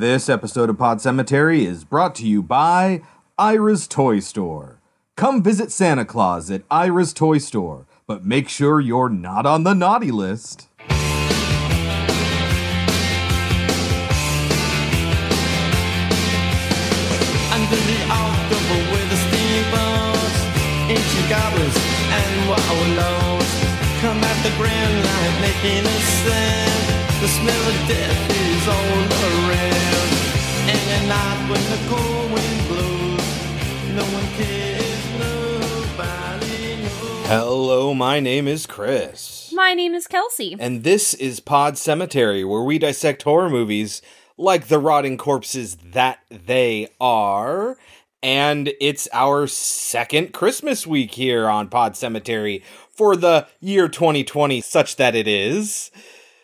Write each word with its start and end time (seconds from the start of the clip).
This 0.00 0.30
episode 0.30 0.70
of 0.70 0.78
Pod 0.78 1.02
Cemetery 1.02 1.66
is 1.66 1.84
brought 1.84 2.14
to 2.14 2.26
you 2.26 2.42
by 2.42 3.02
Ira's 3.36 3.86
Toy 3.86 4.20
Store. 4.20 4.80
Come 5.14 5.42
visit 5.42 5.70
Santa 5.70 6.06
Claus 6.06 6.50
at 6.50 6.62
Ira's 6.70 7.12
Toy 7.12 7.36
Store, 7.36 7.84
but 8.06 8.24
make 8.24 8.48
sure 8.48 8.80
you're 8.80 9.10
not 9.10 9.44
on 9.44 9.64
the 9.64 9.74
naughty 9.74 10.10
list. 10.10 10.68
Under 10.88 10.96
the 17.76 18.00
October 18.08 18.80
with 18.96 19.04
the 19.12 19.20
steamboats, 19.28 20.40
ancient 20.88 21.28
goblins 21.28 21.76
and 22.08 22.48
wallows 22.48 23.52
come 24.00 24.16
at 24.16 24.42
the 24.48 24.52
grand 24.56 24.96
line 25.04 25.40
making 25.42 25.84
a 25.84 26.00
sound. 26.24 27.20
The 27.20 27.28
smell 27.28 27.68
of 27.68 27.76
death 27.86 28.30
is 28.30 28.66
all 28.66 29.50
around. 29.50 29.89
And 31.10 31.18
at 31.18 31.38
night 31.38 31.50
when 31.50 31.62
the 31.70 31.78
cold 31.88 32.32
wind 32.32 32.68
blows, 32.68 33.96
no 33.96 34.04
one 34.14 34.26
cares, 34.34 35.04
nobody 35.18 36.82
knows. 36.82 37.26
Hello, 37.26 37.94
my 37.94 38.20
name 38.20 38.46
is 38.46 38.64
Chris. 38.66 39.52
My 39.52 39.74
name 39.74 39.94
is 39.94 40.06
Kelsey. 40.06 40.54
And 40.60 40.84
this 40.84 41.14
is 41.14 41.40
Pod 41.40 41.76
Cemetery, 41.76 42.44
where 42.44 42.62
we 42.62 42.78
dissect 42.78 43.24
horror 43.24 43.50
movies 43.50 44.02
like 44.36 44.68
the 44.68 44.78
rotting 44.78 45.18
corpses 45.18 45.76
that 45.84 46.20
they 46.30 46.86
are. 47.00 47.76
And 48.22 48.72
it's 48.80 49.08
our 49.12 49.48
second 49.48 50.32
Christmas 50.32 50.86
week 50.86 51.14
here 51.14 51.48
on 51.48 51.68
Pod 51.68 51.96
Cemetery 51.96 52.62
for 52.88 53.16
the 53.16 53.48
year 53.58 53.88
2020, 53.88 54.60
such 54.60 54.94
that 54.96 55.16
it 55.16 55.26
is, 55.26 55.90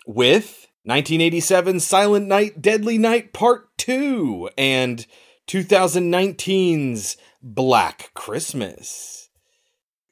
with 0.06 0.65
1987 0.86 1.80
Silent 1.80 2.28
Night, 2.28 2.62
Deadly 2.62 2.96
Night 2.96 3.32
Part 3.32 3.76
2 3.76 4.50
and 4.56 5.04
2019's 5.48 7.16
Black 7.42 8.12
Christmas. 8.14 9.28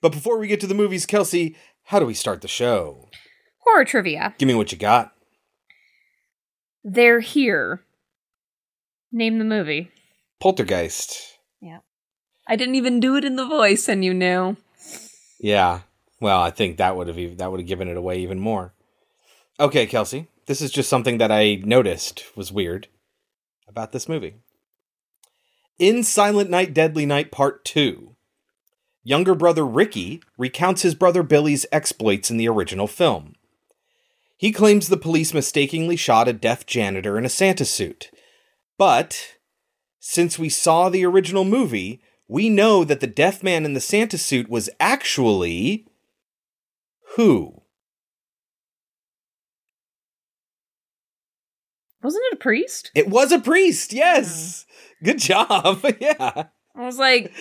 But 0.01 0.11
before 0.11 0.37
we 0.37 0.49
get 0.49 0.59
to 0.63 0.67
the 0.67 0.75
movies, 0.75 1.07
Kelsey, 1.07 1.55
how 1.85 2.01
do 2.01 2.07
we 2.07 2.13
start 2.15 2.43
the 2.43 2.49
show? 2.49 3.09
Horror 3.61 3.85
trivia. 3.85 4.35
Give 4.37 4.49
me 4.49 4.57
what 4.57 4.73
you 4.73 4.79
got. 4.79 5.13
They're 6.83 7.21
here. 7.21 7.85
Name 9.13 9.39
the 9.39 9.45
movie. 9.45 9.93
Poltergeist. 10.41 11.39
Yeah. 11.63 11.79
I 12.49 12.57
didn't 12.57 12.75
even 12.75 12.99
do 12.99 13.15
it 13.15 13.25
in 13.25 13.37
the 13.37 13.47
voice, 13.47 13.89
and 13.89 14.05
you 14.05 14.13
knew. 14.13 14.57
Yeah. 15.39 15.83
Well, 16.21 16.41
I 16.41 16.51
think 16.51 16.79
that 16.79 16.97
would 16.97 17.07
have 17.07 17.17
ev- 17.17 17.39
that 17.39 17.53
would 17.53 17.61
have 17.61 17.69
given 17.69 17.87
it 17.87 17.97
away 17.97 18.19
even 18.19 18.41
more. 18.41 18.75
Okay, 19.61 19.87
Kelsey. 19.87 20.27
This 20.47 20.61
is 20.61 20.71
just 20.71 20.91
something 20.91 21.19
that 21.19 21.33
I 21.33 21.63
noticed 21.65 22.37
was 22.37 22.53
weird 22.53 22.89
about 23.67 23.93
this 23.93 24.09
movie. 24.09 24.35
In 25.79 26.05
Silent 26.05 26.51
Night 26.51 26.75
Deadly 26.75 27.07
Night 27.07 27.33
Part 27.33 27.65
2, 27.65 28.15
younger 29.03 29.35
brother 29.35 29.65
Ricky 29.67 30.23
recounts 30.37 30.83
his 30.83 30.95
brother 30.95 31.23
Billy's 31.23 31.65
exploits 31.73 32.31
in 32.31 32.37
the 32.37 32.49
original 32.49 32.87
film. 32.87 33.37
He 34.37 34.53
claims 34.53 34.89
the 34.89 34.99
police 34.99 35.33
mistakenly 35.33 35.97
shot 35.97 36.29
a 36.29 36.33
deaf 36.35 36.67
janitor 36.67 37.17
in 37.17 37.25
a 37.25 37.31
Santa 37.31 37.65
suit. 37.65 38.11
But 38.77 39.37
since 39.99 40.39
we 40.39 40.51
saw 40.51 40.91
the 40.91 41.07
original 41.07 41.45
movie, 41.45 42.03
we 42.29 42.51
know 42.51 42.85
that 42.85 43.01
the 43.01 43.07
deaf 43.07 43.43
man 43.43 43.65
in 43.65 43.73
the 43.73 43.81
Santa 43.81 44.19
suit 44.19 44.51
was 44.51 44.69
actually 44.79 45.87
who? 47.17 47.63
Wasn't 52.05 52.23
it 52.31 52.35
a 52.35 52.37
priest? 52.37 52.91
It 52.95 53.09
was 53.09 53.33
a 53.33 53.39
priest. 53.39 53.95
Yes. 53.95 54.67
Good 55.03 55.19
job. 55.19 55.83
yeah. 56.01 56.45
I 56.77 56.85
was 56.85 56.99
like, 56.99 57.33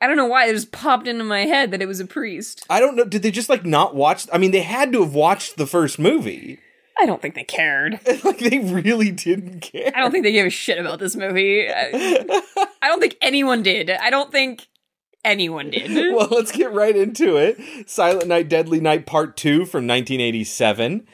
I 0.00 0.08
don't 0.08 0.16
know 0.16 0.26
why 0.26 0.46
it 0.46 0.54
just 0.54 0.72
popped 0.72 1.06
into 1.06 1.22
my 1.22 1.42
head 1.42 1.70
that 1.70 1.80
it 1.80 1.86
was 1.86 2.00
a 2.00 2.06
priest. 2.06 2.66
I 2.68 2.80
don't 2.80 2.96
know. 2.96 3.04
Did 3.04 3.22
they 3.22 3.30
just 3.30 3.48
like 3.48 3.64
not 3.64 3.94
watch? 3.94 4.26
I 4.32 4.38
mean, 4.38 4.50
they 4.50 4.62
had 4.62 4.92
to 4.92 5.02
have 5.02 5.14
watched 5.14 5.56
the 5.56 5.68
first 5.68 6.00
movie. 6.00 6.58
I 6.98 7.06
don't 7.06 7.22
think 7.22 7.36
they 7.36 7.44
cared. 7.44 8.00
like 8.24 8.40
they 8.40 8.58
really 8.58 9.12
didn't 9.12 9.60
care. 9.60 9.92
I 9.94 10.00
don't 10.00 10.10
think 10.10 10.24
they 10.24 10.32
gave 10.32 10.46
a 10.46 10.50
shit 10.50 10.78
about 10.78 10.98
this 10.98 11.14
movie. 11.14 11.68
I, 11.70 11.92
I 12.82 12.88
don't 12.88 13.00
think 13.00 13.16
anyone 13.22 13.62
did. 13.62 13.88
I 13.88 14.10
don't 14.10 14.32
think 14.32 14.66
anyone 15.24 15.70
did. 15.70 16.12
well, 16.12 16.28
let's 16.30 16.50
get 16.50 16.72
right 16.72 16.96
into 16.96 17.36
it. 17.36 17.88
Silent 17.88 18.26
Night, 18.26 18.48
Deadly 18.48 18.80
Night 18.80 19.06
Part 19.06 19.36
2 19.36 19.58
from 19.66 19.86
1987. 19.86 21.06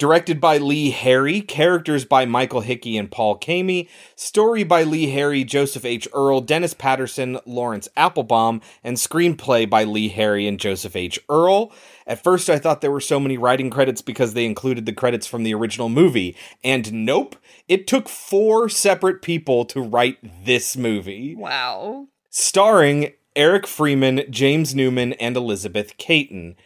Directed 0.00 0.40
by 0.40 0.56
Lee 0.56 0.92
Harry, 0.92 1.42
characters 1.42 2.06
by 2.06 2.24
Michael 2.24 2.62
Hickey 2.62 2.96
and 2.96 3.10
Paul 3.10 3.38
Caimi, 3.38 3.86
story 4.16 4.64
by 4.64 4.82
Lee 4.82 5.10
Harry, 5.10 5.44
Joseph 5.44 5.84
H. 5.84 6.08
Earle, 6.14 6.40
Dennis 6.40 6.72
Patterson, 6.72 7.38
Lawrence 7.44 7.86
Appelbaum, 7.98 8.62
and 8.82 8.96
screenplay 8.96 9.68
by 9.68 9.84
Lee 9.84 10.08
Harry 10.08 10.48
and 10.48 10.58
Joseph 10.58 10.96
H. 10.96 11.20
Earle. 11.28 11.70
At 12.06 12.24
first, 12.24 12.48
I 12.48 12.58
thought 12.58 12.80
there 12.80 12.90
were 12.90 13.02
so 13.02 13.20
many 13.20 13.36
writing 13.36 13.68
credits 13.68 14.00
because 14.00 14.32
they 14.32 14.46
included 14.46 14.86
the 14.86 14.94
credits 14.94 15.26
from 15.26 15.42
the 15.42 15.52
original 15.52 15.90
movie, 15.90 16.34
and 16.64 16.90
nope, 17.04 17.36
it 17.68 17.86
took 17.86 18.08
four 18.08 18.70
separate 18.70 19.20
people 19.20 19.66
to 19.66 19.82
write 19.82 20.16
this 20.46 20.78
movie 20.78 21.34
wow. 21.34 22.06
starring 22.30 23.12
Eric 23.36 23.66
Freeman, 23.66 24.22
James 24.30 24.74
Newman, 24.74 25.12
and 25.14 25.36
Elizabeth 25.36 25.98
Cayton. 25.98 26.56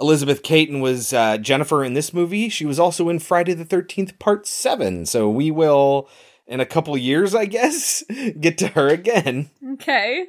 Elizabeth 0.00 0.42
Cayton 0.42 0.80
was 0.80 1.12
uh, 1.12 1.38
Jennifer 1.38 1.84
in 1.84 1.94
this 1.94 2.12
movie. 2.12 2.48
She 2.48 2.66
was 2.66 2.78
also 2.78 3.08
in 3.08 3.18
Friday 3.18 3.54
the 3.54 3.64
13th, 3.64 4.18
Part 4.18 4.46
7. 4.46 5.06
So 5.06 5.28
we 5.30 5.50
will, 5.50 6.08
in 6.46 6.60
a 6.60 6.66
couple 6.66 6.96
years, 6.96 7.34
I 7.34 7.46
guess, 7.46 8.02
get 8.40 8.58
to 8.58 8.68
her 8.68 8.88
again. 8.88 9.50
Okay. 9.74 10.26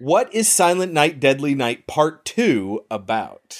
What 0.00 0.34
is 0.34 0.48
Silent 0.48 0.92
Night, 0.92 1.20
Deadly 1.20 1.54
Night 1.54 1.86
Part 1.86 2.24
2 2.24 2.86
about? 2.90 3.56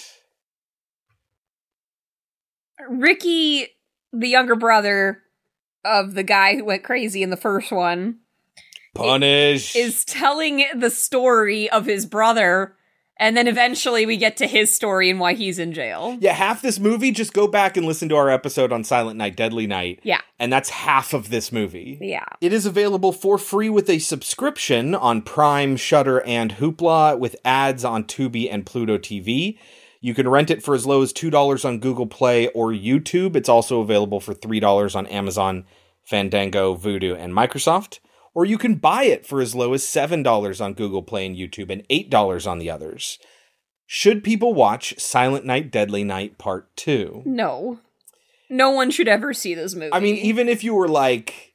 Ricky, 2.88 3.68
the 4.12 4.28
younger 4.28 4.56
brother 4.56 5.22
of 5.84 6.14
the 6.14 6.22
guy 6.22 6.56
who 6.56 6.64
went 6.64 6.82
crazy 6.82 7.22
in 7.22 7.30
the 7.30 7.36
first 7.36 7.70
one, 7.70 8.18
Punish. 8.94 9.76
is 9.76 10.04
telling 10.04 10.66
the 10.74 10.90
story 10.90 11.70
of 11.70 11.86
his 11.86 12.06
brother, 12.06 12.76
and 13.16 13.36
then 13.36 13.46
eventually 13.46 14.06
we 14.06 14.16
get 14.16 14.36
to 14.38 14.46
his 14.46 14.74
story 14.74 15.08
and 15.08 15.20
why 15.20 15.34
he's 15.34 15.58
in 15.58 15.72
jail. 15.72 16.16
yeah, 16.20 16.32
half 16.32 16.62
this 16.62 16.78
movie, 16.80 17.12
just 17.12 17.32
go 17.32 17.46
back 17.46 17.76
and 17.76 17.86
listen 17.86 18.08
to 18.08 18.16
our 18.16 18.28
episode 18.28 18.72
on 18.72 18.82
Silent 18.84 19.16
Night, 19.16 19.36
Deadly 19.36 19.66
Night. 19.66 20.00
Yeah. 20.02 20.20
And 20.38 20.52
that's 20.52 20.70
half 20.70 21.12
of 21.12 21.30
this 21.30 21.52
movie. 21.52 21.98
Yeah. 22.00 22.24
It 22.40 22.52
is 22.52 22.66
available 22.66 23.12
for 23.12 23.38
free 23.38 23.70
with 23.70 23.88
a 23.88 23.98
subscription 24.00 24.94
on 24.94 25.22
Prime, 25.22 25.76
Shudder, 25.76 26.22
and 26.22 26.54
Hoopla, 26.54 27.18
with 27.18 27.36
ads 27.44 27.84
on 27.84 28.04
Tubi 28.04 28.48
and 28.50 28.66
Pluto 28.66 28.98
TV. 28.98 29.58
You 30.00 30.12
can 30.12 30.28
rent 30.28 30.50
it 30.50 30.62
for 30.62 30.74
as 30.74 30.84
low 30.84 31.00
as 31.00 31.12
$2 31.12 31.64
on 31.64 31.78
Google 31.78 32.06
Play 32.06 32.48
or 32.48 32.72
YouTube. 32.72 33.36
It's 33.36 33.48
also 33.48 33.80
available 33.80 34.20
for 34.20 34.34
$3 34.34 34.94
on 34.94 35.06
Amazon, 35.06 35.64
Fandango, 36.02 36.76
Vudu, 36.76 37.16
and 37.18 37.32
Microsoft. 37.32 38.00
Or 38.34 38.44
you 38.44 38.58
can 38.58 38.74
buy 38.74 39.04
it 39.04 39.24
for 39.24 39.40
as 39.40 39.54
low 39.54 39.74
as 39.74 39.84
$7 39.84 40.60
on 40.60 40.74
Google 40.74 41.02
Play 41.02 41.24
and 41.24 41.36
YouTube 41.36 41.70
and 41.70 41.88
$8 41.88 42.50
on 42.50 42.58
the 42.58 42.70
others. 42.70 43.18
Should 43.86 44.24
people 44.24 44.54
watch 44.54 44.98
Silent 44.98 45.44
Night, 45.44 45.70
Deadly 45.70 46.04
Night 46.04 46.36
Part 46.36 46.74
2? 46.76 47.22
No. 47.24 47.78
No 48.50 48.70
one 48.70 48.90
should 48.90 49.08
ever 49.08 49.32
see 49.32 49.54
this 49.54 49.74
movie. 49.74 49.92
I 49.92 50.00
mean, 50.00 50.16
even 50.16 50.48
if 50.48 50.64
you 50.64 50.74
were 50.74 50.88
like, 50.88 51.53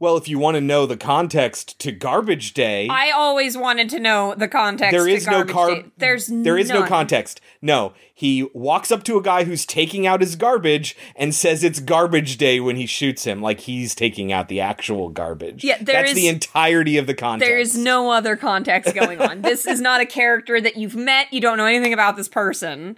well, 0.00 0.16
if 0.16 0.28
you 0.28 0.38
want 0.38 0.54
to 0.54 0.60
know 0.60 0.86
the 0.86 0.96
context 0.96 1.78
to 1.80 1.90
Garbage 1.90 2.54
Day, 2.54 2.86
I 2.88 3.10
always 3.10 3.56
wanted 3.56 3.88
to 3.90 3.98
know 3.98 4.34
the 4.36 4.46
context. 4.46 4.92
there 4.92 5.08
is 5.08 5.26
no 5.26 5.44
car. 5.44 5.74
Day. 5.74 5.84
There's 5.96 6.28
there 6.28 6.56
is 6.56 6.68
no 6.70 6.84
context. 6.86 7.40
No, 7.60 7.94
he 8.14 8.48
walks 8.54 8.92
up 8.92 9.02
to 9.04 9.18
a 9.18 9.22
guy 9.22 9.42
who's 9.44 9.66
taking 9.66 10.06
out 10.06 10.20
his 10.20 10.36
garbage 10.36 10.96
and 11.16 11.34
says 11.34 11.64
it's 11.64 11.80
Garbage 11.80 12.36
Day 12.36 12.60
when 12.60 12.76
he 12.76 12.86
shoots 12.86 13.24
him, 13.24 13.42
like 13.42 13.60
he's 13.60 13.94
taking 13.94 14.30
out 14.32 14.48
the 14.48 14.60
actual 14.60 15.08
garbage. 15.08 15.64
Yeah, 15.64 15.78
there 15.80 15.96
that's 16.02 16.10
is- 16.10 16.16
the 16.16 16.28
entirety 16.28 16.96
of 16.96 17.06
the 17.08 17.14
context. 17.14 17.48
There 17.48 17.58
is 17.58 17.76
no 17.76 18.10
other 18.12 18.36
context 18.36 18.94
going 18.94 19.20
on. 19.20 19.42
this 19.42 19.66
is 19.66 19.80
not 19.80 20.00
a 20.00 20.06
character 20.18 20.60
that 20.60 20.76
you've 20.76 20.96
met. 20.96 21.32
You 21.32 21.40
don't 21.40 21.56
know 21.56 21.66
anything 21.66 21.92
about 21.92 22.16
this 22.16 22.28
person. 22.28 22.96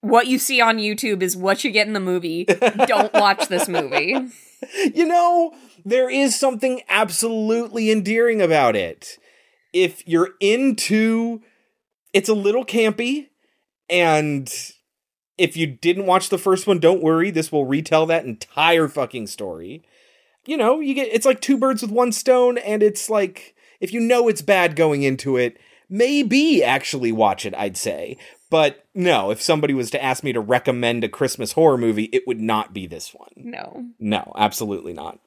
What 0.00 0.26
you 0.28 0.38
see 0.38 0.60
on 0.60 0.78
YouTube 0.78 1.22
is 1.22 1.36
what 1.36 1.64
you 1.64 1.70
get 1.70 1.86
in 1.86 1.92
the 1.92 2.00
movie. 2.00 2.44
don't 2.44 3.12
watch 3.14 3.48
this 3.48 3.68
movie. 3.68 4.16
you 4.94 5.06
know, 5.06 5.54
there 5.88 6.10
is 6.10 6.38
something 6.38 6.82
absolutely 6.88 7.90
endearing 7.90 8.42
about 8.42 8.76
it. 8.76 9.18
If 9.72 10.06
you're 10.06 10.30
into 10.40 11.42
it's 12.12 12.28
a 12.28 12.34
little 12.34 12.64
campy 12.64 13.28
and 13.88 14.52
if 15.36 15.56
you 15.56 15.66
didn't 15.66 16.06
watch 16.06 16.30
the 16.30 16.38
first 16.38 16.66
one, 16.66 16.78
don't 16.78 17.02
worry, 17.02 17.30
this 17.30 17.52
will 17.52 17.66
retell 17.66 18.06
that 18.06 18.24
entire 18.24 18.88
fucking 18.88 19.28
story. 19.28 19.82
You 20.46 20.56
know, 20.56 20.80
you 20.80 20.94
get 20.94 21.08
it's 21.12 21.26
like 21.26 21.40
two 21.40 21.56
birds 21.56 21.82
with 21.82 21.90
one 21.90 22.12
stone 22.12 22.58
and 22.58 22.82
it's 22.82 23.08
like 23.08 23.54
if 23.80 23.92
you 23.92 24.00
know 24.00 24.28
it's 24.28 24.42
bad 24.42 24.76
going 24.76 25.02
into 25.02 25.36
it, 25.36 25.58
maybe 25.88 26.62
actually 26.62 27.12
watch 27.12 27.46
it, 27.46 27.54
I'd 27.54 27.76
say. 27.76 28.16
But 28.50 28.86
no, 28.94 29.30
if 29.30 29.42
somebody 29.42 29.74
was 29.74 29.90
to 29.90 30.02
ask 30.02 30.24
me 30.24 30.32
to 30.32 30.40
recommend 30.40 31.04
a 31.04 31.08
Christmas 31.08 31.52
horror 31.52 31.76
movie, 31.76 32.04
it 32.04 32.26
would 32.26 32.40
not 32.40 32.72
be 32.72 32.86
this 32.86 33.14
one. 33.14 33.30
No. 33.36 33.84
No, 33.98 34.32
absolutely 34.36 34.94
not. 34.94 35.18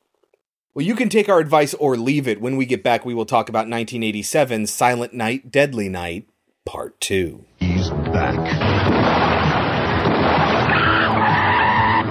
Well, 0.74 0.86
you 0.86 0.96
can 0.96 1.10
take 1.10 1.28
our 1.28 1.40
advice 1.40 1.74
or 1.74 1.98
leave 1.98 2.30
it. 2.30 2.40
When 2.40 2.56
we 2.56 2.66
get 2.66 2.82
back, 2.82 3.04
we 3.04 3.14
will 3.14 3.26
talk 3.26 3.50
about 3.50 3.68
1987's 3.68 4.72
Silent 4.72 5.14
Night, 5.14 5.52
Deadly 5.52 5.90
Night, 5.90 6.30
Part 6.66 6.98
2. 7.02 7.44
He's 7.58 7.90
back. 7.90 8.40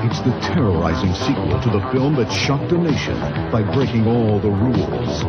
It's 0.05 0.21
the 0.21 0.39
terrorizing 0.53 1.15
sequel 1.15 1.59
to 1.63 1.71
the 1.71 1.81
film 1.91 2.17
that 2.17 2.31
shocked 2.31 2.71
a 2.73 2.77
nation 2.77 3.19
by 3.51 3.63
breaking 3.63 4.07
all 4.07 4.39
the 4.39 4.51
rules. 4.51 5.23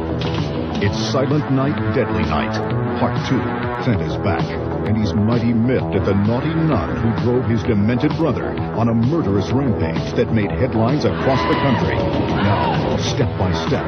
It's 0.83 0.97
Silent 1.13 1.49
Night, 1.53 1.77
Deadly 1.95 2.23
Night, 2.23 2.51
Part 2.99 3.15
2. 3.29 3.70
Santa's 3.83 4.15
back, 4.17 4.43
and 4.87 4.95
he's 4.95 5.13
mighty 5.13 5.53
miffed 5.53 5.95
at 5.95 6.05
the 6.05 6.13
naughty 6.13 6.53
nun 6.53 6.95
who 6.97 7.23
drove 7.23 7.45
his 7.45 7.63
demented 7.63 8.15
brother 8.15 8.49
on 8.77 8.89
a 8.89 8.93
murderous 8.93 9.49
rampage 9.51 10.13
that 10.13 10.31
made 10.31 10.51
headlines 10.51 11.03
across 11.03 11.41
the 11.49 11.59
country. 11.61 11.95
Now, 11.95 12.97
step 12.97 13.29
by 13.39 13.51
step, 13.65 13.85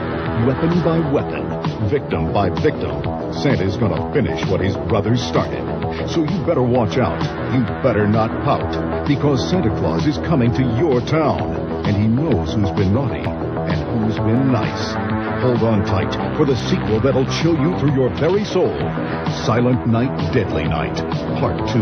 weapon 0.48 0.82
by 0.84 0.98
weapon, 1.12 1.53
victim 1.90 2.34
by 2.34 2.50
victim, 2.50 3.04
Santa's 3.34 3.78
gonna 3.78 4.14
finish 4.14 4.46
what 4.48 4.62
his 4.62 4.76
brothers 4.76 5.22
started. 5.22 5.64
So 6.10 6.24
you 6.24 6.46
better 6.46 6.64
watch 6.64 6.98
out. 6.98 7.22
You 7.54 7.64
better 7.84 8.08
not 8.08 8.30
pout, 8.44 9.08
because 9.08 9.50
Santa 9.50 9.70
Claus 9.78 10.06
is 10.08 10.18
coming 10.20 10.54
to 10.54 10.64
your 10.78 11.02
town, 11.02 11.56
and 11.86 11.96
he 11.96 12.08
knows 12.08 12.54
who's 12.54 12.72
been 12.72 12.94
naughty 12.94 13.24
and 13.24 14.04
who's 14.04 14.18
been 14.18 14.52
nice. 14.52 14.94
Hold 15.42 15.64
on 15.64 15.86
tight 15.86 16.14
for 16.38 16.46
the 16.46 16.56
sequel 16.56 17.00
that'll 17.00 17.26
chill 17.42 17.58
you 17.60 17.78
through 17.80 17.94
your 17.96 18.10
very 18.10 18.46
soul. 18.46 18.74
Silent 19.46 19.88
Night, 19.88 20.34
Deadly 20.34 20.64
Night, 20.64 20.96
Part 21.40 21.58
2. 21.70 21.82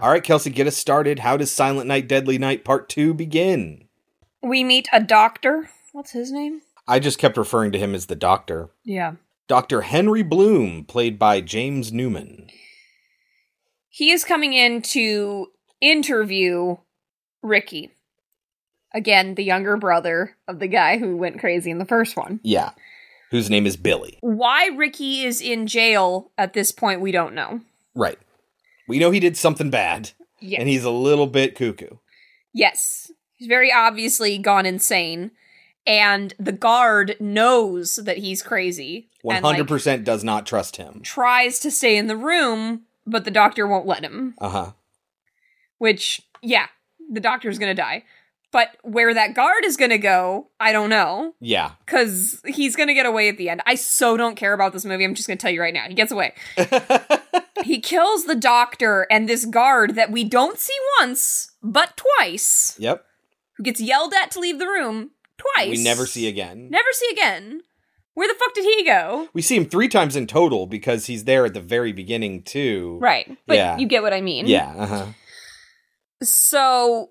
All 0.00 0.10
right, 0.10 0.22
Kelsey, 0.24 0.50
get 0.50 0.66
us 0.66 0.76
started. 0.78 1.18
How 1.18 1.36
does 1.36 1.50
Silent 1.52 1.86
Night, 1.86 2.08
Deadly 2.08 2.38
Night 2.38 2.64
Part 2.64 2.88
2 2.88 3.12
begin? 3.12 3.84
We 4.42 4.64
meet 4.64 4.88
a 4.92 5.00
doctor. 5.00 5.68
What's 5.92 6.12
his 6.12 6.32
name? 6.32 6.62
I 6.88 6.98
just 6.98 7.18
kept 7.18 7.36
referring 7.36 7.72
to 7.72 7.78
him 7.78 7.94
as 7.94 8.06
the 8.06 8.16
Doctor. 8.16 8.70
Yeah. 8.84 9.14
Dr. 9.48 9.82
Henry 9.82 10.22
Bloom, 10.22 10.84
played 10.84 11.18
by 11.18 11.40
James 11.40 11.92
Newman. 11.92 12.48
He 13.88 14.10
is 14.12 14.24
coming 14.24 14.52
in 14.52 14.82
to 14.82 15.48
interview 15.80 16.76
Ricky. 17.42 17.90
Again, 18.94 19.34
the 19.34 19.44
younger 19.44 19.76
brother 19.76 20.36
of 20.48 20.58
the 20.58 20.68
guy 20.68 20.98
who 20.98 21.16
went 21.16 21.38
crazy 21.40 21.70
in 21.70 21.78
the 21.78 21.84
first 21.84 22.16
one. 22.16 22.40
Yeah. 22.42 22.70
Whose 23.30 23.50
name 23.50 23.66
is 23.66 23.76
Billy. 23.76 24.18
Why 24.20 24.66
Ricky 24.68 25.22
is 25.22 25.40
in 25.40 25.66
jail 25.66 26.32
at 26.36 26.52
this 26.52 26.72
point, 26.72 27.00
we 27.00 27.12
don't 27.12 27.34
know. 27.34 27.60
Right. 27.94 28.18
We 28.88 28.98
know 28.98 29.10
he 29.12 29.20
did 29.20 29.36
something 29.36 29.70
bad, 29.70 30.10
Yeah. 30.40 30.58
and 30.60 30.68
he's 30.68 30.84
a 30.84 30.90
little 30.90 31.28
bit 31.28 31.54
cuckoo. 31.56 31.96
Yes. 32.52 33.12
He's 33.36 33.46
very 33.48 33.72
obviously 33.72 34.36
gone 34.38 34.66
insane. 34.66 35.30
And 35.86 36.34
the 36.38 36.52
guard 36.52 37.16
knows 37.20 37.96
that 37.96 38.18
he's 38.18 38.42
crazy. 38.42 39.08
and, 39.24 39.42
like, 39.44 39.58
100% 39.60 40.04
does 40.04 40.22
not 40.22 40.46
trust 40.46 40.76
him. 40.76 41.00
tries 41.02 41.58
to 41.60 41.70
stay 41.70 41.96
in 41.96 42.06
the 42.06 42.16
room, 42.16 42.82
but 43.06 43.24
the 43.24 43.30
doctor 43.30 43.66
won't 43.66 43.86
let 43.86 44.04
him. 44.04 44.34
Uh 44.38 44.48
huh. 44.50 44.72
Which, 45.78 46.22
yeah, 46.42 46.66
the 47.10 47.20
doctor's 47.20 47.58
gonna 47.58 47.74
die. 47.74 48.04
But 48.52 48.76
where 48.82 49.14
that 49.14 49.34
guard 49.34 49.64
is 49.64 49.76
gonna 49.76 49.96
go, 49.98 50.48
I 50.58 50.72
don't 50.72 50.90
know. 50.90 51.34
Yeah. 51.40 51.72
Because 51.86 52.42
he's 52.44 52.76
gonna 52.76 52.94
get 52.94 53.06
away 53.06 53.28
at 53.28 53.38
the 53.38 53.48
end. 53.48 53.62
I 53.64 53.76
so 53.76 54.16
don't 54.16 54.34
care 54.34 54.52
about 54.52 54.72
this 54.72 54.84
movie. 54.84 55.04
I'm 55.04 55.14
just 55.14 55.28
gonna 55.28 55.38
tell 55.38 55.50
you 55.52 55.60
right 55.60 55.72
now. 55.74 55.86
He 55.88 55.94
gets 55.94 56.12
away. 56.12 56.34
he 57.64 57.80
kills 57.80 58.24
the 58.24 58.34
doctor 58.34 59.06
and 59.10 59.28
this 59.28 59.44
guard 59.46 59.94
that 59.94 60.10
we 60.10 60.24
don't 60.24 60.58
see 60.58 60.76
once, 61.00 61.52
but 61.62 61.96
twice, 61.96 62.74
Yep. 62.78 63.04
who 63.56 63.62
gets 63.62 63.80
yelled 63.80 64.12
at 64.14 64.30
to 64.32 64.40
leave 64.40 64.58
the 64.58 64.66
room 64.66 65.10
twice. 65.54 65.70
We 65.70 65.82
never 65.82 66.06
see 66.06 66.28
again. 66.28 66.68
Never 66.70 66.88
see 66.92 67.08
again. 67.12 67.62
Where 68.14 68.28
the 68.28 68.34
fuck 68.38 68.52
did 68.54 68.64
he 68.64 68.84
go? 68.84 69.28
We 69.32 69.40
see 69.42 69.56
him 69.56 69.64
three 69.66 69.88
times 69.88 70.16
in 70.16 70.26
total 70.26 70.66
because 70.66 71.06
he's 71.06 71.24
there 71.24 71.46
at 71.46 71.54
the 71.54 71.60
very 71.60 71.92
beginning, 71.92 72.42
too. 72.42 72.98
Right. 73.00 73.36
But 73.46 73.56
Yeah. 73.56 73.78
you 73.78 73.86
get 73.86 74.02
what 74.02 74.12
I 74.12 74.20
mean. 74.20 74.46
Yeah. 74.46 74.74
Uh 74.76 74.86
huh. 74.86 75.06
So 76.22 77.10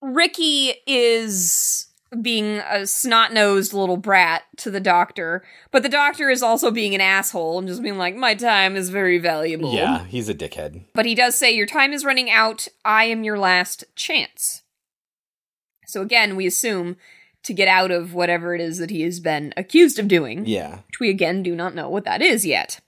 Ricky 0.00 0.74
is 0.86 1.86
being 2.22 2.58
a 2.70 2.86
snot 2.86 3.34
nosed 3.34 3.74
little 3.74 3.98
brat 3.98 4.44
to 4.58 4.70
the 4.70 4.80
doctor, 4.80 5.44
but 5.70 5.82
the 5.82 5.90
doctor 5.90 6.30
is 6.30 6.42
also 6.42 6.70
being 6.70 6.94
an 6.94 7.02
asshole 7.02 7.58
and 7.58 7.68
just 7.68 7.82
being 7.82 7.98
like, 7.98 8.16
My 8.16 8.34
time 8.34 8.76
is 8.76 8.88
very 8.88 9.18
valuable. 9.18 9.74
Yeah, 9.74 10.04
he's 10.04 10.28
a 10.28 10.34
dickhead. 10.34 10.84
But 10.94 11.04
he 11.04 11.14
does 11.14 11.38
say, 11.38 11.50
Your 11.50 11.66
time 11.66 11.92
is 11.92 12.04
running 12.04 12.30
out. 12.30 12.68
I 12.84 13.04
am 13.04 13.24
your 13.24 13.38
last 13.38 13.84
chance. 13.94 14.62
So 15.86 16.00
again, 16.00 16.36
we 16.36 16.46
assume 16.46 16.96
to 17.48 17.54
get 17.54 17.68
out 17.68 17.90
of 17.90 18.14
whatever 18.14 18.54
it 18.54 18.60
is 18.60 18.78
that 18.78 18.90
he 18.90 19.02
has 19.02 19.18
been 19.20 19.52
accused 19.56 19.98
of 19.98 20.06
doing, 20.08 20.46
Yeah. 20.46 20.76
which 20.86 21.00
we 21.00 21.10
again 21.10 21.42
do 21.42 21.54
not 21.56 21.74
know 21.74 21.88
what 21.90 22.04
that 22.04 22.22
is 22.22 22.46
yet. 22.46 22.80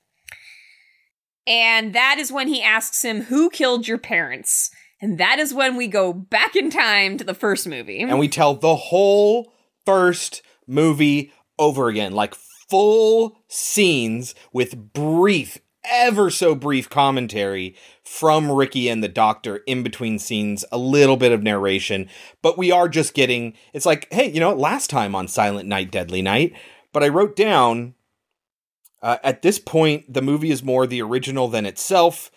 And 1.47 1.95
that 1.95 2.17
is 2.19 2.31
when 2.31 2.49
he 2.49 2.63
asks 2.63 3.03
him, 3.05 3.23
Who 3.23 3.51
killed 3.51 3.89
your 3.89 3.99
parents? 3.99 4.71
And 5.01 5.19
that 5.19 5.39
is 5.39 5.55
when 5.55 5.77
we 5.77 5.89
go 5.89 6.13
back 6.13 6.55
in 6.55 6.71
time 6.71 7.17
to 7.17 7.25
the 7.25 7.35
first 7.35 7.67
movie. 7.67 8.01
And 8.01 8.19
we 8.19 8.29
tell 8.29 8.55
the 8.55 8.77
whole 8.77 9.53
first 9.87 10.43
movie 10.67 11.33
over 11.59 11.89
again, 11.89 12.13
like 12.13 12.35
full 12.69 13.39
scenes 13.49 14.35
with 14.53 14.93
brief, 14.93 15.59
ever 15.85 16.31
so 16.31 16.55
brief 16.55 16.89
commentary 16.89 17.75
from 18.05 18.51
Ricky 18.51 18.89
and 18.89 19.03
the 19.03 19.09
doctor 19.09 19.59
in 19.67 19.83
between 19.83 20.19
scenes, 20.19 20.65
a 20.71 20.79
little 20.79 21.17
bit 21.17 21.33
of 21.33 21.43
narration, 21.43 22.09
but 22.43 22.59
we 22.59 22.71
are 22.71 22.89
just 22.89 23.15
getting 23.15 23.55
it's 23.73 23.87
like, 23.87 24.13
hey, 24.13 24.31
you 24.31 24.41
know, 24.41 24.55
last 24.55 24.91
time 24.91 25.15
on 25.15 25.29
Silent 25.29 25.69
Night, 25.69 25.91
Deadly 25.91 26.23
Night, 26.23 26.55
but 26.93 27.03
I 27.03 27.09
wrote 27.09 27.37
down 27.37 27.95
uh, 29.03 29.17
at 29.23 29.43
this 29.43 29.59
point, 29.59 30.13
the 30.13 30.23
movie 30.23 30.51
is 30.51 30.63
more 30.63 30.87
the 30.87 31.03
original 31.03 31.49
than 31.49 31.67
itself. 31.67 32.31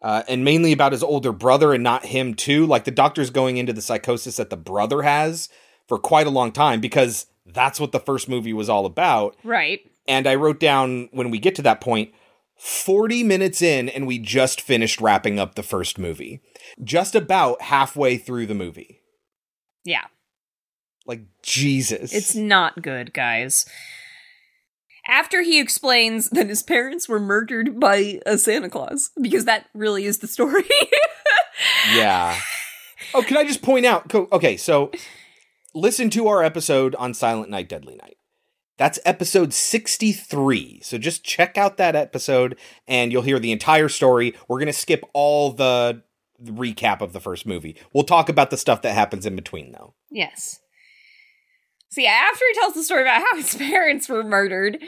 Uh, 0.00 0.24
and 0.26 0.44
mainly 0.44 0.72
about 0.72 0.90
his 0.90 1.02
older 1.04 1.30
brother 1.30 1.72
and 1.72 1.84
not 1.84 2.06
him 2.06 2.34
too. 2.34 2.66
Like 2.66 2.82
the 2.82 2.90
doctor's 2.90 3.30
going 3.30 3.56
into 3.56 3.72
the 3.72 3.80
psychosis 3.80 4.36
that 4.36 4.50
the 4.50 4.56
brother 4.56 5.02
has 5.02 5.48
for 5.86 5.96
quite 5.96 6.26
a 6.26 6.30
long 6.30 6.50
time 6.50 6.80
because 6.80 7.26
that's 7.46 7.78
what 7.78 7.92
the 7.92 8.00
first 8.00 8.28
movie 8.28 8.52
was 8.52 8.68
all 8.68 8.84
about. 8.84 9.36
right. 9.44 9.80
And 10.08 10.26
I 10.26 10.34
wrote 10.34 10.58
down 10.58 11.08
when 11.12 11.30
we 11.30 11.38
get 11.38 11.54
to 11.54 11.62
that 11.62 11.80
point, 11.80 12.12
40 12.64 13.24
minutes 13.24 13.60
in, 13.60 13.88
and 13.88 14.06
we 14.06 14.20
just 14.20 14.60
finished 14.60 15.00
wrapping 15.00 15.40
up 15.40 15.56
the 15.56 15.64
first 15.64 15.98
movie. 15.98 16.40
Just 16.80 17.16
about 17.16 17.60
halfway 17.60 18.16
through 18.16 18.46
the 18.46 18.54
movie. 18.54 19.00
Yeah. 19.84 20.04
Like, 21.04 21.22
Jesus. 21.42 22.14
It's 22.14 22.36
not 22.36 22.80
good, 22.80 23.12
guys. 23.12 23.66
After 25.08 25.42
he 25.42 25.58
explains 25.58 26.30
that 26.30 26.48
his 26.48 26.62
parents 26.62 27.08
were 27.08 27.18
murdered 27.18 27.80
by 27.80 28.20
a 28.24 28.38
Santa 28.38 28.70
Claus, 28.70 29.10
because 29.20 29.44
that 29.46 29.66
really 29.74 30.04
is 30.04 30.18
the 30.18 30.28
story. 30.28 30.62
yeah. 31.92 32.38
Oh, 33.12 33.22
can 33.22 33.38
I 33.38 33.42
just 33.42 33.62
point 33.62 33.86
out? 33.86 34.14
Okay, 34.14 34.56
so 34.56 34.92
listen 35.74 36.10
to 36.10 36.28
our 36.28 36.44
episode 36.44 36.94
on 36.94 37.12
Silent 37.12 37.50
Night, 37.50 37.68
Deadly 37.68 37.96
Night. 37.96 38.18
That's 38.82 38.98
episode 39.04 39.54
63. 39.54 40.80
So 40.82 40.98
just 40.98 41.22
check 41.22 41.56
out 41.56 41.76
that 41.76 41.94
episode 41.94 42.58
and 42.88 43.12
you'll 43.12 43.22
hear 43.22 43.38
the 43.38 43.52
entire 43.52 43.88
story. 43.88 44.34
We're 44.48 44.58
going 44.58 44.66
to 44.66 44.72
skip 44.72 45.04
all 45.12 45.52
the 45.52 46.02
recap 46.42 47.00
of 47.00 47.12
the 47.12 47.20
first 47.20 47.46
movie. 47.46 47.76
We'll 47.92 48.02
talk 48.02 48.28
about 48.28 48.50
the 48.50 48.56
stuff 48.56 48.82
that 48.82 48.94
happens 48.94 49.24
in 49.24 49.36
between, 49.36 49.70
though. 49.70 49.94
Yes. 50.10 50.58
So 51.90 52.00
yeah, 52.00 52.28
after 52.28 52.44
he 52.52 52.58
tells 52.58 52.74
the 52.74 52.82
story 52.82 53.02
about 53.02 53.22
how 53.22 53.36
his 53.36 53.54
parents 53.70 54.08
were 54.08 54.24
murdered, 54.24 54.78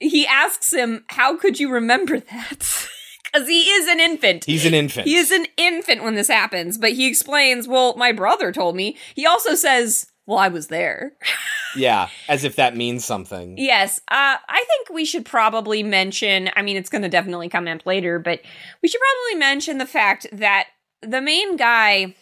he 0.00 0.26
asks 0.26 0.72
him, 0.72 1.04
"How 1.08 1.36
could 1.36 1.60
you 1.60 1.70
remember 1.70 2.20
that?" 2.20 2.88
Because 3.24 3.48
he 3.48 3.62
is 3.62 3.88
an 3.88 4.00
infant. 4.00 4.44
He's 4.44 4.64
an 4.64 4.74
infant. 4.74 5.08
He 5.08 5.16
is 5.16 5.32
an 5.32 5.46
infant 5.58 6.04
when 6.04 6.14
this 6.14 6.28
happens, 6.28 6.78
but 6.78 6.92
he 6.92 7.08
explains, 7.08 7.68
"Well, 7.68 7.94
my 7.96 8.10
brother 8.10 8.52
told 8.52 8.74
me." 8.74 8.96
He 9.14 9.26
also 9.26 9.54
says, 9.54 10.06
"Well, 10.24 10.38
I 10.38 10.48
was 10.48 10.68
there." 10.68 11.12
yeah, 11.76 12.08
as 12.28 12.44
if 12.44 12.56
that 12.56 12.76
means 12.76 13.04
something. 13.04 13.56
yes, 13.58 13.98
uh, 14.08 14.36
I 14.48 14.64
think 14.68 14.90
we 14.94 15.04
should 15.04 15.24
probably 15.24 15.82
mention. 15.82 16.50
I 16.56 16.62
mean, 16.62 16.76
it's 16.76 16.90
going 16.90 17.02
to 17.02 17.08
definitely 17.08 17.48
come 17.48 17.66
up 17.68 17.84
later, 17.86 18.18
but 18.18 18.40
we 18.82 18.88
should 18.88 19.00
probably 19.00 19.38
mention 19.40 19.78
the 19.78 19.86
fact 19.86 20.26
that 20.32 20.66
the 21.02 21.20
main 21.20 21.56
guy 21.56 22.14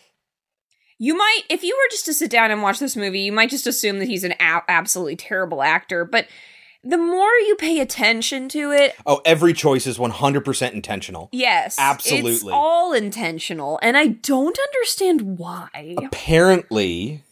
you 0.98 1.16
might 1.16 1.40
if 1.50 1.62
you 1.64 1.76
were 1.76 1.90
just 1.90 2.04
to 2.04 2.12
sit 2.14 2.30
down 2.30 2.50
and 2.50 2.62
watch 2.62 2.78
this 2.78 2.94
movie 2.96 3.20
you 3.20 3.32
might 3.32 3.50
just 3.50 3.66
assume 3.66 3.98
that 3.98 4.06
he's 4.06 4.22
an 4.24 4.32
a- 4.40 4.62
absolutely 4.68 5.16
terrible 5.16 5.62
actor 5.62 6.04
but 6.04 6.26
the 6.84 6.98
more 6.98 7.30
you 7.46 7.54
pay 7.56 7.78
attention 7.80 8.48
to 8.48 8.70
it 8.72 8.94
Oh, 9.06 9.20
every 9.24 9.52
choice 9.52 9.86
is 9.86 9.98
100% 9.98 10.72
intentional. 10.72 11.28
yes 11.32 11.74
it's 11.74 11.80
Absolutely. 11.80 12.52
all 12.52 12.92
intentional 12.92 13.78
and 13.82 13.96
i 13.96 14.06
don't 14.08 14.58
understand 14.58 15.38
why 15.38 15.94
Apparently, 16.04 17.22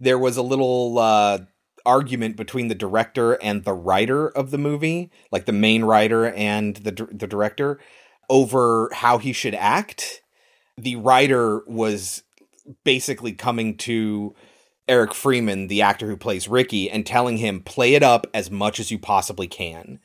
there 0.00 0.18
was 0.18 0.36
a 0.36 0.42
little 0.42 0.98
uh, 0.98 1.38
argument 1.84 2.36
between 2.36 2.68
the 2.68 2.74
director 2.74 3.34
and 3.42 3.64
the 3.64 3.72
writer 3.72 4.28
of 4.28 4.50
the 4.50 4.58
movie, 4.58 5.10
like 5.30 5.46
the 5.46 5.52
main 5.52 5.84
writer 5.84 6.26
and 6.26 6.76
the 6.76 6.90
the 7.10 7.26
director, 7.26 7.78
over 8.28 8.90
how 8.92 9.18
he 9.18 9.32
should 9.32 9.54
act. 9.54 10.22
The 10.76 10.96
writer 10.96 11.62
was 11.66 12.22
basically 12.84 13.32
coming 13.32 13.76
to 13.78 14.34
Eric 14.88 15.14
Freeman, 15.14 15.68
the 15.68 15.82
actor 15.82 16.06
who 16.06 16.16
plays 16.16 16.48
Ricky, 16.48 16.90
and 16.90 17.06
telling 17.06 17.38
him 17.38 17.60
play 17.60 17.94
it 17.94 18.02
up 18.02 18.26
as 18.34 18.50
much 18.50 18.80
as 18.80 18.90
you 18.90 18.98
possibly 18.98 19.46
can. 19.46 20.00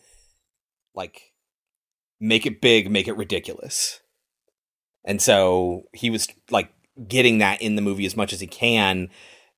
Like 0.94 1.34
make 2.20 2.46
it 2.46 2.62
big, 2.62 2.90
make 2.90 3.08
it 3.08 3.18
ridiculous. 3.18 4.02
And 5.06 5.22
so 5.22 5.84
he 5.94 6.10
was 6.10 6.28
like 6.52 6.72
getting 7.08 7.38
that 7.38 7.62
in 7.62 7.76
the 7.76 7.82
movie 7.82 8.06
as 8.06 8.18
much 8.18 8.34
as 8.34 8.40
he 8.40 8.48
can. 8.48 9.10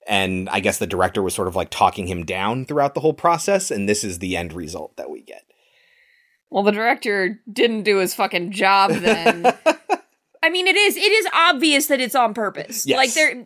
And 0.09 0.49
I 0.49 0.59
guess 0.59 0.79
the 0.79 0.87
director 0.87 1.21
was 1.21 1.35
sort 1.35 1.47
of 1.47 1.55
like 1.55 1.69
talking 1.69 2.07
him 2.07 2.25
down 2.25 2.65
throughout 2.65 2.95
the 2.95 2.99
whole 2.99 3.13
process. 3.13 3.69
And 3.69 3.87
this 3.87 4.03
is 4.03 4.19
the 4.19 4.35
end 4.35 4.53
result 4.53 4.97
that 4.97 5.11
we 5.11 5.21
get. 5.21 5.43
Well, 6.49 6.63
the 6.63 6.71
director 6.71 7.39
didn't 7.51 7.83
do 7.83 7.97
his 7.97 8.15
fucking 8.15 8.51
job 8.51 8.91
then. 8.91 9.45
I 10.43 10.49
mean, 10.49 10.65
it 10.65 10.75
is 10.75 10.97
it 10.97 11.11
is 11.11 11.27
obvious 11.31 11.87
that 11.87 12.01
it's 12.01 12.15
on 12.15 12.33
purpose. 12.33 12.87
Yes. 12.87 12.97
Like 12.97 13.13
there 13.13 13.45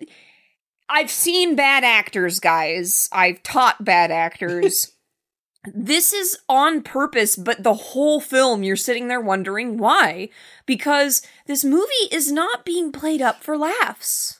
I've 0.89 1.11
seen 1.11 1.55
bad 1.55 1.83
actors, 1.83 2.39
guys. 2.39 3.09
I've 3.11 3.43
taught 3.43 3.83
bad 3.83 4.09
actors. 4.09 4.93
this 5.73 6.13
is 6.13 6.37
on 6.47 6.81
purpose, 6.81 7.35
but 7.35 7.63
the 7.63 7.73
whole 7.73 8.21
film 8.21 8.63
you're 8.63 8.75
sitting 8.77 9.09
there 9.09 9.21
wondering 9.21 9.77
why 9.77 10.29
because 10.65 11.21
this 11.45 11.65
movie 11.65 12.07
is 12.11 12.31
not 12.31 12.63
being 12.63 12.93
played 12.93 13.21
up 13.21 13.43
for 13.43 13.57
laughs. 13.57 14.39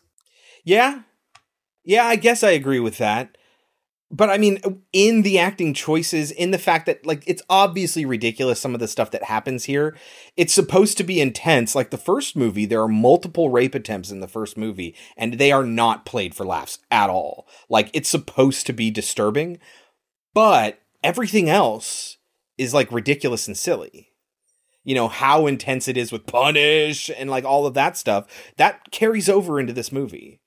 Yeah. 0.64 1.02
Yeah, 1.84 2.06
I 2.06 2.16
guess 2.16 2.44
I 2.44 2.52
agree 2.52 2.80
with 2.80 2.98
that. 2.98 3.38
But 4.14 4.30
I 4.30 4.38
mean, 4.38 4.60
in 4.94 5.24
the 5.24 5.40
acting 5.40 5.74
choices, 5.74 6.30
in 6.30 6.52
the 6.52 6.60
fact 6.60 6.86
that, 6.86 7.04
like, 7.04 7.24
it's 7.26 7.42
obviously 7.50 8.06
ridiculous 8.06 8.60
some 8.60 8.76
of 8.76 8.80
the 8.80 8.88
stuff 8.88 9.10
that 9.10 9.24
happens 9.24 9.64
here. 9.64 9.98
It's 10.38 10.54
supposed 10.54 10.98
to 11.00 11.04
be 11.04 11.20
intense. 11.20 11.74
Like 11.74 11.90
the 11.90 11.98
first 11.98 12.36
movie, 12.36 12.68
there 12.68 12.82
are 12.84 12.88
multiple 12.88 13.50
rape 13.50 13.74
attempts 13.74 14.12
in 14.12 14.20
the 14.20 14.28
first 14.28 14.56
movie, 14.56 14.96
and 15.18 15.34
they 15.34 15.52
are 15.52 15.66
not 15.66 16.06
played 16.06 16.36
for 16.36 16.46
laughs 16.46 16.78
at 16.92 17.10
all. 17.10 17.48
Like, 17.70 17.90
it's 17.92 18.10
supposed 18.10 18.68
to 18.68 18.74
be 18.74 18.92
disturbing, 18.92 19.58
but 20.36 20.80
everything 21.04 21.50
else 21.50 22.18
is 22.56 22.72
like 22.72 22.92
ridiculous 22.92 23.48
and 23.48 23.58
silly. 23.58 24.10
You 24.84 24.94
know, 24.94 25.08
how 25.08 25.48
intense 25.48 25.88
it 25.88 25.98
is 25.98 26.12
with 26.12 26.28
punish 26.28 27.10
and 27.18 27.32
like 27.32 27.46
all 27.46 27.66
of 27.66 27.74
that 27.74 27.98
stuff. 27.98 28.28
That 28.58 28.92
carries 28.92 29.28
over 29.28 29.60
into 29.60 29.74
this 29.74 29.92
movie. 29.92 30.43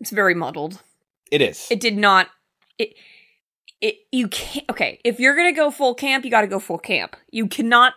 It's 0.00 0.10
very 0.10 0.34
muddled. 0.34 0.82
It 1.30 1.42
is. 1.42 1.66
It 1.70 1.80
did 1.80 1.96
not 1.96 2.28
it 2.78 2.94
it 3.80 3.96
you 4.10 4.28
can't 4.28 4.68
okay, 4.70 5.00
if 5.04 5.20
you're 5.20 5.36
going 5.36 5.52
to 5.52 5.56
go 5.56 5.70
full 5.70 5.94
camp, 5.94 6.24
you 6.24 6.30
got 6.30 6.42
to 6.42 6.46
go 6.46 6.58
full 6.58 6.78
camp. 6.78 7.16
You 7.30 7.46
cannot 7.46 7.94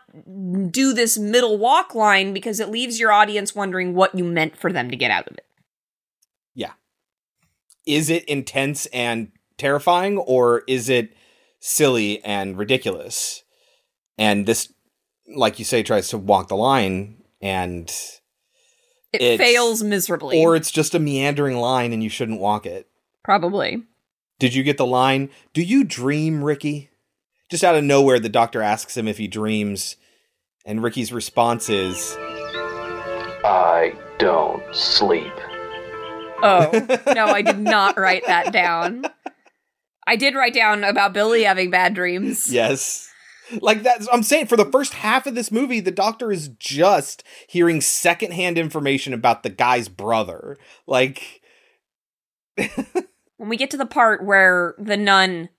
do 0.72 0.94
this 0.94 1.18
middle 1.18 1.58
walk 1.58 1.96
line 1.96 2.34
because 2.34 2.60
it 2.60 2.70
leaves 2.70 3.00
your 3.00 3.12
audience 3.12 3.56
wondering 3.56 3.94
what 3.94 4.14
you 4.16 4.24
meant 4.24 4.58
for 4.58 4.72
them 4.72 4.90
to 4.90 4.96
get 4.96 5.12
out 5.12 5.28
of 5.28 5.38
it 5.38 5.46
yeah 6.54 6.74
is 7.86 8.10
it 8.10 8.24
intense 8.26 8.86
and 8.88 9.32
terrifying 9.58 10.18
or 10.18 10.64
is 10.68 10.90
it 10.90 11.14
silly 11.60 12.24
and 12.24 12.58
ridiculous 12.58 13.44
and 14.18 14.46
this 14.46 14.74
like 15.36 15.60
you 15.60 15.66
say 15.66 15.84
tries 15.84 16.10
to 16.10 16.18
walk 16.18 16.48
the 16.48 16.56
line 16.56 17.24
and 17.42 17.94
It 19.14 19.22
It's- 19.22 19.40
fails 19.40 19.84
miserably. 19.84 20.40
or 20.42 20.56
it's 20.56 20.72
just 20.72 20.96
a 20.96 21.00
meandering 21.00 21.58
line 21.58 21.92
and 21.94 22.02
you 22.04 22.10
shouldn't 22.10 22.40
walk 22.40 22.66
it 22.66 22.88
probably. 23.24 23.84
did 24.40 24.54
you 24.54 24.64
get 24.64 24.78
the 24.78 24.86
line 24.86 25.30
do 25.54 25.62
you 25.62 25.84
dream 25.84 26.44
ricky 26.44 26.90
just 27.50 27.64
out 27.64 27.76
of 27.76 27.84
nowhere 27.84 28.20
the 28.20 28.30
doctor 28.30 28.62
asks 28.62 28.96
him 28.96 29.08
if 29.08 29.18
he 29.18 29.28
dreams 29.28 29.98
and 30.66 30.82
ricky's 30.84 31.12
response 31.12 31.68
is 31.70 32.16
I 33.44 33.94
don't 34.20 34.64
sleep. 34.76 35.34
Oh, 36.44 36.70
no, 37.16 37.26
I 37.28 37.42
did 37.42 37.60
not 37.60 37.98
write 37.98 38.26
that 38.28 38.52
down. 38.54 39.04
I 40.08 40.16
did 40.16 40.36
write 40.36 40.54
down 40.54 40.84
about 40.84 41.14
Billy 41.14 41.44
having 41.44 41.70
bad 41.72 41.94
dreams. 41.96 42.52
Yes. 42.52 43.11
Like 43.60 43.84
that, 43.84 44.06
I'm 44.14 44.24
saying 44.24 44.48
for 44.48 44.56
the 44.58 44.66
first 44.72 44.94
half 44.94 45.28
of 45.28 45.36
this 45.36 45.52
movie, 45.52 45.80
the 45.80 45.92
doctor 45.92 46.32
is 46.32 46.48
just 46.60 47.24
hearing 47.48 47.82
secondhand 47.82 48.58
information 48.58 49.14
about 49.14 49.44
the 49.44 49.50
guy's 49.50 49.90
brother. 49.90 50.58
Like, 50.88 51.42
When 53.38 53.50
we 53.50 53.58
get 53.58 53.72
to 53.72 53.78
the 53.78 53.86
part 53.88 54.24
where 54.24 54.76
the 54.78 54.98
nun 54.98 55.50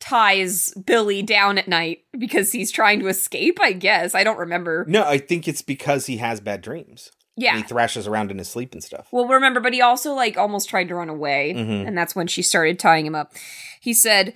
ties 0.00 0.74
Billy 0.74 1.22
down 1.22 1.56
at 1.56 1.68
night 1.68 2.00
because 2.18 2.52
he's 2.52 2.70
trying 2.72 3.00
to 3.00 3.06
escape, 3.08 3.58
I 3.62 3.72
guess. 3.72 4.14
I 4.14 4.24
don't 4.24 4.38
remember. 4.38 4.84
no, 4.88 5.04
I 5.04 5.18
think 5.18 5.46
it's 5.48 5.62
because 5.62 6.06
he 6.06 6.16
has 6.18 6.40
bad 6.40 6.60
dreams. 6.62 7.10
Yeah. 7.38 7.58
he 7.58 7.62
thrashes 7.62 8.06
around 8.06 8.30
in 8.30 8.38
his 8.38 8.48
sleep 8.48 8.72
and 8.72 8.82
stuff. 8.82 9.08
Well, 9.12 9.28
remember, 9.28 9.60
but 9.60 9.74
he 9.74 9.82
also 9.82 10.14
like 10.14 10.38
almost 10.38 10.70
tried 10.70 10.88
to 10.88 10.94
run 10.94 11.10
away, 11.10 11.52
Mhm. 11.54 11.86
and 11.86 11.96
that's 11.96 12.16
when 12.16 12.26
she 12.28 12.40
started 12.40 12.78
tying 12.78 13.04
him 13.04 13.14
up. 13.14 13.34
He 13.80 13.92
said, 13.92 14.32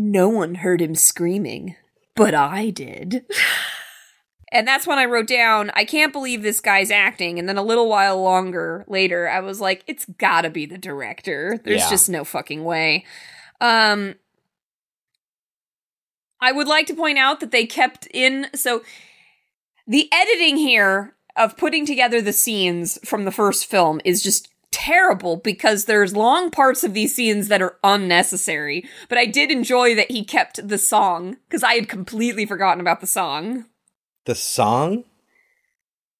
"No 0.00 0.28
one 0.28 0.54
heard 0.56 0.80
him 0.80 0.94
screaming, 0.94 1.74
but 2.14 2.32
I 2.32 2.70
did." 2.70 3.26
and 4.52 4.66
that's 4.66 4.86
when 4.86 4.98
I 4.98 5.04
wrote 5.04 5.26
down, 5.26 5.70
"I 5.74 5.84
can't 5.84 6.12
believe 6.12 6.42
this 6.42 6.60
guy's 6.60 6.90
acting." 6.90 7.38
And 7.38 7.48
then 7.48 7.58
a 7.58 7.62
little 7.62 7.88
while 7.88 8.22
longer 8.22 8.84
later, 8.86 9.28
I 9.28 9.40
was 9.40 9.60
like, 9.60 9.82
"It's 9.86 10.04
got 10.04 10.42
to 10.42 10.50
be 10.50 10.64
the 10.66 10.78
director. 10.78 11.60
There's 11.64 11.80
Yeah. 11.82 11.90
just 11.90 12.08
no 12.08 12.24
fucking 12.24 12.62
way." 12.64 13.04
Um, 13.60 14.14
I 16.40 16.52
would 16.52 16.68
like 16.68 16.86
to 16.86 16.94
point 16.94 17.18
out 17.18 17.40
that 17.40 17.50
they 17.50 17.66
kept 17.66 18.06
in 18.14 18.46
so 18.54 18.82
the 19.88 20.08
editing 20.12 20.56
here 20.56 21.16
of 21.34 21.56
putting 21.56 21.84
together 21.86 22.20
the 22.22 22.32
scenes 22.32 22.98
from 23.04 23.24
the 23.24 23.32
first 23.32 23.66
film 23.66 24.00
is 24.04 24.22
just 24.22 24.48
terrible 24.84 25.36
because 25.36 25.84
there's 25.86 26.14
long 26.16 26.50
parts 26.50 26.84
of 26.84 26.94
these 26.94 27.14
scenes 27.14 27.48
that 27.48 27.60
are 27.62 27.76
unnecessary. 27.82 28.84
But 29.08 29.18
I 29.18 29.26
did 29.26 29.50
enjoy 29.50 29.94
that 29.96 30.10
he 30.10 30.24
kept 30.24 30.66
the 30.68 30.78
song 30.78 31.36
because 31.48 31.62
I 31.62 31.74
had 31.74 31.88
completely 31.88 32.46
forgotten 32.46 32.80
about 32.80 33.00
the 33.00 33.06
song. 33.06 33.64
The 34.24 34.34
song? 34.34 35.04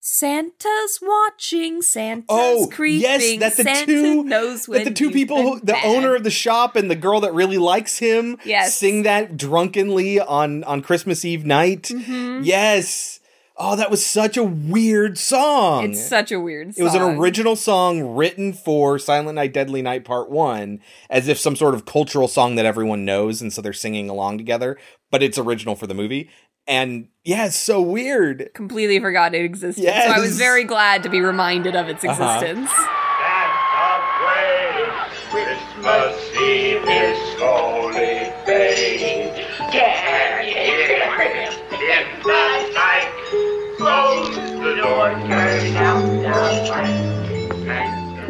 Santa's 0.00 1.00
watching, 1.02 1.82
Santa's 1.82 2.24
Oh, 2.30 2.68
creeping. 2.72 3.02
yes, 3.02 3.38
that 3.40 3.56
the 3.56 3.62
Santa 3.64 3.86
two- 3.86 4.22
knows 4.24 4.64
That 4.66 4.84
the 4.84 4.90
two 4.92 5.10
people, 5.10 5.42
who, 5.42 5.60
the 5.60 5.72
bad. 5.74 5.84
owner 5.84 6.14
of 6.14 6.24
the 6.24 6.30
shop 6.30 6.76
and 6.76 6.90
the 6.90 6.94
girl 6.96 7.20
that 7.20 7.34
really 7.34 7.58
likes 7.58 7.98
him, 7.98 8.38
Yes. 8.44 8.74
sing 8.76 9.02
that 9.02 9.36
drunkenly 9.36 10.18
on 10.20 10.64
on 10.64 10.80
Christmas 10.82 11.24
Eve 11.24 11.44
night. 11.44 11.84
Mhm. 11.92 12.40
Yes. 12.44 13.17
Oh, 13.60 13.74
that 13.74 13.90
was 13.90 14.06
such 14.06 14.36
a 14.36 14.44
weird 14.44 15.18
song. 15.18 15.90
It's 15.90 16.00
such 16.06 16.30
a 16.30 16.38
weird. 16.38 16.74
Song. 16.76 16.80
It 16.80 16.84
was 16.84 16.94
an 16.94 17.02
original 17.02 17.56
song 17.56 18.14
written 18.14 18.52
for 18.52 19.00
Silent 19.00 19.34
Night, 19.34 19.52
Deadly 19.52 19.82
Night 19.82 20.04
Part 20.04 20.30
1, 20.30 20.78
as 21.10 21.26
if 21.26 21.38
some 21.38 21.56
sort 21.56 21.74
of 21.74 21.84
cultural 21.84 22.28
song 22.28 22.54
that 22.54 22.64
everyone 22.66 23.04
knows, 23.04 23.42
and 23.42 23.52
so 23.52 23.60
they're 23.60 23.72
singing 23.72 24.08
along 24.08 24.38
together, 24.38 24.78
but 25.10 25.24
it's 25.24 25.38
original 25.38 25.74
for 25.74 25.88
the 25.88 25.94
movie. 25.94 26.30
And 26.68 27.08
yeah, 27.24 27.46
it's 27.46 27.56
so 27.56 27.82
weird. 27.82 28.50
completely 28.54 29.00
forgot 29.00 29.34
it 29.34 29.44
existed. 29.44 29.82
So 29.84 29.90
I 29.90 30.20
was 30.20 30.38
very 30.38 30.62
glad 30.64 31.02
to 31.02 31.08
be 31.08 31.20
reminded 31.20 31.74
of 31.74 31.88
its 31.88 32.04
Uh-huh. 32.04 32.38
existence. 32.44 32.70
Santa 32.70 32.86
Christmas 35.30 36.16
Eve 36.40 36.84
is 36.86 37.18
slowly 37.36 38.30
fading. 38.46 39.34
Can 39.72 40.44
hear 40.44 40.86
him 40.92 41.00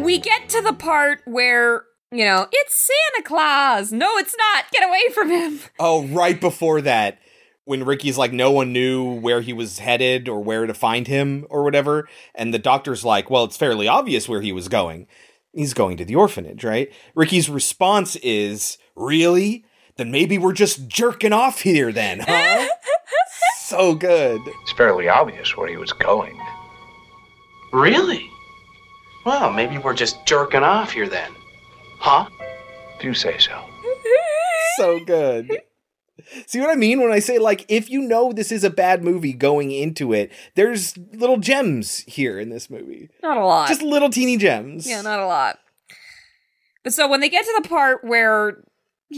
We 0.03 0.17
get 0.19 0.49
to 0.49 0.61
the 0.61 0.73
part 0.73 1.21
where, 1.25 1.83
you 2.11 2.25
know, 2.25 2.47
it's 2.51 2.75
Santa 2.75 3.23
Claus. 3.27 3.91
No, 3.91 4.17
it's 4.17 4.35
not. 4.35 4.65
Get 4.71 4.87
away 4.87 5.01
from 5.13 5.29
him. 5.29 5.59
Oh, 5.79 6.07
right 6.07 6.39
before 6.39 6.81
that, 6.81 7.19
when 7.65 7.83
Ricky's 7.83 8.17
like, 8.17 8.33
no 8.33 8.49
one 8.49 8.73
knew 8.73 9.19
where 9.19 9.41
he 9.41 9.53
was 9.53 9.77
headed 9.77 10.27
or 10.27 10.43
where 10.43 10.65
to 10.65 10.73
find 10.73 11.07
him 11.07 11.45
or 11.51 11.63
whatever, 11.63 12.07
and 12.33 12.51
the 12.51 12.57
doctor's 12.57 13.05
like, 13.05 13.29
well, 13.29 13.43
it's 13.43 13.57
fairly 13.57 13.87
obvious 13.87 14.27
where 14.27 14.41
he 14.41 14.51
was 14.51 14.67
going. 14.67 15.05
He's 15.53 15.75
going 15.75 15.97
to 15.97 16.05
the 16.05 16.15
orphanage, 16.15 16.63
right? 16.63 16.91
Ricky's 17.13 17.49
response 17.49 18.15
is, 18.17 18.79
really? 18.95 19.65
Then 19.97 20.09
maybe 20.09 20.37
we're 20.37 20.53
just 20.53 20.87
jerking 20.87 21.33
off 21.33 21.61
here 21.61 21.91
then, 21.91 22.21
huh? 22.21 22.25
so 23.69 23.93
good. 23.93 24.41
It's 24.61 24.71
fairly 24.71 25.07
obvious 25.07 25.55
where 25.55 25.67
he 25.67 25.77
was 25.77 25.93
going. 25.93 26.39
Really? 27.71 28.29
Well, 29.25 29.51
maybe 29.51 29.77
we're 29.77 29.93
just 29.93 30.25
jerking 30.25 30.63
off 30.63 30.91
here 30.91 31.07
then. 31.07 31.31
Huh? 31.99 32.27
If 32.97 33.03
you 33.03 33.13
say 33.13 33.37
so. 33.37 33.63
so 34.77 34.99
good. 35.05 35.61
See 36.47 36.59
what 36.59 36.69
I 36.69 36.75
mean 36.75 37.01
when 37.01 37.11
I 37.11 37.19
say 37.19 37.37
like 37.37 37.65
if 37.69 37.89
you 37.89 38.01
know 38.01 38.31
this 38.31 38.51
is 38.51 38.63
a 38.63 38.69
bad 38.69 39.03
movie 39.03 39.33
going 39.33 39.71
into 39.71 40.13
it, 40.13 40.31
there's 40.55 40.97
little 41.13 41.37
gems 41.37 41.99
here 41.99 42.39
in 42.39 42.49
this 42.49 42.69
movie. 42.69 43.09
Not 43.23 43.37
a 43.37 43.45
lot. 43.45 43.67
Just 43.67 43.81
little 43.81 44.09
teeny 44.09 44.37
gems. 44.37 44.87
yeah, 44.87 45.01
not 45.01 45.19
a 45.19 45.25
lot. 45.27 45.59
But 46.83 46.93
so 46.93 47.07
when 47.07 47.19
they 47.19 47.29
get 47.29 47.45
to 47.45 47.59
the 47.61 47.67
part 47.67 48.03
where 48.03 48.63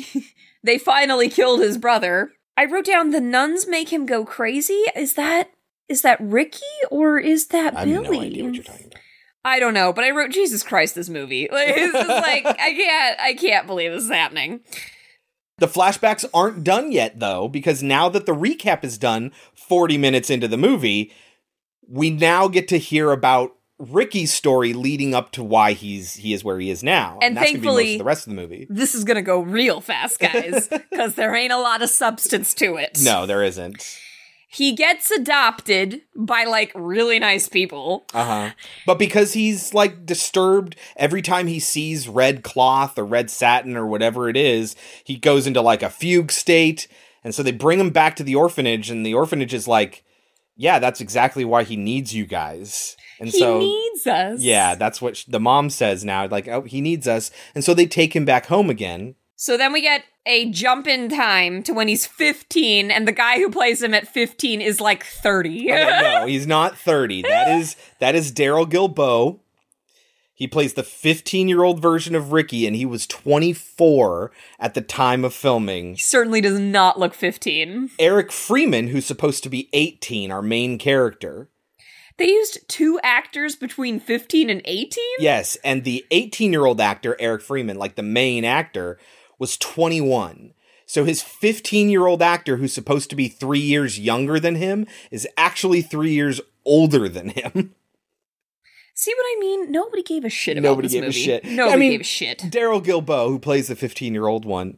they 0.63 0.77
finally 0.77 1.29
killed 1.29 1.61
his 1.61 1.77
brother. 1.77 2.31
I 2.57 2.65
wrote 2.65 2.85
down 2.85 3.11
the 3.11 3.21
nuns 3.21 3.67
make 3.67 3.91
him 3.91 4.05
go 4.05 4.25
crazy. 4.25 4.83
Is 4.95 5.13
that 5.13 5.51
is 5.89 6.01
that 6.03 6.19
Ricky 6.21 6.61
or 6.89 7.17
is 7.19 7.47
that 7.47 7.75
I 7.75 7.85
Billy? 7.85 7.95
have 7.95 8.11
no 8.13 8.21
idea 8.21 8.43
what 8.45 8.55
you're 8.55 8.63
talking 8.63 8.87
about. 8.87 9.01
I 9.43 9.59
don't 9.59 9.73
know, 9.73 9.91
but 9.91 10.03
I 10.03 10.11
wrote 10.11 10.29
Jesus 10.31 10.61
Christ 10.63 10.93
this 10.95 11.09
movie. 11.09 11.49
Like, 11.51 11.69
it's 11.69 11.93
just 11.93 12.07
like 12.07 12.45
I 12.45 12.73
can't 12.73 13.19
I 13.19 13.33
can't 13.33 13.67
believe 13.67 13.91
this 13.91 14.03
is 14.03 14.11
happening. 14.11 14.61
The 15.57 15.67
flashbacks 15.67 16.25
aren't 16.33 16.63
done 16.63 16.91
yet, 16.91 17.19
though, 17.19 17.47
because 17.47 17.83
now 17.83 18.09
that 18.09 18.25
the 18.25 18.31
recap 18.33 18.83
is 18.83 18.97
done 18.97 19.31
40 19.53 19.95
minutes 19.97 20.29
into 20.31 20.47
the 20.47 20.57
movie, 20.57 21.11
we 21.87 22.09
now 22.09 22.47
get 22.47 22.67
to 22.69 22.77
hear 22.77 23.11
about 23.11 23.55
Ricky's 23.89 24.31
story 24.33 24.73
leading 24.73 25.15
up 25.15 25.31
to 25.31 25.43
why 25.43 25.73
he's 25.73 26.15
he 26.15 26.33
is 26.33 26.43
where 26.43 26.59
he 26.59 26.69
is 26.69 26.83
now. 26.83 27.17
And 27.21 27.35
that's 27.35 27.51
gonna 27.51 27.59
be 27.59 27.65
most 27.65 27.75
thankfully- 27.75 27.93
of 27.93 27.99
the 27.99 28.03
rest 28.05 28.27
of 28.27 28.35
the 28.35 28.41
movie. 28.41 28.67
This 28.69 28.93
is 28.93 29.03
gonna 29.03 29.21
go 29.21 29.41
real 29.41 29.81
fast, 29.81 30.19
guys, 30.19 30.67
because 30.91 31.15
there 31.15 31.35
ain't 31.35 31.53
a 31.53 31.59
lot 31.59 31.81
of 31.81 31.89
substance 31.89 32.53
to 32.55 32.75
it. 32.75 32.99
No, 33.01 33.25
there 33.25 33.43
isn't. 33.43 33.99
He 34.53 34.73
gets 34.75 35.09
adopted 35.11 36.01
by 36.13 36.43
like 36.43 36.73
really 36.75 37.17
nice 37.19 37.47
people. 37.47 38.05
Uh 38.13 38.25
huh. 38.25 38.53
But 38.85 38.99
because 38.99 39.33
he's 39.33 39.73
like 39.73 40.05
disturbed 40.05 40.75
every 40.97 41.21
time 41.21 41.47
he 41.47 41.59
sees 41.59 42.09
red 42.09 42.43
cloth 42.43 42.99
or 42.99 43.05
red 43.05 43.29
satin 43.31 43.77
or 43.77 43.87
whatever 43.87 44.27
it 44.27 44.35
is, 44.35 44.75
he 45.05 45.15
goes 45.15 45.47
into 45.47 45.61
like 45.61 45.81
a 45.81 45.89
fugue 45.89 46.31
state. 46.31 46.87
And 47.23 47.33
so 47.33 47.43
they 47.43 47.51
bring 47.51 47.79
him 47.79 47.91
back 47.91 48.15
to 48.17 48.23
the 48.23 48.35
orphanage, 48.35 48.89
and 48.89 49.05
the 49.05 49.13
orphanage 49.13 49.53
is 49.53 49.67
like, 49.67 50.03
yeah, 50.57 50.79
that's 50.79 51.01
exactly 51.01 51.45
why 51.45 51.63
he 51.63 51.75
needs 51.75 52.13
you 52.13 52.25
guys. 52.25 52.97
And 53.21 53.29
he 53.29 53.37
so, 53.37 53.59
needs 53.59 54.07
us. 54.07 54.41
yeah, 54.41 54.73
that's 54.73 54.99
what 54.99 55.15
sh- 55.15 55.25
the 55.25 55.39
mom 55.39 55.69
says 55.69 56.03
now. 56.03 56.27
Like, 56.27 56.47
oh, 56.47 56.63
he 56.63 56.81
needs 56.81 57.07
us. 57.07 57.29
And 57.53 57.63
so 57.63 57.75
they 57.75 57.85
take 57.85 58.15
him 58.15 58.25
back 58.25 58.47
home 58.47 58.69
again. 58.69 59.13
So 59.35 59.57
then 59.57 59.71
we 59.71 59.81
get 59.81 60.03
a 60.25 60.49
jump 60.49 60.87
in 60.87 61.07
time 61.07 61.61
to 61.63 61.73
when 61.73 61.87
he's 61.87 62.05
15, 62.05 62.89
and 62.89 63.07
the 63.07 63.11
guy 63.11 63.37
who 63.37 63.51
plays 63.51 63.81
him 63.81 63.93
at 63.93 64.07
15 64.07 64.59
is 64.59 64.81
like 64.81 65.03
30. 65.03 65.71
Okay, 65.71 66.01
no, 66.01 66.25
he's 66.27 66.47
not 66.47 66.77
30. 66.77 67.21
That 67.23 67.59
is 67.59 67.75
that 67.99 68.15
is 68.15 68.31
Darrel 68.31 68.65
Guilbeau. 68.65 69.39
He 70.33 70.47
plays 70.47 70.73
the 70.73 70.81
15 70.81 71.47
year 71.47 71.63
old 71.63 71.79
version 71.79 72.15
of 72.15 72.31
Ricky, 72.31 72.65
and 72.65 72.75
he 72.75 72.87
was 72.87 73.05
24 73.05 74.31
at 74.59 74.73
the 74.73 74.81
time 74.81 75.23
of 75.23 75.35
filming. 75.35 75.91
He 75.91 76.01
certainly 76.01 76.41
does 76.41 76.59
not 76.59 76.97
look 76.97 77.13
15. 77.13 77.91
Eric 77.99 78.31
Freeman, 78.31 78.87
who's 78.87 79.05
supposed 79.05 79.43
to 79.43 79.49
be 79.49 79.69
18, 79.73 80.31
our 80.31 80.41
main 80.41 80.79
character. 80.79 81.50
They 82.21 82.29
used 82.29 82.59
two 82.67 82.99
actors 83.01 83.55
between 83.55 83.99
15 83.99 84.51
and 84.51 84.61
18? 84.63 85.03
Yes, 85.17 85.57
and 85.63 85.83
the 85.83 86.05
18 86.11 86.51
year 86.51 86.67
old 86.67 86.79
actor, 86.79 87.17
Eric 87.19 87.41
Freeman, 87.41 87.79
like 87.79 87.95
the 87.95 88.03
main 88.03 88.45
actor, 88.45 88.99
was 89.39 89.57
21. 89.57 90.53
So 90.85 91.03
his 91.03 91.23
15 91.23 91.89
year 91.89 92.05
old 92.05 92.21
actor, 92.21 92.57
who's 92.57 92.73
supposed 92.73 93.09
to 93.09 93.15
be 93.15 93.27
three 93.27 93.59
years 93.59 93.99
younger 93.99 94.39
than 94.39 94.53
him, 94.53 94.85
is 95.09 95.27
actually 95.35 95.81
three 95.81 96.11
years 96.11 96.39
older 96.63 97.09
than 97.09 97.29
him. 97.29 97.73
See 98.93 99.13
what 99.15 99.25
I 99.25 99.37
mean? 99.39 99.71
Nobody 99.71 100.03
gave 100.03 100.23
a 100.23 100.29
shit 100.29 100.59
about 100.59 100.67
it. 100.67 100.69
Nobody 100.69 100.87
this 100.89 100.93
gave 100.93 101.03
a 101.05 101.11
shit. 101.11 101.43
Nobody 101.45 101.73
I 101.73 101.75
mean, 101.75 101.91
gave 101.93 102.01
a 102.01 102.03
shit. 102.03 102.51
Darrel 102.51 102.81
Guilbeau, 102.81 103.29
who 103.29 103.39
plays 103.39 103.67
the 103.67 103.75
15 103.75 104.13
year 104.13 104.27
old 104.27 104.45
one, 104.45 104.77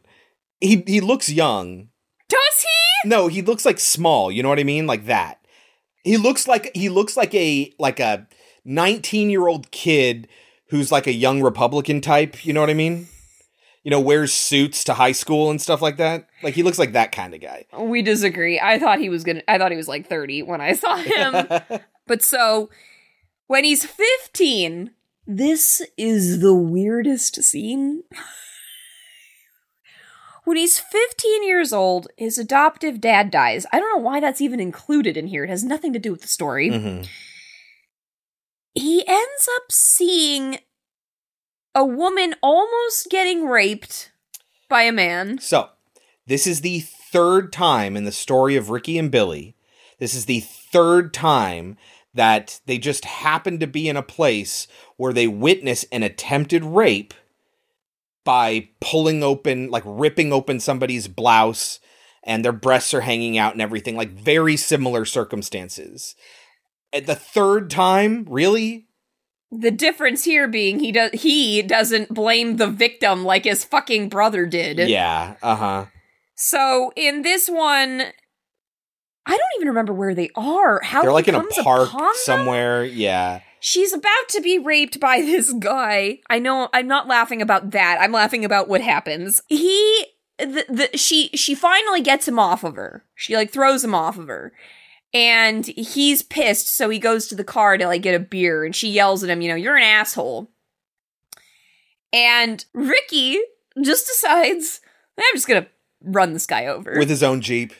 he 0.62 0.82
he 0.86 1.02
looks 1.02 1.28
young. 1.28 1.88
Does 2.26 2.62
he? 2.62 3.08
No, 3.10 3.26
he 3.26 3.42
looks 3.42 3.66
like 3.66 3.78
small. 3.78 4.32
You 4.32 4.42
know 4.42 4.48
what 4.48 4.58
I 4.58 4.64
mean? 4.64 4.86
Like 4.86 5.04
that. 5.04 5.43
He 6.04 6.16
looks 6.18 6.46
like 6.46 6.70
he 6.74 6.88
looks 6.88 7.16
like 7.16 7.34
a 7.34 7.72
like 7.78 7.98
a 7.98 8.28
19 8.64 9.30
year 9.30 9.48
old 9.48 9.70
kid 9.70 10.28
who's 10.68 10.92
like 10.92 11.06
a 11.06 11.12
young 11.12 11.42
Republican 11.42 12.00
type. 12.00 12.44
You 12.44 12.52
know 12.52 12.60
what 12.60 12.70
I 12.70 12.74
mean? 12.74 13.08
You 13.82 13.90
know, 13.90 14.00
wears 14.00 14.32
suits 14.32 14.84
to 14.84 14.94
high 14.94 15.12
school 15.12 15.50
and 15.50 15.60
stuff 15.60 15.82
like 15.82 15.96
that. 15.96 16.28
Like 16.42 16.54
he 16.54 16.62
looks 16.62 16.78
like 16.78 16.92
that 16.92 17.12
kind 17.12 17.34
of 17.34 17.40
guy. 17.40 17.66
We 17.78 18.02
disagree. 18.02 18.60
I 18.60 18.78
thought 18.78 18.98
he 18.98 19.08
was 19.08 19.24
gonna. 19.24 19.42
I 19.48 19.58
thought 19.58 19.70
he 19.70 19.76
was 19.76 19.88
like 19.88 20.08
30 20.08 20.42
when 20.42 20.60
I 20.60 20.74
saw 20.74 20.96
him. 20.96 21.48
but 22.06 22.22
so 22.22 22.70
when 23.46 23.64
he's 23.64 23.84
15, 23.84 24.90
this 25.26 25.82
is 25.96 26.40
the 26.40 26.54
weirdest 26.54 27.42
scene. 27.42 28.04
When 30.44 30.56
he's 30.56 30.78
15 30.78 31.46
years 31.46 31.72
old, 31.72 32.08
his 32.16 32.38
adoptive 32.38 33.00
dad 33.00 33.30
dies. 33.30 33.66
I 33.72 33.80
don't 33.80 33.96
know 33.96 34.04
why 34.04 34.20
that's 34.20 34.40
even 34.40 34.60
included 34.60 35.16
in 35.16 35.26
here. 35.26 35.44
It 35.44 35.50
has 35.50 35.64
nothing 35.64 35.92
to 35.92 35.98
do 35.98 36.12
with 36.12 36.22
the 36.22 36.28
story. 36.28 36.70
Mhm. 36.70 37.08
He 38.74 39.06
ends 39.06 39.48
up 39.56 39.70
seeing 39.70 40.58
a 41.74 41.84
woman 41.84 42.34
almost 42.42 43.08
getting 43.10 43.46
raped 43.46 44.10
by 44.68 44.82
a 44.82 44.92
man. 44.92 45.38
So, 45.38 45.70
this 46.26 46.46
is 46.46 46.60
the 46.60 46.80
third 46.80 47.52
time 47.52 47.96
in 47.96 48.04
the 48.04 48.12
story 48.12 48.56
of 48.56 48.70
Ricky 48.70 48.98
and 48.98 49.10
Billy. 49.10 49.56
This 49.98 50.14
is 50.14 50.26
the 50.26 50.40
third 50.40 51.14
time 51.14 51.76
that 52.12 52.60
they 52.66 52.78
just 52.78 53.04
happen 53.04 53.58
to 53.58 53.66
be 53.66 53.88
in 53.88 53.96
a 53.96 54.02
place 54.02 54.66
where 54.96 55.12
they 55.12 55.26
witness 55.26 55.84
an 55.90 56.02
attempted 56.02 56.64
rape 56.64 57.14
by 58.24 58.68
pulling 58.80 59.22
open, 59.22 59.70
like 59.70 59.82
ripping 59.86 60.32
open 60.32 60.60
somebody's 60.60 61.08
blouse 61.08 61.80
and 62.24 62.44
their 62.44 62.52
breasts 62.52 62.94
are 62.94 63.02
hanging 63.02 63.38
out 63.38 63.52
and 63.52 63.62
everything, 63.62 63.96
like 63.96 64.10
very 64.10 64.56
similar 64.56 65.04
circumstances. 65.04 66.14
At 66.92 67.06
the 67.06 67.14
third 67.14 67.70
time, 67.70 68.26
really? 68.28 68.86
The 69.50 69.70
difference 69.70 70.24
here 70.24 70.48
being 70.48 70.80
he 70.80 70.90
does 70.90 71.12
he 71.12 71.62
doesn't 71.62 72.12
blame 72.12 72.56
the 72.56 72.66
victim 72.66 73.24
like 73.24 73.44
his 73.44 73.62
fucking 73.62 74.08
brother 74.08 74.46
did. 74.46 74.88
Yeah, 74.88 75.36
uh 75.42 75.56
huh. 75.56 75.86
So 76.34 76.92
in 76.96 77.22
this 77.22 77.48
one, 77.48 78.02
I 79.26 79.30
don't 79.30 79.50
even 79.56 79.68
remember 79.68 79.92
where 79.92 80.14
they 80.14 80.30
are. 80.34 80.80
How 80.82 81.02
They're 81.02 81.12
like 81.12 81.28
in 81.28 81.36
a 81.36 81.44
park 81.62 81.90
somewhere. 82.16 82.84
Yeah. 82.84 83.40
She's 83.66 83.94
about 83.94 84.28
to 84.28 84.42
be 84.42 84.58
raped 84.58 85.00
by 85.00 85.20
this 85.22 85.50
guy. 85.54 86.18
I 86.28 86.38
know 86.38 86.68
I'm 86.74 86.86
not 86.86 87.08
laughing 87.08 87.40
about 87.40 87.70
that. 87.70 87.96
I'm 87.98 88.12
laughing 88.12 88.44
about 88.44 88.68
what 88.68 88.82
happens. 88.82 89.40
He 89.48 90.04
the, 90.38 90.66
the 90.68 90.98
she 90.98 91.28
she 91.28 91.54
finally 91.54 92.02
gets 92.02 92.28
him 92.28 92.38
off 92.38 92.62
of 92.62 92.76
her. 92.76 93.06
She 93.14 93.34
like 93.34 93.50
throws 93.50 93.82
him 93.82 93.94
off 93.94 94.18
of 94.18 94.28
her. 94.28 94.52
And 95.14 95.64
he's 95.64 96.22
pissed, 96.22 96.68
so 96.68 96.90
he 96.90 96.98
goes 96.98 97.26
to 97.28 97.34
the 97.34 97.44
car 97.44 97.78
to 97.78 97.86
like 97.86 98.02
get 98.02 98.14
a 98.14 98.18
beer 98.18 98.64
and 98.66 98.76
she 98.76 98.90
yells 98.90 99.24
at 99.24 99.30
him, 99.30 99.40
you 99.40 99.48
know, 99.48 99.54
you're 99.54 99.76
an 99.76 99.82
asshole. 99.82 100.50
And 102.12 102.62
Ricky 102.74 103.38
just 103.82 104.06
decides, 104.06 104.82
I'm 105.16 105.24
just 105.34 105.48
gonna 105.48 105.68
run 106.02 106.34
this 106.34 106.46
guy 106.46 106.66
over. 106.66 106.96
with 106.98 107.08
his 107.08 107.22
own 107.22 107.40
Jeep. 107.40 107.72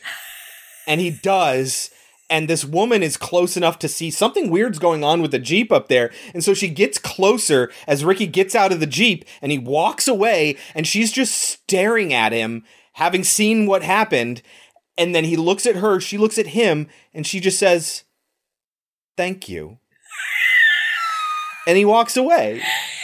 And 0.87 0.99
he 0.99 1.11
does. 1.11 1.91
And 2.29 2.47
this 2.49 2.65
woman 2.65 3.03
is 3.03 3.17
close 3.17 3.55
enough 3.55 3.77
to 3.79 3.87
see 3.87 4.09
something 4.09 4.49
weird's 4.49 4.79
going 4.79 5.03
on 5.03 5.21
with 5.21 5.31
the 5.31 5.39
Jeep 5.39 5.71
up 5.71 5.89
there. 5.89 6.11
And 6.33 6.43
so 6.43 6.53
she 6.55 6.69
gets 6.69 6.97
closer 6.97 7.71
as 7.87 8.03
Ricky 8.03 8.25
gets 8.25 8.55
out 8.55 8.71
of 8.71 8.79
the 8.79 8.87
Jeep 8.87 9.25
and 9.41 9.51
he 9.51 9.59
walks 9.59 10.07
away 10.07 10.57
and 10.73 10.87
she's 10.87 11.11
just 11.11 11.35
staring 11.35 12.13
at 12.13 12.31
him, 12.31 12.63
having 12.93 13.23
seen 13.23 13.67
what 13.67 13.83
happened. 13.83 14.41
And 14.97 15.13
then 15.13 15.25
he 15.25 15.35
looks 15.37 15.65
at 15.65 15.75
her, 15.75 15.99
she 15.99 16.17
looks 16.17 16.37
at 16.37 16.47
him, 16.47 16.87
and 17.13 17.27
she 17.27 17.39
just 17.39 17.59
says, 17.59 18.03
Thank 19.17 19.47
you. 19.47 19.77
and 21.67 21.77
he 21.77 21.85
walks 21.85 22.15
away. 22.17 22.61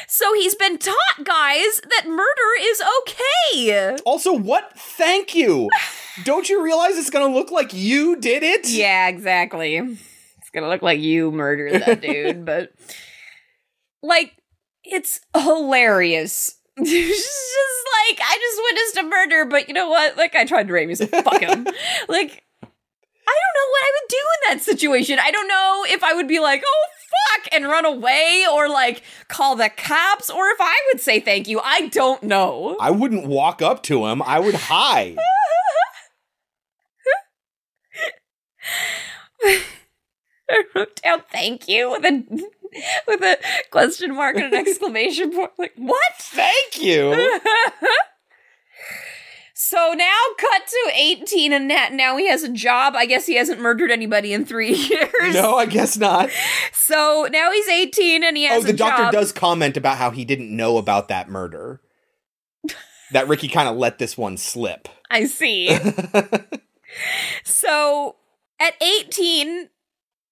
so 0.07 0.33
he's 0.33 0.55
been 0.55 0.77
taught, 0.77 1.23
guys, 1.23 1.81
that 1.89 2.05
murder 2.07 2.51
is 2.59 2.81
okay. 3.01 3.97
Also, 4.05 4.33
what 4.33 4.71
thank 4.77 5.35
you? 5.35 5.69
Don't 6.23 6.49
you 6.49 6.63
realize 6.63 6.97
it's 6.97 7.09
gonna 7.09 7.33
look 7.33 7.51
like 7.51 7.73
you 7.73 8.15
did 8.17 8.43
it? 8.43 8.69
Yeah, 8.69 9.07
exactly. 9.07 9.75
It's 9.77 10.49
gonna 10.53 10.69
look 10.69 10.81
like 10.81 10.99
you 10.99 11.31
murdered 11.31 11.81
that 11.81 12.01
dude, 12.01 12.45
but 12.45 12.71
like, 14.03 14.33
it's 14.83 15.21
hilarious. 15.35 16.55
Just 16.83 17.27
like 18.07 18.19
I 18.23 18.37
just 18.39 18.61
witnessed 18.63 18.97
a 18.97 19.03
murder, 19.09 19.45
but 19.45 19.67
you 19.67 19.73
know 19.73 19.89
what? 19.89 20.17
Like 20.17 20.35
I 20.35 20.45
tried 20.45 20.67
to 20.67 20.73
rape 20.73 20.87
me, 20.87 20.95
so 20.95 21.05
fuck 21.05 21.41
him. 21.41 21.65
like 22.07 22.43
I 22.63 23.37
don't 23.37 23.55
know 23.55 23.67
what 23.69 23.83
I 23.83 23.91
would 23.93 24.09
do 24.09 24.17
in 24.17 24.57
that 24.57 24.63
situation. 24.63 25.19
I 25.21 25.31
don't 25.31 25.47
know 25.47 25.85
if 25.87 26.03
I 26.03 26.13
would 26.13 26.27
be 26.27 26.39
like, 26.39 26.63
oh 26.65 26.85
fuck, 27.35 27.53
and 27.53 27.65
run 27.65 27.85
away, 27.85 28.45
or 28.51 28.69
like 28.69 29.03
call 29.27 29.55
the 29.55 29.69
cops, 29.69 30.29
or 30.29 30.47
if 30.47 30.57
I 30.59 30.75
would 30.91 31.01
say 31.01 31.19
thank 31.19 31.47
you. 31.47 31.59
I 31.59 31.87
don't 31.89 32.23
know. 32.23 32.77
I 32.79 32.89
wouldn't 32.89 33.27
walk 33.27 33.61
up 33.61 33.83
to 33.83 34.05
him. 34.07 34.21
I 34.21 34.39
would 34.39 34.55
hide. 34.55 35.17
I 39.43 40.63
wrote 40.75 41.01
down 41.01 41.23
thank 41.31 41.67
you 41.67 41.91
with 41.91 42.03
a 42.03 42.23
with 43.07 43.21
a 43.21 43.37
question 43.71 44.15
mark 44.15 44.35
and 44.35 44.53
an 44.53 44.53
exclamation 44.53 45.31
point. 45.31 45.51
Like, 45.57 45.73
what? 45.77 46.13
Thank 46.19 46.81
you. 46.81 47.39
So 49.63 49.93
now 49.93 50.17
cut 50.37 50.63
to 50.67 50.91
18 50.95 51.53
and 51.53 51.67
now 51.95 52.17
he 52.17 52.27
has 52.27 52.41
a 52.41 52.49
job. 52.49 52.93
I 52.95 53.05
guess 53.05 53.27
he 53.27 53.35
hasn't 53.35 53.61
murdered 53.61 53.91
anybody 53.91 54.33
in 54.33 54.43
three 54.43 54.73
years. 54.89 55.33
No, 55.35 55.55
I 55.55 55.67
guess 55.67 55.97
not. 55.97 56.29
So 56.73 57.27
now 57.31 57.51
he's 57.51 57.67
18 57.69 58.23
and 58.23 58.35
he 58.35 58.45
has 58.45 58.63
Oh, 58.63 58.67
the 58.67 58.73
doctor 58.73 59.03
job. 59.03 59.11
does 59.13 59.31
comment 59.31 59.77
about 59.77 59.97
how 59.97 60.09
he 60.09 60.25
didn't 60.25 60.53
know 60.53 60.77
about 60.77 61.09
that 61.09 61.29
murder. 61.29 61.79
that 63.11 63.27
Ricky 63.27 63.47
kind 63.47 63.69
of 63.69 63.77
let 63.77 63.99
this 63.99 64.17
one 64.17 64.35
slip. 64.35 64.89
I 65.11 65.25
see. 65.25 65.77
so 67.43 68.15
at 68.61 68.75
18, 68.81 69.69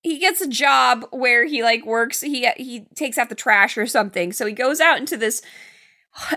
he 0.04 0.20
gets 0.20 0.40
a 0.42 0.48
job 0.48 1.06
where 1.12 1.46
he 1.46 1.64
like 1.64 1.86
works. 1.86 2.22
He 2.22 2.48
he 2.58 2.86
takes 2.96 3.18
out 3.18 3.28
the 3.30 3.36
trash 3.36 3.78
or 3.78 3.86
something. 3.88 4.32
So 4.32 4.46
he 4.46 4.54
goes 4.54 4.80
out 4.80 4.98
into 5.00 5.18
this 5.18 5.42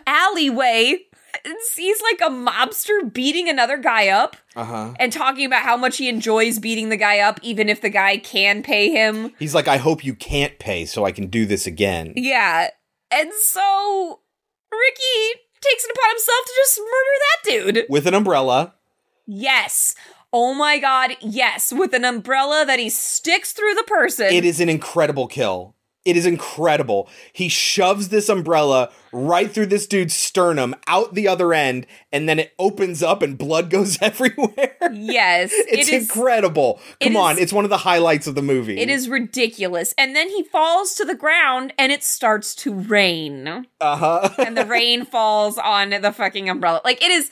alleyway 0.06 0.96
and 1.44 1.54
sees 1.70 2.00
like 2.02 2.20
a 2.20 2.32
mobster 2.32 3.10
beating 3.12 3.48
another 3.48 3.78
guy 3.78 4.08
up 4.08 4.36
Uh 4.54 4.64
huh. 4.64 4.94
and 4.98 5.12
talking 5.12 5.46
about 5.46 5.62
how 5.62 5.76
much 5.76 5.96
he 5.96 6.08
enjoys 6.08 6.58
beating 6.58 6.88
the 6.90 6.96
guy 6.96 7.20
up, 7.20 7.40
even 7.42 7.68
if 7.68 7.80
the 7.80 7.88
guy 7.88 8.18
can 8.18 8.62
pay 8.62 8.90
him. 8.90 9.32
He's 9.38 9.54
like, 9.54 9.68
I 9.68 9.78
hope 9.78 10.04
you 10.04 10.14
can't 10.14 10.58
pay 10.58 10.84
so 10.84 11.04
I 11.04 11.12
can 11.12 11.28
do 11.28 11.46
this 11.46 11.66
again. 11.66 12.12
Yeah. 12.16 12.68
And 13.10 13.32
so 13.40 14.20
Ricky 14.70 15.40
takes 15.60 15.84
it 15.84 15.90
upon 15.96 16.10
himself 16.10 16.44
to 16.44 16.52
just 16.56 16.80
murder 16.80 17.18
that 17.20 17.72
dude. 17.74 17.86
With 17.88 18.06
an 18.06 18.14
umbrella. 18.14 18.74
Yes. 19.26 19.94
Oh 20.32 20.54
my 20.54 20.78
god, 20.78 21.12
yes. 21.20 21.72
With 21.72 21.92
an 21.94 22.04
umbrella 22.04 22.64
that 22.66 22.78
he 22.78 22.88
sticks 22.88 23.52
through 23.52 23.74
the 23.74 23.84
person. 23.86 24.26
It 24.32 24.44
is 24.44 24.60
an 24.60 24.68
incredible 24.68 25.26
kill. 25.26 25.74
It 26.04 26.16
is 26.16 26.26
incredible. 26.26 27.08
He 27.32 27.48
shoves 27.48 28.08
this 28.08 28.28
umbrella 28.28 28.90
right 29.12 29.48
through 29.48 29.66
this 29.66 29.86
dude's 29.86 30.14
sternum 30.14 30.74
out 30.88 31.14
the 31.14 31.28
other 31.28 31.52
end, 31.54 31.86
and 32.10 32.28
then 32.28 32.40
it 32.40 32.52
opens 32.58 33.04
up 33.04 33.22
and 33.22 33.38
blood 33.38 33.70
goes 33.70 33.98
everywhere. 34.02 34.76
Yes. 34.90 35.52
It's 35.72 35.88
it 35.88 35.92
is 35.94 36.02
incredible. 36.10 36.80
it 36.98 37.04
Come 37.04 37.16
on, 37.16 37.34
is- 37.36 37.42
it's 37.42 37.52
one 37.52 37.62
of 37.62 37.70
the 37.70 37.76
highlights 37.78 38.26
of 38.26 38.34
the 38.34 38.42
movie. 38.42 38.78
it 38.80 38.88
is 38.90 39.08
ridiculous. 39.08 39.94
And 39.96 40.16
then 40.16 40.28
he 40.28 40.42
falls 40.42 40.94
to 40.94 41.04
the 41.04 41.14
ground 41.14 41.72
and 41.78 41.92
it 41.92 42.02
starts 42.02 42.56
to 42.56 42.74
rain. 42.74 43.46
Uh 43.80 43.96
huh. 43.96 44.28
And 44.38 44.56
the 44.56 44.66
rain 44.66 45.04
falls 45.14 45.56
on 45.56 45.90
the 45.90 46.10
fucking 46.12 46.48
umbrella. 46.48 46.80
Like 46.84 47.00
it 47.00 47.12
is 47.12 47.30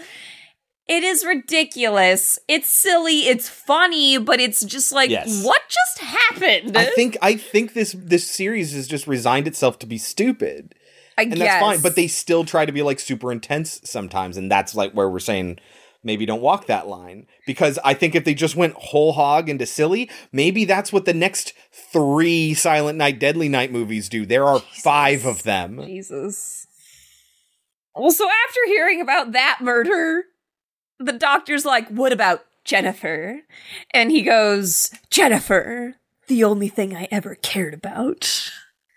it 0.90 1.04
is 1.04 1.24
ridiculous. 1.24 2.38
It's 2.48 2.68
silly, 2.68 3.20
it's 3.28 3.48
funny, 3.48 4.18
but 4.18 4.40
it's 4.40 4.64
just 4.64 4.90
like 4.92 5.08
Yes. 5.08 5.44
what 5.44 5.62
just 5.68 5.98
happened? 6.00 6.76
I 6.76 6.86
think 6.86 7.16
I 7.22 7.36
think 7.36 7.74
this 7.74 7.94
this 7.96 8.28
series 8.28 8.72
has 8.74 8.88
just 8.88 9.06
resigned 9.06 9.46
itself 9.46 9.78
to 9.78 9.86
be 9.86 9.98
stupid. 9.98 10.74
I 11.16 11.22
and 11.22 11.32
guess. 11.34 11.40
that's 11.40 11.60
fine. 11.60 11.80
But 11.80 11.94
they 11.96 12.08
still 12.08 12.44
try 12.44 12.66
to 12.66 12.72
be 12.72 12.82
like 12.82 12.98
super 12.98 13.30
intense 13.30 13.80
sometimes, 13.84 14.36
and 14.36 14.50
that's 14.50 14.74
like 14.74 14.92
where 14.92 15.08
we're 15.08 15.20
saying 15.20 15.58
maybe 16.02 16.24
don't 16.26 16.40
walk 16.40 16.66
that 16.66 16.88
line 16.88 17.26
because 17.46 17.78
I 17.84 17.92
think 17.94 18.14
if 18.14 18.24
they 18.24 18.32
just 18.34 18.56
went 18.56 18.72
whole 18.74 19.12
hog 19.12 19.48
into 19.48 19.66
silly, 19.66 20.10
maybe 20.32 20.64
that's 20.64 20.92
what 20.92 21.04
the 21.04 21.14
next 21.14 21.52
three 21.92 22.54
Silent 22.54 22.98
Night, 22.98 23.20
Deadly 23.20 23.48
Night 23.48 23.70
movies 23.70 24.08
do. 24.08 24.24
There 24.26 24.46
are 24.46 24.60
five 24.60 25.26
of 25.26 25.42
them. 25.44 25.80
Jesus. 25.84 26.66
Well, 27.94 28.12
so 28.12 28.26
after 28.48 28.60
hearing 28.66 29.00
about 29.00 29.32
that 29.32 29.58
murder, 29.60 30.24
the 31.00 31.12
doctor's 31.12 31.64
like, 31.64 31.88
What 31.88 32.12
about 32.12 32.44
Jennifer? 32.64 33.40
And 33.92 34.10
he 34.10 34.22
goes, 34.22 34.90
Jennifer, 35.10 35.94
the 36.28 36.44
only 36.44 36.68
thing 36.68 36.94
I 36.96 37.08
ever 37.10 37.34
cared 37.34 37.74
about. 37.74 38.50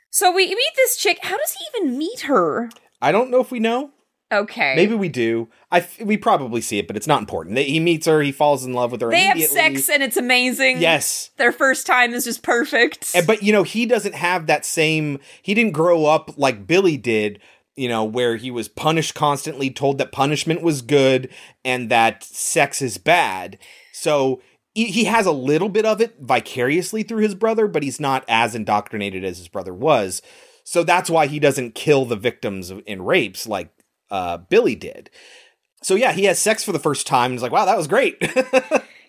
So 0.09 0.31
we 0.31 0.47
meet 0.47 0.73
this 0.75 0.97
chick. 0.97 1.19
How 1.23 1.37
does 1.37 1.55
he 1.57 1.65
even 1.79 1.97
meet 1.97 2.21
her? 2.21 2.69
I 3.01 3.11
don't 3.11 3.31
know 3.31 3.39
if 3.41 3.49
we 3.51 3.59
know. 3.59 3.91
Okay. 4.31 4.73
Maybe 4.75 4.95
we 4.95 5.09
do. 5.09 5.47
I 5.71 5.79
f- 5.79 6.01
we 6.01 6.17
probably 6.17 6.61
see 6.61 6.79
it, 6.79 6.87
but 6.87 6.95
it's 6.95 7.05
not 7.05 7.19
important. 7.19 7.55
They, 7.55 7.65
he 7.65 7.79
meets 7.79 8.07
her. 8.07 8.21
He 8.21 8.31
falls 8.31 8.65
in 8.65 8.73
love 8.73 8.91
with 8.91 9.01
her. 9.01 9.11
they 9.11 9.25
have 9.25 9.39
sex 9.41 9.89
and 9.89 10.01
it's 10.01 10.17
amazing. 10.17 10.81
Yes. 10.81 11.29
Their 11.37 11.51
first 11.51 11.85
time 11.85 12.13
is 12.13 12.23
just 12.23 12.41
perfect. 12.41 13.11
And, 13.15 13.27
but 13.27 13.43
you 13.43 13.51
know, 13.51 13.61
he 13.63 13.85
doesn't 13.85 14.15
have 14.15 14.47
that 14.47 14.65
same. 14.65 15.19
He 15.43 15.53
didn't 15.53 15.73
grow 15.73 16.05
up 16.05 16.31
like 16.35 16.65
Billy 16.65 16.97
did. 16.97 17.39
You 17.75 17.89
know, 17.89 18.03
where 18.03 18.35
he 18.35 18.51
was 18.51 18.67
punished 18.67 19.15
constantly, 19.15 19.71
told 19.71 19.97
that 19.97 20.11
punishment 20.11 20.61
was 20.61 20.81
good 20.81 21.29
and 21.65 21.89
that 21.89 22.23
sex 22.23 22.81
is 22.81 22.97
bad. 22.97 23.57
So 23.91 24.41
he, 24.75 25.03
has 25.05 25.25
a 25.25 25.31
little 25.31 25.69
bit 25.69 25.85
of 25.85 26.01
it 26.01 26.15
vicariously 26.19 27.03
through 27.03 27.21
his 27.21 27.35
brother, 27.35 27.67
but 27.67 27.83
he's 27.83 27.99
not 27.99 28.25
as 28.27 28.55
indoctrinated 28.55 29.23
as 29.23 29.37
his 29.37 29.47
brother 29.47 29.73
was. 29.73 30.21
So 30.63 30.83
that's 30.83 31.09
why 31.09 31.27
he 31.27 31.39
doesn't 31.39 31.75
kill 31.75 32.05
the 32.05 32.15
victims 32.15 32.71
in 32.71 33.03
rapes 33.03 33.47
like 33.47 33.69
uh, 34.09 34.37
Billy 34.37 34.75
did. 34.75 35.09
So 35.81 35.95
yeah, 35.95 36.13
he 36.13 36.25
has 36.25 36.39
sex 36.39 36.63
for 36.63 36.71
the 36.71 36.79
first 36.79 37.05
time. 37.05 37.25
And 37.25 37.33
he's 37.33 37.41
like, 37.41 37.51
"Wow, 37.51 37.65
that 37.65 37.77
was 37.77 37.87
great." 37.87 38.17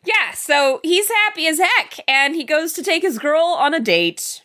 yeah, 0.05 0.33
so 0.35 0.81
he's 0.83 1.09
happy 1.09 1.46
as 1.46 1.59
heck. 1.59 2.00
And 2.09 2.35
he 2.35 2.44
goes 2.44 2.72
to 2.74 2.83
take 2.83 3.03
his 3.03 3.18
girl 3.18 3.57
on 3.59 3.72
a 3.72 3.81
date, 3.81 4.42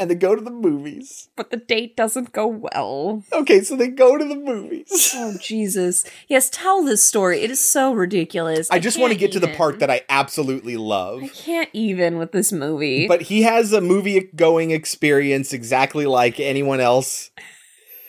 and 0.00 0.10
they 0.10 0.14
go 0.16 0.34
to 0.34 0.40
the 0.40 0.50
movies. 0.50 1.28
but 1.36 1.50
the 1.50 1.56
date 1.58 1.96
doesn't 1.96 2.32
go 2.32 2.46
well. 2.46 3.22
Okay, 3.32 3.60
so 3.60 3.76
they 3.76 3.88
go 3.88 4.16
to 4.16 4.24
the 4.24 4.34
movies. 4.34 5.14
Oh 5.20 5.36
Jesus! 5.40 6.04
Yes, 6.28 6.48
tell 6.50 6.82
this 6.82 7.02
story. 7.04 7.42
It 7.42 7.50
is 7.50 7.60
so 7.60 7.92
ridiculous. 7.92 8.70
I 8.70 8.78
just 8.78 8.98
want 8.98 9.12
to 9.12 9.18
get 9.18 9.32
to 9.32 9.40
the 9.40 9.48
part 9.48 9.80
that 9.80 9.90
I 9.90 10.02
absolutely 10.08 10.76
love. 10.76 11.22
I 11.22 11.28
can't 11.28 11.68
even 11.72 12.16
with 12.16 12.32
this 12.32 12.50
movie. 12.52 13.06
But 13.06 13.22
he 13.22 13.42
has 13.42 13.72
a 13.72 13.80
movie 13.80 14.30
going 14.34 14.70
experience 14.70 15.52
exactly 15.52 16.06
like 16.06 16.40
anyone 16.40 16.80
else. 16.80 17.30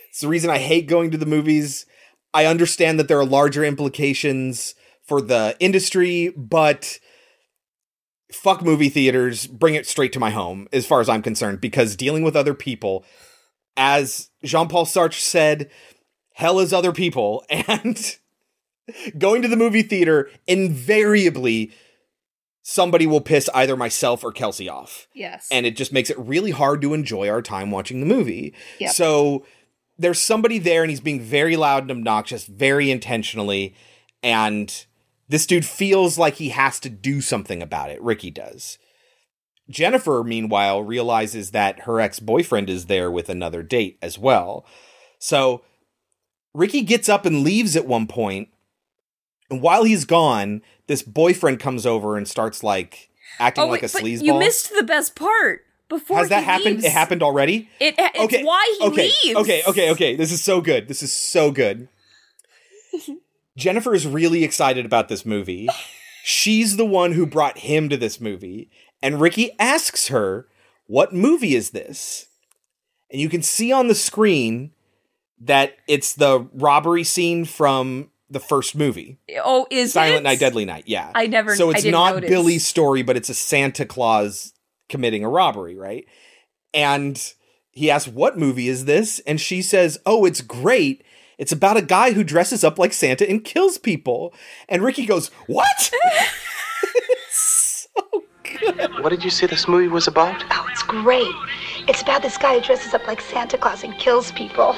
It's 0.10 0.22
the 0.22 0.28
reason 0.28 0.50
I 0.50 0.60
hate 0.60 0.88
going 0.88 1.12
to 1.12 1.18
the 1.18 1.26
movies. 1.26 1.86
I 2.34 2.46
understand 2.46 2.98
that 3.00 3.08
there 3.08 3.20
are 3.20 3.26
larger 3.26 3.64
implications 3.66 4.74
for 5.04 5.22
the 5.22 5.56
industry, 5.60 6.30
but 6.38 7.00
fuck 8.32 8.62
movie 8.62 8.90
theaters, 8.90 9.48
bring 9.48 9.76
it 9.76 9.88
straight 9.88 10.14
to 10.14 10.20
my 10.20 10.30
home 10.30 10.68
as 10.72 10.86
far 10.86 11.02
as 11.02 11.10
I'm 11.10 11.22
concerned 11.22 11.62
because 11.62 11.96
dealing 11.96 12.24
with 12.24 12.36
other 12.36 12.54
people 12.54 13.06
as 13.78 14.30
Jean-Paul 14.44 14.86
Sartre 14.86 15.20
said, 15.20 15.70
hell 16.34 16.60
is 16.60 16.74
other 16.74 16.92
people 16.92 17.46
and 17.50 18.18
going 19.18 19.42
to 19.42 19.48
the 19.48 19.56
movie 19.56 19.84
theater 19.84 20.30
invariably 20.48 21.72
somebody 22.64 23.08
will 23.08 23.22
piss 23.22 23.50
either 23.54 23.76
myself 23.76 24.24
or 24.24 24.32
Kelsey 24.32 24.70
off. 24.70 25.08
yes, 25.14 25.48
And 25.52 25.66
it 25.66 25.76
just 25.76 25.92
makes 25.92 26.10
it 26.10 26.20
really 26.20 26.52
hard 26.52 26.82
to 26.82 26.94
enjoy 26.94 27.28
our 27.30 27.42
time 27.42 27.72
watching 27.72 28.00
the 28.00 28.06
movie. 28.06 28.54
Yep. 28.80 28.92
So 28.92 29.46
there's 29.98 30.20
somebody 30.20 30.60
there 30.60 30.84
and 30.84 30.90
he's 30.90 31.00
being 31.00 31.22
very 31.22 31.56
loud 31.56 31.84
and 31.84 31.92
obnoxious, 31.92 32.46
very 32.46 32.92
intentionally. 32.92 33.76
And 34.22 34.86
this 35.32 35.46
dude 35.46 35.66
feels 35.66 36.18
like 36.18 36.36
he 36.36 36.50
has 36.50 36.78
to 36.82 36.90
do 36.90 37.22
something 37.22 37.62
about 37.62 37.90
it. 37.90 38.02
Ricky 38.02 38.30
does. 38.30 38.78
Jennifer, 39.70 40.26
meanwhile, 40.26 40.84
realizes 40.84 41.52
that 41.52 41.82
her 41.82 42.02
ex 42.02 42.20
boyfriend 42.20 42.70
is 42.70 42.88
there 42.88 43.10
with 43.10 43.30
another 43.30 43.64
date 43.64 43.98
as 44.02 44.20
well. 44.20 44.66
So 45.20 45.62
Ricky 46.54 46.82
gets 46.82 47.08
up 47.08 47.26
and 47.26 47.44
leaves 47.44 47.78
at 47.78 47.88
one 47.88 48.08
point, 48.08 48.50
And 49.50 49.62
while 49.62 49.86
he's 49.86 50.04
gone, 50.04 50.62
this 50.88 51.02
boyfriend 51.02 51.62
comes 51.62 51.86
over 51.86 52.18
and 52.18 52.28
starts 52.28 52.62
like 52.62 53.10
acting 53.40 53.64
oh 53.64 53.68
like 53.68 53.84
wait, 53.84 53.90
a 53.90 53.94
but 53.94 54.04
sleazeball. 54.04 54.24
you 54.24 54.38
missed 54.38 54.76
the 54.76 54.84
best 54.84 55.16
part. 55.16 55.64
Before 55.88 56.18
Has 56.18 56.30
that 56.30 56.44
happened? 56.44 56.76
leaves. 56.76 56.86
It 56.86 56.92
happened 56.92 57.24
already? 57.24 57.70
It, 57.80 57.96
it's 57.98 58.20
okay. 58.20 58.44
why 58.44 58.78
he 58.80 58.88
okay. 58.88 59.12
leaves. 59.24 59.40
Okay, 59.40 59.64
okay, 59.68 59.92
okay. 59.92 60.16
This 60.18 60.34
is 60.34 60.44
so 60.44 60.60
good. 60.60 60.90
This 60.90 61.02
is 61.02 61.14
so 61.14 61.52
good. 61.52 61.88
Jennifer 63.62 63.94
is 63.94 64.08
really 64.08 64.44
excited 64.44 64.86
about 64.86 65.08
this 65.08 65.26
movie. 65.26 65.70
She's 66.24 66.78
the 66.78 66.86
one 66.86 67.14
who 67.14 67.26
brought 67.26 67.60
him 67.60 67.90
to 67.90 67.98
this 67.98 68.20
movie. 68.20 68.70
And 69.02 69.20
Ricky 69.22 69.52
asks 69.60 70.08
her, 70.10 70.48
What 70.88 71.14
movie 71.14 71.56
is 71.56 71.70
this? 71.72 72.28
And 73.12 73.20
you 73.22 73.30
can 73.30 73.42
see 73.42 73.72
on 73.72 73.88
the 73.88 73.96
screen 73.96 74.72
that 75.40 75.76
it's 75.88 76.14
the 76.14 76.48
robbery 76.54 77.04
scene 77.04 77.46
from 77.46 78.10
the 78.30 78.40
first 78.40 78.76
movie. 78.76 79.20
Oh, 79.44 79.68
is 79.70 79.94
Silent 79.94 80.20
it? 80.22 80.24
Night, 80.24 80.40
Deadly 80.40 80.66
Night. 80.66 80.84
Yeah. 80.88 81.12
I 81.14 81.28
never- 81.28 81.56
So 81.56 81.70
it's 81.72 81.84
not 81.84 82.16
notice. 82.16 82.30
Billy's 82.30 82.66
story, 82.66 83.02
but 83.02 83.18
it's 83.18 83.30
a 83.30 83.34
Santa 83.34 83.86
Claus 83.86 84.54
committing 84.90 85.24
a 85.24 85.30
robbery, 85.30 85.76
right? 85.76 86.06
And 86.74 87.22
he 87.72 87.90
asks, 87.92 88.08
What 88.08 88.38
movie 88.38 88.68
is 88.68 88.86
this? 88.86 89.20
And 89.28 89.42
she 89.42 89.62
says, 89.62 89.98
Oh, 90.06 90.26
it's 90.26 90.42
great. 90.42 91.04
It's 91.42 91.52
about 91.52 91.76
a 91.76 91.82
guy 91.82 92.12
who 92.12 92.24
dresses 92.24 92.64
up 92.64 92.78
like 92.78 92.94
Santa 92.94 93.28
and 93.28 93.44
kills 93.44 93.80
people. 93.80 94.32
And 94.70 94.84
Ricky 94.84 95.08
goes, 95.08 95.30
What? 95.48 95.92
So 97.32 98.24
good. 98.44 98.92
What 99.02 99.10
did 99.10 99.24
you 99.24 99.32
say 99.32 99.48
this 99.48 99.68
movie 99.68 99.88
was 99.88 100.08
about? 100.08 100.44
Oh, 100.52 100.68
it's 100.72 100.84
great. 100.84 101.34
It's 101.88 102.02
about 102.04 102.22
this 102.22 102.38
guy 102.38 102.56
who 102.56 102.62
dresses 102.62 102.94
up 102.94 103.08
like 103.08 103.20
Santa 103.20 103.58
Claus 103.58 103.84
and 103.84 103.98
kills 103.98 104.32
people. 104.34 104.74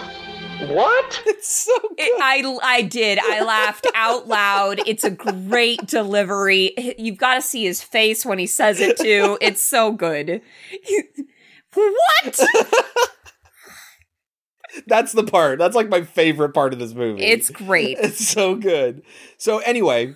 What? 0.68 1.22
It's 1.26 1.66
so 1.66 1.74
good. 1.82 2.00
It, 2.00 2.22
I 2.22 2.58
I 2.64 2.82
did. 2.82 3.20
I 3.20 3.44
laughed 3.44 3.86
out 3.94 4.28
loud. 4.28 4.82
It's 4.88 5.04
a 5.04 5.12
great 5.12 5.86
delivery. 5.86 6.74
You've 6.98 7.18
got 7.18 7.36
to 7.36 7.42
see 7.42 7.66
his 7.66 7.84
face 7.84 8.26
when 8.26 8.40
he 8.40 8.48
says 8.48 8.80
it 8.80 8.98
too. 8.98 9.38
It's 9.42 9.62
so 9.62 9.92
good. 9.92 10.42
what? 11.74 12.40
That's 14.88 15.12
the 15.12 15.24
part. 15.24 15.60
That's 15.60 15.76
like 15.76 15.90
my 15.90 16.02
favorite 16.04 16.54
part 16.54 16.74
of 16.74 16.80
this 16.80 16.94
movie. 16.94 17.24
It's 17.24 17.50
great. 17.50 17.98
It's 18.04 18.28
so 18.28 18.56
good. 18.56 19.04
So 19.38 19.60
anyway, 19.60 20.16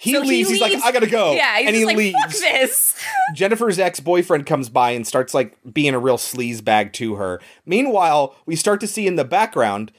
he 0.00 0.12
So 0.12 0.22
he 0.22 0.28
leaves. 0.28 0.50
He's 0.50 0.60
like, 0.60 0.74
I 0.82 0.92
gotta 0.92 1.06
go. 1.06 1.32
Yeah, 1.32 1.58
and 1.60 1.74
he 1.74 1.84
like, 1.84 1.96
leaves. 1.96 3.00
Jennifer's 3.34 3.78
ex 3.78 4.00
boyfriend 4.00 4.46
comes 4.46 4.68
by 4.68 4.90
and 4.90 5.06
starts 5.06 5.34
like 5.34 5.56
being 5.72 5.94
a 5.94 5.98
real 5.98 6.18
sleaze 6.18 6.62
bag 6.62 6.92
to 6.94 7.14
her. 7.14 7.40
Meanwhile, 7.64 8.34
we 8.44 8.56
start 8.56 8.80
to 8.80 8.86
see 8.86 9.06
in 9.06 9.16
the 9.16 9.24
background 9.24 9.92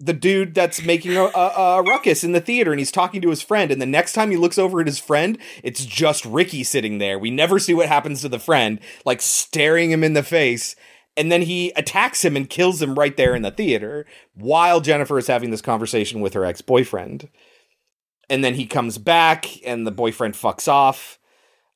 the 0.00 0.14
dude 0.14 0.54
that's 0.54 0.82
making 0.82 1.14
a, 1.16 1.24
a, 1.24 1.52
a 1.78 1.82
ruckus 1.82 2.24
in 2.24 2.32
the 2.32 2.40
theater 2.40 2.72
and 2.72 2.80
he's 2.80 2.90
talking 2.90 3.20
to 3.20 3.28
his 3.28 3.42
friend 3.42 3.70
and 3.70 3.82
the 3.82 3.86
next 3.86 4.14
time 4.14 4.30
he 4.30 4.36
looks 4.36 4.58
over 4.58 4.80
at 4.80 4.86
his 4.86 4.98
friend 4.98 5.36
it's 5.62 5.84
just 5.84 6.24
ricky 6.24 6.64
sitting 6.64 6.96
there 6.96 7.18
we 7.18 7.30
never 7.30 7.58
see 7.58 7.74
what 7.74 7.86
happens 7.86 8.22
to 8.22 8.28
the 8.28 8.38
friend 8.38 8.80
like 9.04 9.20
staring 9.20 9.90
him 9.90 10.02
in 10.02 10.14
the 10.14 10.22
face 10.22 10.74
and 11.20 11.30
then 11.30 11.42
he 11.42 11.70
attacks 11.76 12.24
him 12.24 12.34
and 12.34 12.48
kills 12.48 12.80
him 12.80 12.98
right 12.98 13.14
there 13.18 13.34
in 13.34 13.42
the 13.42 13.50
theater 13.50 14.06
while 14.32 14.80
jennifer 14.80 15.18
is 15.18 15.26
having 15.26 15.50
this 15.50 15.60
conversation 15.60 16.22
with 16.22 16.32
her 16.32 16.46
ex-boyfriend. 16.46 17.28
And 18.30 18.42
then 18.42 18.54
he 18.54 18.64
comes 18.64 18.96
back 18.96 19.46
and 19.66 19.86
the 19.86 19.90
boyfriend 19.90 20.34
fucks 20.34 20.66
off. 20.66 21.18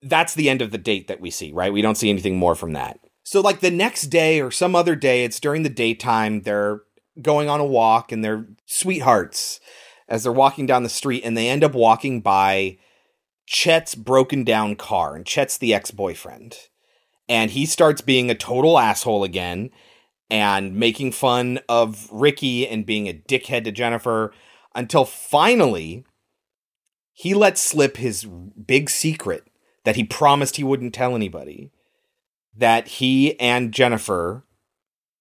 That's 0.00 0.34
the 0.34 0.48
end 0.48 0.62
of 0.62 0.70
the 0.70 0.78
date 0.78 1.08
that 1.08 1.20
we 1.20 1.30
see 1.30 1.52
right? 1.52 1.74
We 1.74 1.82
don't 1.82 1.98
see 1.98 2.08
anything 2.08 2.38
more 2.38 2.54
from 2.54 2.72
that. 2.72 2.98
So 3.22 3.42
like 3.42 3.60
the 3.60 3.70
next 3.70 4.04
day 4.04 4.40
or 4.40 4.50
some 4.50 4.74
other 4.74 4.96
day 4.96 5.24
it's 5.24 5.40
during 5.40 5.62
the 5.62 5.68
daytime 5.68 6.40
they're 6.40 6.80
going 7.20 7.50
on 7.50 7.60
a 7.60 7.66
walk 7.66 8.12
and 8.12 8.24
they're 8.24 8.46
sweethearts 8.64 9.60
as 10.08 10.22
they're 10.22 10.32
walking 10.32 10.64
down 10.64 10.84
the 10.84 10.88
street 10.88 11.22
and 11.22 11.36
they 11.36 11.50
end 11.50 11.62
up 11.62 11.74
walking 11.74 12.22
by 12.22 12.78
Chet's 13.46 13.94
broken 13.94 14.42
down 14.42 14.74
car 14.74 15.14
and 15.14 15.26
Chet's 15.26 15.58
the 15.58 15.74
ex-boyfriend 15.74 16.56
and 17.28 17.50
he 17.50 17.66
starts 17.66 18.00
being 18.00 18.30
a 18.30 18.34
total 18.34 18.78
asshole 18.78 19.24
again 19.24 19.70
and 20.30 20.74
making 20.74 21.12
fun 21.12 21.60
of 21.68 22.08
Ricky 22.10 22.66
and 22.66 22.86
being 22.86 23.08
a 23.08 23.14
dickhead 23.14 23.64
to 23.64 23.72
Jennifer 23.72 24.32
until 24.74 25.04
finally 25.04 26.04
he 27.12 27.34
lets 27.34 27.60
slip 27.60 27.96
his 27.96 28.24
big 28.24 28.90
secret 28.90 29.48
that 29.84 29.96
he 29.96 30.04
promised 30.04 30.56
he 30.56 30.64
wouldn't 30.64 30.94
tell 30.94 31.14
anybody 31.14 31.70
that 32.56 32.88
he 32.88 33.38
and 33.38 33.72
Jennifer 33.72 34.44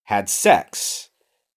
had 0.05 0.29
sex. 0.29 1.09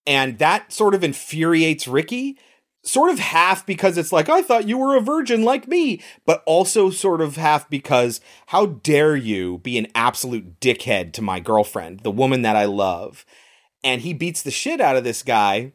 And 0.06 0.38
that 0.38 0.72
sort 0.72 0.94
of 0.94 1.02
infuriates 1.02 1.88
Ricky, 1.88 2.38
sort 2.87 3.11
of 3.11 3.18
half 3.18 3.66
because 3.66 3.99
it's 3.99 4.12
like, 4.12 4.29
I 4.29 4.42
thought 4.42 4.68
you 4.68 4.79
were 4.79 4.96
a 4.96 5.01
virgin 5.01 5.42
like 5.42 5.66
me, 5.66 6.01
but 6.25 6.42
also 6.46 6.90
sort 6.90 7.20
of 7.20 7.37
half 7.37 7.68
because 7.68 8.20
how 8.46 8.66
dare 8.66 9.16
you 9.16 9.59
be 9.59 9.77
an 9.77 9.88
absolute 9.94 10.61
dickhead 10.61 11.12
to 11.14 11.22
my 11.22 11.40
girlfriend, 11.40 12.01
the 12.01 12.11
woman 12.11 12.42
that 12.42 12.57
I 12.57 12.64
love. 12.64 13.27
And 13.83 14.03
he 14.03 14.14
beats 14.14 14.42
the 14.42 14.51
shit 14.51 14.81
out 14.81 14.96
of 14.96 15.05
this 15.05 15.22
guy 15.22 15.72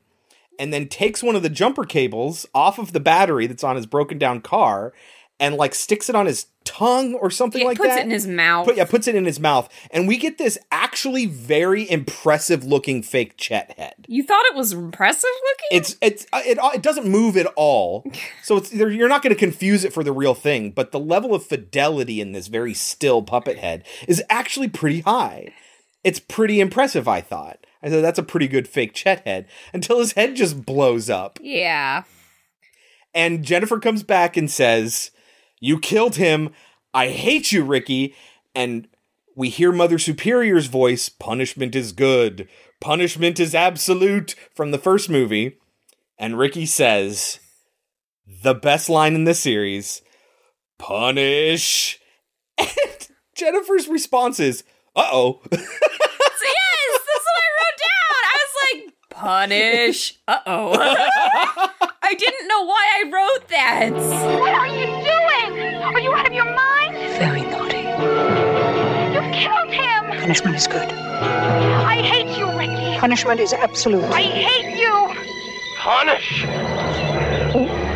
and 0.58 0.74
then 0.74 0.88
takes 0.88 1.24
one 1.24 1.36
of 1.36 1.44
the 1.44 1.50
jumper 1.50 1.84
cables 1.84 2.46
off 2.54 2.80
of 2.80 2.94
the 2.94 3.00
battery 3.00 3.48
that's 3.48 3.64
on 3.64 3.76
his 3.76 3.86
broken 3.86 4.18
down 4.18 4.42
car 4.42 4.94
and 5.40 5.56
like 5.56 5.74
sticks 5.76 6.10
it 6.10 6.16
on 6.16 6.28
his 6.28 6.46
tongue 6.72 7.14
or 7.16 7.30
something 7.30 7.60
He 7.60 7.68
like 7.68 7.78
puts 7.78 7.90
that. 7.90 7.96
Puts 7.96 8.02
it 8.02 8.06
in 8.06 8.12
his 8.12 8.28
mouth. 8.28 8.66
Put, 8.66 8.78
yeah, 8.78 8.86
puts 8.86 9.08
it 9.08 9.16
in 9.16 9.26
his 9.26 9.40
mouth, 9.40 9.68
and 9.92 10.08
we 10.08 10.18
get 10.18 10.38
this 10.38 10.58
actually 10.72 11.26
very 11.26 11.90
impressive 11.90 12.64
looking 12.64 13.04
fake 13.04 13.36
Chet 13.36 13.78
head. 13.78 13.94
you 14.08 14.24
thought 14.24 14.46
it 14.46 14.56
was 14.56 14.72
impressive 14.72 15.30
looking? 15.44 15.78
It's 15.78 15.98
it's 16.02 16.26
uh, 16.32 16.42
it 16.46 16.58
it 16.74 16.82
doesn't 16.82 17.08
move 17.08 17.36
at 17.36 17.48
all, 17.58 18.06
so 18.44 18.56
it's 18.56 18.74
you're 18.74 19.10
not 19.10 19.22
going 19.22 19.36
to 19.36 19.40
confuse 19.40 19.84
it 19.84 19.92
for 19.92 20.04
the 20.04 20.14
real 20.14 20.34
thing. 20.34 20.72
But 20.72 20.92
the 20.92 21.00
level 21.00 21.36
of 21.36 21.46
fidelity 21.46 22.22
in 22.22 22.32
this 22.32 22.48
very 22.48 22.74
still 22.74 23.22
puppet 23.22 23.58
head 23.58 23.84
is 24.08 24.24
actually 24.30 24.70
pretty 24.70 25.02
high. 25.02 25.54
It's 26.04 26.20
pretty 26.20 26.62
impressive, 26.62 27.08
I 27.08 27.20
thought. 27.22 27.66
I 27.84 27.90
thought 27.90 28.02
that's 28.02 28.20
a 28.20 28.24
pretty 28.24 28.48
good 28.48 28.68
fake 28.68 28.94
Chet 28.94 29.26
head 29.26 29.48
until 29.74 30.00
his 30.00 30.14
head 30.14 30.36
just 30.36 30.66
blows 30.66 31.10
up. 31.10 31.38
yeah. 31.42 32.04
And 33.14 33.44
Jennifer 33.44 33.78
comes 33.78 34.04
back 34.04 34.38
and 34.38 34.50
says, 34.50 35.12
You 35.62 35.80
killed 35.80 36.18
him. 36.18 36.50
I 36.94 37.10
hate 37.10 37.54
you, 37.54 37.64
Ricky. 37.64 38.14
And 38.54 38.90
we 39.36 39.48
hear 39.48 39.72
Mother 39.72 39.98
Superior's 39.98 40.68
voice 40.68 41.08
punishment 41.08 41.74
is 41.76 41.94
good, 41.94 42.50
punishment 42.82 43.40
is 43.40 43.56
absolute 43.56 44.36
from 44.54 44.72
the 44.72 44.78
first 44.78 45.10
movie. 45.10 45.58
And 46.18 46.38
Ricky 46.38 46.66
says, 46.66 47.40
The 48.44 48.54
best 48.54 48.90
line 48.90 49.16
in 49.16 49.24
the 49.24 49.34
series 49.34 50.02
punish. 50.78 52.00
And 52.58 52.70
Jennifer's 53.36 53.88
response 53.88 54.40
is, 54.40 54.64
Uh 54.96 55.08
oh. 55.12 55.42
Yes, 55.52 57.00
that's 57.08 57.26
what 57.26 57.38
I 57.38 57.50
wrote 57.58 57.78
down. 57.80 58.22
I 58.26 58.38
was 58.42 58.54
like, 58.64 58.94
punish. 59.10 60.20
Uh 60.28 60.40
oh. 60.46 60.74
I 62.04 62.14
didn't 62.16 62.48
know 62.48 62.66
why 62.66 62.88
I 62.98 63.04
wrote 63.10 63.48
that. 63.50 63.92
What 64.40 64.54
are 64.54 64.68
you 64.68 64.86
doing? 65.06 65.21
Are 65.82 66.00
you 66.00 66.14
out 66.14 66.28
of 66.28 66.34
your 66.34 66.46
mind? 66.46 66.96
Very 67.18 67.42
naughty. 67.42 67.80
You've 69.14 69.34
killed 69.34 69.74
him. 69.74 70.20
Punishment 70.22 70.56
is 70.56 70.68
good. 70.68 70.92
I 70.92 72.02
hate 72.02 72.38
you, 72.38 72.46
Ricky. 72.58 72.98
Punishment 73.00 73.40
is 73.40 73.52
absolute. 73.52 74.04
I 74.06 74.22
hate 74.22 74.78
you. 74.80 75.14
Punish. 75.78 76.46
Uh-oh. 76.46 77.91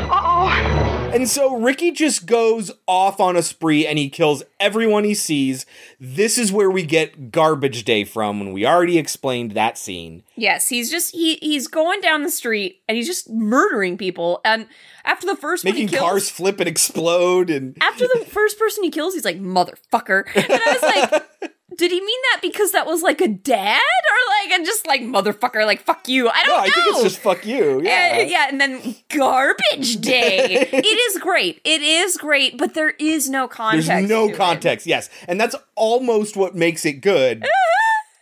And 1.15 1.29
so 1.29 1.55
Ricky 1.55 1.91
just 1.91 2.25
goes 2.25 2.71
off 2.87 3.21
on 3.21 3.37
a 3.37 3.41
spree 3.41 3.87
and 3.87 3.97
he 3.97 4.09
kills 4.09 4.43
everyone 4.59 5.05
he 5.05 5.13
sees. 5.13 5.65
This 5.97 6.37
is 6.37 6.51
where 6.51 6.69
we 6.69 6.83
get 6.83 7.31
Garbage 7.31 7.85
Day 7.85 8.03
from 8.03 8.41
when 8.41 8.51
we 8.51 8.65
already 8.65 8.97
explained 8.97 9.51
that 9.51 9.77
scene. 9.77 10.23
Yes, 10.35 10.67
he's 10.67 10.91
just 10.91 11.15
he 11.15 11.35
he's 11.37 11.69
going 11.69 12.01
down 12.01 12.23
the 12.23 12.29
street 12.29 12.81
and 12.89 12.97
he's 12.97 13.07
just 13.07 13.29
murdering 13.29 13.97
people. 13.97 14.41
And 14.43 14.67
after 15.05 15.25
the 15.25 15.37
first 15.37 15.63
one 15.63 15.71
Making 15.71 15.87
he 15.87 15.93
kills, 15.93 16.03
cars 16.03 16.29
flip 16.29 16.59
and 16.59 16.67
explode 16.67 17.49
and 17.49 17.77
after 17.79 18.05
the 18.13 18.25
first 18.25 18.59
person 18.59 18.83
he 18.83 18.91
kills, 18.91 19.13
he's 19.13 19.23
like 19.23 19.39
motherfucker. 19.39 20.25
And 20.35 20.45
I 20.49 20.73
was 20.73 20.81
like, 20.81 21.25
did 21.77 21.91
he 21.91 21.99
mean 21.99 22.19
that 22.31 22.39
because 22.41 22.71
that 22.71 22.85
was 22.85 23.01
like 23.01 23.21
a 23.21 23.27
dad 23.27 23.79
or 23.79 24.43
like 24.43 24.51
and 24.51 24.65
just 24.65 24.87
like 24.87 25.01
motherfucker, 25.01 25.65
like 25.65 25.81
fuck 25.81 26.07
you? 26.07 26.29
I 26.29 26.43
don't 26.43 26.57
know. 26.57 26.63
I 26.63 26.69
think 26.69 26.87
it's 26.87 27.03
just 27.03 27.19
fuck 27.19 27.45
you. 27.45 27.81
Yeah. 27.81 28.17
Uh, 28.17 28.21
yeah, 28.21 28.47
and 28.49 28.59
then 28.59 28.95
garbage 29.09 29.97
day. 29.97 30.67
it 30.71 30.85
is 30.85 31.21
great. 31.21 31.61
It 31.63 31.81
is 31.81 32.17
great, 32.17 32.57
but 32.57 32.73
there 32.73 32.91
is 32.91 33.29
no 33.29 33.47
context. 33.47 33.87
There's 33.87 34.09
no 34.09 34.27
to 34.27 34.33
it. 34.33 34.37
context, 34.37 34.87
yes. 34.87 35.09
And 35.27 35.39
that's 35.39 35.55
almost 35.75 36.35
what 36.35 36.55
makes 36.55 36.85
it 36.85 37.01
good 37.01 37.45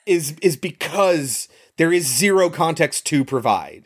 is 0.06 0.36
is 0.42 0.58
because 0.58 1.48
there 1.78 1.94
is 1.94 2.06
zero 2.08 2.50
context 2.50 3.06
to 3.08 3.24
provide. 3.24 3.86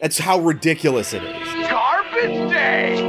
That's 0.00 0.18
how 0.18 0.38
ridiculous 0.38 1.12
it 1.12 1.22
is. 1.22 1.68
Garbage 1.68 2.50
day. 2.50 3.07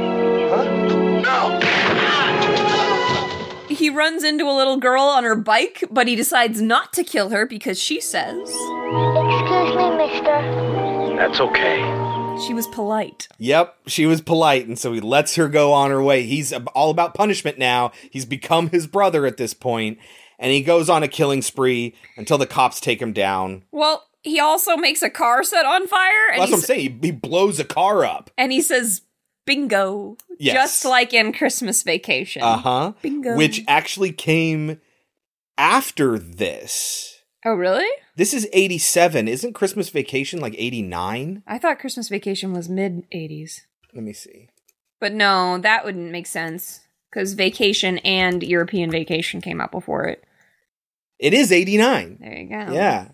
He 3.80 3.88
runs 3.90 4.22
into 4.22 4.44
a 4.44 4.52
little 4.54 4.76
girl 4.76 5.02
on 5.02 5.24
her 5.24 5.34
bike, 5.34 5.82
but 5.90 6.06
he 6.06 6.14
decides 6.14 6.60
not 6.60 6.92
to 6.92 7.02
kill 7.02 7.30
her 7.30 7.46
because 7.46 7.78
she 7.80 8.00
says 8.00 8.36
Excuse 8.50 9.74
me, 9.74 9.96
mister. 9.96 11.16
That's 11.16 11.40
okay. 11.40 12.36
she 12.46 12.52
was 12.54 12.66
polite. 12.68 13.26
Yep, 13.38 13.74
she 13.86 14.04
was 14.06 14.20
polite, 14.20 14.66
and 14.66 14.78
so 14.78 14.92
he 14.92 15.00
lets 15.00 15.34
her 15.36 15.48
go 15.48 15.72
on 15.72 15.90
her 15.90 16.02
way. 16.02 16.24
He's 16.24 16.52
all 16.52 16.90
about 16.90 17.14
punishment 17.14 17.58
now. 17.58 17.92
He's 18.10 18.24
become 18.24 18.68
his 18.68 18.86
brother 18.86 19.26
at 19.26 19.36
this 19.38 19.54
point, 19.54 19.98
and 20.38 20.52
he 20.52 20.62
goes 20.62 20.88
on 20.90 21.02
a 21.02 21.08
killing 21.08 21.42
spree 21.42 21.94
until 22.16 22.38
the 22.38 22.46
cops 22.46 22.80
take 22.80 23.00
him 23.00 23.12
down. 23.12 23.64
Well, 23.72 24.06
he 24.22 24.38
also 24.40 24.76
makes 24.76 25.00
a 25.02 25.10
car 25.10 25.42
set 25.42 25.64
on 25.64 25.86
fire, 25.86 26.10
and, 26.32 26.38
Well, 26.38 26.48
that's 26.48 26.50
what 26.52 26.58
I'm 26.58 26.62
saying. 26.64 26.98
He, 27.02 27.08
he 27.08 27.12
blows 27.12 27.58
a 27.58 27.64
car 27.64 28.04
up. 28.04 28.30
and 28.36 28.52
he 28.52 28.60
says 28.60 29.02
bingo. 29.46 30.16
Yes. 30.38 30.54
Just 30.54 30.84
like 30.84 31.12
in 31.12 31.32
Christmas 31.32 31.82
Vacation. 31.82 32.42
Uh 32.42 32.56
huh. 32.56 32.92
Bingo. 33.02 33.36
Which 33.36 33.62
actually 33.68 34.12
came 34.12 34.80
after 35.58 36.18
this. 36.18 37.18
Oh, 37.44 37.54
really? 37.54 37.88
This 38.16 38.34
is 38.34 38.48
87. 38.52 39.28
Isn't 39.28 39.54
Christmas 39.54 39.88
Vacation 39.88 40.40
like 40.40 40.54
89? 40.58 41.42
I 41.46 41.58
thought 41.58 41.78
Christmas 41.78 42.08
Vacation 42.08 42.52
was 42.52 42.68
mid 42.68 43.10
80s. 43.10 43.60
Let 43.94 44.04
me 44.04 44.12
see. 44.12 44.50
But 45.00 45.14
no, 45.14 45.58
that 45.58 45.84
wouldn't 45.84 46.12
make 46.12 46.26
sense. 46.26 46.80
Because 47.10 47.32
Vacation 47.32 47.98
and 47.98 48.42
European 48.42 48.90
Vacation 48.90 49.40
came 49.40 49.60
out 49.60 49.72
before 49.72 50.04
it. 50.04 50.22
It 51.18 51.34
is 51.34 51.50
89. 51.50 52.18
There 52.20 52.32
you 52.32 52.48
go. 52.48 52.72
Yeah. 52.72 53.08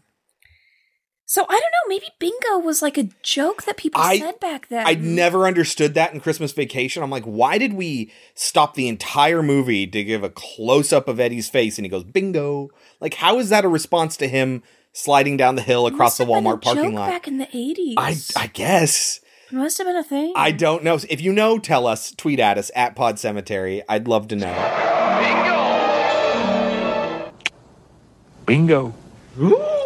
So 1.29 1.43
I 1.43 1.53
don't 1.53 1.61
know. 1.61 1.89
Maybe 1.89 2.07
bingo 2.21 2.59
was 2.65 2.83
like 2.83 2.97
a 2.97 3.09
joke 3.23 3.65
that 3.65 3.77
people 3.77 4.01
I- 4.01 4.19
said 4.19 4.39
back 4.39 4.69
then. 4.69 4.87
I 4.87 4.95
never 4.95 5.47
understood 5.47 5.95
that 5.95 6.15
in 6.15 6.21
Christmas 6.21 6.53
Vacation. 6.53 7.03
I'm 7.03 7.11
like, 7.11 7.25
why 7.25 7.59
did 7.59 7.73
we 7.73 8.12
stop 8.35 8.75
the 8.75 8.87
entire 8.87 9.43
movie 9.43 9.89
to 9.89 10.05
give 10.05 10.23
a 10.23 10.31
close 10.31 10.93
up 10.93 11.09
of 11.09 11.19
Eddie's 11.19 11.49
face 11.49 11.79
and 11.79 11.85
he 11.85 11.89
goes, 11.91 12.05
bingo? 12.05 12.71
Like, 13.01 13.15
how 13.15 13.39
is 13.39 13.49
that 13.49 13.65
a 13.65 13.69
response 13.69 14.17
to 14.19 14.29
him 14.29 14.62
sliding 14.93 15.37
down 15.37 15.57
the 15.57 15.62
hill 15.62 15.87
across 15.89 16.12
must 16.12 16.19
the 16.19 16.25
have 16.27 16.45
been 16.45 16.47
a 16.53 16.57
Walmart 16.57 16.62
parking 16.62 16.85
joke 16.85 16.95
lot? 16.95 17.11
back 17.11 17.27
in 17.27 17.39
the 17.39 17.47
80s. 17.47 17.95
I, 17.97 18.43
I 18.43 18.47
guess. 18.47 19.19
It 19.51 19.55
must 19.55 19.79
have 19.79 19.87
been 19.89 19.97
a 19.97 20.05
thing. 20.05 20.33
I 20.37 20.53
don't 20.53 20.85
know. 20.85 20.99
If 21.09 21.21
you 21.21 21.33
know, 21.33 21.59
tell 21.59 21.89
us. 21.89 22.12
Tweet 22.12 22.39
at 22.39 22.57
us 22.57 22.71
at 22.77 22.95
Pod 22.95 23.19
Cemetery. 23.19 23.83
I'd 23.89 24.07
love 24.07 24.29
to 24.29 24.37
know. 24.37 24.55
Bingo. 28.47 28.93
Bingo. 28.93 28.95
Ooh, 29.39 29.86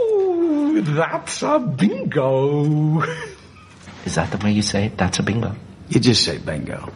that's 0.79 1.43
a 1.43 1.59
bingo. 1.59 3.03
Is 4.05 4.15
that 4.15 4.31
the 4.31 4.39
way 4.39 4.53
you 4.53 4.63
say 4.63 4.87
it? 4.87 4.97
That's 4.97 5.19
a 5.19 5.23
bingo. 5.23 5.55
You 5.89 6.01
just 6.01 6.25
say 6.25 6.39
bingo. 6.39 6.93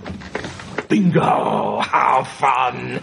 Bingo. 0.89 1.81
How 1.81 2.25
fun. 2.25 3.01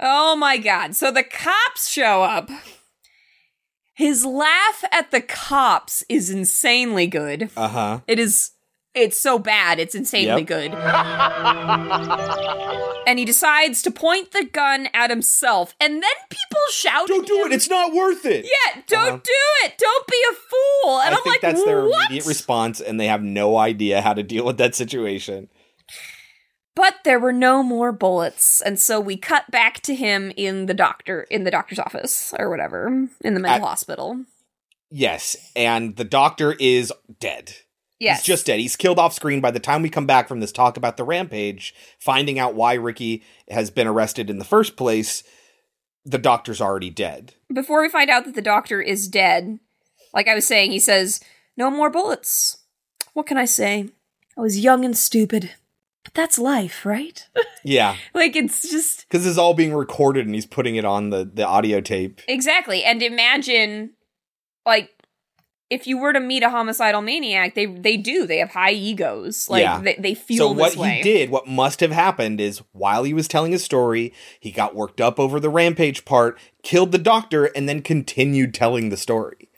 oh 0.00 0.36
my 0.36 0.58
god. 0.58 0.96
So 0.96 1.10
the 1.10 1.22
cops 1.22 1.88
show 1.88 2.22
up. 2.22 2.50
His 3.94 4.24
laugh 4.24 4.82
at 4.90 5.10
the 5.10 5.20
cops 5.20 6.02
is 6.08 6.30
insanely 6.30 7.06
good. 7.06 7.50
Uh 7.56 7.68
huh. 7.68 8.00
It 8.06 8.18
is 8.18 8.52
it's 8.94 9.16
so 9.18 9.38
bad, 9.38 9.78
it's 9.78 9.94
insanely 9.94 10.42
Yep. 10.42 10.46
good. 10.46 10.74
and 13.06 13.18
he 13.18 13.24
decides 13.24 13.82
to 13.82 13.90
point 13.90 14.32
the 14.32 14.44
gun 14.44 14.88
at 14.94 15.10
himself, 15.10 15.74
and 15.80 15.94
then 15.94 16.10
people 16.28 16.60
shout 16.70 17.08
Don't 17.08 17.26
do 17.26 17.44
it. 17.46 17.52
It's 17.52 17.68
not 17.70 17.92
worth 17.92 18.24
it. 18.26 18.44
Yeah, 18.44 18.82
don't 18.86 19.08
Uh-huh. 19.08 19.16
do 19.24 19.64
it. 19.64 19.78
Don't 19.78 20.06
be 20.06 20.22
a 20.30 20.34
fool. 20.34 21.00
And 21.00 21.14
I 21.14 21.18
am 21.18 21.22
think 21.22 21.34
like, 21.34 21.40
that's 21.40 21.64
their 21.64 21.84
what? 21.86 22.06
immediate 22.10 22.26
response, 22.26 22.80
and 22.80 22.98
they 23.00 23.06
have 23.06 23.22
no 23.22 23.56
idea 23.56 24.00
how 24.02 24.14
to 24.14 24.22
deal 24.22 24.44
with 24.44 24.58
that 24.58 24.74
situation. 24.74 25.48
But 26.76 26.96
there 27.04 27.18
were 27.18 27.32
no 27.32 27.62
more 27.62 27.92
bullets, 27.92 28.60
and 28.60 28.78
so 28.78 29.00
we 29.00 29.16
cut 29.16 29.50
back 29.50 29.80
to 29.82 29.94
him 29.94 30.32
in 30.36 30.66
the 30.66 30.74
doctor 30.74 31.22
in 31.30 31.44
the 31.44 31.50
doctor's 31.50 31.78
office 31.80 32.32
or 32.38 32.48
whatever 32.48 32.86
in 33.22 33.34
the 33.34 33.40
mental 33.40 33.66
At- 33.66 33.70
hospital. 33.70 34.24
Yes, 34.92 35.36
and 35.54 35.96
the 35.96 36.04
doctor 36.04 36.54
is 36.58 36.92
dead. 37.20 37.54
Yes, 38.00 38.20
He's 38.20 38.26
just 38.26 38.46
dead. 38.46 38.58
He's 38.60 38.76
killed 38.76 38.98
off 38.98 39.12
screen 39.12 39.40
by 39.40 39.50
the 39.50 39.60
time 39.60 39.82
we 39.82 39.90
come 39.90 40.06
back 40.06 40.26
from 40.26 40.40
this 40.40 40.52
talk 40.52 40.76
about 40.78 40.96
the 40.96 41.04
rampage, 41.04 41.74
finding 41.98 42.38
out 42.38 42.54
why 42.54 42.74
Ricky 42.74 43.22
has 43.50 43.70
been 43.70 43.86
arrested 43.86 44.30
in 44.30 44.38
the 44.38 44.44
first 44.44 44.74
place. 44.76 45.22
The 46.06 46.16
doctor's 46.18 46.62
already 46.62 46.88
dead. 46.90 47.34
before 47.52 47.82
we 47.82 47.90
find 47.90 48.08
out 48.08 48.24
that 48.24 48.34
the 48.34 48.40
doctor 48.42 48.80
is 48.80 49.06
dead. 49.06 49.58
Like 50.14 50.28
I 50.28 50.34
was 50.34 50.46
saying, 50.46 50.72
he 50.72 50.78
says, 50.78 51.20
"No 51.58 51.70
more 51.70 51.90
bullets." 51.90 52.56
What 53.12 53.26
can 53.26 53.36
I 53.36 53.44
say? 53.44 53.90
I 54.38 54.40
was 54.40 54.58
young 54.58 54.84
and 54.84 54.96
stupid, 54.96 55.50
but 56.04 56.14
that's 56.14 56.38
life, 56.38 56.86
right? 56.86 57.26
Yeah, 57.62 57.96
like 58.14 58.36
it's 58.36 58.70
just 58.70 59.06
because 59.06 59.26
is 59.26 59.36
all 59.36 59.52
being 59.52 59.74
recorded 59.74 60.24
and 60.24 60.34
he's 60.34 60.46
putting 60.46 60.76
it 60.76 60.86
on 60.86 61.10
the, 61.10 61.30
the 61.30 61.46
audio 61.46 61.82
tape. 61.82 62.22
Exactly. 62.26 62.82
And 62.84 63.02
imagine 63.02 63.90
like 64.64 64.90
if 65.70 65.86
you 65.86 65.98
were 65.98 66.12
to 66.12 66.20
meet 66.20 66.42
a 66.42 66.50
homicidal 66.50 67.00
maniac, 67.00 67.54
they 67.54 67.66
they 67.66 67.96
do. 67.96 68.26
They 68.26 68.38
have 68.38 68.50
high 68.50 68.72
egos. 68.72 69.48
Like 69.48 69.62
Yeah. 69.62 69.80
they, 69.80 69.94
they 69.94 70.14
feel 70.14 70.48
so 70.48 70.52
what 70.52 70.76
way. 70.76 70.96
he 70.96 71.02
did, 71.02 71.30
what 71.30 71.46
must 71.46 71.80
have 71.80 71.92
happened 71.92 72.40
is 72.40 72.60
while 72.72 73.04
he 73.04 73.14
was 73.14 73.28
telling 73.28 73.52
his 73.52 73.64
story, 73.64 74.12
he 74.40 74.50
got 74.50 74.74
worked 74.74 75.00
up 75.00 75.20
over 75.20 75.38
the 75.38 75.48
rampage 75.48 76.04
part, 76.04 76.38
killed 76.62 76.90
the 76.90 76.98
doctor, 76.98 77.46
and 77.46 77.68
then 77.68 77.82
continued 77.82 78.52
telling 78.52 78.88
the 78.90 78.96
story. 78.96 79.48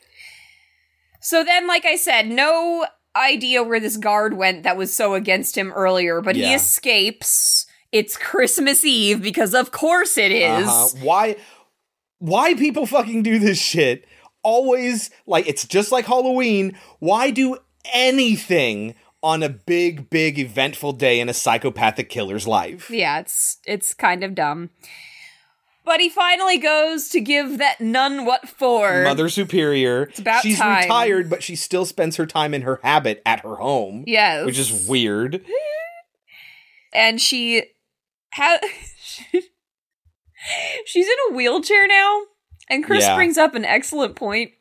So 1.19 1.43
then, 1.43 1.67
like 1.67 1.85
I 1.85 1.95
said, 1.95 2.27
no 2.27 2.85
idea 3.15 3.63
where 3.63 3.79
this 3.79 3.97
guard 3.97 4.35
went 4.35 4.63
that 4.63 4.77
was 4.77 4.93
so 4.93 5.13
against 5.15 5.57
him 5.57 5.71
earlier, 5.71 6.21
but 6.21 6.35
he 6.35 6.53
escapes. 6.53 7.65
It's 7.91 8.17
Christmas 8.17 8.83
Eve 8.83 9.21
because 9.21 9.53
of 9.53 9.71
course 9.71 10.17
it 10.17 10.31
is. 10.31 10.67
Uh-huh. 10.67 10.87
Why 11.01 11.35
why 12.19 12.53
people 12.53 12.85
fucking 12.85 13.23
do 13.23 13.37
this 13.39 13.59
shit? 13.59 14.05
Always 14.43 15.09
like 15.25 15.47
it's 15.47 15.65
just 15.65 15.91
like 15.91 16.05
Halloween. 16.05 16.77
Why 16.99 17.31
do 17.31 17.57
anything 17.93 18.95
on 19.21 19.41
a 19.41 19.49
big, 19.49 20.09
big 20.09 20.37
eventful 20.37 20.93
day 20.93 21.19
in 21.19 21.29
a 21.29 21.33
psychopathic 21.33 22.09
killer's 22.09 22.45
life? 22.47 22.89
Yeah, 22.89 23.19
it's 23.19 23.57
it's 23.65 23.93
kind 23.93 24.23
of 24.23 24.35
dumb. 24.35 24.69
But 25.85 25.99
he 25.99 26.09
finally 26.09 26.57
goes 26.57 27.09
to 27.09 27.19
give 27.19 27.57
that 27.57 27.81
nun 27.81 28.25
what 28.25 28.47
for. 28.47 29.03
Mother 29.03 29.27
Superior. 29.27 30.03
It's 30.03 30.19
about 30.19 30.41
She's 30.43 30.57
time. 30.57 30.83
retired, 30.83 31.29
but 31.29 31.43
she 31.43 31.57
still 31.57 31.85
spends 31.85 32.15
her 32.15 32.25
time 32.25 32.53
in 32.53 32.61
her 32.61 32.79
habit 32.83 33.21
at 33.25 33.41
her 33.41 33.55
home. 33.57 34.05
Yes. 34.07 34.45
Which 34.45 34.57
is 34.57 34.87
weird. 34.87 35.43
and 36.93 37.19
she 37.19 37.63
ha- 38.33 38.59
she's 40.85 41.07
in 41.07 41.15
a 41.29 41.33
wheelchair 41.33 41.87
now 41.87 42.21
and 42.69 42.83
chris 42.83 43.03
Yeah. 43.03 43.15
brings 43.15 43.37
up 43.37 43.55
an 43.55 43.65
excellent 43.65 44.15
point 44.15 44.51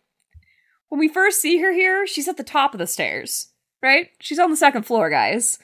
when 0.88 0.99
we 0.99 1.09
first 1.09 1.41
see 1.41 1.59
her 1.61 1.73
here 1.73 2.07
she's 2.07 2.29
at 2.29 2.37
the 2.37 2.43
top 2.45 2.75
of 2.75 2.79
the 2.79 2.87
stairs 2.87 3.49
right 3.83 4.09
she's 4.21 4.38
on 4.38 4.51
the 4.51 4.57
second 4.57 4.85
floor 4.85 5.11
guys 5.11 5.59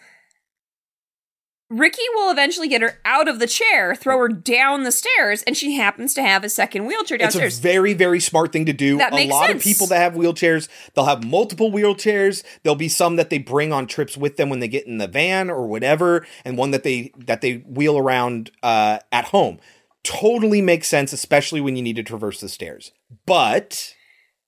ricky 1.70 2.02
will 2.14 2.30
eventually 2.30 2.66
get 2.66 2.80
her 2.80 2.98
out 3.04 3.28
of 3.28 3.38
the 3.40 3.46
chair 3.46 3.94
throw 3.94 4.16
her 4.18 4.28
down 4.28 4.84
the 4.84 4.92
stairs 4.92 5.42
and 5.42 5.54
she 5.54 5.74
happens 5.76 6.14
to 6.14 6.22
have 6.22 6.42
a 6.42 6.48
second 6.48 6.86
wheelchair 6.86 7.18
downstairs. 7.18 7.54
It's 7.54 7.58
a 7.58 7.62
very, 7.62 7.92
very 7.92 8.20
smart 8.20 8.52
thing 8.52 8.64
to 8.66 8.72
do. 8.72 8.96
That 8.96 9.12
a 9.12 9.16
makes 9.16 9.30
lot 9.30 9.50
of 9.50 9.60
people 9.62 9.86
that 9.88 9.98
have 9.98 10.14
wheelchairs, 10.14 10.68
they'll 10.94 11.04
have 11.04 11.24
multiple 11.24 11.70
wheelchairs. 11.70 12.42
There'll 12.62 12.74
be 12.74 12.88
some 12.88 13.16
that 13.16 13.28
they 13.28 13.36
bring 13.36 13.70
on 13.72 13.86
trips 13.86 14.16
with 14.16 14.38
them 14.38 14.48
when 14.48 14.60
they 14.60 14.68
get 14.68 14.86
in 14.86 14.96
the 14.96 15.06
van 15.08 15.50
or 15.50 15.66
whatever, 15.66 16.26
and 16.42 16.56
one 16.56 16.70
that 16.70 16.84
they 16.84 17.12
that 17.18 17.42
they 17.42 17.56
wheel 17.56 17.98
around 17.98 18.50
uh, 18.62 19.00
at 19.12 19.26
home. 19.26 19.58
Totally 20.08 20.62
makes 20.62 20.88
sense, 20.88 21.12
especially 21.12 21.60
when 21.60 21.76
you 21.76 21.82
need 21.82 21.96
to 21.96 22.02
traverse 22.02 22.40
the 22.40 22.48
stairs. 22.48 22.92
But 23.26 23.94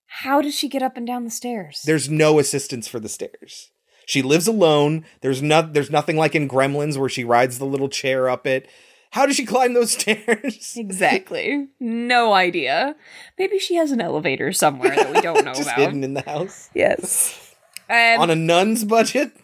how 0.07 0.41
does 0.41 0.55
she 0.55 0.69
get 0.69 0.83
up 0.83 0.97
and 0.97 1.07
down 1.07 1.25
the 1.25 1.31
stairs 1.31 1.83
there's 1.85 2.09
no 2.09 2.39
assistance 2.39 2.89
for 2.89 2.99
the 2.99 3.11
stairs. 3.11 3.71
She 4.07 4.23
lives 4.23 4.49
alone. 4.49 5.05
There's 5.21 5.43
no 5.43 5.61
there's 5.63 5.91
nothing 5.91 6.17
like 6.17 6.35
in 6.35 6.49
Gremlins 6.49 6.97
where 6.97 7.11
she 7.11 7.25
rides 7.25 7.59
the 7.59 7.67
little 7.67 7.91
chair 7.91 8.29
up 8.31 8.47
it. 8.47 8.69
How 9.11 9.27
does 9.27 9.37
she 9.37 9.45
climb 9.45 9.75
those 9.75 9.93
stairs? 9.99 10.75
exactly 10.77 11.69
no 11.79 12.33
idea 12.33 12.97
maybe 13.39 13.59
she 13.59 13.75
has 13.75 13.93
an 13.93 14.01
elevator 14.01 14.53
somewhere 14.53 14.97
that 14.97 15.13
we 15.15 15.21
don't 15.21 15.45
know 15.45 15.53
Just 15.53 15.63
about 15.63 15.79
hidden 15.79 16.03
in 16.05 16.15
the 16.15 16.23
house 16.23 16.71
yes 16.75 17.55
um, 17.91 18.21
on 18.21 18.31
a 18.31 18.37
nun's 18.37 18.85
budget. 18.85 19.33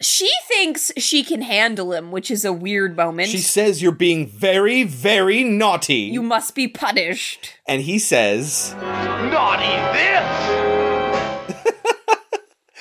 she 0.00 0.30
thinks 0.46 0.92
she 0.96 1.24
can 1.24 1.42
handle 1.42 1.92
him, 1.92 2.10
which 2.10 2.30
is 2.30 2.44
a 2.44 2.52
weird 2.52 2.96
moment. 2.96 3.28
She 3.28 3.38
says 3.38 3.82
you're 3.82 3.92
being 3.92 4.26
very, 4.26 4.84
very 4.84 5.42
naughty. 5.42 5.94
you 5.94 6.22
must 6.22 6.54
be 6.54 6.68
punished. 6.68 7.54
and 7.66 7.82
he 7.82 7.98
says, 7.98 8.74
Naughty 8.80 9.66
this! 9.98 10.64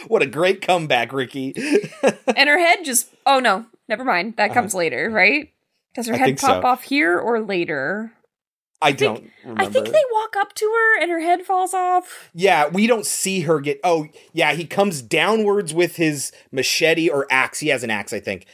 What 0.07 0.21
a 0.21 0.25
great 0.25 0.61
comeback, 0.61 1.11
Ricky. 1.11 1.53
and 2.35 2.49
her 2.49 2.57
head 2.57 2.85
just 2.85 3.09
oh 3.25 3.39
no, 3.39 3.65
never 3.89 4.05
mind. 4.05 4.35
That 4.37 4.51
uh-huh. 4.51 4.61
comes 4.61 4.73
later, 4.73 5.09
right? 5.09 5.51
Does 5.95 6.07
her 6.07 6.13
I 6.13 6.17
head 6.17 6.37
pop 6.37 6.61
so. 6.61 6.67
off 6.67 6.83
here 6.83 7.19
or 7.19 7.41
later? 7.41 8.13
I 8.81 8.91
don't 8.91 9.31
remember. 9.43 9.63
I 9.63 9.65
think 9.67 9.87
they 9.87 10.03
walk 10.11 10.35
up 10.37 10.53
to 10.53 10.65
her 10.65 11.01
and 11.01 11.09
her 11.09 11.19
head 11.19 11.41
falls 11.41 11.73
off. 11.73 12.29
Yeah, 12.33 12.67
we 12.67 12.85
don't 12.85 13.05
see 13.05 13.41
her 13.41 13.59
get. 13.59 13.79
Oh, 13.83 14.07
yeah, 14.33 14.53
he 14.53 14.65
comes 14.65 15.01
downwards 15.01 15.73
with 15.73 15.95
his 15.95 16.31
machete 16.51 17.09
or 17.09 17.25
axe. 17.31 17.59
He 17.59 17.69
has 17.69 17.83
an 17.83 17.89
axe, 17.89 18.13
I 18.13 18.19
think. 18.19 18.45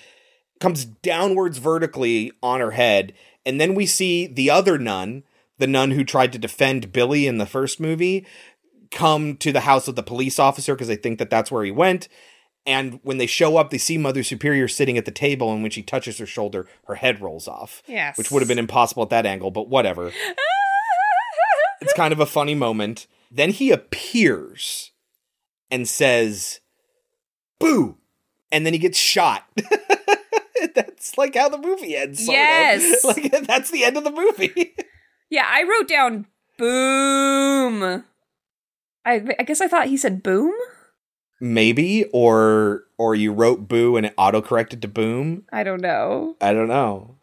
Comes 0.59 0.86
downwards 0.86 1.57
vertically 1.57 2.31
on 2.41 2.62
her 2.62 2.71
head. 2.71 3.13
And 3.45 3.59
then 3.59 3.75
we 3.75 3.86
see 3.86 4.25
the 4.25 4.49
other 4.49 4.77
nun, 4.77 5.23
the 5.57 5.67
nun 5.67 5.91
who 5.91 6.05
tried 6.05 6.31
to 6.31 6.39
defend 6.39 6.93
Billy 6.93 7.27
in 7.27 7.38
the 7.38 7.45
first 7.45 7.81
movie, 7.81 8.25
come 8.91 9.36
to 9.38 9.51
the 9.51 9.62
house 9.62 9.89
of 9.89 9.95
the 9.95 10.03
police 10.03 10.39
officer 10.39 10.73
because 10.73 10.88
they 10.88 10.95
think 10.95 11.19
that 11.19 11.29
that's 11.29 11.51
where 11.51 11.65
he 11.65 11.71
went. 11.71 12.07
And 12.65 12.99
when 13.04 13.17
they 13.17 13.26
show 13.26 13.58
up, 13.58 13.69
they 13.71 13.78
see 13.78 13.97
Mother 13.97 14.23
Superior 14.23 14.67
sitting 14.67 14.97
at 14.97 15.06
the 15.06 15.12
table, 15.12 15.52
and 15.52 15.62
when 15.62 15.71
she 15.71 15.82
touches 15.82 16.17
her 16.19 16.26
shoulder, 16.26 16.67
her 16.86 16.95
head 16.95 17.21
rolls 17.21 17.47
off. 17.47 17.84
Yes. 17.88 18.17
Which 18.17 18.32
would 18.32 18.41
have 18.41 18.47
been 18.47 18.60
impossible 18.60 19.04
at 19.04 19.10
that 19.10 19.26
angle, 19.26 19.52
but 19.52 19.67
whatever. 19.67 20.12
it's 21.82 21.93
kind 21.93 22.13
of 22.13 22.19
a 22.21 22.26
funny 22.26 22.56
moment. 22.56 23.08
Then 23.30 23.49
he 23.49 23.71
appears 23.71 24.91
and 25.69 25.88
says, 25.88 26.62
Boo! 27.60 27.97
And 28.52 28.65
then 28.65 28.73
he 28.73 28.80
gets 28.80 28.97
shot. 28.97 29.43
that's 30.76 31.17
like 31.17 31.36
how 31.36 31.49
the 31.49 31.58
movie 31.58 31.95
ends. 31.95 32.26
sort 32.26 32.36
of. 32.36 32.39
Yes. 32.39 33.04
Like 33.04 33.32
that's 33.47 33.71
the 33.71 33.84
end 33.84 33.97
of 33.97 34.04
the 34.04 34.12
movie. 34.12 34.76
Yeah, 35.30 35.47
I 35.49 35.63
wrote 35.63 35.88
down 35.88 36.28
boom. 36.58 38.04
I 39.04 39.21
I 39.39 39.43
guess 39.43 39.62
I 39.62 39.67
thought 39.67 39.88
he 39.88 39.97
said 39.97 40.23
boom. 40.23 40.54
Maybe, 41.43 42.06
or 42.13 42.84
or 42.97 43.15
you 43.15 43.34
wrote 43.34 43.67
boo 43.67 43.97
and 43.97 44.06
it 44.06 44.13
auto-corrected 44.17 44.82
to 44.82 44.88
boom. 44.88 45.43
I 45.51 45.63
don't 45.63 45.82
know. 45.82 46.38
I 46.39 46.53
don't 46.53 46.69
know. 46.69 47.17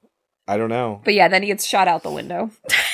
I 0.46 0.58
don't 0.58 0.68
know. 0.68 1.00
But 1.04 1.14
yeah, 1.14 1.28
then 1.28 1.42
he 1.42 1.46
gets 1.46 1.64
shot 1.64 1.88
out 1.88 2.02
the 2.02 2.10
window. 2.10 2.50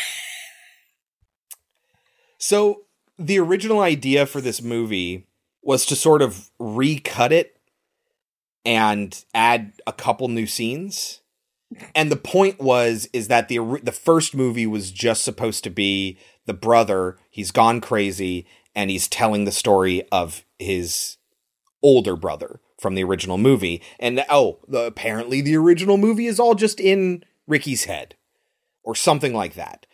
So 2.38 2.82
the 3.18 3.40
original 3.40 3.80
idea 3.80 4.24
for 4.24 4.40
this 4.40 4.62
movie 4.62 5.26
was 5.62 5.84
to 5.86 5.96
sort 5.96 6.22
of 6.22 6.50
recut 6.60 7.32
it 7.32 7.58
and 8.64 9.24
add 9.34 9.72
a 9.84 9.92
couple 9.92 10.28
new 10.28 10.46
scenes. 10.46 11.22
And 11.94 12.12
the 12.12 12.16
point 12.16 12.60
was 12.60 13.08
is 13.12 13.26
that 13.26 13.48
the 13.48 13.80
the 13.82 13.90
first 13.90 14.32
movie 14.32 14.66
was 14.66 14.92
just 14.92 15.24
supposed 15.24 15.64
to 15.64 15.70
be 15.70 16.18
the 16.44 16.54
brother, 16.54 17.16
he's 17.28 17.50
gone 17.50 17.80
crazy 17.80 18.46
and 18.76 18.90
he's 18.90 19.08
telling 19.08 19.46
the 19.46 19.52
story 19.52 20.06
of 20.12 20.44
his 20.58 21.16
older 21.82 22.14
brother 22.14 22.60
from 22.78 22.94
the 22.94 23.02
original 23.02 23.38
movie. 23.38 23.82
And 23.98 24.22
oh, 24.28 24.58
the, 24.68 24.84
apparently 24.84 25.40
the 25.40 25.56
original 25.56 25.96
movie 25.96 26.26
is 26.26 26.38
all 26.38 26.54
just 26.54 26.78
in 26.78 27.24
Ricky's 27.48 27.84
head 27.84 28.16
or 28.84 28.94
something 28.94 29.32
like 29.32 29.54
that. 29.54 29.86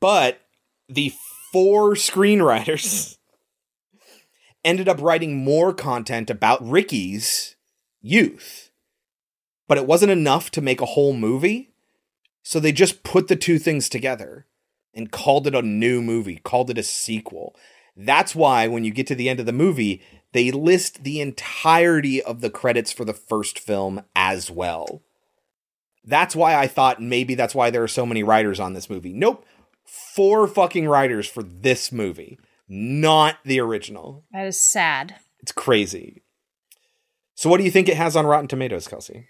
But 0.00 0.42
the 0.86 1.14
four 1.50 1.94
screenwriters 1.94 3.16
ended 4.64 4.86
up 4.88 5.00
writing 5.00 5.42
more 5.42 5.72
content 5.72 6.28
about 6.28 6.64
Ricky's 6.64 7.56
youth. 8.02 8.70
But 9.66 9.78
it 9.78 9.86
wasn't 9.86 10.12
enough 10.12 10.50
to 10.52 10.60
make 10.60 10.82
a 10.82 10.86
whole 10.86 11.14
movie. 11.14 11.70
So 12.42 12.60
they 12.60 12.70
just 12.70 13.02
put 13.02 13.28
the 13.28 13.34
two 13.34 13.58
things 13.58 13.88
together. 13.88 14.46
and 14.94 15.10
called 15.10 15.46
it 15.46 15.54
a 15.54 15.60
new 15.60 16.00
movie, 16.00 16.36
called 16.36 16.70
it 16.70 16.78
a 16.78 16.82
sequel. 16.82 17.54
That's 17.96 18.34
why 18.34 18.68
when 18.68 18.84
you 18.84 18.90
get 18.90 19.06
to 19.08 19.14
the 19.14 19.28
end 19.28 19.40
of 19.40 19.46
the 19.46 19.52
movie, 19.52 20.02
they 20.32 20.50
list 20.50 21.02
the 21.04 21.20
entirety 21.20 22.22
of 22.22 22.40
the 22.40 22.50
credits 22.50 22.92
for 22.92 23.04
the 23.04 23.14
first 23.14 23.58
film 23.58 24.02
as 24.14 24.50
well. 24.50 25.02
That's 26.04 26.36
why 26.36 26.54
I 26.54 26.66
thought 26.66 27.00
maybe 27.02 27.34
that's 27.34 27.54
why 27.54 27.70
there 27.70 27.82
are 27.82 27.88
so 27.88 28.06
many 28.06 28.22
writers 28.22 28.60
on 28.60 28.74
this 28.74 28.90
movie. 28.90 29.12
Nope. 29.12 29.44
Four 29.84 30.46
fucking 30.46 30.86
writers 30.88 31.26
for 31.28 31.42
this 31.42 31.90
movie, 31.90 32.38
not 32.68 33.38
the 33.44 33.60
original. 33.60 34.24
That 34.32 34.46
is 34.46 34.58
sad. 34.60 35.16
It's 35.40 35.52
crazy. 35.52 36.22
So, 37.34 37.48
what 37.48 37.58
do 37.58 37.64
you 37.64 37.70
think 37.70 37.88
it 37.88 37.96
has 37.96 38.16
on 38.16 38.26
Rotten 38.26 38.48
Tomatoes, 38.48 38.88
Kelsey? 38.88 39.26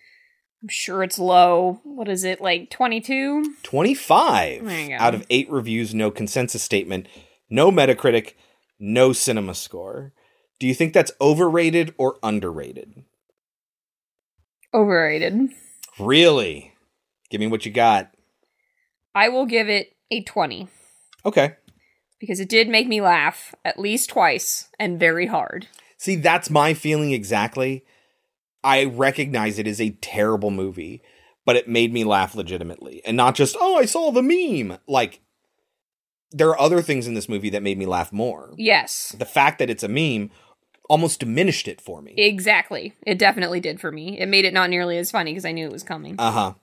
I'm 0.63 0.69
sure 0.69 1.03
it's 1.03 1.19
low. 1.19 1.81
What 1.85 2.09
is 2.09 2.25
it, 2.25 2.41
like 2.41 2.71
22? 2.71 3.57
25 3.63 4.65
There 4.65 4.81
you 4.81 4.89
go. 4.89 4.95
out 4.95 5.15
of 5.15 5.27
eight 5.29 5.51
reviews, 5.51 5.95
no 5.95 6.11
consensus 6.11 6.63
statement, 6.63 7.07
no 7.51 7.71
Metacritic, 7.71 8.33
no 8.79 9.13
cinema 9.13 9.55
score. 9.55 10.13
Do 10.59 10.67
you 10.67 10.75
think 10.75 10.93
that's 10.93 11.13
overrated 11.21 11.95
or 11.99 12.17
underrated? 12.23 13.05
Overrated. 14.73 15.51
Really? 15.99 16.73
Give 17.31 17.41
me 17.41 17.47
what 17.47 17.65
you 17.67 17.73
got. 17.73 18.13
I 19.15 19.29
will 19.29 19.47
give 19.47 19.69
it 19.69 19.95
a 20.11 20.23
20 20.23 20.69
Okay. 21.25 21.55
because 22.21 22.39
it 22.39 22.49
did 22.49 22.69
make 22.69 22.87
me 22.87 23.01
laugh 23.01 23.55
at 23.65 23.79
least 23.81 24.11
twice 24.11 24.69
and 24.79 25.01
very 25.01 25.27
hard. 25.27 25.67
See, 25.99 26.17
that's 26.17 26.51
my 26.51 26.75
feeling 26.75 27.13
exactly. 27.13 27.85
I 28.63 28.85
recognize 28.85 29.59
it 29.59 29.67
is 29.67 29.81
a 29.81 29.91
terrible 30.03 30.51
movie, 30.51 31.03
but 31.45 31.57
it 31.57 31.69
made 31.69 31.93
me 31.93 32.05
laugh 32.05 32.35
legitimately. 32.35 33.01
And 33.07 33.17
not 33.17 33.35
just, 33.35 33.57
oh, 33.59 33.77
I 33.77 33.87
saw 33.87 34.11
the 34.11 34.23
meme. 34.23 34.79
Like, 34.87 35.21
there 36.33 36.49
are 36.49 36.61
other 36.61 36.83
things 36.83 37.07
in 37.07 37.15
this 37.15 37.29
movie 37.29 37.51
that 37.51 37.63
made 37.63 37.79
me 37.79 37.87
laugh 37.87 38.13
more. 38.13 38.53
Yes. 38.57 39.15
The 39.19 39.25
fact 39.25 39.59
that 39.59 39.71
it's 39.71 39.83
a 39.83 39.89
meme 39.89 40.31
almost 40.89 41.21
diminished 41.21 41.67
it 41.69 41.81
for 41.81 42.01
me. 42.03 42.15
Exactly. 42.17 42.95
It 43.07 43.19
definitely 43.19 43.61
did 43.61 43.81
for 43.81 43.91
me. 43.91 44.19
It 44.19 44.27
made 44.29 44.45
it 44.45 44.55
not 44.55 44.71
nearly 44.71 44.99
as 44.99 45.11
funny 45.11 45.33
because 45.33 45.45
I 45.45 45.53
knew 45.53 45.67
it 45.67 45.73
was 45.73 45.83
coming. 45.83 46.17
Uh 46.19 46.31
huh. 46.31 46.55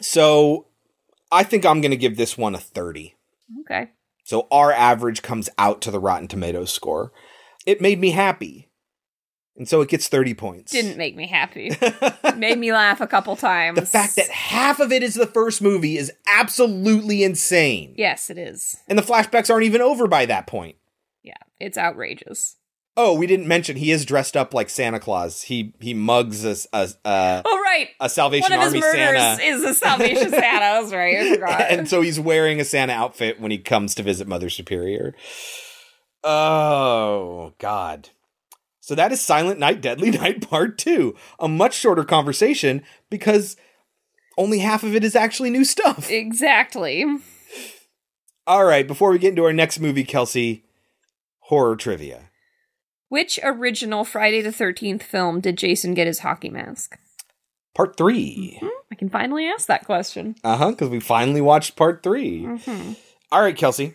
So 0.00 0.66
I 1.30 1.42
think 1.44 1.64
I'm 1.64 1.80
going 1.80 1.90
to 1.90 1.96
give 1.96 2.16
this 2.16 2.36
one 2.36 2.54
a 2.54 2.58
30. 2.58 3.14
okay. 3.60 3.90
So 4.24 4.46
our 4.50 4.72
average 4.72 5.22
comes 5.22 5.50
out 5.58 5.82
to 5.82 5.90
the 5.90 6.00
Rotten 6.00 6.28
Tomatoes 6.28 6.72
score. 6.72 7.12
It 7.66 7.80
made 7.80 8.00
me 8.00 8.10
happy. 8.10 8.70
And 9.56 9.68
so 9.68 9.80
it 9.82 9.88
gets 9.88 10.08
30 10.08 10.34
points. 10.34 10.72
Didn't 10.72 10.96
make 10.98 11.14
me 11.14 11.28
happy. 11.28 11.70
made 12.36 12.58
me 12.58 12.72
laugh 12.72 13.00
a 13.00 13.06
couple 13.06 13.36
times. 13.36 13.78
the 13.78 13.86
fact 13.86 14.16
that 14.16 14.28
half 14.28 14.80
of 14.80 14.90
it 14.90 15.02
is 15.04 15.14
the 15.14 15.28
first 15.28 15.62
movie 15.62 15.96
is 15.96 16.10
absolutely 16.26 17.22
insane. 17.22 17.94
Yes, 17.96 18.30
it 18.30 18.38
is. 18.38 18.76
And 18.88 18.98
the 18.98 19.02
flashbacks 19.02 19.50
aren't 19.50 19.64
even 19.64 19.80
over 19.80 20.08
by 20.08 20.26
that 20.26 20.48
point. 20.48 20.74
Yeah, 21.22 21.34
it's 21.60 21.78
outrageous. 21.78 22.56
Oh, 22.96 23.14
we 23.14 23.26
didn't 23.26 23.48
mention 23.48 23.76
he 23.76 23.90
is 23.90 24.04
dressed 24.04 24.36
up 24.36 24.54
like 24.54 24.68
Santa 24.70 25.00
Claus. 25.00 25.42
He 25.42 25.74
he 25.80 25.94
mugs 25.94 26.44
a 26.44 26.54
a, 26.72 26.88
a, 27.04 27.42
Oh, 27.44 27.60
right. 27.64 27.88
a 28.00 28.08
Salvation 28.08 28.50
One 28.50 28.52
of 28.60 28.64
Army 28.66 28.78
his 28.78 28.84
murders 28.84 29.20
Santa. 29.20 29.42
is 29.42 29.62
a 29.64 29.74
Salvation 29.74 30.30
Santa. 30.30 30.80
That's 30.80 30.92
right. 30.92 31.16
I 31.16 31.30
forgot. 31.34 31.60
and 31.70 31.88
so 31.88 32.02
he's 32.02 32.20
wearing 32.20 32.60
a 32.60 32.64
Santa 32.64 32.92
outfit 32.92 33.40
when 33.40 33.50
he 33.50 33.58
comes 33.58 33.94
to 33.96 34.02
visit 34.04 34.28
Mother 34.28 34.48
Superior. 34.48 35.14
Oh, 36.22 37.52
God. 37.58 38.10
So 38.84 38.94
that 38.96 39.12
is 39.12 39.22
Silent 39.22 39.58
Night, 39.58 39.80
Deadly 39.80 40.10
Night 40.10 40.46
Part 40.46 40.76
2. 40.76 41.16
A 41.40 41.48
much 41.48 41.72
shorter 41.72 42.04
conversation 42.04 42.82
because 43.08 43.56
only 44.36 44.58
half 44.58 44.82
of 44.82 44.94
it 44.94 45.02
is 45.02 45.16
actually 45.16 45.48
new 45.48 45.64
stuff. 45.64 46.10
exactly. 46.10 47.06
All 48.46 48.66
right, 48.66 48.86
before 48.86 49.10
we 49.10 49.18
get 49.18 49.30
into 49.30 49.44
our 49.44 49.54
next 49.54 49.80
movie, 49.80 50.04
Kelsey, 50.04 50.64
horror 51.38 51.76
trivia. 51.76 52.28
Which 53.08 53.40
original 53.42 54.04
Friday 54.04 54.42
the 54.42 54.50
13th 54.50 55.02
film 55.02 55.40
did 55.40 55.56
Jason 55.56 55.94
get 55.94 56.06
his 56.06 56.18
hockey 56.18 56.50
mask? 56.50 56.98
Part 57.74 57.96
3. 57.96 58.58
Hmm, 58.60 58.68
I 58.92 58.96
can 58.96 59.08
finally 59.08 59.46
ask 59.46 59.66
that 59.66 59.86
question. 59.86 60.34
Uh 60.44 60.58
huh, 60.58 60.70
because 60.72 60.90
we 60.90 61.00
finally 61.00 61.40
watched 61.40 61.74
Part 61.74 62.02
3. 62.02 62.44
hmm 62.44 62.92
All 63.32 63.40
right, 63.40 63.56
Kelsey. 63.56 63.94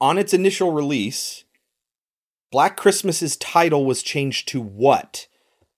On 0.00 0.18
its 0.18 0.34
initial 0.34 0.72
release, 0.72 1.44
Black 2.50 2.76
Christmas's 2.76 3.36
title 3.36 3.84
was 3.84 4.02
changed 4.02 4.48
to 4.48 4.60
what 4.60 5.26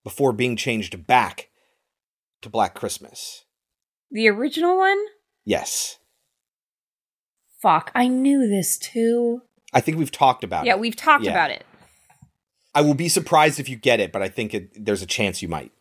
before 0.04 0.32
being 0.32 0.56
changed 0.56 1.06
back 1.06 1.48
to 2.42 2.48
Black 2.48 2.74
Christmas? 2.74 3.44
The 4.10 4.28
original 4.28 4.76
one? 4.76 4.98
Yes. 5.44 5.98
Fuck, 7.60 7.90
I 7.94 8.06
knew 8.08 8.48
this 8.48 8.78
too. 8.78 9.42
I 9.72 9.80
think 9.80 9.98
we've 9.98 10.10
talked 10.10 10.44
about 10.44 10.64
Yeah, 10.64 10.72
it. 10.72 10.76
Yeah, 10.76 10.80
we've 10.80 10.96
talked 10.96 11.24
Yeah. 11.24 11.32
about 11.32 11.50
it. 11.50 11.64
I 12.74 12.80
will 12.82 12.94
be 12.94 13.08
surprised 13.08 13.58
if 13.58 13.68
you 13.68 13.76
get 13.76 13.98
it, 13.98 14.12
but 14.12 14.22
I 14.22 14.28
think 14.28 14.54
it, 14.54 14.84
there's 14.84 15.02
a 15.02 15.06
chance 15.06 15.42
you 15.42 15.48
might. 15.48 15.72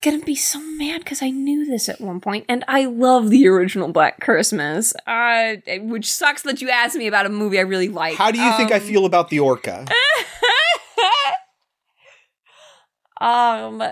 Gonna 0.00 0.20
be 0.20 0.36
so 0.36 0.60
mad 0.60 1.00
because 1.00 1.22
I 1.22 1.30
knew 1.30 1.66
this 1.66 1.88
at 1.88 2.00
one 2.00 2.20
point, 2.20 2.44
and 2.48 2.64
I 2.68 2.84
love 2.84 3.30
the 3.30 3.48
original 3.48 3.88
Black 3.88 4.20
Christmas. 4.20 4.94
Uh, 5.06 5.56
which 5.80 6.08
sucks 6.10 6.42
that 6.42 6.62
you 6.62 6.70
asked 6.70 6.94
me 6.94 7.08
about 7.08 7.26
a 7.26 7.30
movie 7.30 7.58
I 7.58 7.62
really 7.62 7.88
like. 7.88 8.16
How 8.16 8.30
do 8.30 8.40
you 8.40 8.52
think 8.56 8.70
I 8.70 8.76
Um, 8.76 8.82
feel 8.82 9.04
about 9.06 9.28
the 9.28 9.40
orca? 9.40 9.86
um, 13.20 13.82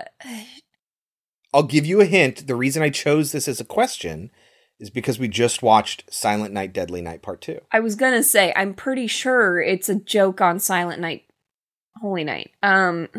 I'll 1.53 1.63
give 1.63 1.85
you 1.85 2.01
a 2.01 2.05
hint. 2.05 2.47
The 2.47 2.55
reason 2.55 2.83
I 2.83 2.89
chose 2.89 3.31
this 3.31 3.47
as 3.47 3.59
a 3.59 3.65
question 3.65 4.31
is 4.79 4.89
because 4.89 5.19
we 5.19 5.27
just 5.27 5.63
watched 5.63 6.03
Silent 6.13 6.53
Night, 6.53 6.71
Deadly 6.71 7.01
Night 7.01 7.21
Part 7.21 7.41
2. 7.41 7.59
I 7.71 7.79
was 7.79 7.95
gonna 7.95 8.23
say 8.23 8.53
I'm 8.55 8.73
pretty 8.73 9.07
sure 9.07 9.59
it's 9.59 9.89
a 9.89 9.95
joke 9.95 10.39
on 10.39 10.59
Silent 10.59 11.01
Night, 11.01 11.23
Holy 12.01 12.23
Night. 12.23 12.51
Um, 12.63 13.09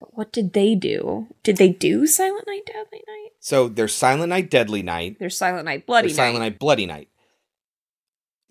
but 0.00 0.16
what 0.16 0.32
did 0.32 0.52
they 0.52 0.74
do? 0.74 1.28
Did 1.42 1.56
they 1.56 1.70
do 1.70 2.06
Silent 2.06 2.46
Night, 2.46 2.66
Deadly 2.66 3.02
Night? 3.06 3.30
So 3.40 3.68
there's 3.68 3.94
Silent 3.94 4.30
Night, 4.30 4.50
Deadly 4.50 4.82
Night, 4.82 5.16
There's 5.18 5.36
Silent 5.36 5.64
Night, 5.64 5.86
Bloody 5.86 6.08
Night. 6.08 6.16
Silent 6.16 6.38
Night, 6.40 6.58
Bloody 6.58 6.86
Night. 6.86 7.08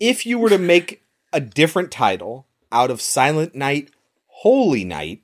If 0.00 0.26
you 0.26 0.38
were 0.38 0.50
to 0.50 0.58
make 0.58 1.02
a 1.32 1.40
different 1.40 1.90
title 1.90 2.46
out 2.70 2.90
of 2.90 3.00
Silent 3.00 3.54
Night, 3.54 3.90
Holy 4.26 4.84
Night, 4.84 5.22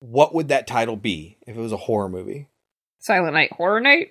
what 0.00 0.34
would 0.34 0.48
that 0.48 0.66
title 0.66 0.96
be 0.96 1.38
if 1.46 1.56
it 1.56 1.60
was 1.60 1.72
a 1.72 1.76
horror 1.76 2.08
movie? 2.08 2.48
Silent 2.98 3.34
Night, 3.34 3.52
Horror 3.52 3.80
Night, 3.80 4.10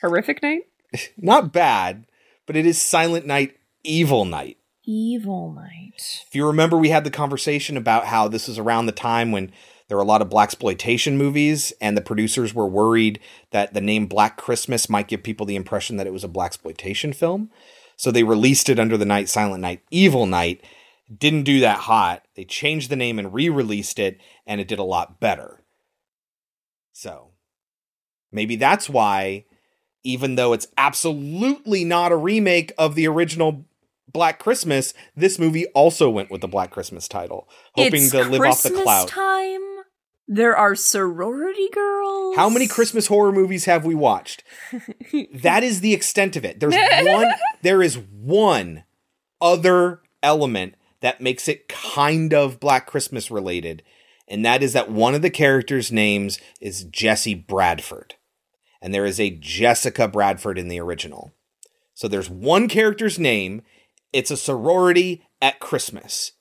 Horrific 0.00 0.42
Night, 0.42 0.62
Not 1.16 1.52
bad, 1.52 2.06
but 2.46 2.56
it 2.56 2.66
is 2.66 2.80
Silent 2.80 3.26
Night, 3.26 3.56
Evil 3.82 4.24
Night. 4.24 4.58
Evil 4.84 5.52
Night. 5.52 6.22
If 6.26 6.34
you 6.34 6.46
remember, 6.46 6.76
we 6.76 6.90
had 6.90 7.04
the 7.04 7.10
conversation 7.10 7.76
about 7.76 8.06
how 8.06 8.28
this 8.28 8.48
was 8.48 8.58
around 8.58 8.86
the 8.86 8.92
time 8.92 9.32
when 9.32 9.50
there 9.88 9.96
were 9.96 10.02
a 10.02 10.06
lot 10.06 10.22
of 10.22 10.30
black 10.30 10.48
exploitation 10.48 11.18
movies, 11.18 11.72
and 11.80 11.96
the 11.96 12.02
producers 12.02 12.54
were 12.54 12.66
worried 12.66 13.20
that 13.50 13.74
the 13.74 13.80
name 13.80 14.06
Black 14.06 14.36
Christmas 14.36 14.88
might 14.88 15.08
give 15.08 15.22
people 15.22 15.44
the 15.44 15.56
impression 15.56 15.96
that 15.96 16.06
it 16.06 16.12
was 16.12 16.24
a 16.24 16.28
black 16.28 16.48
exploitation 16.48 17.12
film. 17.12 17.50
So 17.96 18.10
they 18.10 18.22
released 18.22 18.68
it 18.68 18.80
under 18.80 18.96
the 18.96 19.04
night 19.04 19.28
Silent 19.28 19.60
Night, 19.60 19.82
Evil 19.90 20.26
Night. 20.26 20.64
Didn't 21.16 21.42
do 21.42 21.60
that 21.60 21.80
hot. 21.80 22.24
They 22.34 22.44
changed 22.44 22.90
the 22.90 22.96
name 22.96 23.18
and 23.18 23.34
re-released 23.34 23.98
it, 23.98 24.18
and 24.46 24.60
it 24.60 24.68
did 24.68 24.78
a 24.78 24.84
lot 24.84 25.20
better. 25.20 25.62
So 26.92 27.32
maybe 28.32 28.56
that's 28.56 28.88
why, 28.88 29.44
even 30.02 30.36
though 30.36 30.54
it's 30.54 30.66
absolutely 30.78 31.84
not 31.84 32.10
a 32.10 32.16
remake 32.16 32.72
of 32.78 32.94
the 32.94 33.06
original 33.06 33.66
Black 34.14 34.38
Christmas, 34.38 34.94
this 35.14 35.38
movie 35.38 35.66
also 35.74 36.08
went 36.08 36.30
with 36.30 36.40
the 36.40 36.48
Black 36.48 36.70
Christmas 36.70 37.06
title, 37.08 37.48
hoping 37.74 38.04
it's 38.04 38.12
to 38.12 38.24
live 38.24 38.40
Christmas 38.40 38.72
off 38.72 38.78
the 38.78 38.82
cloud. 38.82 39.08
time. 39.08 39.60
There 40.26 40.56
are 40.56 40.74
sorority 40.74 41.68
girls. 41.70 42.36
How 42.36 42.48
many 42.48 42.66
Christmas 42.66 43.08
horror 43.08 43.32
movies 43.32 43.66
have 43.66 43.84
we 43.84 43.94
watched? 43.94 44.42
that 45.34 45.62
is 45.62 45.80
the 45.80 45.92
extent 45.92 46.36
of 46.36 46.44
it. 46.46 46.60
There's 46.60 46.74
one 47.04 47.34
there 47.62 47.82
is 47.82 47.98
one 47.98 48.84
other 49.42 50.00
element 50.22 50.76
that 51.00 51.20
makes 51.20 51.48
it 51.48 51.68
kind 51.68 52.32
of 52.32 52.60
Black 52.60 52.86
Christmas 52.86 53.30
related, 53.30 53.82
and 54.26 54.44
that 54.46 54.62
is 54.62 54.72
that 54.72 54.90
one 54.90 55.14
of 55.14 55.22
the 55.22 55.28
characters' 55.28 55.92
names 55.92 56.38
is 56.60 56.84
Jesse 56.84 57.34
Bradford. 57.34 58.14
And 58.80 58.94
there 58.94 59.06
is 59.06 59.18
a 59.18 59.30
Jessica 59.30 60.08
Bradford 60.08 60.58
in 60.58 60.68
the 60.68 60.78
original. 60.78 61.32
So 61.94 62.08
there's 62.08 62.28
one 62.28 62.68
character's 62.68 63.18
name, 63.18 63.62
it's 64.14 64.30
a 64.30 64.36
sorority 64.36 65.26
at 65.42 65.58
Christmas. 65.58 66.32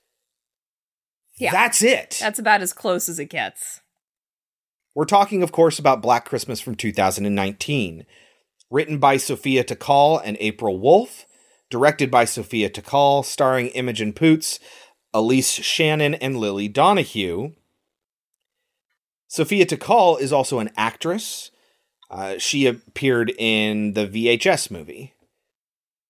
Yeah. 1.37 1.51
That's 1.51 1.81
it. 1.81 2.17
That's 2.21 2.39
about 2.39 2.61
as 2.61 2.71
close 2.71 3.09
as 3.09 3.19
it 3.19 3.25
gets. 3.25 3.81
We're 4.95 5.05
talking, 5.05 5.41
of 5.41 5.51
course, 5.51 5.79
about 5.79 6.03
Black 6.03 6.23
Christmas 6.23 6.61
from 6.61 6.75
2019. 6.75 8.05
Written 8.69 8.99
by 8.99 9.17
Sophia 9.17 9.63
Takal 9.63 10.21
and 10.23 10.37
April 10.39 10.79
Wolfe. 10.79 11.25
Directed 11.71 12.11
by 12.11 12.25
Sophia 12.25 12.69
Takal, 12.69 13.25
starring 13.25 13.69
Imogen 13.69 14.13
Poots, 14.13 14.59
Aleyse 15.11 15.49
Shannon, 15.53 16.13
and 16.13 16.37
Lily 16.37 16.67
Donoghue. 16.67 17.53
Sophia 19.27 19.65
Takal 19.65 20.21
is 20.21 20.31
also 20.31 20.59
an 20.59 20.69
actress. 20.77 21.49
Uh, 22.11 22.37
she 22.37 22.67
appeared 22.67 23.33
in 23.39 23.93
the 23.93 24.05
VHS 24.05 24.69
movie. 24.69 25.15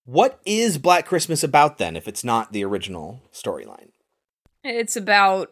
What 0.06 0.40
is 0.46 0.78
Black 0.78 1.06
Christmas 1.06 1.44
about 1.44 1.78
then, 1.78 1.96
if 1.96 2.08
it's 2.08 2.24
not 2.24 2.52
the 2.52 2.64
original 2.66 3.22
storyline? 3.32 3.90
It's 4.64 4.96
about 4.96 5.52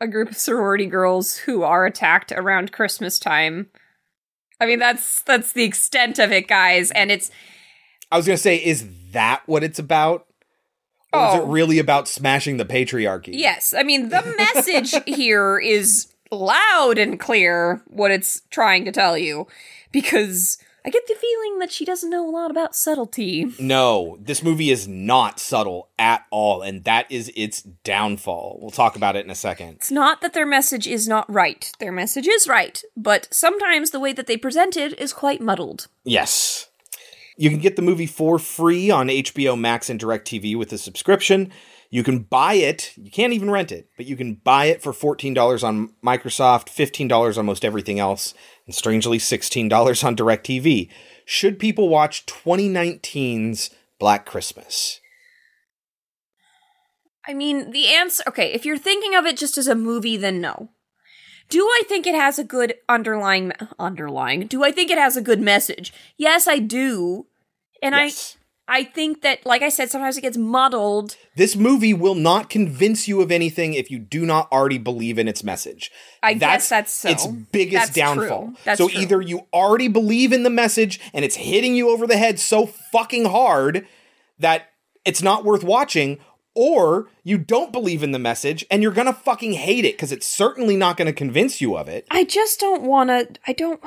a 0.00 0.08
group 0.08 0.30
of 0.30 0.36
sorority 0.38 0.86
girls 0.86 1.36
who 1.38 1.62
are 1.62 1.84
attacked 1.86 2.32
around 2.32 2.72
Christmas 2.72 3.18
time. 3.18 3.68
I 4.60 4.66
mean, 4.66 4.78
that's 4.78 5.22
that's 5.22 5.52
the 5.52 5.64
extent 5.64 6.18
of 6.18 6.32
it, 6.32 6.48
guys, 6.48 6.90
and 6.92 7.10
it's 7.10 7.30
I 8.10 8.16
was 8.16 8.26
gonna 8.26 8.36
say, 8.38 8.56
is 8.56 8.88
that 9.12 9.42
what 9.46 9.62
it's 9.64 9.78
about? 9.78 10.26
Or 11.12 11.28
is 11.28 11.34
it 11.34 11.40
Oh. 11.42 11.46
really 11.46 11.78
about 11.78 12.08
smashing 12.08 12.56
the 12.56 12.64
patriarchy? 12.64 13.30
yes. 13.32 13.74
I 13.76 13.82
mean, 13.82 14.08
the 14.08 14.22
message 14.36 14.94
here 15.06 15.58
is 15.58 16.08
loud 16.30 16.98
and 16.98 17.20
clear 17.20 17.82
what 17.86 18.10
it's 18.10 18.42
trying 18.50 18.84
to 18.86 18.92
tell 18.92 19.16
you, 19.16 19.46
because 19.92 20.58
I 20.86 20.90
get 20.90 21.06
the 21.06 21.14
feeling 21.14 21.60
that 21.60 21.72
she 21.72 21.86
doesn't 21.86 22.10
know 22.10 22.28
a 22.28 22.30
lot 22.30 22.50
about 22.50 22.76
subtlety. 22.76 23.52
No, 23.64 24.18
this 24.20 24.42
movie 24.42 24.70
is 24.70 24.86
not 24.86 25.40
subtle 25.40 25.88
at 25.98 26.26
all, 26.30 26.60
and 26.60 26.84
that 26.84 27.10
is 27.10 27.32
its 27.34 27.62
downfall. 27.62 28.58
We'll 28.60 28.70
talk 28.70 28.94
about 28.94 29.16
it 29.16 29.24
in 29.24 29.30
a 29.30 29.34
second. 29.34 29.76
It's 29.76 29.90
not 29.90 30.20
that 30.20 30.34
their 30.34 30.44
message 30.44 30.86
is 30.86 31.08
not 31.08 31.32
right. 31.32 31.72
Their 31.78 31.92
message 31.92 32.28
is 32.28 32.46
right, 32.46 32.82
but 32.94 33.26
sometimes 33.30 33.90
the 33.90 34.00
way 34.00 34.12
that 34.12 34.26
they 34.26 34.36
present 34.36 34.76
it 34.76 34.98
is 34.98 35.14
quite 35.14 35.40
muddled. 35.40 35.88
Yes. 36.04 36.68
You 37.36 37.48
can 37.48 37.58
get 37.58 37.76
the 37.76 37.82
movie 37.82 38.06
for 38.06 38.38
free 38.38 38.90
on 38.90 39.08
HBO 39.08 39.58
Max 39.58 39.88
and 39.88 39.98
DirecTV 39.98 40.56
with 40.58 40.72
a 40.72 40.78
subscription. 40.78 41.50
You 41.94 42.02
can 42.02 42.24
buy 42.24 42.54
it. 42.54 42.92
You 42.96 43.08
can't 43.08 43.32
even 43.34 43.52
rent 43.52 43.70
it, 43.70 43.88
but 43.96 44.04
you 44.04 44.16
can 44.16 44.34
buy 44.42 44.64
it 44.64 44.82
for 44.82 44.92
$14 44.92 45.62
on 45.62 45.90
Microsoft, 46.04 46.66
$15 46.66 47.38
on 47.38 47.46
most 47.46 47.64
everything 47.64 48.00
else, 48.00 48.34
and 48.66 48.74
strangely 48.74 49.18
$16 49.18 50.04
on 50.04 50.16
DirecTV. 50.16 50.90
Should 51.24 51.60
people 51.60 51.88
watch 51.88 52.26
2019's 52.26 53.70
Black 54.00 54.26
Christmas? 54.26 54.98
I 57.28 57.32
mean, 57.32 57.70
the 57.70 57.86
answer. 57.94 58.24
Okay, 58.26 58.52
if 58.52 58.66
you're 58.66 58.76
thinking 58.76 59.14
of 59.14 59.24
it 59.24 59.36
just 59.36 59.56
as 59.56 59.68
a 59.68 59.76
movie, 59.76 60.16
then 60.16 60.40
no. 60.40 60.70
Do 61.48 61.64
I 61.64 61.82
think 61.88 62.08
it 62.08 62.16
has 62.16 62.40
a 62.40 62.44
good 62.44 62.74
underlying 62.88 63.52
underlying? 63.78 64.48
Do 64.48 64.64
I 64.64 64.72
think 64.72 64.90
it 64.90 64.98
has 64.98 65.16
a 65.16 65.22
good 65.22 65.40
message? 65.40 65.92
Yes, 66.16 66.48
I 66.48 66.58
do. 66.58 67.26
And 67.80 67.94
Yes. 67.94 68.36
I 68.36 68.43
I 68.66 68.84
think 68.84 69.22
that 69.22 69.44
like 69.44 69.62
I 69.62 69.68
said 69.68 69.90
sometimes 69.90 70.16
it 70.16 70.22
gets 70.22 70.38
muddled. 70.38 71.16
This 71.36 71.54
movie 71.54 71.92
will 71.92 72.14
not 72.14 72.48
convince 72.48 73.06
you 73.06 73.20
of 73.20 73.30
anything 73.30 73.74
if 73.74 73.90
you 73.90 73.98
do 73.98 74.24
not 74.24 74.50
already 74.50 74.78
believe 74.78 75.18
in 75.18 75.28
its 75.28 75.44
message. 75.44 75.90
I 76.22 76.34
guess 76.34 76.68
that's 76.68 76.92
so. 76.92 77.10
its 77.10 77.26
biggest 77.26 77.86
That's 77.86 77.94
downfall. 77.94 78.54
That's 78.64 78.78
so 78.78 78.88
true. 78.88 79.00
either 79.00 79.20
you 79.20 79.46
already 79.52 79.88
believe 79.88 80.32
in 80.32 80.44
the 80.44 80.50
message 80.50 80.98
and 81.12 81.24
it's 81.24 81.36
hitting 81.36 81.74
you 81.74 81.90
over 81.90 82.06
the 82.06 82.16
head 82.16 82.40
so 82.40 82.66
fucking 82.66 83.26
hard 83.26 83.86
that 84.38 84.70
it's 85.04 85.22
not 85.22 85.44
worth 85.44 85.62
watching, 85.62 86.18
or 86.54 87.08
you 87.22 87.36
don't 87.36 87.72
believe 87.72 88.02
in 88.02 88.12
the 88.12 88.18
message 88.18 88.64
and 88.70 88.82
you're 88.82 88.92
gonna 88.92 89.12
fucking 89.12 89.52
hate 89.52 89.84
it 89.84 89.94
because 89.94 90.12
it's 90.12 90.26
certainly 90.26 90.76
not 90.76 90.96
gonna 90.96 91.12
convince 91.12 91.60
you 91.60 91.76
of 91.76 91.88
it. 91.88 92.06
I 92.10 92.24
just 92.24 92.60
don't 92.60 92.82
want 92.82 93.10
to 93.10 93.28
I 93.46 93.52
don't 93.52 93.80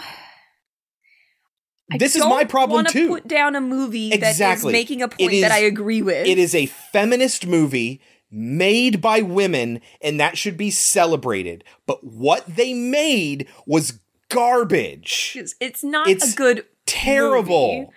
I 1.91 1.97
this 1.97 2.15
is 2.15 2.23
my 2.25 2.43
problem 2.43 2.85
too. 2.85 3.07
Put 3.09 3.27
down 3.27 3.55
a 3.55 3.61
movie 3.61 4.11
Exactly. 4.11 4.43
that 4.45 4.57
is 4.57 4.65
making 4.65 5.01
a 5.01 5.07
point 5.07 5.33
is- 5.33 5.41
that 5.41 5.51
I 5.51 5.59
agree 5.59 6.01
with. 6.01 6.27
It 6.27 6.37
is 6.37 6.53
a 6.53 6.65
feminist 6.65 7.47
movie 7.47 8.01
made 8.29 8.99
by 8.99 9.21
women, 9.21 9.79
and 10.01 10.19
that 10.19 10.37
should 10.37 10.57
be 10.57 10.69
celebrated. 10.69 11.63
But 11.85 12.03
what 12.03 12.45
they 12.45 12.73
made 12.73 13.47
was 13.65 13.99
garbage. 14.29 15.33
It's- 15.35 15.55
It's 15.61 15.83
not 15.83 16.09
It's 16.09 16.33
a 16.33 16.35
good 16.35 16.65
Terrible. 16.85 17.73
movie, 17.79 17.89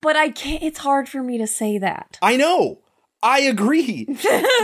but 0.00 0.14
I 0.16 0.28
can't. 0.30 0.62
It's 0.62 0.78
hard 0.78 1.08
for 1.08 1.22
me 1.22 1.36
to 1.38 1.46
say 1.46 1.78
that. 1.78 2.18
I 2.22 2.36
know. 2.36 2.78
I 3.22 3.40
agree. 3.40 4.06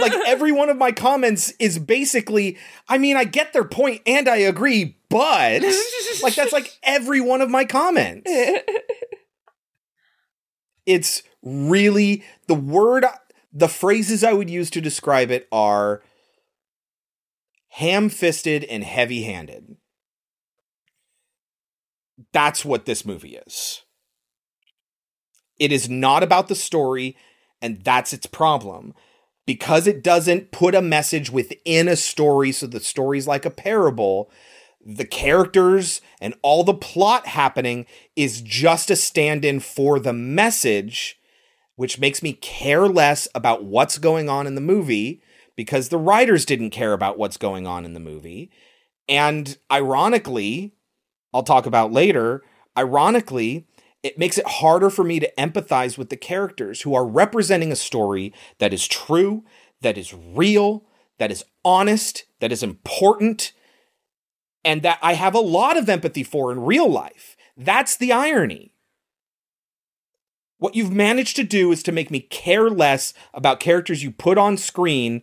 like 0.01 0.13
every 0.27 0.53
one 0.53 0.69
of 0.69 0.77
my 0.77 0.93
comments 0.93 1.53
is 1.59 1.79
basically, 1.79 2.57
I 2.89 2.99
mean, 2.99 3.17
I 3.17 3.25
get 3.25 3.53
their 3.53 3.65
point 3.65 4.03
and 4.07 4.29
I 4.29 4.37
agree, 4.37 4.97
but 5.09 5.63
like 6.23 6.35
that's 6.35 6.53
like 6.53 6.79
every 6.83 7.21
one 7.21 7.41
of 7.41 7.51
my 7.51 7.65
comments. 7.65 8.31
It's 10.87 11.23
really 11.43 12.23
the 12.47 12.55
word, 12.55 13.07
the 13.53 13.69
phrases 13.69 14.23
I 14.23 14.33
would 14.33 14.51
use 14.51 14.71
to 14.71 14.81
describe 14.81 15.31
it 15.31 15.49
are 15.51 16.03
ham 17.71 18.09
fisted 18.09 18.65
and 18.65 18.85
heavy 18.85 19.25
handed. 19.25 19.77
That's 22.33 22.65
what 22.65 22.85
this 22.85 23.05
movie 23.05 23.39
is. 23.47 23.83
It 25.59 25.73
is 25.73 25.89
not 25.89 26.23
about 26.23 26.49
the 26.49 26.55
story, 26.55 27.17
and 27.65 27.83
that's 27.83 28.13
its 28.13 28.27
problem. 28.27 28.93
Because 29.47 29.87
it 29.87 30.05
doesn't 30.05 30.53
put 30.53 30.75
a 30.75 30.83
message 30.83 31.31
within 31.31 31.89
a 31.89 31.97
story, 31.97 32.53
so 32.53 32.67
the 32.67 32.81
story's 32.81 33.27
like 33.27 33.47
a 33.47 33.51
parable, 33.51 34.31
the 34.85 35.07
characters 35.07 36.03
and 36.21 36.35
all 36.43 36.63
the 36.63 36.75
plot 36.75 37.27
happening 37.27 37.87
is 38.17 38.43
just 38.43 38.91
a 38.91 38.97
stand 38.97 39.45
in 39.45 39.61
for 39.61 39.99
the 39.99 40.13
message, 40.13 41.19
which 41.77 41.99
makes 41.99 42.23
me 42.23 42.35
care 42.35 42.87
less 42.87 43.27
about 43.35 43.65
what's 43.65 43.97
going 43.97 44.29
on 44.29 44.47
in 44.47 44.55
the 44.55 44.61
movie 44.61 45.23
because 45.57 45.89
the 45.89 45.99
writers 45.99 46.45
didn't 46.45 46.71
care 46.71 46.93
about 46.93 47.17
what's 47.17 47.39
going 47.39 47.67
on 47.67 47.87
in 47.87 47.95
the 47.95 48.01
movie. 48.01 48.51
And 49.09 49.57
ironically, 49.73 50.75
I'll 51.33 51.43
talk 51.43 51.65
about 51.65 51.93
later, 51.93 52.43
ironically, 52.77 53.67
it 54.05 54.19
makes 54.19 54.37
it 54.37 54.47
harder 54.47 54.91
for 54.91 55.03
me 55.03 55.19
to 55.19 55.33
empathize 55.39 55.97
with 55.97 56.11
the 56.11 56.17
characters 56.17 56.83
who 56.83 56.95
are 56.95 57.07
representing 57.07 57.73
a 57.73 57.77
story 57.77 58.35
that 58.59 58.75
is 58.75 58.87
true, 58.87 59.45
that 59.81 59.97
is 59.97 60.13
real, 60.15 60.85
that 61.19 61.31
is 61.31 61.43
honest, 61.65 62.25
that 62.41 62.53
is 62.53 62.63
important, 62.63 63.53
and 64.63 64.83
that 64.83 64.99
I 65.03 65.15
have 65.15 65.35
a 65.35 65.41
lot 65.41 65.79
of 65.79 65.89
empathy 65.89 66.23
for 66.23 66.53
in 66.53 66.61
real 66.61 66.89
life. 66.89 67.35
That's 67.57 67.97
the 67.97 68.13
irony. 68.13 68.75
What 70.59 70.77
you've 70.77 70.93
managed 70.93 71.37
to 71.37 71.43
do 71.43 71.73
is 71.73 71.83
to 71.85 71.93
make 71.93 72.11
me 72.11 72.21
care 72.21 72.69
less 72.69 73.15
about 73.33 73.59
characters 73.59 74.03
you 74.03 74.11
put 74.11 74.37
on 74.37 74.59
screen 74.59 75.23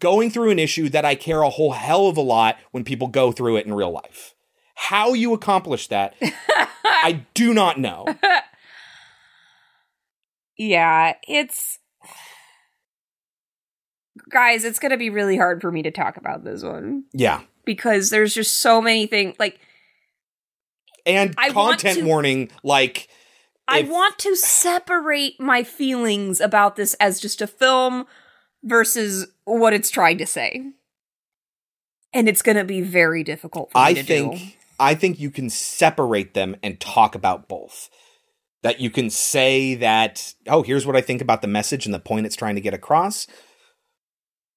going 0.00 0.30
through 0.30 0.50
an 0.50 0.58
issue 0.58 0.88
that 0.88 1.04
I 1.04 1.16
care 1.16 1.42
a 1.42 1.50
whole 1.50 1.72
hell 1.72 2.06
of 2.06 2.16
a 2.16 2.22
lot 2.22 2.56
when 2.70 2.82
people 2.82 3.08
go 3.08 3.30
through 3.30 3.56
it 3.56 3.66
in 3.66 3.74
real 3.74 3.90
life. 3.90 4.34
How 4.78 5.14
you 5.14 5.32
accomplish 5.32 5.88
that, 5.88 6.14
I 6.84 7.24
do 7.34 7.52
not 7.54 7.78
know. 7.80 8.04
Yeah, 10.58 11.14
it's 11.26 11.78
guys. 14.30 14.64
It's 14.64 14.78
gonna 14.78 14.96
be 14.96 15.10
really 15.10 15.36
hard 15.36 15.60
for 15.60 15.70
me 15.72 15.82
to 15.82 15.90
talk 15.90 16.16
about 16.16 16.44
this 16.44 16.62
one 16.62 17.04
Yeah. 17.12 17.42
because 17.64 18.10
there's 18.10 18.34
just 18.34 18.56
so 18.58 18.80
many 18.80 19.06
things. 19.06 19.36
Like 19.38 19.58
And 21.04 21.34
I 21.38 21.50
content 21.50 21.98
to- 21.98 22.04
warning, 22.04 22.50
like 22.62 23.08
I 23.68 23.80
If- 23.80 23.88
want 23.88 24.18
to 24.20 24.36
separate 24.36 25.40
my 25.40 25.62
feelings 25.62 26.40
about 26.40 26.76
this 26.76 26.94
as 26.94 27.20
just 27.20 27.42
a 27.42 27.46
film 27.46 28.06
versus 28.62 29.26
what 29.44 29.72
it's 29.74 29.90
trying 29.90 30.18
to 30.18 30.26
say. 30.26 30.62
And 32.12 32.28
it's 32.28 32.42
going 32.42 32.56
to 32.56 32.64
be 32.64 32.80
very 32.80 33.22
difficult 33.24 33.72
for 33.72 33.78
me 33.78 33.84
I 33.84 33.92
to 33.94 34.02
think 34.02 34.38
do. 34.38 34.46
I 34.78 34.94
think 34.94 35.18
you 35.18 35.30
can 35.30 35.50
separate 35.50 36.34
them 36.34 36.56
and 36.62 36.80
talk 36.80 37.14
about 37.14 37.48
both. 37.48 37.88
That 38.62 38.80
you 38.80 38.90
can 38.90 39.10
say 39.10 39.74
that, 39.76 40.34
oh, 40.48 40.62
here's 40.62 40.86
what 40.86 40.96
I 40.96 41.00
think 41.00 41.20
about 41.20 41.40
the 41.40 41.48
message 41.48 41.86
and 41.86 41.94
the 41.94 42.00
point 42.00 42.26
it's 42.26 42.36
trying 42.36 42.56
to 42.56 42.60
get 42.60 42.74
across. 42.74 43.26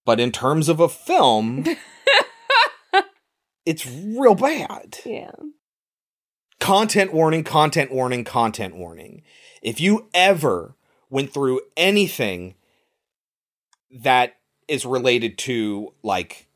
But 0.05 0.19
in 0.19 0.31
terms 0.31 0.69
of 0.69 0.79
a 0.79 0.89
film, 0.89 1.65
it's 3.65 3.85
real 3.85 4.35
bad. 4.35 4.97
Yeah. 5.05 5.31
Content 6.59 7.13
warning, 7.13 7.43
content 7.43 7.91
warning, 7.91 8.23
content 8.23 8.75
warning. 8.75 9.21
If 9.61 9.79
you 9.79 10.09
ever 10.13 10.75
went 11.09 11.31
through 11.31 11.61
anything 11.77 12.55
that 13.91 14.37
is 14.67 14.85
related 14.85 15.37
to 15.39 15.93
like 16.03 16.47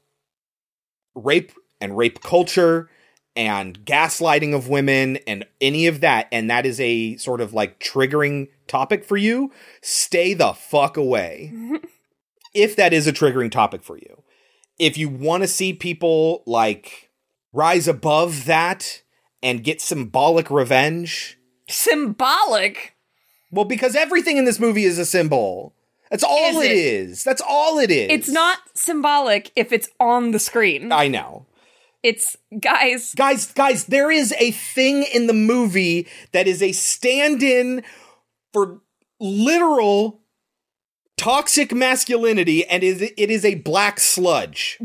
rape 1.16 1.51
and 1.82 1.97
rape 1.97 2.22
culture 2.22 2.89
and 3.36 3.84
gaslighting 3.86 4.53
of 4.55 4.67
women 4.69 5.17
and 5.27 5.45
any 5.59 5.88
of 5.88 6.01
that, 6.01 6.27
and 6.31 6.49
that 6.49 6.65
is 6.65 6.79
a 6.79 7.17
sort 7.17 7.41
of 7.41 7.53
like 7.53 7.79
triggering 7.79 8.49
topic 8.67 9.03
for 9.03 9.17
you, 9.17 9.51
stay 9.81 10.34
the 10.34 10.53
fuck 10.53 10.97
away. 10.97 11.51
if 12.53 12.75
that 12.75 12.93
is 12.93 13.07
a 13.07 13.13
triggering 13.13 13.51
topic 13.51 13.84
for 13.84 13.97
you. 13.97 14.21
If 14.79 14.97
you 14.97 15.09
want 15.09 15.43
to 15.43 15.47
see 15.47 15.73
people 15.73 16.43
like 16.45 17.09
rise 17.51 17.88
above 17.88 18.45
that 18.45 19.01
and 19.41 19.63
get 19.63 19.81
symbolic 19.81 20.49
revenge, 20.51 21.38
Symbolic. 21.69 22.95
well, 23.51 23.65
because 23.65 23.95
everything 23.95 24.38
in 24.38 24.45
this 24.45 24.59
movie 24.59 24.84
is 24.84 24.97
a 24.99 25.05
symbol. 25.05 25.73
That's 26.11 26.23
all 26.23 26.59
Is 26.59 26.65
it 26.65 26.71
it? 26.71 26.77
is. 26.77 27.23
That's 27.23 27.41
all 27.47 27.79
it 27.79 27.89
is. 27.89 28.07
It's 28.11 28.29
not 28.29 28.59
symbolic 28.75 29.51
if 29.55 29.71
it's 29.71 29.89
on 29.99 30.31
the 30.31 30.39
screen. 30.39 30.91
I 30.91 31.07
know. 31.07 31.45
It's 32.04 32.36
guys. 32.60 33.16
Guys, 33.16 33.51
guys, 33.54 33.86
there 33.86 34.12
is 34.12 34.34
a 34.38 34.51
thing 34.51 35.04
in 35.14 35.28
the 35.28 35.34
movie 35.34 36.08
that 36.34 36.47
is 36.47 36.62
a 36.62 36.74
stand 36.74 37.41
in 37.41 37.84
for 38.51 38.82
literal 39.20 40.20
toxic 41.18 41.74
masculinity 41.74 42.66
and 42.66 42.84
is 42.84 43.01
it 43.01 43.32
is 43.32 43.45
a 43.45 43.56
black 43.56 43.99
sludge. 43.99 44.80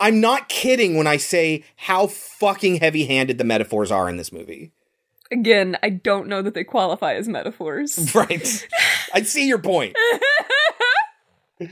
I'm 0.00 0.20
not 0.20 0.48
kidding 0.48 0.96
when 0.96 1.06
I 1.06 1.16
say 1.16 1.64
how 1.76 2.06
fucking 2.06 2.76
heavy-handed 2.76 3.36
the 3.36 3.44
metaphors 3.44 3.90
are 3.90 4.08
in 4.08 4.16
this 4.16 4.32
movie. 4.32 4.72
Again, 5.30 5.76
I 5.82 5.90
don't 5.90 6.28
know 6.28 6.40
that 6.40 6.54
they 6.54 6.64
qualify 6.64 7.14
as 7.14 7.28
metaphors. 7.28 8.14
Right. 8.14 8.66
I 9.12 9.22
see 9.22 9.46
your 9.46 9.58
point. 9.58 9.96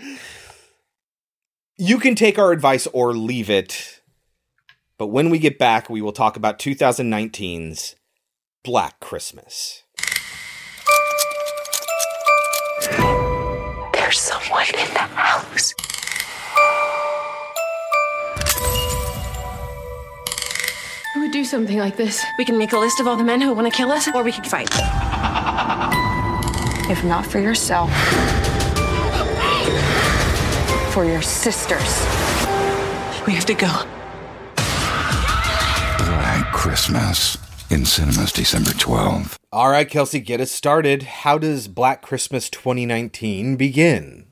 you 1.79 1.99
can 1.99 2.15
take 2.15 2.39
our 2.39 2.53
advice 2.53 2.87
or 2.89 3.13
leave 3.13 3.51
it. 3.51 4.01
But 4.99 5.09
when 5.09 5.29
we 5.29 5.39
get 5.39 5.59
back, 5.59 5.91
we 5.91 6.01
will 6.01 6.13
talk 6.13 6.37
about 6.37 6.59
2019's 6.59 7.97
Black 8.65 8.99
Christmas. 8.99 9.83
There's 13.93 14.19
someone 14.19 14.67
in 14.69 14.95
the 14.95 15.01
house. 15.01 15.75
Who 21.13 21.21
would 21.21 21.33
do 21.33 21.45
something 21.45 21.79
like 21.79 21.97
this? 21.97 22.25
We 22.39 22.47
can 22.47 22.57
make 22.57 22.73
a 22.73 22.79
list 22.79 23.01
of 23.01 23.07
all 23.07 23.17
the 23.17 23.25
men 23.25 23.43
who 23.43 23.53
want 23.53 23.71
to 23.71 23.77
kill 23.77 23.93
us, 23.93 24.09
or 24.15 24.23
we 24.23 24.33
can 24.33 24.45
fight. 24.45 24.69
If 26.89 27.05
not 27.05 27.27
for 27.27 27.39
yourself, 27.39 27.91
for 30.97 31.05
your 31.05 31.21
sisters. 31.21 32.07
We 33.27 33.35
have 33.35 33.45
to 33.45 33.53
go. 33.53 33.69
Black 35.99 36.51
Christmas 36.55 37.37
in 37.71 37.85
cinemas 37.85 38.33
December 38.33 38.71
12th. 38.71 39.37
All 39.53 39.69
right, 39.69 39.87
Kelsey, 39.87 40.21
get 40.21 40.41
us 40.41 40.51
started. 40.51 41.03
How 41.03 41.37
does 41.37 41.69
Black 41.69 42.01
Christmas 42.01 42.49
2019 42.49 43.57
begin? 43.57 44.29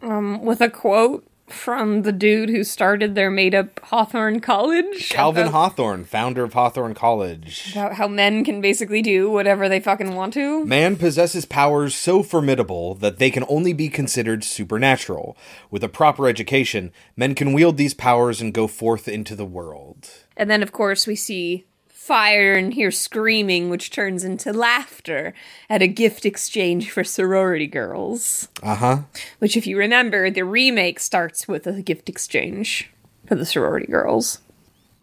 Um, 0.00 0.42
with 0.42 0.62
a 0.62 0.70
quote 0.70 1.27
from 1.50 2.02
the 2.02 2.12
dude 2.12 2.48
who 2.48 2.64
started 2.64 3.14
their 3.14 3.30
made 3.30 3.54
up 3.54 3.80
Hawthorne 3.84 4.40
College. 4.40 5.08
Calvin 5.10 5.48
about, 5.48 5.52
Hawthorne, 5.52 6.04
founder 6.04 6.44
of 6.44 6.52
Hawthorne 6.52 6.94
College. 6.94 7.72
about 7.72 7.94
how 7.94 8.08
men 8.08 8.44
can 8.44 8.60
basically 8.60 9.02
do 9.02 9.30
whatever 9.30 9.68
they 9.68 9.80
fucking 9.80 10.14
want 10.14 10.34
to. 10.34 10.64
Man 10.64 10.96
possesses 10.96 11.44
powers 11.44 11.94
so 11.94 12.22
formidable 12.22 12.94
that 12.96 13.18
they 13.18 13.30
can 13.30 13.44
only 13.48 13.72
be 13.72 13.88
considered 13.88 14.44
supernatural. 14.44 15.36
With 15.70 15.84
a 15.84 15.88
proper 15.88 16.28
education, 16.28 16.92
men 17.16 17.34
can 17.34 17.52
wield 17.52 17.76
these 17.76 17.94
powers 17.94 18.40
and 18.40 18.52
go 18.52 18.66
forth 18.66 19.06
into 19.08 19.36
the 19.36 19.46
world. 19.46 20.08
And 20.36 20.50
then, 20.50 20.62
of 20.62 20.72
course, 20.72 21.06
we 21.06 21.16
see 21.16 21.67
fire 22.08 22.54
and 22.54 22.72
hear 22.74 22.90
screaming, 22.90 23.68
which 23.70 23.90
turns 23.90 24.24
into 24.24 24.52
laughter 24.52 25.34
at 25.68 25.82
a 25.82 25.86
gift 25.86 26.24
exchange 26.26 26.90
for 26.90 27.04
sorority 27.04 27.66
girls. 27.66 28.48
Uh 28.62 28.74
huh. 28.74 28.96
Which, 29.38 29.56
if 29.56 29.66
you 29.66 29.76
remember, 29.78 30.30
the 30.30 30.44
remake 30.44 30.98
starts 31.00 31.46
with 31.46 31.66
a 31.66 31.82
gift 31.82 32.08
exchange 32.08 32.90
for 33.26 33.34
the 33.34 33.44
sorority 33.46 33.86
girls. 33.86 34.40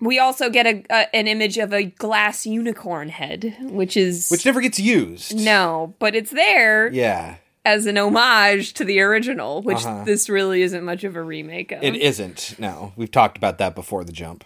We 0.01 0.19
also 0.19 0.49
get 0.49 0.65
a, 0.65 0.83
a 0.89 1.15
an 1.15 1.27
image 1.27 1.57
of 1.57 1.71
a 1.73 1.83
glass 1.83 2.45
unicorn 2.45 3.09
head, 3.09 3.55
which 3.61 3.95
is 3.95 4.27
Which 4.29 4.45
never 4.45 4.59
gets 4.59 4.79
used. 4.79 5.35
no, 5.35 5.93
but 5.99 6.15
it's 6.15 6.31
there 6.31 6.91
Yeah, 6.91 7.35
as 7.63 7.85
an 7.85 7.97
homage 7.97 8.73
to 8.73 8.83
the 8.83 8.99
original, 8.99 9.61
which 9.61 9.85
Uh-huh. 9.85 10.03
this 10.03 10.27
really 10.27 10.63
isn't 10.63 10.83
much 10.83 11.03
of 11.05 11.15
a 11.15 11.21
remake 11.23 11.71
of. 11.71 11.81
it 11.83 11.95
isn't. 11.95 12.55
No, 12.59 12.91
we've 12.97 13.11
talked 13.11 13.37
about 13.37 13.57
that 13.59 13.73
before 13.73 14.03
the 14.03 14.11
jump. 14.11 14.43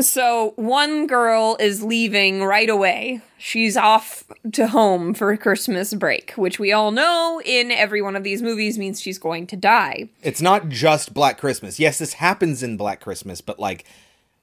So 0.00 0.54
one 0.56 1.06
girl 1.06 1.56
is 1.60 1.82
leaving 1.82 2.42
right 2.42 2.68
away. 2.68 3.20
She's 3.38 3.76
off 3.76 4.24
to 4.52 4.68
home 4.68 5.14
for 5.14 5.36
Christmas 5.36 5.92
break, 5.94 6.32
which 6.32 6.58
we 6.58 6.72
all 6.72 6.90
know 6.90 7.40
in 7.44 7.70
every 7.70 8.00
one 8.00 8.16
of 8.16 8.24
these 8.24 8.42
movies 8.42 8.78
means 8.78 9.00
she's 9.00 9.18
going 9.18 9.46
to 9.48 9.56
die. 9.56 10.08
It's 10.22 10.40
not 10.40 10.68
just 10.68 11.12
Black 11.14 11.38
Christmas. 11.38 11.78
Yes, 11.78 11.98
this 11.98 12.14
happens 12.14 12.62
in 12.62 12.76
Black 12.76 13.00
Christmas, 13.00 13.40
but 13.40 13.58
like 13.58 13.84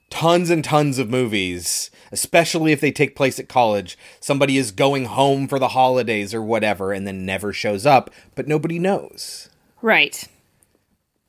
tons 0.09 0.49
and 0.49 0.63
tons 0.63 0.99
of 0.99 1.09
movies, 1.09 1.91
especially 2.11 2.71
if 2.71 2.81
they 2.81 2.91
take 2.91 3.15
place 3.15 3.39
at 3.39 3.49
college, 3.49 3.97
somebody 4.19 4.57
is 4.57 4.71
going 4.71 5.05
home 5.05 5.47
for 5.47 5.59
the 5.59 5.69
holidays 5.69 6.33
or 6.33 6.41
whatever 6.41 6.93
and 6.93 7.07
then 7.07 7.25
never 7.25 7.53
shows 7.53 7.85
up, 7.85 8.09
but 8.35 8.47
nobody 8.47 8.79
knows. 8.79 9.49
Right. 9.81 10.27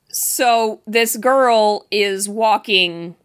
So 0.09 0.81
this 0.85 1.15
girl 1.17 1.85
is 1.89 2.27
walking 2.27 3.15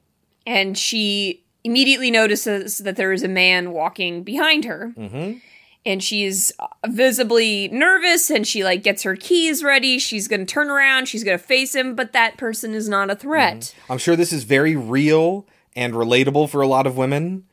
and 0.46 0.78
she 0.78 1.42
immediately 1.64 2.10
notices 2.10 2.78
that 2.78 2.96
there 2.96 3.12
is 3.12 3.22
a 3.24 3.28
man 3.28 3.72
walking 3.72 4.22
behind 4.22 4.64
her. 4.64 4.92
Mm-hmm. 4.96 5.38
And 5.84 6.02
she's 6.02 6.52
visibly 6.86 7.68
nervous 7.68 8.28
and 8.30 8.44
she 8.46 8.64
like 8.64 8.82
gets 8.82 9.04
her 9.04 9.14
keys 9.14 9.62
ready. 9.62 9.98
She's 10.00 10.26
going 10.26 10.40
to 10.40 10.46
turn 10.46 10.68
around, 10.68 11.06
she's 11.06 11.22
going 11.22 11.38
to 11.38 11.44
face 11.44 11.74
him, 11.74 11.94
but 11.94 12.12
that 12.12 12.36
person 12.36 12.74
is 12.74 12.88
not 12.88 13.10
a 13.10 13.14
threat. 13.14 13.74
I'm 13.88 13.98
sure 13.98 14.16
this 14.16 14.32
is 14.32 14.42
very 14.44 14.74
real 14.74 15.46
and 15.76 15.94
relatable 15.94 16.48
for 16.50 16.60
a 16.60 16.66
lot 16.66 16.86
of 16.86 16.96
women. 16.96 17.44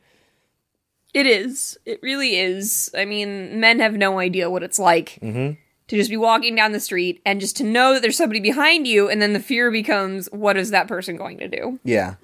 It 1.12 1.26
is. 1.26 1.78
It 1.86 2.00
really 2.02 2.36
is. 2.36 2.90
I 2.96 3.04
mean, 3.04 3.60
men 3.60 3.78
have 3.78 3.94
no 3.94 4.18
idea 4.18 4.50
what 4.50 4.64
it's 4.64 4.80
like 4.80 5.18
Mm-hmm. 5.22 5.52
to 5.88 5.96
just 5.96 6.10
be 6.10 6.16
walking 6.16 6.56
down 6.56 6.72
the 6.72 6.80
street 6.80 7.22
and 7.24 7.40
just 7.40 7.56
to 7.58 7.64
know 7.64 7.92
that 7.92 8.02
there's 8.02 8.16
somebody 8.16 8.40
behind 8.40 8.88
you, 8.88 9.08
and 9.08 9.22
then 9.22 9.32
the 9.32 9.38
fear 9.40 9.70
becomes, 9.70 10.26
what 10.32 10.56
is 10.56 10.70
that 10.70 10.88
person 10.88 11.16
going 11.16 11.38
to 11.38 11.46
do? 11.46 11.78
Yeah. 11.84 12.14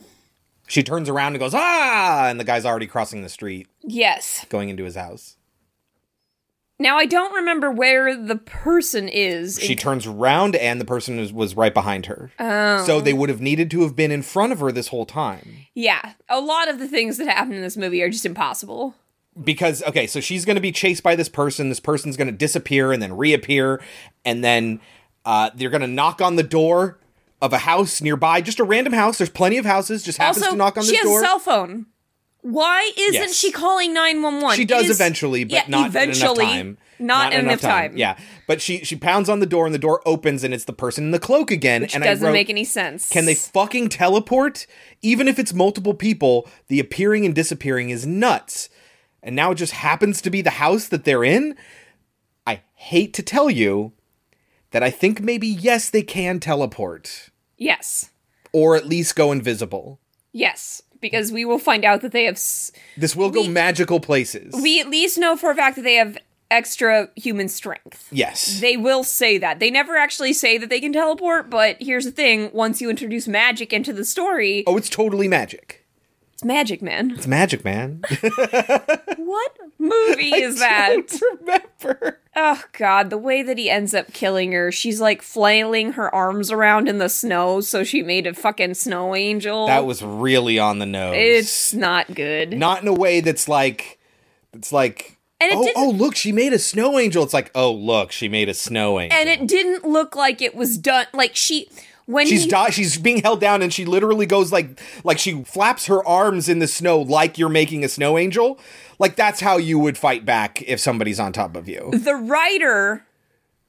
She 0.70 0.84
turns 0.84 1.08
around 1.08 1.32
and 1.32 1.40
goes, 1.40 1.52
ah! 1.52 2.28
And 2.28 2.38
the 2.38 2.44
guy's 2.44 2.64
already 2.64 2.86
crossing 2.86 3.22
the 3.22 3.28
street, 3.28 3.66
Yes. 3.82 4.46
going 4.48 4.68
into 4.68 4.84
his 4.84 4.94
house. 4.94 5.36
Now, 6.78 6.96
I 6.96 7.06
don't 7.06 7.34
remember 7.34 7.72
where 7.72 8.16
the 8.16 8.36
person 8.36 9.08
is. 9.08 9.58
She 9.60 9.72
in- 9.72 9.78
turns 9.78 10.06
around 10.06 10.54
and 10.54 10.80
the 10.80 10.84
person 10.84 11.18
was, 11.18 11.32
was 11.32 11.56
right 11.56 11.74
behind 11.74 12.06
her. 12.06 12.30
Oh. 12.38 12.84
So 12.86 13.00
they 13.00 13.12
would 13.12 13.28
have 13.30 13.40
needed 13.40 13.68
to 13.72 13.82
have 13.82 13.96
been 13.96 14.12
in 14.12 14.22
front 14.22 14.52
of 14.52 14.60
her 14.60 14.70
this 14.70 14.88
whole 14.88 15.06
time. 15.06 15.66
Yeah. 15.74 16.12
A 16.28 16.40
lot 16.40 16.68
of 16.68 16.78
the 16.78 16.86
things 16.86 17.18
that 17.18 17.26
happen 17.26 17.52
in 17.54 17.62
this 17.62 17.76
movie 17.76 18.00
are 18.02 18.08
just 18.08 18.24
impossible. 18.24 18.94
Because, 19.42 19.82
okay, 19.82 20.06
so 20.06 20.20
she's 20.20 20.44
going 20.44 20.54
to 20.54 20.60
be 20.62 20.70
chased 20.72 21.02
by 21.02 21.16
this 21.16 21.28
person. 21.28 21.68
This 21.68 21.80
person's 21.80 22.16
going 22.16 22.28
to 22.28 22.32
disappear 22.32 22.92
and 22.92 23.02
then 23.02 23.16
reappear. 23.16 23.82
And 24.24 24.44
then 24.44 24.80
uh, 25.24 25.50
they're 25.52 25.68
going 25.70 25.80
to 25.80 25.86
knock 25.88 26.22
on 26.22 26.36
the 26.36 26.42
door 26.44 26.98
of 27.43 27.53
a 27.53 27.59
house 27.59 28.01
nearby. 28.01 28.41
Just 28.41 28.61
a 28.61 28.64
random 28.64 28.93
house. 28.93 29.18
There's 29.18 29.30
plenty 29.30 29.59
of 29.59 29.64
houses. 29.64 30.03
Just 30.03 30.18
happens 30.18 30.43
also, 30.43 30.53
to 30.53 30.57
knock 30.59 30.76
on 30.76 30.84
the 30.86 30.93
door. 30.93 31.01
she 31.03 31.09
has 31.09 31.22
a 31.22 31.24
cell 31.24 31.38
phone. 31.38 31.86
Why 32.43 32.91
isn't 32.97 33.14
Yes. 33.14 33.36
she 33.36 33.53
calling 33.53 33.93
911? 33.93 34.57
She 34.57 34.64
does 34.64 34.84
is- 34.88 34.99
eventually, 34.99 35.45
but 35.45 35.53
yeah, 35.53 35.64
not 35.68 35.88
eventually, 35.88 36.45
in 36.45 36.51
enough 36.51 36.55
time. 36.55 36.78
Not, 36.99 37.32
in 37.32 37.41
enough 37.41 37.61
time. 37.61 37.97
Yeah, 37.97 38.16
but 38.47 38.61
she 38.61 38.84
she 38.84 38.95
pounds 38.97 39.28
on 39.30 39.41
the 39.41 39.47
door 39.47 39.64
and 39.66 39.74
the 39.74 39.78
door 39.78 40.03
opens 40.07 40.45
and 40.45 40.53
it's 40.53 40.64
the 40.64 40.72
person 40.74 41.05
in 41.05 41.11
the 41.12 41.18
cloak 41.18 41.51
again. 41.51 41.82
Which 41.82 41.95
and 41.95 42.05
doesn't 42.05 42.24
wrote, 42.26 42.32
make 42.32 42.51
any 42.51 42.64
sense. 42.64 43.09
Can 43.09 43.24
they 43.24 43.34
fucking 43.34 43.88
teleport? 43.91 44.66
Even 45.03 45.28
if 45.28 45.38
it's 45.38 45.53
multiple 45.55 45.95
people, 45.95 46.47
the 46.68 46.78
appearing 46.80 47.24
and 47.24 47.34
disappearing 47.34 47.88
is 47.91 48.07
nuts. 48.07 48.68
And 49.22 49.34
now 49.36 49.51
it 49.53 49.57
just 49.57 49.72
happens 49.72 50.20
to 50.22 50.30
be 50.30 50.41
the 50.43 50.51
house 50.51 50.88
that 50.88 51.05
they're 51.05 51.24
in. 51.24 51.57
I 52.47 52.61
hate 52.74 53.12
to 53.14 53.22
tell 53.22 53.51
you 53.51 53.93
that 54.70 54.82
I 54.82 54.91
think 54.91 55.20
maybe 55.20 55.47
yes 55.47 55.88
they 55.91 56.03
can 56.03 56.38
teleport 56.41 57.29
Yes. 57.61 58.11
or 58.52 58.74
at 58.74 58.86
least 58.88 59.14
go 59.14 59.30
invisible. 59.30 60.00
Yes. 60.32 60.82
Because 61.00 61.30
we 61.30 61.44
will 61.44 61.58
find 61.61 61.84
out 61.84 62.00
that 62.02 62.11
they 62.12 62.24
have. 62.24 62.34
S- 62.34 62.72
This 62.96 63.14
will 63.14 63.30
go 63.30 63.44
magical 63.48 64.00
places. 64.00 64.52
we 64.61 64.80
at 64.80 64.88
least 64.88 65.16
know 65.18 65.36
for 65.36 65.50
a 65.50 65.54
fact 65.54 65.76
that 65.76 65.82
they 65.82 65.94
have 65.94 66.18
extra 66.50 67.08
human 67.14 67.48
strength. 67.48 68.08
yes. 68.11 68.61
They 68.61 68.76
will 68.76 69.04
say 69.04 69.38
that. 69.38 69.61
They 69.61 69.70
never 69.70 69.96
actually 69.96 70.32
say 70.32 70.58
that 70.58 70.68
they 70.68 70.80
can 70.80 70.92
teleport, 70.92 71.48
but 71.48 71.76
here's 71.80 72.04
the 72.04 72.11
thing 72.11 72.50
once 72.52 72.80
you 72.80 72.90
introduce 72.90 73.28
magic 73.28 73.72
into 73.72 73.92
the 73.92 74.04
story, 74.04 74.64
oh, 74.66 74.76
it's 74.76 74.90
totally 74.90 75.28
magic. 75.28 75.79
It's 76.41 76.47
magic, 76.47 76.80
man. 76.80 77.11
It's 77.11 77.26
magic, 77.26 77.66
man. 77.66 78.03
What 79.18 79.59
movie 79.78 80.34
is 80.34 80.59
that? 80.59 80.97
remember. 81.38 82.18
Oh 82.34 82.62
god, 82.72 83.11
the 83.11 83.18
way 83.18 83.43
that 83.43 83.59
he 83.59 83.68
ends 83.70 83.95
up 83.95 84.12
killing 84.12 84.53
her, 84.53 84.72
she's 84.72 85.01
like 85.01 85.20
flailing 85.20 85.93
her 85.93 86.12
arms 86.12 86.51
around 86.51 86.88
in 86.88 86.99
the 86.99 87.09
snow, 87.09 87.61
so 87.61 87.84
she 87.84 88.03
made 88.03 88.26
a 88.26 88.34
fucking 88.34 88.74
snow 88.74 89.14
angel. 89.14 89.66
That 89.66 89.84
was 89.84 90.03
really 90.03 90.59
on 90.59 90.78
the 90.78 90.86
nose. 90.86 91.14
It's 91.16 91.74
not 91.74 92.12
good. 92.14 92.57
not 92.59 92.82
in 92.82 92.88
a 92.88 92.95
way 92.95 93.20
that's 93.20 93.47
like 93.47 94.01
it's 94.53 94.72
like 94.72 95.18
And 95.41 95.53
oh, 95.55 95.72
oh 95.76 95.91
look 95.91 96.16
she 96.16 96.32
made 96.32 96.53
a 96.53 96.59
snow 96.59 96.99
angel 96.99 97.22
it's 97.22 97.34
like 97.34 97.51
oh 97.55 97.72
look 97.72 98.11
she 98.11 98.28
made 98.28 98.49
a 98.49 98.55
snow 98.55 98.99
angel 98.99 99.16
and 99.16 99.28
it 99.28 99.47
didn't 99.47 99.84
look 99.84 100.16
like 100.16 100.43
it 100.43 100.55
was 100.57 100.76
done 100.78 101.07
like 101.12 101.36
she 101.36 101.68
when 102.07 102.26
she's 102.26 102.44
he, 102.44 102.51
di- 102.51 102.70
she's 102.70 102.96
being 102.98 103.22
held 103.22 103.40
down 103.40 103.62
and 103.62 103.72
she 103.72 103.84
literally 103.84 104.26
goes 104.26 104.51
like 104.53 104.80
like 105.05 105.18
she 105.18 105.42
flaps 105.44 105.86
her 105.86 106.05
arms 106.07 106.48
in 106.48 106.59
the 106.59 106.66
snow 106.66 107.01
like 107.01 107.38
you're 107.38 107.48
making 107.48 107.84
a 107.84 107.88
snow 107.88 108.18
angel 108.18 108.59
like 108.98 109.16
that's 109.16 109.40
how 109.40 109.57
you 109.57 109.78
would 109.78 109.96
fight 109.98 110.24
back 110.24 110.62
if 110.62 110.80
somebody's 110.80 111.20
on 111.20 111.32
top 111.32 111.57
of 111.57 111.68
you 111.68 111.90
the 111.92 112.14
writer 112.14 113.05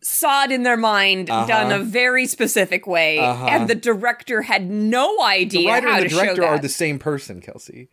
saw 0.04 0.46
it 0.46 0.52
in 0.52 0.64
their 0.64 0.78
mind 0.78 1.30
Uh-huh. 1.30 1.46
done 1.46 1.72
a 1.72 1.84
very 1.84 2.26
specific 2.26 2.88
way 2.88 3.20
Uh-huh. 3.20 3.46
and 3.46 3.68
the 3.68 3.76
director 3.76 4.42
had 4.42 4.70
no 4.70 5.22
idea 5.22 5.62
the 5.62 5.68
writer 5.68 5.88
how 5.90 5.96
and 5.98 6.06
the 6.06 6.10
to 6.10 6.16
director 6.16 6.46
are 6.46 6.58
the 6.60 6.70
same 6.70 6.98
person 7.00 7.42
kelsey 7.42 7.90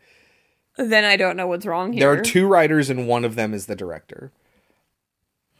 then 0.80 1.04
I 1.04 1.16
don't 1.16 1.36
know 1.36 1.48
what's 1.48 1.66
wrong 1.66 1.92
here. 1.92 2.00
There 2.02 2.12
are 2.12 2.22
two 2.22 2.46
writers, 2.46 2.88
and 2.88 3.08
one 3.08 3.24
of 3.24 3.34
them 3.34 3.52
is 3.52 3.66
the 3.66 3.74
director. 3.74 4.30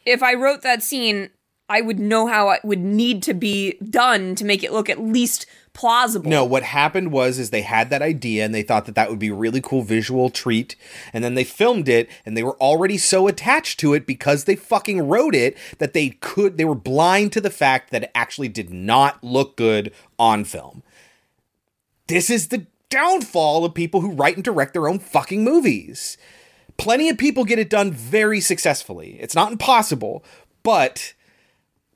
If 0.07 0.23
I 0.23 0.35
wrote 0.35 0.63
that 0.63 0.81
scene, 0.81 1.31
I 1.69 1.83
would 1.83 1.99
know 1.99 2.27
how 2.27 2.51
it 2.51 2.65
would 2.65 2.81
need 2.81 3.23
to 3.25 3.35
be 3.35 3.75
done 3.91 4.35
to 4.37 4.45
make 4.45 4.65
it 4.65 4.73
look 4.73 4.89
at 4.89 5.01
least 5.01 5.47
plausible. 5.75 6.29
No, 6.31 6.45
what 6.45 6.63
happened 6.63 7.13
was 7.13 7.39
is 7.39 7.51
they 7.51 7.63
had 7.63 7.91
that 7.91 8.03
idea 8.03 8.45
and 8.45 8.55
they 8.55 8.63
thought 8.63 8.87
that 8.87 8.95
that 8.95 9.11
would 9.11 9.19
be 9.19 9.29
a 9.29 9.35
really 9.35 9.61
cool 9.61 9.83
visual 9.83 10.31
treat 10.31 10.75
and 11.13 11.23
then 11.23 11.35
they 11.35 11.45
filmed 11.45 11.89
it 11.89 12.09
and 12.25 12.37
they 12.37 12.43
were 12.43 12.57
already 12.57 12.97
so 12.97 13.29
attached 13.29 13.79
to 13.81 13.95
it 13.95 14.07
because 14.07 14.45
they 14.45 14.57
fucking 14.57 15.07
wrote 15.07 15.35
it 15.35 15.57
that 15.79 15.93
they 15.93 16.11
could 16.21 16.57
they 16.57 16.65
were 16.65 16.75
blind 16.75 17.33
to 17.33 17.41
the 17.41 17.51
fact 17.51 17.91
that 17.91 18.05
it 18.05 18.11
actually 18.15 18.49
did 18.49 18.71
not 18.71 19.23
look 19.23 19.57
good 19.57 19.93
on 20.19 20.45
film. 20.45 20.83
This 22.09 22.31
is 22.31 22.49
the 22.49 22.67
downfall 22.89 23.65
of 23.65 23.75
people 23.75 24.01
who 24.01 24.13
write 24.13 24.37
and 24.37 24.45
direct 24.45 24.73
their 24.73 24.89
own 24.89 24.99
fucking 24.99 25.45
movies. 25.45 26.17
Plenty 26.79 27.09
of 27.09 27.19
people 27.19 27.45
get 27.45 27.59
it 27.59 27.69
done 27.69 27.93
very 27.93 28.41
successfully. 28.41 29.19
It's 29.21 29.35
not 29.35 29.53
impossible, 29.53 30.25
but 30.63 31.13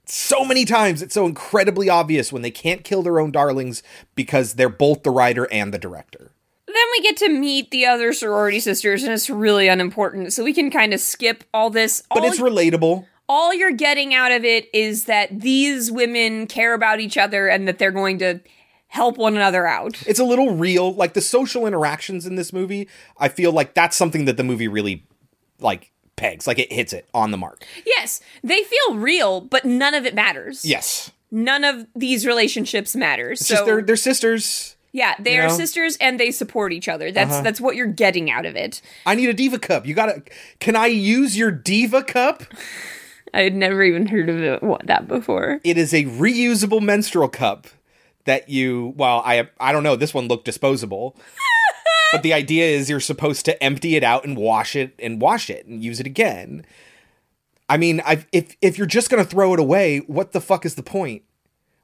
so 0.04 0.44
many 0.44 0.64
times 0.64 1.02
it's 1.02 1.14
so 1.14 1.26
incredibly 1.26 1.88
obvious 1.88 2.32
when 2.32 2.42
they 2.42 2.50
can't 2.50 2.84
kill 2.84 3.02
their 3.02 3.20
own 3.20 3.30
darlings 3.30 3.82
because 4.14 4.54
they're 4.54 4.68
both 4.68 5.02
the 5.02 5.10
writer 5.10 5.50
and 5.52 5.72
the 5.72 5.78
director. 5.78 6.32
Then 6.66 6.86
we 6.92 7.02
get 7.02 7.16
to 7.18 7.28
meet 7.28 7.70
the 7.70 7.86
other 7.86 8.12
sorority 8.12 8.58
sisters, 8.58 9.02
and 9.02 9.12
it's 9.12 9.28
really 9.28 9.68
unimportant, 9.68 10.32
so 10.32 10.42
we 10.42 10.54
can 10.54 10.70
kind 10.70 10.94
of 10.94 11.00
skip 11.00 11.44
all 11.52 11.70
this. 11.70 12.02
But 12.12 12.24
it's 12.24 12.40
relatable. 12.40 13.06
all 13.28 13.54
you're 13.54 13.72
getting 13.72 14.14
out 14.14 14.32
of 14.32 14.44
it 14.44 14.68
is 14.74 15.04
that 15.04 15.40
these 15.40 15.90
women 15.90 16.46
care 16.46 16.74
about 16.74 17.00
each 17.00 17.18
other 17.18 17.48
and 17.48 17.68
that 17.68 17.78
they're 17.78 17.90
going 17.90 18.18
to 18.18 18.40
help 18.88 19.16
one 19.16 19.36
another 19.36 19.66
out. 19.66 20.02
It's 20.06 20.20
a 20.20 20.24
little 20.24 20.54
real. 20.54 20.92
Like 20.92 21.14
the 21.14 21.20
social 21.20 21.66
interactions 21.66 22.26
in 22.26 22.36
this 22.36 22.52
movie, 22.52 22.88
I 23.18 23.28
feel 23.28 23.52
like 23.52 23.74
that's 23.74 23.96
something 23.96 24.26
that 24.26 24.36
the 24.36 24.44
movie 24.44 24.68
really 24.68 25.06
like 25.58 25.91
pegs. 26.16 26.46
Like 26.46 26.58
it 26.58 26.72
hits 26.72 26.92
it 26.92 27.08
on 27.14 27.30
the 27.30 27.38
mark. 27.38 27.64
Yes, 27.86 28.20
they 28.42 28.62
feel 28.62 28.96
real, 28.96 29.40
but 29.40 29.64
none 29.64 29.94
of 29.94 30.04
it 30.06 30.14
matters. 30.14 30.64
Yes. 30.64 31.10
None 31.30 31.64
of 31.64 31.86
these 31.96 32.26
relationships 32.26 32.94
matters. 32.94 33.40
It's 33.40 33.48
so 33.48 33.54
just 33.54 33.64
they're 33.66 33.82
they're 33.82 33.96
sisters. 33.96 34.76
yeah, 34.92 35.14
they 35.18 35.34
you 35.36 35.40
are 35.40 35.48
know? 35.48 35.54
sisters 35.56 35.96
and 36.00 36.20
they 36.20 36.30
support 36.30 36.72
each 36.72 36.88
other. 36.88 37.10
That's 37.10 37.32
Uh-huh. 37.32 37.42
that's 37.42 37.60
what 37.60 37.74
you're 37.76 37.86
getting 37.86 38.30
out 38.30 38.44
of 38.46 38.54
it. 38.56 38.82
I 39.06 39.14
need 39.14 39.28
a 39.30 39.32
diva 39.34 39.58
cup. 39.58 39.86
You 39.86 39.94
gotta 39.94 40.22
can 40.60 40.76
I 40.76 40.86
use 40.86 41.36
your 41.36 41.50
diva 41.50 42.02
cup? 42.02 42.42
I 43.34 43.40
had 43.40 43.54
never 43.54 43.82
even 43.82 44.08
heard 44.08 44.28
of 44.28 44.42
it, 44.42 44.62
what, 44.62 44.86
that 44.88 45.08
before. 45.08 45.58
It 45.64 45.78
is 45.78 45.94
a 45.94 46.04
reusable 46.04 46.82
menstrual 46.82 47.28
cup 47.28 47.66
that 48.26 48.50
you 48.50 48.92
well, 48.96 49.22
I 49.24 49.48
I 49.58 49.72
don't 49.72 49.82
know, 49.82 49.96
this 49.96 50.12
one 50.12 50.28
looked 50.28 50.44
disposable. 50.44 51.16
But 52.12 52.22
the 52.22 52.32
idea 52.32 52.66
is 52.66 52.88
you're 52.88 53.00
supposed 53.00 53.44
to 53.46 53.62
empty 53.62 53.96
it 53.96 54.04
out 54.04 54.24
and 54.24 54.36
wash 54.36 54.76
it 54.76 54.94
and 54.98 55.20
wash 55.20 55.50
it 55.50 55.66
and 55.66 55.82
use 55.82 55.98
it 55.98 56.06
again. 56.06 56.64
I 57.68 57.76
mean, 57.78 58.02
I 58.04 58.24
if 58.32 58.56
if 58.60 58.76
you're 58.78 58.86
just 58.86 59.10
going 59.10 59.22
to 59.24 59.28
throw 59.28 59.54
it 59.54 59.60
away, 59.60 59.98
what 60.00 60.32
the 60.32 60.40
fuck 60.40 60.64
is 60.66 60.74
the 60.74 60.82
point? 60.82 61.22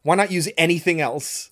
Why 0.02 0.14
not 0.14 0.30
use 0.30 0.48
anything 0.56 1.00
else? 1.00 1.50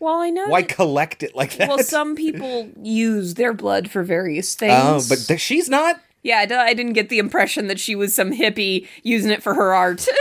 Well, 0.00 0.20
I 0.20 0.30
know. 0.30 0.46
Why 0.48 0.62
that- 0.62 0.70
collect 0.70 1.22
it 1.22 1.34
like 1.36 1.56
that? 1.56 1.68
well, 1.68 1.78
some 1.78 2.16
people 2.16 2.70
use 2.82 3.34
their 3.34 3.52
blood 3.52 3.90
for 3.90 4.02
various 4.02 4.56
oh, 4.56 4.58
things. 4.58 5.06
Oh, 5.06 5.14
but 5.14 5.26
th- 5.26 5.40
she's 5.40 5.68
not. 5.68 6.00
yeah, 6.22 6.38
I, 6.38 6.46
d- 6.46 6.54
I 6.54 6.74
didn't 6.74 6.94
get 6.94 7.08
the 7.08 7.18
impression 7.18 7.68
that 7.68 7.78
she 7.78 7.94
was 7.94 8.14
some 8.14 8.32
hippie 8.32 8.88
using 9.04 9.30
it 9.30 9.42
for 9.42 9.54
her 9.54 9.74
art. 9.74 10.06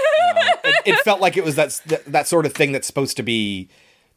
It, 0.64 0.76
it 0.86 1.00
felt 1.00 1.20
like 1.20 1.38
it 1.38 1.44
was 1.44 1.56
that 1.56 1.82
that, 1.88 2.06
that 2.06 2.28
sort 2.28 2.46
of 2.46 2.54
thing 2.54 2.72
that's 2.72 2.88
supposed 2.88 3.18
to 3.18 3.24
be, 3.24 3.68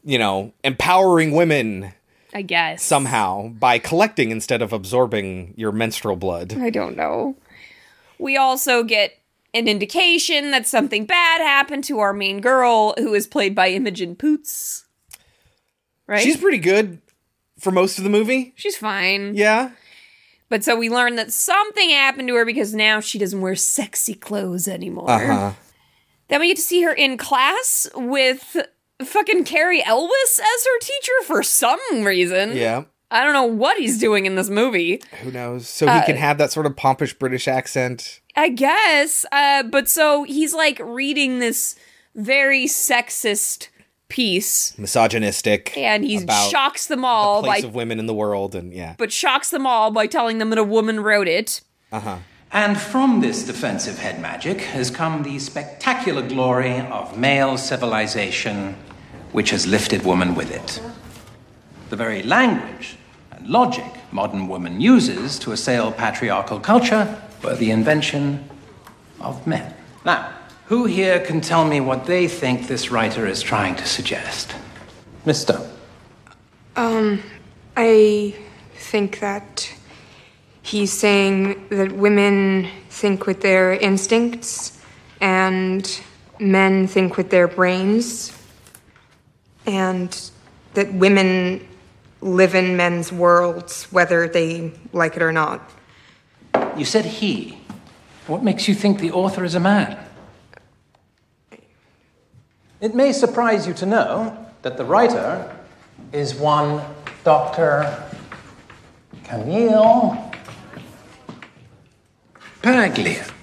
you 0.04 0.18
know, 0.18 0.52
empowering 0.62 1.32
women 1.32 1.92
I 2.34 2.42
guess 2.42 2.82
somehow 2.82 3.48
by 3.48 3.78
collecting 3.78 4.30
instead 4.30 4.60
of 4.60 4.72
absorbing 4.72 5.54
your 5.56 5.70
menstrual 5.72 6.16
blood. 6.16 6.56
I 6.58 6.70
don't 6.70 6.96
know. 6.96 7.36
We 8.18 8.36
also 8.36 8.82
get 8.82 9.18
an 9.54 9.68
indication 9.68 10.50
that 10.50 10.66
something 10.66 11.06
bad 11.06 11.40
happened 11.40 11.84
to 11.84 12.00
our 12.00 12.12
main 12.12 12.40
girl, 12.40 12.94
who 12.98 13.14
is 13.14 13.26
played 13.26 13.54
by 13.54 13.68
Imogen 13.68 14.16
Poots. 14.16 14.84
Right? 16.08 16.22
She's 16.22 16.36
pretty 16.36 16.58
good 16.58 17.00
for 17.58 17.70
most 17.70 17.98
of 17.98 18.04
the 18.04 18.10
movie. 18.10 18.52
She's 18.56 18.76
fine. 18.76 19.36
Yeah. 19.36 19.70
But 20.48 20.64
so 20.64 20.76
we 20.76 20.90
learn 20.90 21.16
that 21.16 21.32
something 21.32 21.90
happened 21.90 22.28
to 22.28 22.34
her 22.34 22.44
because 22.44 22.74
now 22.74 23.00
she 23.00 23.18
doesn't 23.18 23.40
wear 23.40 23.56
sexy 23.56 24.14
clothes 24.14 24.68
anymore. 24.68 25.10
Uh-huh. 25.10 25.52
Then 26.28 26.40
we 26.40 26.48
get 26.48 26.56
to 26.56 26.62
see 26.62 26.82
her 26.82 26.92
in 26.92 27.16
class 27.16 27.88
with 27.94 28.56
fucking 29.02 29.44
Cary 29.44 29.82
Elwes 29.84 30.38
as 30.40 30.64
her 30.64 30.78
teacher 30.80 31.12
for 31.24 31.42
some 31.42 31.80
reason. 32.04 32.56
Yeah. 32.56 32.84
I 33.10 33.22
don't 33.22 33.32
know 33.32 33.44
what 33.44 33.76
he's 33.78 33.98
doing 33.98 34.26
in 34.26 34.34
this 34.34 34.48
movie. 34.50 35.00
Who 35.22 35.30
knows? 35.30 35.68
So 35.68 35.86
he 35.86 35.92
Uh, 35.92 36.04
can 36.06 36.16
have 36.16 36.38
that 36.38 36.50
sort 36.52 36.66
of 36.66 36.74
pompous 36.76 37.12
British 37.12 37.46
accent. 37.46 38.20
I 38.36 38.48
guess. 38.48 39.24
Uh, 39.30 39.62
but 39.62 39.88
so 39.88 40.24
he's 40.24 40.52
like 40.52 40.80
reading 40.82 41.38
this 41.38 41.76
very 42.16 42.66
sexist 42.66 43.68
piece 44.08 44.76
misogynistic 44.78 45.76
and 45.76 46.04
he 46.04 46.24
shocks 46.50 46.86
them 46.86 47.04
all 47.04 47.42
place 47.42 47.62
by 47.62 47.66
of 47.66 47.74
women 47.74 47.98
in 47.98 48.06
the 48.06 48.14
world 48.14 48.54
and 48.54 48.72
yeah 48.72 48.94
but 48.98 49.10
shocks 49.10 49.50
them 49.50 49.66
all 49.66 49.90
by 49.90 50.06
telling 50.06 50.38
them 50.38 50.50
that 50.50 50.58
a 50.58 50.62
woman 50.62 51.00
wrote 51.00 51.26
it. 51.26 51.62
uh-huh 51.90 52.18
And 52.52 52.78
from 52.80 53.20
this 53.20 53.44
defensive 53.44 53.98
head 53.98 54.20
magic 54.20 54.60
has 54.60 54.88
come 54.90 55.24
the 55.24 55.38
spectacular 55.40 56.22
glory 56.22 56.78
of 56.78 57.18
male 57.18 57.56
civilization, 57.58 58.76
which 59.34 59.50
has 59.50 59.66
lifted 59.66 60.04
woman 60.04 60.36
with 60.36 60.52
it. 60.52 60.80
The 61.90 61.96
very 61.96 62.22
language 62.22 62.96
and 63.32 63.48
logic 63.48 63.84
modern 64.12 64.46
woman 64.46 64.80
uses 64.80 65.40
to 65.40 65.50
assail 65.50 65.90
patriarchal 65.90 66.60
culture 66.60 67.20
were 67.42 67.56
the 67.56 67.72
invention 67.72 68.48
of 69.20 69.44
men. 69.44 69.74
Now, 70.04 70.32
who 70.66 70.84
here 70.84 71.18
can 71.18 71.40
tell 71.40 71.64
me 71.66 71.80
what 71.80 72.06
they 72.06 72.28
think 72.28 72.68
this 72.68 72.92
writer 72.92 73.26
is 73.26 73.42
trying 73.42 73.74
to 73.74 73.86
suggest? 73.86 74.54
Stone. 75.32 75.68
Um, 76.76 77.20
I 77.76 78.36
think 78.76 79.18
that 79.18 79.68
he's 80.62 80.92
saying 80.92 81.66
that 81.70 81.90
women 81.90 82.68
think 82.88 83.26
with 83.26 83.40
their 83.40 83.72
instincts 83.72 84.80
and 85.20 86.00
men 86.38 86.86
think 86.86 87.16
with 87.16 87.30
their 87.30 87.48
brains, 87.48 88.30
and 89.66 90.30
that 90.74 90.92
women 90.92 91.66
live 92.20 92.54
in 92.54 92.76
men's 92.76 93.12
worlds 93.12 93.84
whether 93.92 94.26
they 94.26 94.72
like 94.92 95.16
it 95.16 95.22
or 95.22 95.32
not. 95.32 95.70
You 96.76 96.84
said 96.84 97.04
he. 97.04 97.58
What 98.26 98.42
makes 98.42 98.66
you 98.68 98.74
think 98.74 98.98
the 99.00 99.12
author 99.12 99.44
is 99.44 99.54
a 99.54 99.60
man? 99.60 99.98
It 102.80 102.94
may 102.94 103.12
surprise 103.12 103.66
you 103.66 103.74
to 103.74 103.86
know 103.86 104.46
that 104.62 104.76
the 104.76 104.84
writer 104.84 105.54
is 106.12 106.34
one 106.34 106.82
Dr. 107.22 108.04
Camille 109.24 110.32
Paglia. 112.62 113.33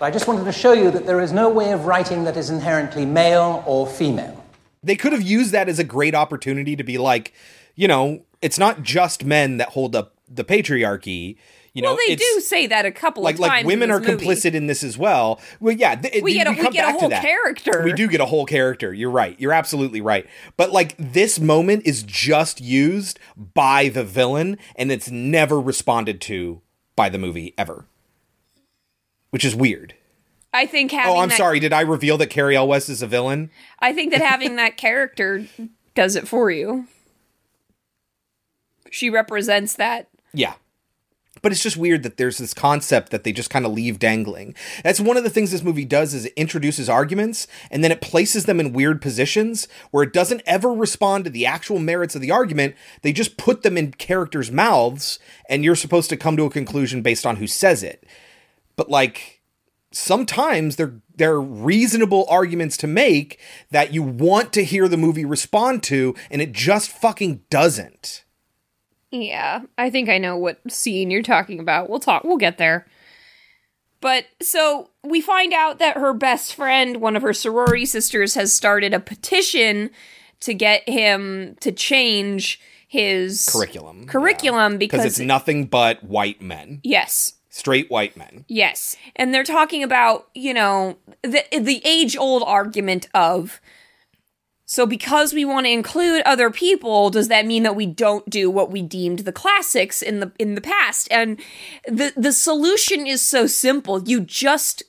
Now, 0.00 0.06
I 0.06 0.10
just 0.10 0.28
wanted 0.28 0.44
to 0.44 0.52
show 0.52 0.72
you 0.72 0.90
that 0.90 1.06
there 1.06 1.20
is 1.20 1.32
no 1.32 1.48
way 1.48 1.72
of 1.72 1.86
writing 1.86 2.24
that 2.24 2.36
is 2.36 2.50
inherently 2.50 3.06
male 3.06 3.62
or 3.66 3.86
female. 3.86 4.44
they 4.82 4.96
could 4.96 5.12
have 5.12 5.22
used 5.22 5.52
that 5.52 5.68
as 5.68 5.78
a 5.78 5.84
great 5.84 6.14
opportunity 6.14 6.76
to 6.76 6.84
be 6.84 6.98
like 6.98 7.32
you 7.74 7.88
know 7.88 8.22
it's 8.42 8.58
not 8.58 8.82
just 8.82 9.24
men 9.24 9.56
that 9.56 9.70
hold 9.70 9.96
up 9.96 10.14
the 10.28 10.44
patriarchy 10.44 11.36
you 11.72 11.82
know 11.82 11.90
well, 11.90 11.98
they 12.06 12.14
do 12.16 12.40
say 12.40 12.66
that 12.66 12.84
a 12.86 12.90
couple 12.92 13.22
like 13.22 13.34
of 13.36 13.40
times. 13.40 13.50
like 13.50 13.66
women 13.66 13.90
in 13.90 13.96
are 13.96 14.00
movie. 14.00 14.12
complicit 14.26 14.54
in 14.54 14.66
this 14.66 14.82
as 14.84 14.96
well 14.98 15.40
well 15.60 15.74
yeah 15.74 15.94
th- 15.96 16.22
We 16.22 16.32
you- 16.32 16.38
get 16.38 16.46
a- 16.46 16.50
you 16.50 16.56
we 16.58 16.62
come 16.62 16.72
get 16.72 16.84
a 16.84 16.92
back 16.92 16.94
to 16.96 17.00
whole 17.00 17.10
character. 17.22 17.82
we 17.84 17.92
do 17.92 18.06
get 18.08 18.20
a 18.20 18.26
whole 18.26 18.46
character 18.46 18.92
you're 18.94 19.10
right 19.10 19.38
you're 19.40 19.52
absolutely 19.52 20.00
right 20.00 20.26
but 20.56 20.70
like 20.72 20.94
this 20.98 21.40
moment 21.40 21.82
is 21.86 22.02
just 22.04 22.60
used 22.60 23.18
by 23.54 23.88
the 23.88 24.04
villain 24.04 24.56
and 24.76 24.92
it's 24.92 25.10
never 25.10 25.60
responded 25.60 26.20
to 26.22 26.60
by 26.96 27.08
the 27.08 27.18
movie 27.18 27.54
ever 27.58 27.86
which 29.36 29.44
is 29.44 29.54
weird 29.54 29.92
I 30.54 30.64
think 30.64 30.92
having. 30.92 31.12
oh 31.12 31.18
i'm 31.18 31.28
that- 31.28 31.36
sorry 31.38 31.60
did 31.60 31.72
i 31.74 31.82
reveal 31.82 32.16
that 32.18 32.30
Cary 32.30 32.56
Elwes 32.56 32.88
is 32.88 33.02
a 33.02 33.06
villain 33.06 33.50
I 33.78 33.92
think 33.92 34.10
that 34.12 34.22
having 34.22 34.56
that 34.62 34.76
character 34.78 35.46
does 35.96 36.14
it 36.14 36.28
for 36.28 36.50
you. 36.50 36.86
She 38.90 39.10
represents 39.10 39.74
that. 39.74 40.08
Yeah. 40.32 40.54
But 41.42 41.52
it's 41.52 41.62
just 41.62 41.76
weird 41.76 42.02
that 42.02 42.16
there's 42.16 42.38
this 42.38 42.54
concept 42.54 43.10
that 43.10 43.22
they 43.24 43.32
just 43.32 43.50
kind 43.50 43.66
of 43.66 43.72
leave 43.72 43.98
dangling. 43.98 44.54
That's 44.82 45.00
one 45.00 45.16
of 45.16 45.22
the 45.24 45.30
things 45.30 45.50
this 45.50 45.62
movie 45.62 45.84
does 45.84 46.14
is 46.14 46.24
it 46.24 46.32
introduces 46.34 46.88
arguments 46.88 47.46
and 47.70 47.84
then 47.84 47.92
it 47.92 48.00
places 48.00 48.46
them 48.46 48.58
in 48.58 48.72
weird 48.72 49.02
positions 49.02 49.68
where 49.90 50.02
it 50.02 50.12
doesn't 50.12 50.42
ever 50.46 50.72
respond 50.72 51.24
to 51.24 51.30
the 51.30 51.44
actual 51.46 51.78
merits 51.78 52.14
of 52.14 52.22
the 52.22 52.30
argument. 52.30 52.74
They 53.02 53.12
just 53.12 53.36
put 53.36 53.62
them 53.62 53.76
in 53.76 53.92
characters' 53.92 54.50
mouths 54.50 55.18
and 55.48 55.62
you're 55.62 55.76
supposed 55.76 56.08
to 56.10 56.16
come 56.16 56.36
to 56.38 56.44
a 56.44 56.50
conclusion 56.50 57.02
based 57.02 57.26
on 57.26 57.36
who 57.36 57.46
says 57.46 57.82
it. 57.82 58.04
But 58.76 58.88
like 58.90 59.42
sometimes 59.92 60.76
they're 60.76 61.00
they're 61.14 61.40
reasonable 61.40 62.26
arguments 62.28 62.76
to 62.76 62.86
make 62.86 63.40
that 63.70 63.94
you 63.94 64.02
want 64.02 64.52
to 64.52 64.64
hear 64.64 64.88
the 64.88 64.96
movie 64.98 65.24
respond 65.24 65.82
to 65.84 66.14
and 66.30 66.42
it 66.42 66.52
just 66.52 66.90
fucking 66.90 67.42
doesn't. 67.50 68.24
Yeah, 69.10 69.62
I 69.78 69.88
think 69.88 70.08
I 70.08 70.18
know 70.18 70.36
what 70.36 70.60
scene 70.70 71.10
you're 71.10 71.22
talking 71.22 71.58
about. 71.60 71.88
We'll 71.88 72.00
talk. 72.00 72.24
We'll 72.24 72.36
get 72.36 72.58
there. 72.58 72.86
But 74.00 74.26
so 74.42 74.90
we 75.02 75.20
find 75.22 75.54
out 75.54 75.78
that 75.78 75.96
her 75.96 76.12
best 76.12 76.54
friend, 76.54 77.00
one 77.00 77.16
of 77.16 77.22
her 77.22 77.32
sorority 77.32 77.86
sisters, 77.86 78.34
has 78.34 78.52
started 78.52 78.92
a 78.92 79.00
petition 79.00 79.90
to 80.40 80.52
get 80.52 80.86
him 80.86 81.56
to 81.60 81.72
change 81.72 82.60
his 82.88 83.48
Curriculum. 83.50 84.06
curriculum 84.06 84.76
Because 84.76 85.00
because 85.00 85.18
it's 85.18 85.26
nothing 85.26 85.64
but 85.66 86.04
white 86.04 86.42
men. 86.42 86.80
yes, 86.84 87.32
Straight 87.56 87.90
white 87.90 88.18
men. 88.18 88.44
Yes. 88.48 88.96
And 89.16 89.32
they're 89.32 89.42
talking 89.42 89.82
about, 89.82 90.28
you 90.34 90.52
know, 90.52 90.98
the 91.22 91.42
the 91.58 91.80
age-old 91.86 92.42
argument 92.46 93.08
of 93.14 93.62
so 94.66 94.84
because 94.84 95.32
we 95.32 95.46
want 95.46 95.64
to 95.64 95.72
include 95.72 96.20
other 96.26 96.50
people, 96.50 97.08
does 97.08 97.28
that 97.28 97.46
mean 97.46 97.62
that 97.62 97.74
we 97.74 97.86
don't 97.86 98.28
do 98.28 98.50
what 98.50 98.70
we 98.70 98.82
deemed 98.82 99.20
the 99.20 99.32
classics 99.32 100.02
in 100.02 100.20
the 100.20 100.32
in 100.38 100.54
the 100.54 100.60
past? 100.60 101.08
And 101.10 101.40
the 101.86 102.12
the 102.14 102.32
solution 102.32 103.06
is 103.06 103.22
so 103.22 103.46
simple. 103.46 104.02
You 104.02 104.20
just 104.20 104.82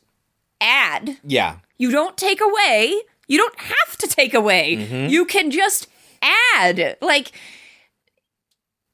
add. 0.60 1.20
Yeah. 1.24 1.60
You 1.78 1.90
don't 1.90 2.18
take 2.18 2.42
away. 2.42 3.00
You 3.30 3.38
don't 3.38 3.60
have 3.62 3.98
to 4.00 4.08
take 4.08 4.34
away. 4.34 4.76
Mhm. 4.76 5.10
You 5.10 5.24
can 5.24 5.52
just 5.52 5.88
add. 6.22 6.98
Like 7.02 7.32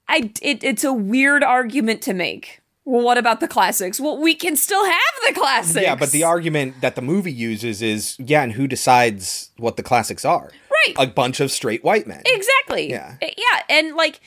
I 0.08 0.32
it, 0.44 0.64
it's 0.64 0.84
a 0.84 0.94
weird 0.94 1.44
argument 1.44 2.04
to 2.04 2.14
make. 2.14 2.60
Well, 2.86 3.04
what 3.04 3.18
about 3.18 3.40
the 3.40 3.48
classics? 3.48 4.00
Well, 4.00 4.18
we 4.18 4.36
can 4.36 4.56
still 4.58 4.84
have 4.86 5.14
the 5.28 5.34
classics. 5.34 5.82
Yeah, 5.82 5.96
but 5.96 6.12
the 6.12 6.24
argument 6.24 6.82
that 6.82 6.96
the 6.96 7.02
movie 7.02 7.32
uses 7.32 7.82
is 7.82 8.18
yeah, 8.20 8.44
and 8.44 8.52
who 8.54 8.68
decides 8.68 9.52
what 9.58 9.78
the 9.78 9.84
classics 9.84 10.26
are? 10.26 10.52
Right. 10.88 10.96
A 10.98 11.08
bunch 11.08 11.40
of 11.40 11.50
straight 11.52 11.84
white 11.84 12.08
men. 12.08 12.24
Exactly. 12.26 12.90
Yeah. 12.90 13.16
Uh, 13.22 13.28
Yeah, 13.38 13.62
and 13.70 13.96
like 13.96 14.20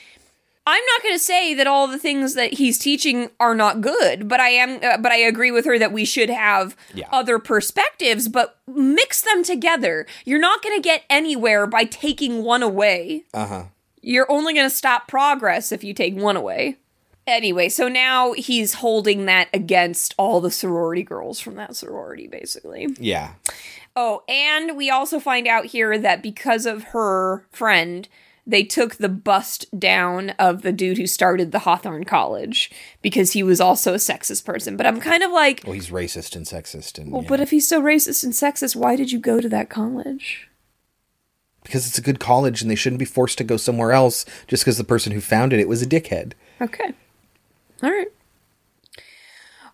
I'm 0.68 0.82
not 0.94 1.02
going 1.02 1.14
to 1.14 1.18
say 1.22 1.54
that 1.54 1.66
all 1.68 1.86
the 1.86 1.98
things 1.98 2.34
that 2.34 2.54
he's 2.54 2.76
teaching 2.78 3.30
are 3.38 3.54
not 3.54 3.80
good, 3.82 4.26
but 4.26 4.40
I 4.40 4.48
am 4.48 4.80
uh, 4.82 4.96
but 4.98 5.12
I 5.12 5.16
agree 5.18 5.50
with 5.50 5.64
her 5.66 5.78
that 5.78 5.92
we 5.92 6.04
should 6.06 6.30
have 6.30 6.74
Yeah. 6.94 7.08
other 7.12 7.38
perspectives, 7.38 8.26
but 8.26 8.58
mix 8.66 9.20
them 9.20 9.44
together. 9.44 10.06
You're 10.24 10.40
not 10.40 10.62
going 10.62 10.76
to 10.76 10.82
get 10.82 11.02
anywhere 11.10 11.66
by 11.66 11.84
taking 11.84 12.42
one 12.42 12.62
away. 12.62 13.24
Uh-huh. 13.34 13.64
You're 14.02 14.30
only 14.30 14.54
going 14.54 14.68
to 14.68 14.74
stop 14.74 15.08
progress 15.08 15.72
if 15.72 15.84
you 15.84 15.92
take 15.92 16.16
one 16.16 16.36
away. 16.36 16.78
Anyway, 17.26 17.68
so 17.68 17.88
now 17.88 18.32
he's 18.32 18.74
holding 18.74 19.26
that 19.26 19.48
against 19.52 20.14
all 20.16 20.40
the 20.40 20.50
sorority 20.50 21.02
girls 21.02 21.40
from 21.40 21.56
that 21.56 21.74
sorority 21.74 22.28
basically. 22.28 22.86
Yeah. 23.00 23.34
Oh, 23.96 24.22
and 24.28 24.76
we 24.76 24.90
also 24.90 25.18
find 25.18 25.46
out 25.48 25.66
here 25.66 25.98
that 25.98 26.22
because 26.22 26.66
of 26.66 26.84
her 26.84 27.46
friend, 27.50 28.08
they 28.46 28.62
took 28.62 28.96
the 28.96 29.08
bust 29.08 29.66
down 29.76 30.30
of 30.38 30.62
the 30.62 30.70
dude 30.70 30.98
who 30.98 31.06
started 31.06 31.50
the 31.50 31.60
Hawthorne 31.60 32.04
College 32.04 32.70
because 33.02 33.32
he 33.32 33.42
was 33.42 33.60
also 33.60 33.92
a 33.94 33.96
sexist 33.96 34.44
person. 34.44 34.76
But 34.76 34.86
I'm 34.86 35.00
kind 35.00 35.24
of 35.24 35.32
like, 35.32 35.62
Well, 35.64 35.72
he's 35.72 35.90
racist 35.90 36.36
and 36.36 36.46
sexist 36.46 36.98
and 36.98 37.10
well, 37.10 37.22
yeah. 37.22 37.28
but 37.28 37.40
if 37.40 37.50
he's 37.50 37.66
so 37.66 37.82
racist 37.82 38.22
and 38.22 38.32
sexist, 38.32 38.76
why 38.76 38.94
did 38.94 39.10
you 39.10 39.18
go 39.18 39.40
to 39.40 39.48
that 39.48 39.68
college? 39.70 40.48
because 41.64 41.88
it's 41.88 41.98
a 41.98 42.02
good 42.02 42.20
college 42.20 42.62
and 42.62 42.70
they 42.70 42.76
shouldn't 42.76 43.00
be 43.00 43.04
forced 43.04 43.38
to 43.38 43.42
go 43.42 43.56
somewhere 43.56 43.90
else 43.90 44.24
just 44.46 44.62
because 44.62 44.78
the 44.78 44.84
person 44.84 45.10
who 45.10 45.20
founded 45.20 45.58
it 45.58 45.66
was 45.66 45.82
a 45.82 45.86
dickhead. 45.86 46.32
Okay. 46.60 46.92
All 47.82 47.90
right. 47.90 48.08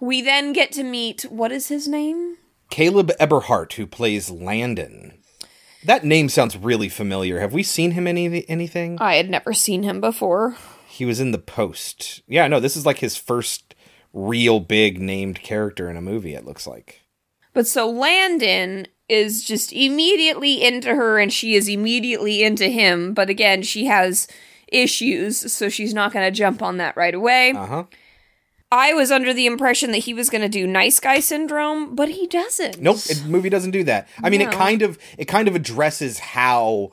We 0.00 0.20
then 0.20 0.52
get 0.52 0.72
to 0.72 0.82
meet, 0.82 1.22
what 1.22 1.52
is 1.52 1.68
his 1.68 1.86
name? 1.86 2.38
Caleb 2.70 3.12
Eberhardt, 3.20 3.74
who 3.74 3.86
plays 3.86 4.30
Landon. 4.30 5.12
That 5.84 6.04
name 6.04 6.28
sounds 6.28 6.56
really 6.56 6.88
familiar. 6.88 7.40
Have 7.40 7.52
we 7.52 7.62
seen 7.62 7.92
him 7.92 8.06
in 8.06 8.16
any 8.16 8.48
anything? 8.48 8.98
I 9.00 9.16
had 9.16 9.28
never 9.28 9.52
seen 9.52 9.82
him 9.82 10.00
before. 10.00 10.56
He 10.88 11.04
was 11.04 11.20
in 11.20 11.32
The 11.32 11.38
Post. 11.38 12.22
Yeah, 12.26 12.48
no, 12.48 12.60
this 12.60 12.76
is 12.76 12.86
like 12.86 12.98
his 12.98 13.16
first 13.16 13.74
real 14.12 14.60
big 14.60 15.00
named 15.00 15.42
character 15.42 15.88
in 15.88 15.96
a 15.96 16.02
movie, 16.02 16.34
it 16.34 16.44
looks 16.44 16.66
like. 16.66 17.02
But 17.52 17.66
so 17.66 17.88
Landon 17.88 18.86
is 19.08 19.44
just 19.44 19.72
immediately 19.72 20.64
into 20.64 20.94
her 20.94 21.18
and 21.18 21.32
she 21.32 21.54
is 21.54 21.68
immediately 21.68 22.42
into 22.42 22.68
him. 22.68 23.12
But 23.14 23.28
again, 23.28 23.62
she 23.62 23.86
has 23.86 24.26
issues, 24.72 25.52
so 25.52 25.68
she's 25.68 25.94
not 25.94 26.12
going 26.12 26.24
to 26.24 26.30
jump 26.36 26.62
on 26.62 26.76
that 26.78 26.96
right 26.96 27.14
away. 27.14 27.50
Uh 27.52 27.66
huh. 27.66 27.84
I 28.70 28.94
was 28.94 29.10
under 29.10 29.34
the 29.34 29.44
impression 29.44 29.90
that 29.92 29.98
he 29.98 30.14
was 30.14 30.30
going 30.30 30.40
to 30.40 30.48
do 30.48 30.66
nice 30.66 30.98
guy 30.98 31.20
syndrome, 31.20 31.94
but 31.94 32.08
he 32.08 32.26
doesn't. 32.26 32.80
Nope, 32.80 32.96
the 33.02 33.22
movie 33.28 33.50
doesn't 33.50 33.72
do 33.72 33.84
that. 33.84 34.08
I 34.22 34.30
mean, 34.30 34.40
it 34.40 34.50
kind 34.50 34.80
of 34.80 34.98
it 35.18 35.26
kind 35.26 35.46
of 35.46 35.54
addresses 35.54 36.18
how 36.20 36.90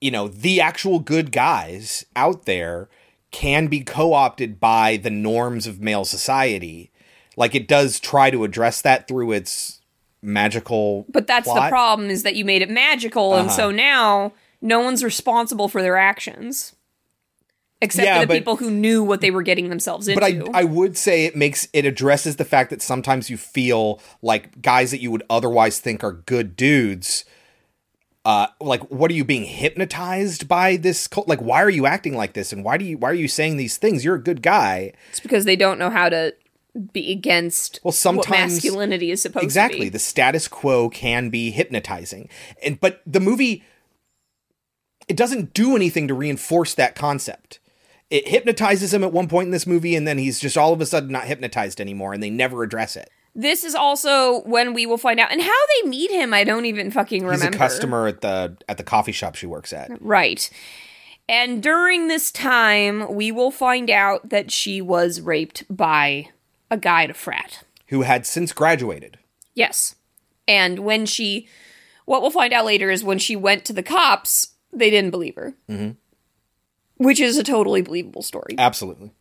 you 0.00 0.10
know 0.10 0.28
the 0.28 0.60
actual 0.60 0.98
good 1.00 1.32
guys 1.32 2.06
out 2.16 2.46
there 2.46 2.88
can 3.30 3.66
be 3.66 3.80
co-opted 3.80 4.58
by 4.60 4.96
the 4.96 5.10
norms 5.10 5.66
of 5.66 5.80
male 5.80 6.04
society. 6.04 6.90
Like 7.36 7.54
it 7.54 7.68
does 7.68 8.00
try 8.00 8.30
to 8.30 8.44
address 8.44 8.82
that 8.82 9.08
through 9.08 9.32
its 9.32 9.80
magical. 10.22 11.04
But 11.08 11.26
that's 11.26 11.46
the 11.52 11.68
problem 11.68 12.08
is 12.10 12.22
that 12.22 12.36
you 12.36 12.44
made 12.44 12.62
it 12.62 12.70
magical, 12.70 13.34
and 13.34 13.48
Uh-huh. 13.48 13.56
so 13.56 13.70
now 13.70 14.32
no 14.62 14.80
one's 14.80 15.04
responsible 15.04 15.68
for 15.68 15.82
their 15.82 15.96
actions. 15.96 16.74
Except 17.82 18.06
Yeah, 18.06 18.14
for 18.14 18.20
the 18.20 18.26
but- 18.28 18.34
people 18.34 18.56
who 18.56 18.70
knew 18.70 19.02
what 19.02 19.20
they 19.20 19.32
were 19.32 19.42
getting 19.42 19.68
themselves 19.68 20.06
into. 20.06 20.20
But 20.20 20.54
I 20.54 20.60
I 20.60 20.64
would 20.64 20.96
say 20.96 21.24
it 21.24 21.34
makes 21.34 21.66
it 21.72 21.84
addresses 21.84 22.36
the 22.36 22.44
fact 22.44 22.70
that 22.70 22.80
sometimes 22.80 23.28
you 23.28 23.36
feel 23.36 24.00
like 24.22 24.62
guys 24.62 24.92
that 24.92 25.00
you 25.00 25.10
would 25.10 25.24
otherwise 25.28 25.80
think 25.80 26.04
are 26.04 26.12
good 26.12 26.54
dudes 26.56 27.24
uh 28.24 28.46
like 28.60 28.80
what 28.82 29.10
are 29.10 29.14
you 29.14 29.24
being 29.24 29.42
hypnotized 29.44 30.46
by 30.46 30.76
this 30.76 31.08
cult? 31.08 31.26
like 31.26 31.40
why 31.40 31.60
are 31.60 31.68
you 31.68 31.86
acting 31.86 32.16
like 32.16 32.34
this 32.34 32.52
and 32.52 32.62
why 32.64 32.76
do 32.78 32.84
you 32.84 32.96
why 32.96 33.10
are 33.10 33.14
you 33.14 33.26
saying 33.26 33.56
these 33.56 33.76
things 33.76 34.04
you're 34.04 34.14
a 34.14 34.22
good 34.22 34.42
guy 34.42 34.92
it's 35.10 35.18
because 35.18 35.44
they 35.44 35.56
don't 35.56 35.76
know 35.76 35.90
how 35.90 36.08
to 36.08 36.32
be 36.92 37.10
against 37.10 37.80
well 37.82 37.90
sometimes 37.90 38.28
what 38.28 38.38
masculinity 38.64 39.10
is 39.10 39.20
supposed 39.20 39.42
exactly 39.42 39.78
to 39.78 39.80
be. 39.80 39.86
Exactly. 39.86 39.88
The 39.88 39.98
status 39.98 40.46
quo 40.46 40.88
can 40.88 41.30
be 41.30 41.50
hypnotizing 41.50 42.28
and 42.62 42.78
but 42.80 43.02
the 43.04 43.18
movie 43.18 43.64
it 45.08 45.16
doesn't 45.16 45.54
do 45.54 45.76
anything 45.76 46.08
to 46.08 46.14
reinforce 46.14 46.74
that 46.74 46.94
concept 46.94 47.58
it 48.10 48.28
hypnotizes 48.28 48.92
him 48.92 49.02
at 49.02 49.12
one 49.12 49.28
point 49.28 49.46
in 49.46 49.52
this 49.52 49.66
movie 49.66 49.96
and 49.96 50.06
then 50.06 50.18
he's 50.18 50.38
just 50.38 50.58
all 50.58 50.72
of 50.72 50.80
a 50.80 50.86
sudden 50.86 51.10
not 51.10 51.24
hypnotized 51.24 51.80
anymore 51.80 52.12
and 52.12 52.22
they 52.22 52.30
never 52.30 52.62
address 52.62 52.96
it 52.96 53.10
This 53.34 53.64
is 53.64 53.74
also 53.74 54.42
when 54.42 54.74
we 54.74 54.84
will 54.84 54.98
find 54.98 55.18
out, 55.18 55.32
and 55.32 55.40
how 55.40 55.48
they 55.82 55.88
meet 55.88 56.10
him. 56.10 56.34
I 56.34 56.44
don't 56.44 56.66
even 56.66 56.90
fucking 56.90 57.24
remember. 57.24 57.46
He's 57.46 57.54
a 57.54 57.58
customer 57.58 58.06
at 58.06 58.20
the 58.20 58.58
at 58.68 58.76
the 58.76 58.84
coffee 58.84 59.12
shop 59.12 59.36
she 59.36 59.46
works 59.46 59.72
at. 59.72 59.90
right? 60.02 60.50
And 61.30 61.62
during 61.62 62.08
this 62.08 62.30
time, 62.30 63.14
we 63.14 63.32
will 63.32 63.50
find 63.50 63.88
out 63.88 64.28
that 64.28 64.50
she 64.50 64.82
was 64.82 65.22
raped 65.22 65.64
by 65.70 66.28
a 66.70 66.76
guy 66.76 67.04
at 67.04 67.10
a 67.10 67.14
frat. 67.14 67.64
Who 67.86 68.02
had 68.02 68.26
since 68.26 68.52
graduated. 68.52 69.18
Yes, 69.54 69.94
and 70.46 70.80
when 70.80 71.06
she, 71.06 71.48
what 72.04 72.20
we'll 72.20 72.30
find 72.30 72.52
out 72.52 72.66
later 72.66 72.90
is 72.90 73.02
when 73.02 73.18
she 73.18 73.34
went 73.36 73.64
to 73.64 73.72
the 73.72 73.82
cops, 73.82 74.51
they 74.72 74.90
didn't 74.90 75.10
believe 75.10 75.34
her, 75.36 75.54
Mm-hmm. 75.68 75.90
which 76.96 77.20
is 77.20 77.36
a 77.38 77.44
totally 77.44 77.82
believable 77.82 78.22
story. 78.22 78.54
Absolutely. 78.58 79.12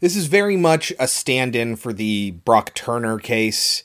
This 0.00 0.14
is 0.16 0.26
very 0.26 0.56
much 0.56 0.92
a 0.98 1.08
stand-in 1.08 1.76
for 1.76 1.92
the 1.92 2.30
Brock 2.30 2.72
Turner 2.74 3.18
case, 3.18 3.82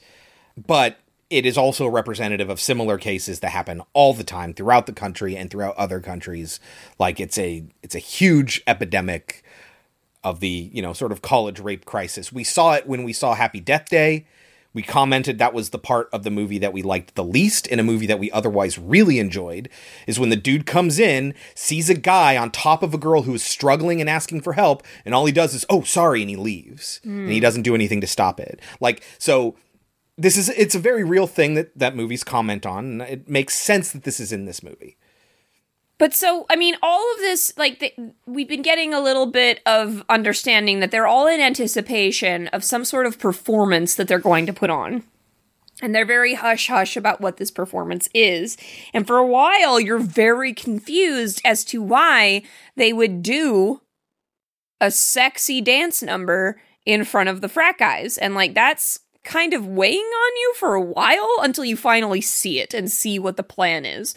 but 0.56 0.98
it 1.32 1.44
is 1.46 1.58
also 1.58 1.88
representative 1.88 2.50
of 2.50 2.60
similar 2.60 3.00
cases 3.00 3.40
that 3.40 3.50
happen 3.50 3.82
all 3.94 4.14
the 4.14 4.24
time 4.24 4.54
throughout 4.54 4.86
the 4.86 4.94
country 4.94 5.36
and 5.36 5.50
throughout 5.50 5.76
other 5.76 6.00
countries. 6.00 6.60
Like 7.00 7.20
it's 7.20 7.40
a 7.40 7.64
it's 7.82 7.96
a 7.96 8.00
huge 8.00 8.62
epidemic 8.68 9.44
of 10.24 10.40
the, 10.40 10.70
you 10.72 10.82
know, 10.84 10.94
sort 10.94 11.12
of 11.12 11.24
college 11.24 11.60
rape 11.60 11.86
crisis. 11.86 12.32
We 12.32 12.44
saw 12.44 12.74
it 12.74 12.86
when 12.88 13.04
we 13.04 13.12
saw 13.12 13.34
Happy 13.34 13.60
Death 13.60 13.90
Day. 13.90 14.28
We 14.74 14.82
commented 14.82 15.38
that 15.38 15.54
was 15.54 15.70
the 15.70 15.78
part 15.80 16.10
of 16.12 16.24
the 16.24 16.32
movie 16.32 16.58
that 16.58 16.74
we 16.74 16.82
liked 16.82 17.14
the 17.16 17.24
least 17.24 17.68
in 17.68 17.80
a 17.80 17.84
movie 17.84 18.08
that 18.08 18.20
we 18.20 18.32
otherwise 18.32 18.80
really 18.80 19.20
enjoyed 19.20 19.70
is 20.08 20.20
when 20.20 20.30
the 20.30 20.36
dude 20.36 20.66
comes 20.66 20.98
in, 20.98 21.36
sees 21.54 21.90
a 21.90 21.94
guy 21.94 22.36
on 22.38 22.50
top 22.50 22.82
of 22.82 22.94
a 22.94 22.98
girl 22.98 23.22
who 23.24 23.34
is 23.36 23.44
struggling 23.44 24.02
and 24.02 24.10
asking 24.10 24.42
for 24.42 24.54
help, 24.54 24.82
and 25.06 25.14
all 25.14 25.26
he 25.26 25.32
does 25.32 25.54
is, 25.54 25.66
"Oh, 25.70 25.84
sorry," 25.84 26.22
and 26.22 26.30
he 26.30 26.36
leaves. 26.36 27.00
And 27.04 27.30
he 27.30 27.38
Mm. 27.40 27.42
doesn't 27.42 27.62
do 27.62 27.76
anything 27.76 28.02
to 28.02 28.08
stop 28.08 28.40
it. 28.40 28.60
Like 28.80 29.04
so 29.20 29.56
this 30.18 30.38
is 30.38 30.50
it's 30.50 30.76
a 30.76 30.80
very 30.80 31.04
real 31.04 31.28
thing 31.28 31.54
that 31.56 31.78
that 31.78 31.96
movies 31.96 32.24
comment 32.24 32.66
on, 32.66 32.86
and 32.86 33.02
it 33.04 33.30
makes 33.30 33.56
sense 33.56 33.92
that 33.92 34.04
this 34.04 34.20
is 34.20 34.32
in 34.32 34.46
this 34.46 34.64
movie. 34.64 34.98
But 36.00 36.14
so, 36.14 36.46
I 36.50 36.56
mean, 36.56 36.76
all 36.82 37.14
of 37.14 37.20
this, 37.20 37.54
like, 37.56 37.80
the, 37.80 37.94
we've 38.26 38.48
been 38.48 38.64
getting 38.64 38.94
a 38.94 39.00
little 39.00 39.28
bit 39.28 39.62
of 39.66 40.04
understanding 40.10 40.80
that 40.80 40.92
they're 40.92 41.08
all 41.08 41.28
in 41.28 41.40
anticipation 41.40 42.48
of 42.48 42.64
some 42.64 42.84
sort 42.84 43.06
of 43.06 43.20
performance 43.20 43.96
that 43.96 44.08
they're 44.08 44.20
going 44.20 44.46
to 44.48 44.54
put 44.54 44.70
on. 44.70 45.04
And 45.82 45.94
they're 45.94 46.06
very 46.06 46.34
hush 46.34 46.68
hush 46.68 46.98
about 46.98 47.22
what 47.22 47.38
this 47.38 47.52
performance 47.52 48.10
is. 48.14 48.58
And 48.94 49.06
for 49.06 49.18
a 49.18 49.28
while, 49.28 49.80
you're 49.80 50.00
very 50.00 50.54
confused 50.54 51.42
as 51.46 51.64
to 51.66 51.82
why 51.82 52.44
they 52.76 52.92
would 52.92 53.22
do 53.22 53.82
a 54.82 54.92
sexy 54.92 55.62
dance 55.62 56.02
number 56.02 56.60
in 56.86 57.06
front 57.06 57.30
of 57.30 57.42
the 57.42 57.50
frat 57.50 57.78
guys. 57.78 58.18
And, 58.18 58.34
like, 58.34 58.54
that's 58.54 59.00
kind 59.24 59.54
of 59.54 59.68
weighing 59.68 60.00
on 60.00 60.36
you 60.38 60.54
for 60.58 60.74
a 60.74 60.82
while 60.82 61.38
until 61.42 61.66
you 61.66 61.78
finally 61.78 62.22
see 62.22 62.60
it 62.60 62.74
and 62.74 62.92
see 62.92 63.20
what 63.20 63.38
the 63.38 63.44
plan 63.44 63.86
is. 63.86 64.16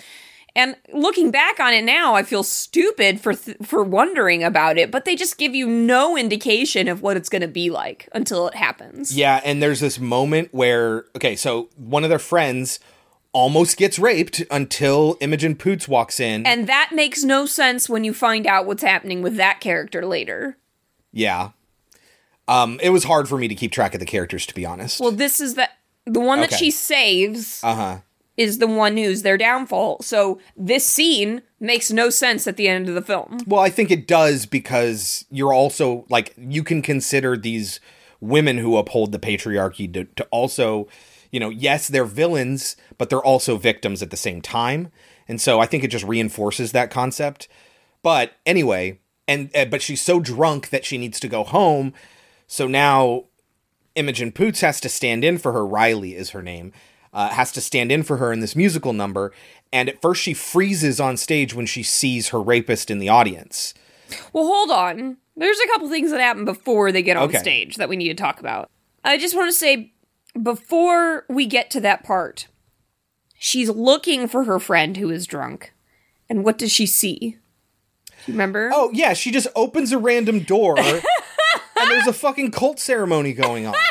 And 0.57 0.75
looking 0.93 1.31
back 1.31 1.61
on 1.61 1.73
it 1.75 1.85
now, 1.85 2.15
I 2.15 2.23
feel 2.25 2.43
stupid 2.43 3.21
for 3.21 3.35
th- 3.35 3.59
for 3.63 3.85
wondering 3.85 4.43
about 4.43 4.79
it, 4.79 4.91
but 4.91 5.05
they 5.05 5.15
just 5.15 5.39
give 5.39 5.55
you 5.55 5.69
no 5.69 6.17
indication 6.17 6.89
of 6.89 7.03
what 7.03 7.17
it's 7.17 7.29
going 7.29 7.43
to 7.43 7.49
be 7.49 7.71
like 7.71 8.09
until 8.13 8.49
it 8.49 8.55
happens. 8.55 9.17
Yeah, 9.17 9.41
and 9.45 9.63
there's 9.63 9.81
this 9.81 10.01
moment 10.01 10.49
where 10.53 11.05
okay, 11.15 11.37
so 11.37 11.69
one 11.77 12.03
of 12.05 12.11
their 12.11 12.19
friends 12.19 12.81
almost 13.33 13.77
gets 13.77 13.99
raped 13.99 14.43
until 14.51 15.19
Imogen 15.21 15.55
Poots 15.57 15.87
walks 15.87 16.19
in. 16.19 16.47
And 16.47 16.67
that 16.69 16.91
makes 16.95 17.23
no 17.23 17.45
sense 17.45 17.87
when 17.87 18.03
you 18.03 18.15
find 18.15 18.47
out 18.47 18.65
what's 18.67 18.83
happening 18.83 19.21
with 19.21 19.37
that 19.37 19.61
character 19.61 20.07
later. 20.07 20.57
yeah. 21.13 21.51
Um 22.49 22.79
it 22.83 22.91
was 22.91 23.05
hard 23.05 23.29
for 23.29 23.37
me 23.39 23.49
to 23.49 23.55
keep 23.55 23.73
track 23.73 23.93
of 23.95 24.01
the 24.01 24.07
characters 24.07 24.47
to 24.47 24.55
be 24.55 24.65
honest. 24.65 25.01
Well, 25.01 25.11
this 25.11 25.41
is 25.41 25.55
the 25.55 25.69
the 26.07 26.21
one 26.21 26.39
that 26.41 26.51
Okay. 26.53 26.57
she 26.57 26.71
saves 26.71 27.61
uh-huh. 27.65 27.99
Is 28.37 28.59
the 28.59 28.67
one 28.67 28.97
who's 28.97 29.23
their 29.23 29.39
downfall. 29.39 30.03
So 30.03 30.39
this 30.57 30.85
scene 30.85 31.43
makes 31.59 31.91
no 31.91 32.11
sense 32.11 32.47
at 32.47 32.57
the 32.57 32.69
end 32.69 32.89
of 32.89 32.95
the 32.95 33.03
film. 33.03 33.39
Well, 33.47 33.61
I 33.61 33.71
think 33.71 33.91
it 33.91 34.07
does 34.07 34.47
because 34.47 35.25
you're 35.31 35.55
also 35.55 36.05
like 36.09 36.35
you 36.37 36.63
can 36.63 36.83
consider 36.83 37.37
these 37.37 37.81
women 38.21 38.59
who 38.59 38.77
uphold 38.77 39.13
the 39.13 39.19
patriarchy 39.19 39.93
to, 39.93 40.05
to 40.05 40.25
also, 40.31 40.89
you 41.31 41.41
know, 41.41 41.51
yes, 41.51 41.89
they're 41.89 42.05
villains, 42.05 42.77
but 42.99 43.11
they're 43.11 43.19
also 43.21 43.57
victims 43.57 44.03
at 44.03 44.11
the 44.11 44.17
same 44.17 44.41
time. 44.41 44.91
And 45.29 45.41
so 45.41 45.61
I 45.61 45.67
think 45.67 45.85
it 45.85 45.89
just 45.89 46.05
reinforces 46.05 46.73
that 46.73 46.91
concept. 46.91 47.49
But 48.03 48.33
anyway, 48.45 49.01
and 49.27 49.51
uh, 49.57 49.65
but 49.65 49.83
she's 49.83 50.01
so 50.01 50.21
drunk 50.21 50.71
that 50.71 50.85
she 50.85 50.99
needs 50.99 51.19
to 51.21 51.29
go 51.29 51.43
home. 51.43 51.93
So 52.47 52.69
now 52.69 53.25
Imogen 53.95 54.31
Poots 54.31 54.61
has 54.61 54.81
to 54.81 54.89
stand 54.89 55.25
in 55.25 55.39
for 55.39 55.53
her. 55.53 55.67
Riley 55.67 56.15
is 56.15 56.31
her 56.31 56.43
name. 56.43 56.73
Uh, 57.17 57.31
has 57.31 57.51
to 57.51 57.63
stand 57.63 57.91
in 57.91 58.03
for 58.03 58.19
her 58.19 58.31
in 58.31 58.41
this 58.41 58.55
musical 58.55 58.93
number. 58.93 59.33
And 59.73 59.89
at 59.89 60.03
first, 60.03 60.21
she 60.23 60.35
freezes 60.35 61.01
on 61.01 61.17
stage 61.17 61.55
when 61.55 61.65
she 61.65 61.83
sees 61.83 62.29
her 62.29 62.43
rapist 62.43 62.91
in 62.91 62.99
the 62.99 63.09
audience. 63.09 63.73
Well, 64.35 64.45
hold 64.47 64.71
on. 64.71 65.17
There's 65.35 65.59
a 65.59 65.67
couple 65.69 65.89
things 65.89 66.11
that 66.11 66.21
happen 66.21 66.45
before 66.45 66.93
they 66.93 67.01
get 67.03 67.17
on 67.17 67.25
Okay. 67.31 67.39
stage 67.39 67.77
that 67.77 67.89
we 67.89 67.97
need 67.97 68.09
to 68.09 68.15
talk 68.15 68.39
about. 68.39 68.69
I 69.03 69.17
just 69.17 69.35
want 69.35 69.51
to 69.51 69.59
say 69.59 69.95
before 70.43 71.25
we 71.31 71.47
get 71.47 71.71
to 71.71 71.81
that 71.81 72.05
part, 72.05 72.49
she's 73.39 73.71
looking 73.71 74.29
for 74.29 74.45
her 74.45 74.59
friend 74.59 74.99
who 74.99 75.09
is 75.09 75.27
drunk. 75.27 75.73
And 76.29 76.45
what 76.45 76.59
does 76.59 76.71
she 76.71 76.85
see? 76.85 77.39
Do 78.09 78.15
you 78.27 78.35
remember? 78.35 78.71
Oh, 78.75 78.91
yeah, 78.93 79.15
she 79.15 79.31
just 79.31 79.49
opens 79.57 79.91
a 79.91 79.99
random 79.99 80.41
door 80.41 80.79
and 80.79 81.01
there's 81.91 82.07
a 82.07 82.13
fucking 82.13 82.51
cult 82.51 82.79
ceremony 82.79 83.33
going 83.33 83.67
on. 83.67 83.75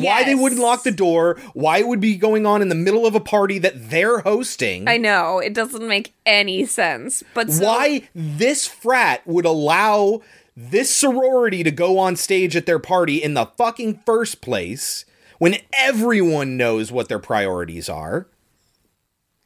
Why 0.00 0.24
they 0.24 0.34
wouldn't 0.34 0.60
lock 0.60 0.84
the 0.84 0.90
door, 0.90 1.38
why 1.52 1.78
it 1.78 1.86
would 1.86 2.00
be 2.00 2.16
going 2.16 2.46
on 2.46 2.62
in 2.62 2.68
the 2.68 2.74
middle 2.74 3.06
of 3.06 3.14
a 3.14 3.20
party 3.20 3.58
that 3.58 3.90
they're 3.90 4.20
hosting. 4.20 4.88
I 4.88 4.96
know, 4.96 5.38
it 5.38 5.54
doesn't 5.54 5.86
make 5.86 6.14
any 6.24 6.64
sense. 6.64 7.22
But 7.34 7.50
so- 7.52 7.64
why 7.64 8.08
this 8.14 8.66
frat 8.66 9.26
would 9.26 9.44
allow 9.44 10.22
this 10.56 10.94
sorority 10.94 11.62
to 11.62 11.70
go 11.70 11.98
on 11.98 12.16
stage 12.16 12.56
at 12.56 12.66
their 12.66 12.78
party 12.78 13.22
in 13.22 13.34
the 13.34 13.46
fucking 13.46 14.00
first 14.04 14.40
place 14.40 15.04
when 15.38 15.56
everyone 15.78 16.56
knows 16.56 16.92
what 16.92 17.08
their 17.08 17.18
priorities 17.18 17.88
are. 17.88 18.26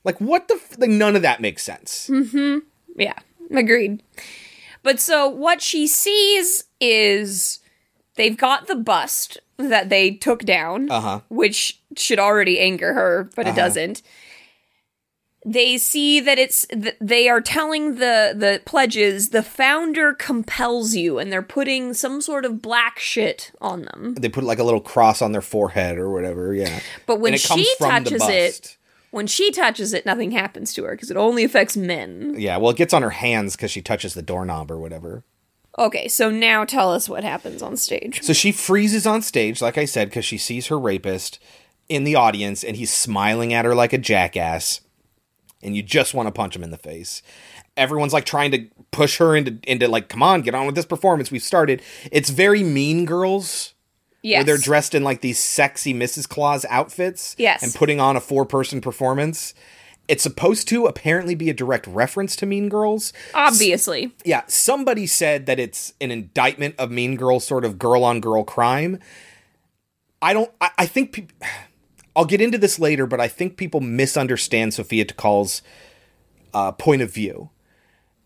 Like, 0.05 0.21
what 0.21 0.47
the? 0.49 0.55
F- 0.55 0.79
like, 0.79 0.91
none 0.91 1.17
of 1.17 1.23
that 1.23 1.41
makes 1.41 1.63
sense. 1.63 2.09
Mm-hmm. 2.09 2.59
Yeah, 2.97 3.19
agreed. 3.51 4.03
But 4.83 5.01
so 5.01 5.27
what 5.29 5.61
she 5.63 5.87
sees 5.87 6.65
is 6.81 7.59
they've 8.15 8.37
got 8.37 8.67
the 8.69 8.77
bust 8.77 9.39
that 9.59 9.89
they 9.89 10.11
took 10.13 10.45
down, 10.45 10.91
Uh-huh. 10.91 11.21
which 11.29 11.81
should 11.97 12.19
already 12.19 12.59
anger 12.61 12.93
her, 12.95 13.31
but 13.35 13.47
it 13.47 13.51
Uh-huh. 13.51 13.57
doesn't. 13.57 14.03
They 15.49 15.79
see 15.79 16.19
that 16.19 16.41
it's 16.41 16.67
th- 16.67 16.97
they 17.01 17.29
are 17.29 17.41
telling 17.41 17.97
the 17.97 18.35
the 18.37 18.61
pledges 18.65 19.29
the 19.29 19.45
founder 19.45 20.13
compels 20.13 20.97
you, 20.97 21.19
and 21.21 21.31
they're 21.33 21.41
putting 21.41 21.95
some 21.95 22.21
sort 22.21 22.45
of 22.45 22.61
black 22.61 22.99
shit 22.99 23.53
on 23.61 23.83
them. 23.83 24.17
They 24.19 24.29
put 24.29 24.43
like 24.43 24.59
a 24.59 24.65
little 24.65 24.81
cross 24.81 25.23
on 25.23 25.31
their 25.31 25.41
forehead 25.43 25.99
or 25.99 26.11
whatever. 26.11 26.53
Yeah. 26.53 26.81
But 27.07 27.21
when 27.21 27.33
it 27.33 27.41
she 27.41 27.65
touches 27.79 28.29
it, 28.29 28.77
when 29.13 29.29
she 29.29 29.53
touches 29.53 29.95
it, 29.95 30.05
nothing 30.05 30.33
happens 30.33 30.73
to 30.75 30.83
her 30.83 30.91
because 30.97 31.13
it 31.13 31.17
only 31.17 31.45
affects 31.45 31.77
men. 31.77 32.35
Yeah, 32.37 32.57
well, 32.57 32.71
it 32.73 32.77
gets 32.77 32.93
on 32.93 33.03
her 33.03 33.11
hands 33.11 33.55
because 33.55 33.71
she 33.71 33.83
touches 33.83 34.15
the 34.15 34.23
doorknob 34.23 34.69
or 34.73 34.79
whatever. 34.79 35.23
Okay, 35.79 36.09
so 36.09 36.31
now 36.31 36.65
tell 36.65 36.93
us 36.93 37.09
what 37.09 37.23
happens 37.23 37.63
on 37.63 37.77
stage. 37.77 38.23
So 38.23 38.33
she 38.33 38.51
freezes 38.53 39.07
on 39.07 39.23
stage, 39.23 39.61
like 39.61 39.77
I 39.77 39.85
said, 39.85 40.09
because 40.09 40.25
she 40.25 40.39
sees 40.39 40.69
her 40.69 40.79
rapist 40.79 41.39
in 41.89 42.05
the 42.05 42.15
audience 42.15 42.65
and 42.65 42.77
he's 42.77 42.93
smiling 42.93 43.53
at 43.53 43.65
her 43.65 43.75
like 43.75 43.93
a 43.93 43.99
jackass. 43.99 44.81
And 45.63 45.77
you 45.77 45.83
just 45.83 46.15
want 46.15 46.29
to 46.29 46.33
punch 46.33 46.57
him 46.57 46.63
in 46.63 46.71
the 46.71 46.79
face. 46.79 47.23
Everyone's 47.77 48.13
like 48.13 48.25
trying 48.25 48.51
to 48.53 48.67
push 48.91 49.19
her 49.19 49.37
into 49.37 49.59
into 49.65 49.89
like, 49.89 50.09
come 50.09 50.23
on, 50.23 50.43
get 50.43 50.55
on 50.55 50.67
with 50.67 50.75
this 50.75 50.87
performance. 50.87 51.31
We've 51.31 51.43
started. 51.43 51.83
It's 52.11 52.31
very 52.31 52.63
mean 52.63 53.05
girls. 53.05 53.75
Yes. 54.23 54.39
Where 54.39 54.45
they're 54.45 54.65
dressed 54.65 54.95
in 54.95 55.05
like 55.05 55.21
these 55.21 55.39
sexy 55.39 55.95
Mrs. 55.95 56.29
Claus 56.29 56.65
outfits. 56.69 57.37
Yes. 57.39 57.63
And 57.63 57.75
putting 57.75 58.01
on 58.01 58.17
a 58.17 58.21
four 58.21 58.45
person 58.45 58.81
performance. 58.81 59.55
It's 60.09 60.23
supposed 60.23 60.69
to 60.69 60.87
apparently 60.87 61.35
be 61.35 61.51
a 61.51 61.55
direct 61.55 61.87
reference 61.87 62.37
to 62.37 62.47
Mean 62.47 62.69
Girls. 62.69 63.13
Obviously. 63.35 64.13
Yeah, 64.25 64.43
somebody 64.47 65.07
said 65.07 65.47
that 65.47 65.59
it's 65.59 65.95
an 66.01 66.11
indictment 66.11 66.77
of 66.79 66.91
Mean 66.91 67.17
Girls, 67.17 67.45
sort 67.45 67.65
of 67.65 67.79
girl 67.79 68.05
on 68.05 68.21
girl 68.21 68.45
crime. 68.45 68.99
I 70.23 70.33
don't. 70.33 70.51
I, 70.61 70.71
I 70.79 70.87
think. 70.87 71.13
Pe- 71.13 71.27
I'll 72.17 72.25
get 72.25 72.41
into 72.41 72.57
this 72.57 72.79
later, 72.79 73.07
but 73.07 73.21
I 73.21 73.29
think 73.29 73.59
people 73.59 73.83
misunderstand 73.83 74.73
Sophia 74.73 75.05
Takal's 75.05 75.61
uh, 76.55 76.73
point 76.73 77.03
of 77.03 77.13
view. 77.13 77.51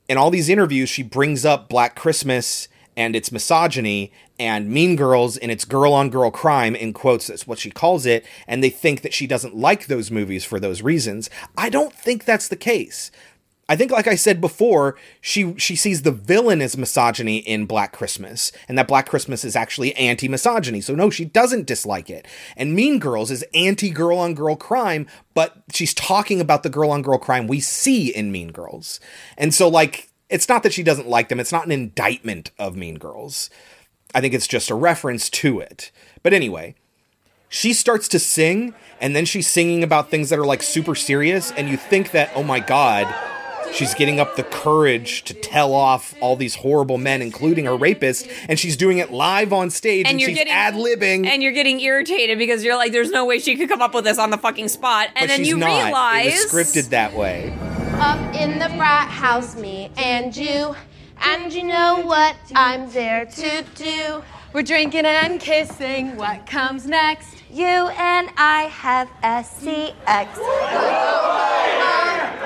In 0.08 0.16
all 0.16 0.30
these 0.30 0.48
interviews, 0.48 0.88
she 0.88 1.02
brings 1.02 1.44
up 1.44 1.68
Black 1.68 1.96
Christmas 1.96 2.68
and 2.96 3.16
its 3.16 3.32
misogyny 3.32 4.12
and 4.40 4.70
Mean 4.70 4.96
Girls 4.96 5.36
and 5.36 5.52
its 5.52 5.66
girl 5.66 5.92
on 5.92 6.08
girl 6.08 6.30
crime, 6.30 6.74
in 6.74 6.94
quotes, 6.94 7.26
that's 7.26 7.46
what 7.46 7.58
she 7.58 7.70
calls 7.70 8.06
it, 8.06 8.24
and 8.48 8.64
they 8.64 8.70
think 8.70 9.02
that 9.02 9.12
she 9.12 9.26
doesn't 9.26 9.54
like 9.54 9.86
those 9.86 10.10
movies 10.10 10.46
for 10.46 10.58
those 10.58 10.80
reasons. 10.80 11.28
I 11.58 11.68
don't 11.68 11.92
think 11.92 12.24
that's 12.24 12.48
the 12.48 12.56
case. 12.56 13.10
I 13.68 13.76
think, 13.76 13.90
like 13.90 14.08
I 14.08 14.14
said 14.14 14.40
before, 14.40 14.96
she 15.20 15.54
she 15.56 15.76
sees 15.76 16.02
the 16.02 16.10
villain 16.10 16.62
as 16.62 16.76
misogyny 16.76 17.36
in 17.36 17.66
Black 17.66 17.92
Christmas, 17.92 18.50
and 18.66 18.78
that 18.78 18.88
Black 18.88 19.06
Christmas 19.06 19.44
is 19.44 19.54
actually 19.54 19.94
anti-misogyny. 19.94 20.80
So 20.80 20.94
no, 20.94 21.10
she 21.10 21.26
doesn't 21.26 21.66
dislike 21.66 22.08
it. 22.08 22.26
And 22.56 22.74
Mean 22.74 22.98
Girls 22.98 23.30
is 23.30 23.44
anti-girl 23.54 24.18
on 24.18 24.34
girl 24.34 24.56
crime, 24.56 25.06
but 25.34 25.62
she's 25.70 25.94
talking 25.94 26.40
about 26.40 26.62
the 26.62 26.70
girl 26.70 26.90
on 26.90 27.02
girl 27.02 27.18
crime 27.18 27.46
we 27.46 27.60
see 27.60 28.08
in 28.08 28.32
Mean 28.32 28.52
Girls. 28.52 28.98
And 29.36 29.54
so, 29.54 29.68
like, 29.68 30.08
it's 30.30 30.48
not 30.48 30.62
that 30.62 30.72
she 30.72 30.82
doesn't 30.82 31.08
like 31.08 31.28
them; 31.28 31.38
it's 31.38 31.52
not 31.52 31.66
an 31.66 31.72
indictment 31.72 32.50
of 32.58 32.74
Mean 32.74 32.96
Girls. 32.96 33.50
I 34.14 34.20
think 34.20 34.34
it's 34.34 34.46
just 34.48 34.70
a 34.70 34.74
reference 34.74 35.30
to 35.30 35.60
it. 35.60 35.90
But 36.22 36.32
anyway, 36.32 36.74
she 37.48 37.72
starts 37.72 38.08
to 38.08 38.18
sing, 38.18 38.74
and 39.00 39.14
then 39.14 39.24
she's 39.24 39.46
singing 39.46 39.82
about 39.82 40.10
things 40.10 40.30
that 40.30 40.38
are 40.38 40.44
like 40.46 40.62
super 40.62 40.94
serious, 40.94 41.50
and 41.52 41.68
you 41.68 41.76
think 41.76 42.10
that, 42.12 42.30
oh 42.34 42.42
my 42.42 42.60
god, 42.60 43.12
she's 43.72 43.94
getting 43.94 44.18
up 44.20 44.36
the 44.36 44.42
courage 44.42 45.22
to 45.24 45.34
tell 45.34 45.72
off 45.72 46.14
all 46.20 46.34
these 46.36 46.56
horrible 46.56 46.98
men, 46.98 47.22
including 47.22 47.64
her 47.66 47.76
rapist, 47.76 48.28
and 48.48 48.58
she's 48.58 48.76
doing 48.76 48.98
it 48.98 49.12
live 49.12 49.52
on 49.52 49.70
stage, 49.70 50.00
and, 50.06 50.12
And 50.12 50.20
you're 50.20 50.30
she's 50.30 50.38
getting 50.38 50.52
ad 50.52 50.74
libbing. 50.74 51.26
and 51.26 51.42
you're 51.42 51.52
getting 51.52 51.80
irritated 51.80 52.36
because 52.38 52.64
you're 52.64 52.76
like, 52.76 52.92
there's 52.92 53.10
no 53.10 53.24
way 53.24 53.38
she 53.38 53.56
could 53.56 53.68
come 53.68 53.80
up 53.82 53.94
with 53.94 54.04
this 54.04 54.18
on 54.18 54.30
the 54.30 54.38
fucking 54.38 54.68
spot. 54.68 55.08
And 55.16 55.22
But 55.22 55.28
then 55.28 55.38
she's 55.40 55.48
you 55.48 55.56
not. 55.58 55.84
realize 55.84 56.26
it 56.26 56.52
was 56.52 56.52
scripted 56.52 56.90
that 56.90 57.14
way. 57.14 57.52
Up 57.94 58.34
in 58.34 58.58
the 58.58 58.68
frat 58.76 59.08
house, 59.08 59.56
me 59.56 59.90
and 59.96 60.36
you. 60.36 60.74
And 61.20 61.52
you 61.52 61.64
know 61.64 62.00
what 62.04 62.36
I'm 62.54 62.90
there 62.90 63.26
to 63.26 63.64
do? 63.74 64.22
We're 64.52 64.62
drinking 64.62 65.04
and 65.06 65.38
kissing. 65.40 66.16
What 66.16 66.46
comes 66.46 66.86
next? 66.86 67.36
You 67.50 67.64
and 67.64 68.30
I 68.36 68.62
have 68.72 69.08
SCX. 69.22 69.94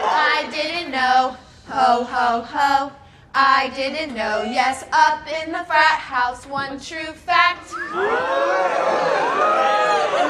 I 0.06 0.48
didn't 0.50 0.90
know. 0.90 1.36
Ho, 1.68 2.04
ho, 2.04 2.42
ho. 2.42 2.92
I 3.34 3.70
didn't 3.74 4.14
know. 4.14 4.42
Yes, 4.42 4.84
up 4.92 5.26
in 5.26 5.50
the 5.52 5.64
frat 5.64 5.98
house, 5.98 6.46
one 6.46 6.78
true 6.78 7.12
fact. 7.12 7.72
And 7.72 8.04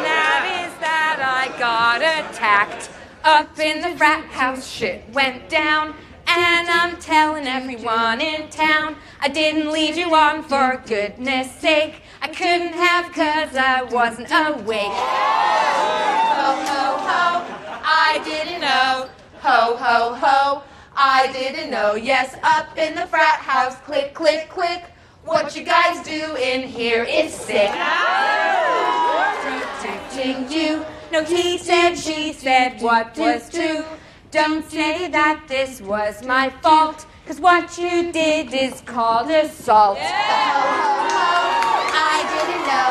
that 0.04 0.64
is 0.64 0.72
that 0.80 1.20
I 1.20 1.48
got 1.58 2.00
attacked. 2.00 2.90
Up 3.24 3.58
in 3.58 3.80
the 3.82 3.96
frat 3.96 4.24
house, 4.26 4.66
shit 4.66 5.04
went 5.12 5.48
down. 5.48 5.94
And 6.26 6.68
I'm 6.68 6.96
telling 6.98 7.46
everyone 7.46 8.20
in 8.20 8.48
town, 8.50 8.96
I 9.20 9.28
didn't 9.28 9.70
lead 9.70 9.96
you 9.96 10.14
on 10.14 10.42
for 10.42 10.82
goodness 10.86 11.50
sake. 11.52 12.02
I 12.22 12.28
couldn't 12.28 12.72
have 12.74 13.12
cause 13.12 13.56
I 13.56 13.82
wasn't 13.82 14.30
awake. 14.30 14.92
Ho, 16.40 16.50
ho, 16.70 16.96
ho. 16.98 17.44
I 17.84 18.20
didn't 18.24 18.60
know. 18.60 19.08
Ho, 19.40 19.76
ho, 19.76 20.14
ho. 20.14 20.62
I 20.96 21.30
didn't 21.32 21.70
know. 21.70 21.94
Yes, 21.96 22.36
up 22.42 22.76
in 22.78 22.94
the 22.94 23.06
frat 23.06 23.40
house, 23.40 23.76
click, 23.80 24.14
click, 24.14 24.48
click. 24.48 24.84
What 25.24 25.56
you 25.56 25.64
guys 25.64 26.04
do 26.06 26.36
in 26.36 26.68
here 26.68 27.04
is 27.04 27.32
sick. 27.32 27.70
Protecting 29.42 30.50
you, 30.50 30.84
No, 31.10 31.24
he 31.24 31.58
said, 31.58 31.94
she 31.94 32.32
said, 32.32 32.80
what 32.80 33.16
was 33.16 33.50
true? 33.50 33.84
Don't 34.34 34.68
say 34.68 35.06
that 35.06 35.44
this 35.46 35.80
was 35.80 36.26
my 36.26 36.50
fault, 36.60 37.06
cause 37.24 37.38
what 37.38 37.78
you 37.78 38.10
did 38.10 38.52
is 38.52 38.80
called 38.80 39.30
assault. 39.30 39.96
Ho, 39.96 40.02
ho, 40.02 40.98
ho! 41.14 41.30
I 41.94 42.18
didn't 42.34 42.66
know. 42.66 42.90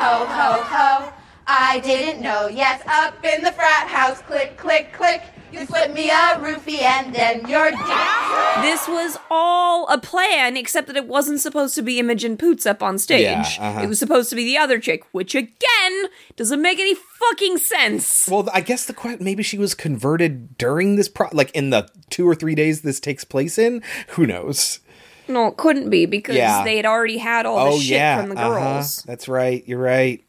Ho, 0.00 0.14
ho, 0.24 0.62
ho. 0.62 1.12
I 1.46 1.80
didn't 1.80 2.22
know. 2.22 2.48
Yes, 2.48 2.82
up 2.86 3.22
in 3.22 3.44
the 3.44 3.52
frat 3.52 3.86
house. 3.86 4.22
Click, 4.22 4.56
click, 4.56 4.94
click. 4.94 5.20
You 5.52 5.64
slip 5.64 5.94
me 5.94 6.10
a 6.10 6.36
roofie 6.38 6.82
and 6.82 7.14
then 7.14 7.48
you're 7.48 7.70
dead. 7.70 8.62
This 8.62 8.86
was 8.86 9.16
all 9.30 9.88
a 9.88 9.98
plan, 9.98 10.56
except 10.56 10.88
that 10.88 10.96
it 10.96 11.06
wasn't 11.06 11.40
supposed 11.40 11.74
to 11.76 11.82
be 11.82 11.98
Imogen 11.98 12.36
Poots 12.36 12.66
up 12.66 12.82
on 12.82 12.98
stage. 12.98 13.22
Yeah, 13.22 13.40
uh-huh. 13.58 13.80
It 13.82 13.86
was 13.88 13.98
supposed 13.98 14.28
to 14.30 14.36
be 14.36 14.44
the 14.44 14.58
other 14.58 14.78
chick, 14.78 15.04
which 15.12 15.34
again 15.34 16.04
doesn't 16.36 16.60
make 16.60 16.78
any 16.78 16.94
fucking 16.94 17.58
sense. 17.58 18.28
Well, 18.30 18.48
I 18.52 18.60
guess 18.60 18.84
the 18.84 18.92
question 18.92 19.24
maybe 19.24 19.42
she 19.42 19.56
was 19.58 19.74
converted 19.74 20.58
during 20.58 20.96
this 20.96 21.08
pro 21.08 21.28
like 21.32 21.50
in 21.52 21.70
the 21.70 21.88
two 22.10 22.28
or 22.28 22.34
three 22.34 22.54
days 22.54 22.82
this 22.82 23.00
takes 23.00 23.24
place 23.24 23.58
in. 23.58 23.82
Who 24.08 24.26
knows? 24.26 24.80
No, 25.28 25.46
it 25.48 25.56
couldn't 25.56 25.90
be 25.90 26.06
because 26.06 26.36
Yeah. 26.36 26.64
they 26.64 26.76
had 26.76 26.86
already 26.86 27.18
had 27.18 27.46
all 27.46 27.70
the 27.70 27.76
oh 27.76 27.78
shit 27.78 27.90
yeah, 27.92 28.20
from 28.20 28.30
the 28.30 28.40
uh-huh. 28.40 28.48
girls. 28.48 29.02
That's 29.02 29.28
right. 29.28 29.62
You're 29.66 29.78
right. 29.80 30.22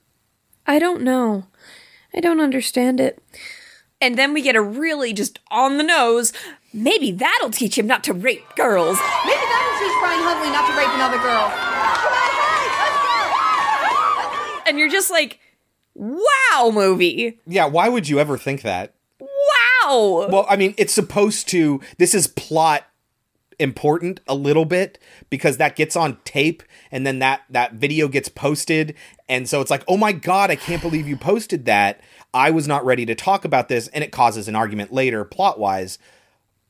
I 0.66 0.80
don't 0.80 1.02
know. 1.02 1.46
I 2.14 2.20
don't 2.20 2.40
understand 2.40 3.00
it. 3.00 3.22
And 4.02 4.18
then 4.18 4.34
we 4.34 4.42
get 4.42 4.56
a 4.56 4.62
really 4.62 5.14
just 5.14 5.40
on 5.52 5.78
the 5.78 5.84
nose. 5.84 6.32
Maybe 6.74 7.12
that'll 7.12 7.50
teach 7.50 7.78
him 7.78 7.88
not 7.88 8.04
to 8.06 8.14
rape 8.14 8.56
girls. 8.56 8.98
Maybe 9.26 9.42
that'll 9.42 9.80
teach 9.80 10.00
Brian 10.00 10.22
Huntley 10.24 10.50
not 10.52 10.68
to 10.68 10.74
rape 10.78 10.94
another 10.94 11.18
girl. 11.18 11.52
And 14.68 14.78
you're 14.78 14.90
just 14.90 15.10
like, 15.10 15.40
wow, 15.96 16.72
movie. 16.72 17.40
Yeah. 17.46 17.66
Why 17.66 17.90
would 17.90 18.08
you 18.08 18.20
ever 18.20 18.38
think 18.38 18.62
that? 18.62 18.94
Wow. 19.20 20.28
Well, 20.30 20.46
I 20.48 20.56
mean, 20.56 20.76
it's 20.78 20.94
supposed 20.94 21.48
to. 21.50 21.82
This 21.98 22.14
is 22.14 22.28
plot 22.28 22.86
important 23.60 24.22
a 24.28 24.34
little 24.34 24.64
bit 24.64 24.98
because 25.30 25.58
that 25.58 25.76
gets 25.76 25.96
on 25.96 26.18
tape 26.24 26.64
and 26.92 27.06
then 27.06 27.20
that 27.20 27.42
that 27.50 27.74
video 27.74 28.08
gets 28.08 28.30
posted 28.30 28.96
and 29.28 29.50
so 29.50 29.60
it's 29.60 29.70
like 29.70 29.84
oh 29.90 29.98
my 29.98 30.14
god 30.14 30.50
i 30.50 30.56
can't 30.56 30.82
believe 30.82 31.10
you 31.10 31.18
posted 31.18 31.66
that 31.66 32.00
i 32.34 32.50
was 32.52 32.68
not 32.68 32.86
ready 32.86 33.06
to 33.06 33.16
talk 33.16 33.46
about 33.46 33.68
this 33.70 33.88
and 33.90 34.04
it 34.04 34.12
causes 34.12 34.48
an 34.48 34.56
argument 34.56 34.92
later 34.94 35.24
plot 35.26 35.60
wise 35.60 35.98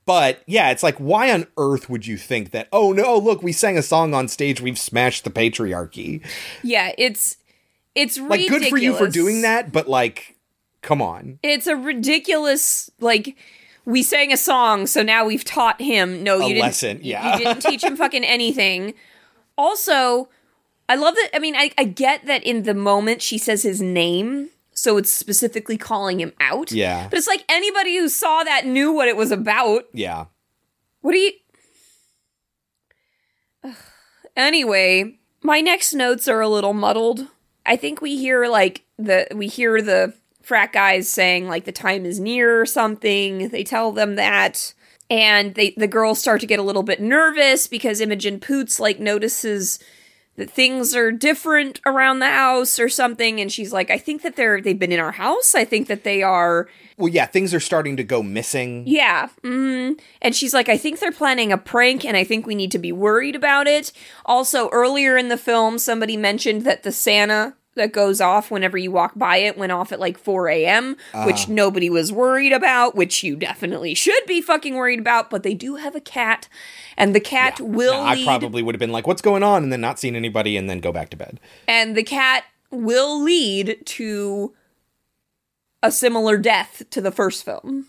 but 0.05 0.41
yeah 0.47 0.69
it's 0.71 0.83
like 0.83 0.97
why 0.97 1.31
on 1.31 1.45
earth 1.57 1.89
would 1.89 2.05
you 2.07 2.17
think 2.17 2.51
that 2.51 2.67
oh 2.71 2.91
no 2.91 3.17
look 3.17 3.43
we 3.43 3.51
sang 3.51 3.77
a 3.77 3.81
song 3.83 4.13
on 4.13 4.27
stage 4.27 4.61
we've 4.61 4.79
smashed 4.79 5.23
the 5.23 5.29
patriarchy 5.29 6.23
Yeah, 6.63 6.91
it's 6.97 7.37
it's 7.95 8.17
like 8.17 8.39
ridiculous. 8.39 8.61
good 8.63 8.69
for 8.69 8.77
you 8.77 8.95
for 8.95 9.07
doing 9.07 9.41
that 9.41 9.71
but 9.71 9.87
like 9.87 10.35
come 10.81 11.01
on 11.01 11.39
It's 11.43 11.67
a 11.67 11.75
ridiculous 11.75 12.89
like 12.99 13.35
we 13.85 14.03
sang 14.03 14.31
a 14.31 14.37
song, 14.37 14.85
so 14.85 15.01
now 15.01 15.25
we've 15.25 15.43
taught 15.43 15.81
him. 15.81 16.21
No, 16.21 16.35
A 16.39 16.43
you 16.43 16.49
didn't. 16.53 16.61
lesson, 16.61 16.99
yeah. 17.01 17.37
you 17.37 17.43
didn't 17.43 17.61
teach 17.63 17.83
him 17.83 17.95
fucking 17.95 18.23
anything. 18.37 18.93
Also, 19.57 20.29
I 20.87 20.93
love 20.95 21.15
that. 21.15 21.29
I 21.33 21.39
mean, 21.39 21.55
I, 21.55 21.71
I 21.75 21.85
get 21.85 22.25
that 22.27 22.43
in 22.43 22.63
the 22.63 22.75
moment 22.75 23.23
she 23.23 23.39
says 23.39 23.63
his 23.63 23.81
name, 23.81 24.49
so 24.79 24.97
it's 24.97 25.11
specifically 25.11 25.77
calling 25.77 26.19
him 26.19 26.33
out. 26.39 26.71
Yeah. 26.71 27.07
but 27.09 27.17
it's 27.17 27.27
like 27.27 27.43
anybody 27.49 27.97
who 27.97 28.07
saw 28.09 28.43
that 28.43 28.65
knew 28.65 28.91
what 28.93 29.07
it 29.07 29.17
was 29.17 29.31
about. 29.31 29.83
yeah 29.93 30.25
What 31.01 31.11
do 31.11 31.17
you? 31.17 31.31
Anyway, 34.35 35.19
my 35.43 35.59
next 35.59 35.93
notes 35.93 36.27
are 36.27 36.41
a 36.41 36.47
little 36.47 36.73
muddled. 36.73 37.27
I 37.65 37.75
think 37.75 38.01
we 38.01 38.17
hear 38.17 38.47
like 38.47 38.85
the 38.97 39.27
we 39.35 39.47
hear 39.47 39.81
the 39.81 40.13
frat 40.41 40.71
guys 40.71 41.09
saying 41.09 41.47
like 41.47 41.65
the 41.65 41.71
time 41.71 42.05
is 42.05 42.19
near 42.19 42.61
or 42.61 42.65
something. 42.65 43.49
They 43.49 43.63
tell 43.63 43.91
them 43.91 44.15
that. 44.15 44.73
And 45.09 45.55
they 45.55 45.71
the 45.75 45.87
girls 45.87 46.19
start 46.19 46.39
to 46.41 46.47
get 46.47 46.59
a 46.59 46.63
little 46.63 46.83
bit 46.83 47.01
nervous 47.01 47.67
because 47.67 47.99
Imogen 47.99 48.39
Poots 48.39 48.79
like 48.79 48.99
notices 48.99 49.79
that 50.39 50.49
things 50.49 50.95
are 50.95 51.11
different 51.11 51.79
around 51.85 52.19
the 52.19 52.29
house 52.29 52.79
or 52.79 52.89
something 52.89 53.39
and 53.39 53.51
she's 53.51 53.71
like 53.71 53.91
I 53.91 53.97
think 53.99 54.23
that 54.23 54.35
they're 54.35 54.59
they've 54.59 54.79
been 54.79 54.91
in 54.91 54.99
our 54.99 55.11
house. 55.11 55.53
I 55.53 55.65
think 55.65 55.87
that 55.87 56.03
they 56.03 56.23
are 56.23 56.67
well 56.97 57.09
yeah 57.09 57.27
things 57.27 57.53
are 57.53 57.59
starting 57.59 57.95
to 57.97 58.03
go 58.03 58.23
missing 58.23 58.83
yeah. 58.87 59.29
Mm. 59.43 59.99
And 60.21 60.35
she's 60.35 60.53
like, 60.53 60.69
I 60.69 60.77
think 60.77 60.99
they're 60.99 61.11
planning 61.11 61.51
a 61.51 61.57
prank, 61.57 62.03
and 62.05 62.17
I 62.17 62.23
think 62.23 62.45
we 62.45 62.55
need 62.55 62.71
to 62.71 62.79
be 62.79 62.91
worried 62.91 63.35
about 63.35 63.67
it. 63.67 63.91
Also, 64.25 64.69
earlier 64.69 65.17
in 65.17 65.29
the 65.29 65.37
film, 65.37 65.77
somebody 65.79 66.17
mentioned 66.17 66.63
that 66.63 66.83
the 66.83 66.91
Santa 66.91 67.55
that 67.75 67.93
goes 67.93 68.19
off 68.19 68.51
whenever 68.51 68.77
you 68.77 68.91
walk 68.91 69.13
by 69.15 69.37
it 69.37 69.57
went 69.57 69.71
off 69.71 69.91
at 69.93 69.99
like 69.99 70.17
4 70.17 70.49
a.m., 70.49 70.97
which 71.25 71.45
Ah. 71.47 71.51
nobody 71.53 71.89
was 71.89 72.11
worried 72.11 72.51
about, 72.51 72.95
which 72.95 73.23
you 73.23 73.35
definitely 73.37 73.93
should 73.93 74.25
be 74.27 74.41
fucking 74.41 74.75
worried 74.75 74.99
about. 74.99 75.29
But 75.29 75.43
they 75.43 75.53
do 75.53 75.75
have 75.75 75.95
a 75.95 76.01
cat, 76.01 76.49
and 76.99 77.15
the 77.15 77.19
cat 77.19 77.59
will 77.59 77.93
Now, 78.03 78.03
I 78.05 78.23
probably 78.23 78.61
would 78.61 78.75
have 78.75 78.79
been 78.79 78.91
like, 78.91 79.07
"What's 79.07 79.21
going 79.21 79.41
on?" 79.41 79.63
and 79.63 79.71
then 79.73 79.81
not 79.81 79.97
seen 79.99 80.15
anybody, 80.15 80.55
and 80.57 80.69
then 80.69 80.79
go 80.79 80.91
back 80.91 81.09
to 81.09 81.17
bed. 81.17 81.39
and 81.67 81.95
the 81.97 82.03
cat 82.03 82.43
will 82.71 83.19
lead 83.23 83.79
to 83.85 84.53
a 85.81 85.91
similar 85.91 86.37
death 86.37 86.83
to 86.91 87.01
the 87.01 87.11
first 87.11 87.43
film. 87.43 87.87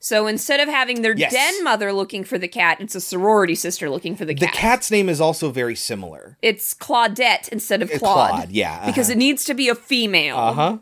So 0.00 0.28
instead 0.28 0.60
of 0.60 0.68
having 0.68 1.02
their 1.02 1.14
Yes. 1.16 1.32
den 1.32 1.64
mother 1.64 1.92
looking 1.92 2.22
for 2.22 2.38
the 2.38 2.46
cat, 2.46 2.80
it's 2.80 2.94
a 2.94 3.00
sorority 3.00 3.56
sister 3.56 3.90
looking 3.90 4.14
for 4.14 4.24
the 4.24 4.32
cat. 4.34 4.52
The 4.52 4.56
cat's 4.56 4.90
name 4.92 5.08
is 5.08 5.20
also 5.20 5.50
very 5.50 5.74
similar. 5.74 6.38
It's 6.40 6.72
Claudette 6.72 7.48
instead 7.48 7.82
of 7.82 7.90
Uh, 7.90 7.98
Claude. 7.98 8.30
Claude, 8.30 8.50
yeah, 8.52 8.86
Because 8.86 9.08
uh-huh. 9.08 9.14
it 9.14 9.18
needs 9.18 9.44
to 9.44 9.54
be 9.54 9.68
a 9.68 9.74
female. 9.74 10.36
Uh 10.38 10.52
huh. 10.52 10.78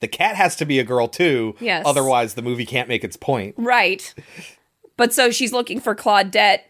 The 0.00 0.08
cat 0.08 0.36
has 0.36 0.56
to 0.56 0.64
be 0.64 0.78
a 0.78 0.84
girl 0.84 1.08
too. 1.08 1.54
Yes. 1.60 1.82
Otherwise, 1.86 2.34
the 2.34 2.42
movie 2.42 2.64
can't 2.66 2.88
make 2.88 3.04
its 3.04 3.16
point. 3.18 3.54
Right. 3.58 4.14
But 4.96 5.12
so 5.12 5.30
she's 5.30 5.52
looking 5.52 5.78
for 5.80 5.94
Claudette. 5.94 6.60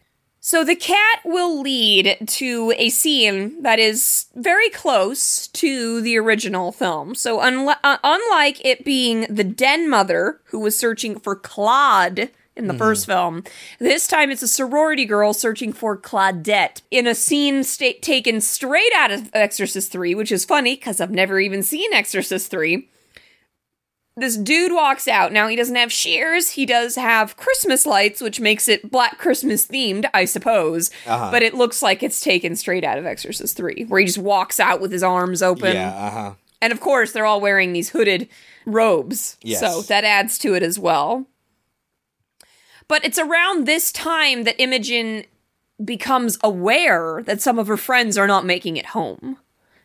So 0.47 0.63
the 0.63 0.77
cat 0.77 1.21
will 1.25 1.63
lead 1.63 2.19
to 2.27 2.75
a 2.77 2.91
scene 2.91 3.63
that 3.63 3.79
is 3.79 4.27
very 4.35 4.69
close 4.69 5.47
to 5.49 6.03
the 6.03 6.19
original 6.19 6.71
film. 6.71 7.15
So 7.15 7.39
unli- 7.39 7.79
uh, 7.83 7.97
unlike 8.05 8.63
it 8.63 8.85
being 8.85 9.23
the 9.31 9.43
den 9.43 9.89
mother 9.89 10.43
who 10.49 10.61
was 10.61 10.79
searching 10.79 11.19
for 11.19 11.35
Claude 11.35 12.29
in 12.57 12.67
the 12.67 12.75
first 12.75 13.07
film, 13.07 13.43
this 13.79 14.07
time 14.07 14.31
it's 14.31 14.43
a 14.43 14.47
sorority 14.47 15.07
girl 15.07 15.33
searching 15.33 15.73
for 15.73 15.97
Claudette 15.97 16.83
in 16.91 17.07
a 17.07 17.15
scene 17.15 17.65
sta- 17.65 17.99
taken 18.01 18.43
straight 18.43 18.93
out 18.95 19.11
of 19.11 19.31
Exorcist 19.33 19.91
3, 19.93 20.15
which 20.15 20.31
is 20.31 20.45
funny 20.45 20.75
because 20.77 21.01
I've 21.01 21.11
never 21.11 21.41
even 21.41 21.63
seen 21.63 21.91
Exorcist 21.95 22.51
3 22.51 22.87
this 24.17 24.37
dude 24.37 24.73
walks 24.73 25.09
out. 25.09 25.33
Now 25.33 25.49
he 25.49 25.57
doesn't 25.57 25.75
have 25.75 25.91
shears. 25.93 26.51
He 26.51 26.67
does 26.67 26.95
have 26.95 27.37
Christmas 27.37 27.85
lights, 27.85 28.21
which 28.21 28.41
makes 28.41 28.69
it 28.69 28.91
Black 28.91 29.19
Christmas 29.19 29.67
themed, 29.67 30.07
I 30.15 30.25
suppose. 30.25 30.91
Uh-huh. 31.07 31.31
But 31.31 31.43
it 31.43 31.55
looks 31.55 31.83
like 31.83 32.03
it's 32.03 32.21
taken 32.21 32.55
straight 32.55 32.85
out 32.85 32.99
of 32.99 33.07
Exorcist 33.07 33.57
3, 33.57 33.87
where 33.89 34.01
he 34.01 34.07
just 34.07 34.19
walks 34.19 34.61
out 34.61 34.81
with 34.81 34.93
his 34.93 35.03
arms 35.03 35.43
open. 35.43 35.75
Yeah. 35.75 35.95
Uh 35.95 36.11
huh. 36.11 36.35
And 36.63 36.73
of 36.73 36.81
course, 36.81 37.13
they're 37.13 37.27
all 37.27 37.41
wearing 37.41 37.73
these 37.73 37.91
hooded 37.91 38.29
robes. 38.65 39.37
Yes. 39.43 39.61
So 39.61 39.83
that 39.83 40.05
adds 40.05 40.39
to 40.39 40.55
it 40.55 40.63
as 40.63 40.79
well. 40.79 41.27
But 42.87 43.05
it's 43.05 43.19
around 43.19 43.67
this 43.67 43.91
time 43.91 44.45
that 44.45 44.61
Imogen 44.61 45.25
becomes 45.83 46.39
aware 46.43 47.23
that 47.27 47.43
some 47.43 47.59
of 47.59 47.67
her 47.67 47.77
friends 47.77 48.17
are 48.17 48.27
not 48.27 48.47
making 48.47 48.77
it 48.77 48.87
home. 48.87 49.39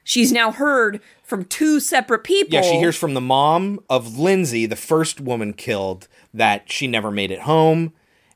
She's 0.10 0.32
now 0.32 0.52
heard 0.52 1.02
from 1.24 1.46
two 1.46 1.80
separate 1.80 2.24
people. 2.24 2.52
Yeah, 2.52 2.64
she 2.64 2.78
hears 2.78 2.96
from 2.98 3.14
the 3.14 3.22
mom 3.22 3.80
of 3.92 4.18
Lindsay, 4.18 4.66
the 4.66 4.76
first 4.76 5.22
woman 5.22 5.54
killed, 5.54 6.08
that 6.34 6.72
she 6.72 6.88
never 6.88 7.12
made 7.12 7.30
it 7.30 7.42
home, 7.42 7.94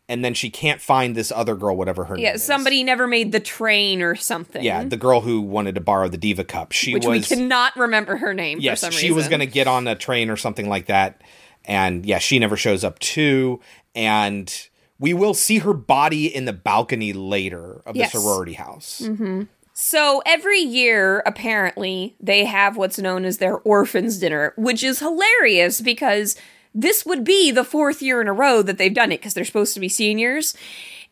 and 0.07 0.23
then 0.23 0.35
she 0.35 0.51
can't 0.51 0.79
find 0.79 1.15
this 1.15 1.31
other 1.31 1.55
girl, 1.55 1.75
whatever 1.75 2.03
her 2.05 2.15
Yeah, 2.15 2.27
name 2.27 2.35
is. 2.35 2.41
Yeah, 2.41 2.45
somebody 2.55 2.83
never 2.83 3.07
made 3.07 3.31
the 3.31 3.39
train 3.39 4.03
or 4.03 4.13
something. 4.13 4.61
Yeah, 4.63 4.83
the 4.83 4.97
girl 4.97 5.21
who 5.21 5.41
wanted 5.41 5.73
to 5.73 5.81
borrow 5.81 6.07
the 6.09 6.17
Diva 6.17 6.43
Cup. 6.43 6.73
She 6.73 6.93
which 6.93 7.07
was 7.07 7.27
we 7.27 7.35
cannot 7.35 7.75
remember 7.75 8.17
her 8.17 8.35
name 8.35 8.59
yes, 8.61 8.81
for 8.81 8.85
some 8.85 8.91
she 8.91 9.07
reason. 9.07 9.15
was 9.15 9.27
going 9.27 9.39
to 9.39 9.47
get 9.47 9.65
on 9.67 9.87
a 9.87 9.95
train 9.95 10.29
or 10.29 10.37
something 10.37 10.69
like 10.69 10.85
that, 10.85 11.23
and 11.65 12.05
yeah, 12.05 12.19
she 12.19 12.37
never 12.37 12.55
shows 12.55 12.83
up 12.83 12.99
too. 12.99 13.59
And 13.95 14.53
we 14.99 15.15
will 15.15 15.33
see 15.33 15.57
her 15.57 15.73
body 15.73 16.27
in 16.27 16.45
the 16.45 16.53
balcony 16.53 17.13
later 17.13 17.81
of 17.87 17.95
Yes. 17.95 18.11
the 18.11 18.19
sorority 18.19 18.53
house. 18.53 18.99
hmm 19.03 19.43
So 19.73 20.21
every 20.25 20.59
year, 20.59 21.23
apparently, 21.25 22.15
they 22.19 22.45
have 22.45 22.77
what's 22.77 22.99
known 22.99 23.25
as 23.25 23.39
their 23.39 23.57
orphans 23.57 24.19
dinner, 24.19 24.53
which 24.55 24.83
is 24.83 24.99
hilarious 24.99 25.81
because 25.81 26.35
this 26.75 27.05
would 27.05 27.23
be 27.23 27.49
the 27.49 27.63
fourth 27.63 28.01
year 28.01 28.21
in 28.21 28.27
a 28.27 28.33
row 28.33 28.61
that 28.61 28.77
they've 28.77 28.93
done 28.93 29.11
it 29.11 29.19
because 29.19 29.33
they're 29.33 29.43
supposed 29.43 29.73
to 29.73 29.79
be 29.79 29.89
seniors. 29.89 30.55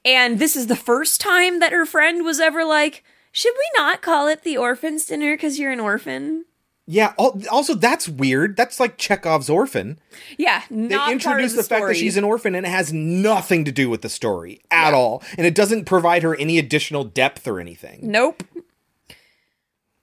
And 0.05 0.37
this 0.37 0.55
is 0.55 0.67
the 0.67 0.75
first 0.75 1.19
time 1.19 1.59
that 1.59 1.71
her 1.71 1.87
friend 1.87 2.23
was 2.23 2.39
ever 2.39 2.63
like, 2.63 3.03
should 3.31 3.53
we 3.55 3.81
not 3.81 4.01
call 4.01 4.27
it 4.27 4.43
the 4.43 4.57
orphans 4.57 5.05
dinner 5.05 5.35
because 5.35 5.57
you're 5.57 5.71
an 5.71 5.79
orphan? 5.79 6.45
Yeah. 6.91 7.13
Also, 7.17 7.73
that's 7.73 8.09
weird. 8.09 8.57
That's 8.57 8.77
like 8.77 8.97
Chekhov's 8.97 9.49
orphan. 9.49 9.97
Yeah, 10.37 10.61
They 10.69 11.11
introduce 11.11 11.53
the, 11.53 11.61
the, 11.61 11.63
fact 11.63 11.87
that 11.87 11.95
she's 11.95 12.17
an 12.17 12.25
orphan 12.25 12.53
and 12.53 12.65
it 12.65 12.69
has 12.69 12.91
nothing 12.91 13.63
to 13.63 13.71
do 13.71 13.89
with 13.89 14.01
the 14.01 14.09
story 14.09 14.61
at 14.69 14.93
all. 14.93 15.23
And 15.37 15.47
it 15.47 15.55
doesn't 15.55 15.85
provide 15.85 16.21
her 16.23 16.35
any 16.35 16.59
additional 16.59 17.05
depth 17.05 17.47
or 17.47 17.61
anything. 17.61 17.99
Nope. 18.03 18.43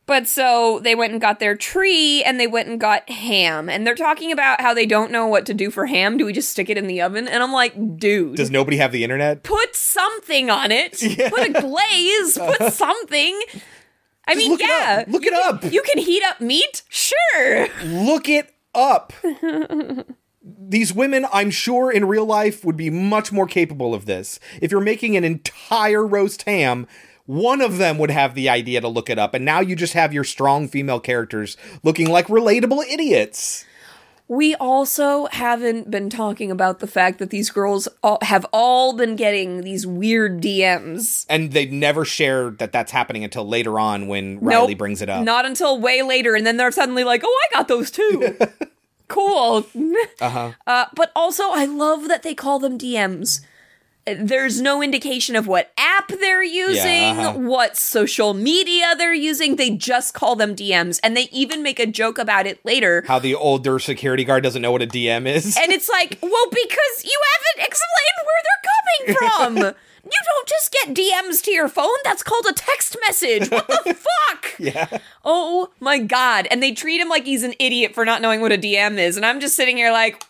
But 0.07 0.27
so 0.27 0.81
they 0.83 0.95
went 0.95 1.13
and 1.13 1.21
got 1.21 1.41
their 1.41 1.55
tree 1.55 2.25
and 2.25 2.41
they 2.41 2.47
went 2.47 2.71
and 2.71 2.81
got 2.81 3.11
ham. 3.11 3.69
And 3.69 3.87
they're 3.87 3.95
talking 3.95 4.33
about 4.33 4.63
how 4.63 4.73
they 4.73 4.87
don't 4.87 5.13
know 5.13 5.27
what 5.27 5.45
to 5.45 5.53
do 5.53 5.71
for 5.71 5.85
ham. 5.85 6.17
Do 6.17 6.25
we 6.25 6.33
just 6.33 6.49
stick 6.49 6.71
it 6.71 6.79
in 6.79 6.87
the 6.87 7.03
oven? 7.03 7.29
And 7.29 7.43
I'm 7.43 7.53
like, 7.53 7.99
dude. 7.99 8.37
Does 8.37 8.51
nobody 8.51 8.79
have 8.79 8.93
the 8.93 9.05
internet? 9.05 9.43
Put 9.43 9.77
something 9.77 10.49
on 10.49 10.73
it. 10.73 10.93
Put 11.29 11.51
a 11.51 11.61
glaze. 11.61 12.39
Put 12.39 12.73
something. 12.73 13.39
I 14.29 14.35
mean, 14.35 14.51
look 14.51 14.61
it 14.61 14.69
yeah. 14.69 15.01
up. 15.03 15.09
Look 15.09 15.25
you 15.25 15.31
it 15.33 15.43
can- 15.43 15.55
up. 15.69 15.73
You 15.73 15.83
can 15.83 15.99
heat 15.99 16.23
up 16.25 16.41
meat? 16.41 16.83
Sure. 16.89 17.69
Look 17.85 18.29
it 18.29 18.55
up. 18.75 19.13
These 20.43 20.95
women, 20.95 21.27
I'm 21.33 21.51
sure, 21.51 21.91
in 21.91 22.07
real 22.07 22.25
life 22.25 22.65
would 22.65 22.77
be 22.77 22.91
much 22.91 23.33
more 23.33 23.47
capable 23.47 23.95
of 23.95 24.07
this. 24.07 24.39
If 24.63 24.71
you're 24.71 24.81
making 24.81 25.17
an 25.17 25.25
entire 25.25 26.07
roast 26.07 26.43
ham, 26.43 26.87
one 27.27 27.61
of 27.61 27.77
them 27.77 27.99
would 27.99 28.11
have 28.11 28.35
the 28.35 28.49
idea 28.49 28.81
to 28.81 28.89
look 28.89 29.11
it 29.11 29.19
up, 29.19 29.35
and 29.35 29.45
now 29.45 29.61
you 29.61 29.77
just 29.77 29.93
have 29.93 30.15
your 30.15 30.25
strong 30.25 30.67
female 30.69 31.01
characters 31.01 31.57
looking 31.83 32.09
like 32.09 32.29
relatable 32.29 32.85
idiots. 32.91 33.67
We 34.29 34.55
also 34.57 35.27
haven't 35.33 35.91
been 35.91 36.11
talking 36.11 36.51
about 36.51 36.81
the 36.81 36.87
fact 36.87 37.19
that 37.19 37.31
these 37.31 37.51
girls 37.51 37.89
all, 38.03 38.19
have 38.21 38.45
all 38.53 38.93
been 38.93 39.17
getting 39.17 39.63
these 39.63 39.87
weird 39.87 40.43
DMs. 40.43 41.25
And 41.31 41.53
they 41.53 41.65
never 41.65 42.05
share 42.05 42.51
that 42.51 42.71
that's 42.71 42.93
happening 42.93 43.25
until 43.25 43.49
later 43.49 43.81
on 43.81 44.07
when 44.07 44.39
Riley 44.41 44.75
brings 44.75 45.01
it 45.01 45.09
up. 45.09 45.25
Not 45.25 45.47
until 45.47 45.81
way 45.81 46.03
later, 46.03 46.35
and 46.35 46.47
then 46.47 46.59
they're 46.59 46.71
suddenly 46.71 47.05
like, 47.05 47.23
"Oh, 47.25 47.41
I 47.51 47.55
got 47.55 47.69
those 47.69 47.91
too." 47.91 48.37
cool. 49.09 49.67
uh-huh. 50.21 50.53
Uh, 50.67 50.85
but 50.95 51.11
also, 51.17 51.45
I 51.51 51.65
love 51.65 52.09
that 52.09 52.23
they 52.23 52.35
call 52.35 52.59
them 52.59 52.79
DMs. 52.79 53.41
There's 54.15 54.61
no 54.61 54.83
indication 54.83 55.37
of 55.37 55.47
what 55.47 55.73
app 55.77 56.09
they're 56.09 56.43
using, 56.43 57.19
uh-huh. 57.19 57.33
what 57.39 57.77
social 57.77 58.35
media 58.35 58.95
they're 58.97 59.15
using. 59.15 59.57
They 59.57 59.71
just 59.71 60.15
call 60.15 60.37
them 60.37 60.55
DMs, 60.55 61.01
and 61.03 61.17
they 61.17 61.29
even 61.33 61.63
make 61.63 61.79
a 61.79 61.87
joke 61.87 62.19
about 62.19 62.47
it 62.47 62.65
later. 62.65 63.05
How 63.07 63.19
the 63.19 63.35
older 63.35 63.79
security 63.79 64.25
guard 64.25 64.43
doesn't 64.43 64.63
know 64.63 64.73
what 64.73 64.83
a 64.83 64.87
DM 64.87 65.27
is. 65.27 65.57
And 65.57 65.73
it's 65.73 65.89
like, 65.89 66.19
well, 66.23 66.47
because 66.51 67.05
you 67.05 67.21
haven't 67.35 67.67
explained 67.67 68.19
where 68.25 68.43
they're 68.45 69.57
coming 69.57 69.65
from. 69.65 69.75
you 70.05 70.19
don't 70.25 70.49
just 70.49 70.73
get 70.73 70.95
DMs 70.95 71.43
to 71.45 71.51
your 71.51 71.69
phone. 71.69 71.89
That's 72.05 72.23
called 72.23 72.47
a 72.49 72.53
text 72.53 72.97
message. 73.07 73.51
What 73.51 73.67
the 73.67 73.95
fuck? 74.29 74.55
yeah. 74.59 74.99
Oh 75.25 75.71
my 75.81 75.99
god. 75.99 76.47
And 76.51 76.63
they 76.63 76.73
treat 76.73 77.01
him 77.01 77.09
like 77.09 77.25
he's 77.25 77.43
an 77.43 77.55
idiot 77.59 77.95
for 77.95 78.05
not 78.05 78.23
knowing 78.23 78.41
what 78.41 78.53
a 78.53 78.59
DM 78.59 78.99
is. 78.99 79.17
And 79.17 79.27
I'm 79.27 79.41
just 79.41 79.57
sitting 79.57 79.77
here 79.77 79.93
like, 79.93 80.23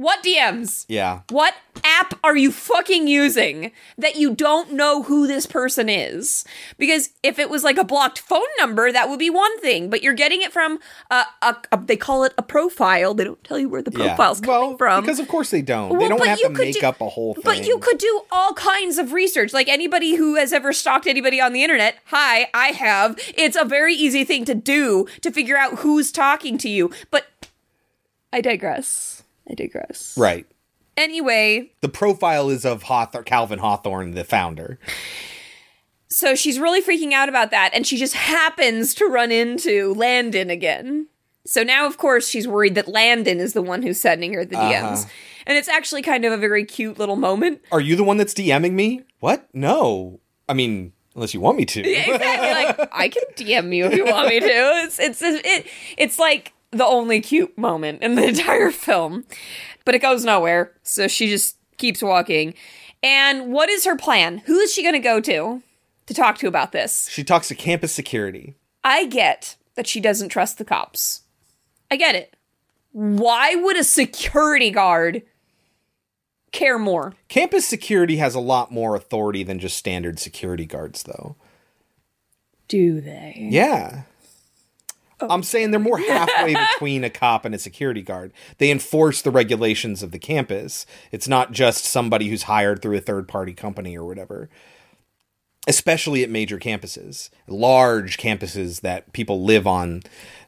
what 0.00 0.24
DMs? 0.24 0.86
Yeah. 0.88 1.20
What 1.28 1.54
app 1.84 2.18
are 2.24 2.34
you 2.34 2.50
fucking 2.50 3.06
using 3.06 3.70
that 3.98 4.16
you 4.16 4.34
don't 4.34 4.72
know 4.72 5.02
who 5.02 5.26
this 5.26 5.44
person 5.44 5.90
is? 5.90 6.42
Because 6.78 7.10
if 7.22 7.38
it 7.38 7.50
was 7.50 7.64
like 7.64 7.76
a 7.76 7.84
blocked 7.84 8.18
phone 8.18 8.46
number, 8.58 8.90
that 8.90 9.10
would 9.10 9.18
be 9.18 9.28
one 9.28 9.60
thing. 9.60 9.90
But 9.90 10.02
you're 10.02 10.14
getting 10.14 10.40
it 10.40 10.52
from 10.54 10.78
a, 11.10 11.24
a, 11.42 11.56
a 11.70 11.82
they 11.84 11.98
call 11.98 12.24
it 12.24 12.32
a 12.38 12.42
profile. 12.42 13.12
They 13.12 13.24
don't 13.24 13.44
tell 13.44 13.58
you 13.58 13.68
where 13.68 13.82
the 13.82 13.90
Yeah. 13.90 14.06
profile's 14.14 14.40
coming 14.40 14.78
from. 14.78 15.02
Because 15.02 15.20
of 15.20 15.28
course 15.28 15.50
they 15.50 15.60
don't. 15.60 15.90
Well, 15.90 16.00
they 16.00 16.08
don't 16.08 16.26
have 16.26 16.40
to 16.40 16.48
make 16.48 16.80
do- 16.80 16.86
up 16.86 17.02
a 17.02 17.08
whole 17.10 17.34
thing. 17.34 17.42
But 17.44 17.66
you 17.66 17.76
could 17.78 17.98
do 17.98 18.22
all 18.32 18.54
kinds 18.54 18.96
of 18.96 19.12
research. 19.12 19.52
Like 19.52 19.68
anybody 19.68 20.14
who 20.14 20.36
has 20.36 20.54
ever 20.54 20.72
stalked 20.72 21.06
anybody 21.06 21.42
on 21.42 21.52
the 21.52 21.62
internet, 21.62 21.96
hi, 22.06 22.48
I 22.54 22.68
have. 22.68 23.18
It's 23.36 23.54
a 23.56 23.66
very 23.66 23.94
easy 23.94 24.24
thing 24.24 24.46
to 24.46 24.54
do 24.54 25.06
to 25.20 25.30
figure 25.30 25.58
out 25.58 25.80
who's 25.80 26.10
talking 26.10 26.56
to 26.56 26.70
you. 26.70 26.90
But 27.10 27.26
I 28.32 28.40
digress. 28.40 29.19
I 29.50 29.54
digress. 29.54 30.14
Right. 30.16 30.46
Anyway, 30.96 31.72
The 31.80 31.88
profile 31.88 32.50
is 32.50 32.64
of 32.64 32.84
Hawthor- 32.84 33.24
Calvin 33.24 33.58
Hawthorne, 33.58 34.12
the 34.12 34.24
founder. 34.24 34.78
so 36.08 36.34
she's 36.34 36.58
really 36.58 36.82
freaking 36.82 37.12
out 37.12 37.28
about 37.28 37.50
that, 37.52 37.70
and 37.72 37.86
she 37.86 37.96
just 37.96 38.14
happens 38.14 38.94
to 38.94 39.06
run 39.06 39.30
into 39.32 39.94
Landon 39.94 40.50
again. 40.50 41.06
So 41.46 41.62
now, 41.62 41.86
of 41.86 41.96
course, 41.96 42.28
she's 42.28 42.46
worried 42.46 42.74
that 42.74 42.86
Landon 42.88 43.38
is 43.40 43.54
the 43.54 43.62
one 43.62 43.82
who's 43.82 43.98
sending 44.00 44.34
her 44.34 44.44
the 44.44 44.56
DMs. 44.56 45.02
Uh-huh. 45.04 45.08
And 45.46 45.56
it's 45.56 45.68
actually 45.68 46.02
kind 46.02 46.24
of 46.24 46.32
a 46.32 46.36
very 46.36 46.64
cute 46.64 46.98
little 46.98 47.16
moment. 47.16 47.62
Are 47.72 47.80
you 47.80 47.96
the 47.96 48.04
one 48.04 48.18
that's 48.18 48.34
DMing 48.34 48.72
me? 48.72 49.02
What? 49.20 49.48
No. 49.54 50.20
I 50.48 50.52
mean, 50.52 50.92
unless 51.14 51.32
you 51.32 51.40
want 51.40 51.56
me 51.56 51.64
to. 51.64 51.80
Yeah, 51.88 52.14
exactly. 52.14 52.50
Like 52.78 52.90
I 52.92 53.08
can 53.08 53.22
DM 53.36 53.74
you 53.74 53.86
if 53.86 53.94
you 53.94 54.04
want 54.04 54.28
me 54.28 54.38
to. 54.40 54.46
It's 54.46 54.98
it's 55.00 55.22
it, 55.22 55.66
it's 55.96 56.18
like 56.18 56.52
the 56.72 56.86
only 56.86 57.20
cute 57.20 57.56
moment 57.58 58.02
in 58.02 58.14
the 58.14 58.24
entire 58.28 58.70
film, 58.70 59.24
but 59.84 59.94
it 59.94 60.00
goes 60.00 60.24
nowhere. 60.24 60.72
So 60.82 61.08
she 61.08 61.28
just 61.28 61.56
keeps 61.76 62.02
walking. 62.02 62.54
And 63.02 63.52
what 63.52 63.68
is 63.68 63.84
her 63.84 63.96
plan? 63.96 64.38
Who 64.46 64.58
is 64.58 64.72
she 64.72 64.82
going 64.82 64.94
to 64.94 64.98
go 64.98 65.20
to 65.20 65.62
to 66.06 66.14
talk 66.14 66.38
to 66.38 66.48
about 66.48 66.72
this? 66.72 67.08
She 67.08 67.24
talks 67.24 67.48
to 67.48 67.54
campus 67.54 67.92
security. 67.92 68.56
I 68.84 69.06
get 69.06 69.56
that 69.74 69.86
she 69.86 70.00
doesn't 70.00 70.28
trust 70.28 70.58
the 70.58 70.64
cops. 70.64 71.22
I 71.90 71.96
get 71.96 72.14
it. 72.14 72.34
Why 72.92 73.54
would 73.54 73.78
a 73.78 73.84
security 73.84 74.70
guard 74.70 75.22
care 76.52 76.78
more? 76.78 77.14
Campus 77.28 77.66
security 77.66 78.16
has 78.16 78.34
a 78.34 78.40
lot 78.40 78.72
more 78.72 78.96
authority 78.96 79.42
than 79.42 79.58
just 79.58 79.76
standard 79.76 80.18
security 80.18 80.66
guards, 80.66 81.04
though. 81.04 81.36
Do 82.68 83.00
they? 83.00 83.48
Yeah. 83.50 84.02
Oh. 85.20 85.26
I'm 85.28 85.42
saying 85.42 85.70
they're 85.70 85.80
more 85.80 85.98
halfway 85.98 86.54
between 86.72 87.04
a 87.04 87.10
cop 87.10 87.44
and 87.44 87.54
a 87.54 87.58
security 87.58 88.02
guard. 88.02 88.32
They 88.58 88.70
enforce 88.70 89.22
the 89.22 89.30
regulations 89.30 90.02
of 90.02 90.10
the 90.10 90.18
campus. 90.18 90.86
It's 91.12 91.28
not 91.28 91.52
just 91.52 91.84
somebody 91.84 92.28
who's 92.28 92.44
hired 92.44 92.82
through 92.82 92.96
a 92.96 93.00
third 93.00 93.28
party 93.28 93.52
company 93.52 93.96
or 93.96 94.04
whatever. 94.04 94.48
Especially 95.66 96.22
at 96.22 96.30
major 96.30 96.58
campuses, 96.58 97.28
large 97.46 98.16
campuses 98.16 98.80
that 98.80 99.12
people 99.12 99.44
live 99.44 99.66
on. 99.66 100.02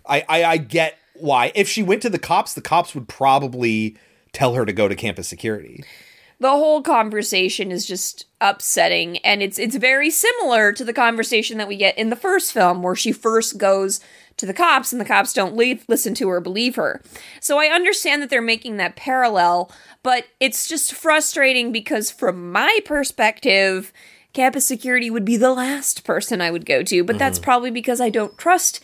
I, 0.07 0.24
I, 0.28 0.44
I 0.44 0.57
get 0.57 0.97
why. 1.15 1.53
If 1.55 1.69
she 1.69 1.82
went 1.82 2.03
to 2.03 2.11
the 2.11 2.19
cops, 2.19 2.55
the 2.55 2.62
cops 2.62 2.94
would 2.94 3.09
probably 3.09 3.97
tell 4.32 4.55
her 4.55 4.65
to 4.65 4.73
go 4.73 4.89
to 4.89 4.97
campus 4.97 5.28
security. 5.28 5.85
The 6.43 6.51
whole 6.51 6.82
conversation 6.82 7.70
is 7.70 7.86
just 7.86 8.27
upsetting 8.40 9.19
and 9.19 9.43
it's 9.43 9.60
it's 9.60 9.77
very 9.77 10.10
similar 10.10 10.73
to 10.73 10.85
the 10.85 10.93
conversation 10.93 11.56
that 11.56 11.69
we 11.69 11.77
get 11.77 11.97
in 11.97 12.10
the 12.10 12.16
first 12.16 12.52
film 12.52 12.82
where 12.82 12.97
she 12.97 13.12
first 13.12 13.59
goes 13.59 14.01
to 14.36 14.44
the 14.44 14.52
cops 14.52 14.90
and 14.90 15.01
the 15.01 15.05
cops 15.05 15.32
don't 15.32 15.56
leave, 15.56 15.85
listen 15.89 16.14
to 16.14 16.28
her 16.28 16.40
believe 16.40 16.74
her. 16.74 17.01
So 17.40 17.59
i 17.59 17.66
understand 17.66 18.20
that 18.20 18.28
they're 18.28 18.43
making 18.43 18.77
that 18.77 18.97
parallel 18.97 19.70
but 20.02 20.27
it's 20.40 20.66
just 20.66 20.93
frustrating 20.93 21.70
because 21.70 22.10
from 22.10 22.51
my 22.51 22.81
perspective 22.85 23.93
campus 24.32 24.66
security 24.66 25.10
would 25.10 25.24
be 25.24 25.36
the 25.36 25.55
last 25.55 26.02
person 26.02 26.40
i 26.40 26.51
would 26.51 26.66
go 26.66 26.82
to 26.82 27.05
but 27.05 27.19
that's 27.19 27.39
mm-hmm. 27.39 27.44
probably 27.44 27.70
because 27.70 28.01
i 28.01 28.10
don't 28.10 28.36
trust 28.36 28.81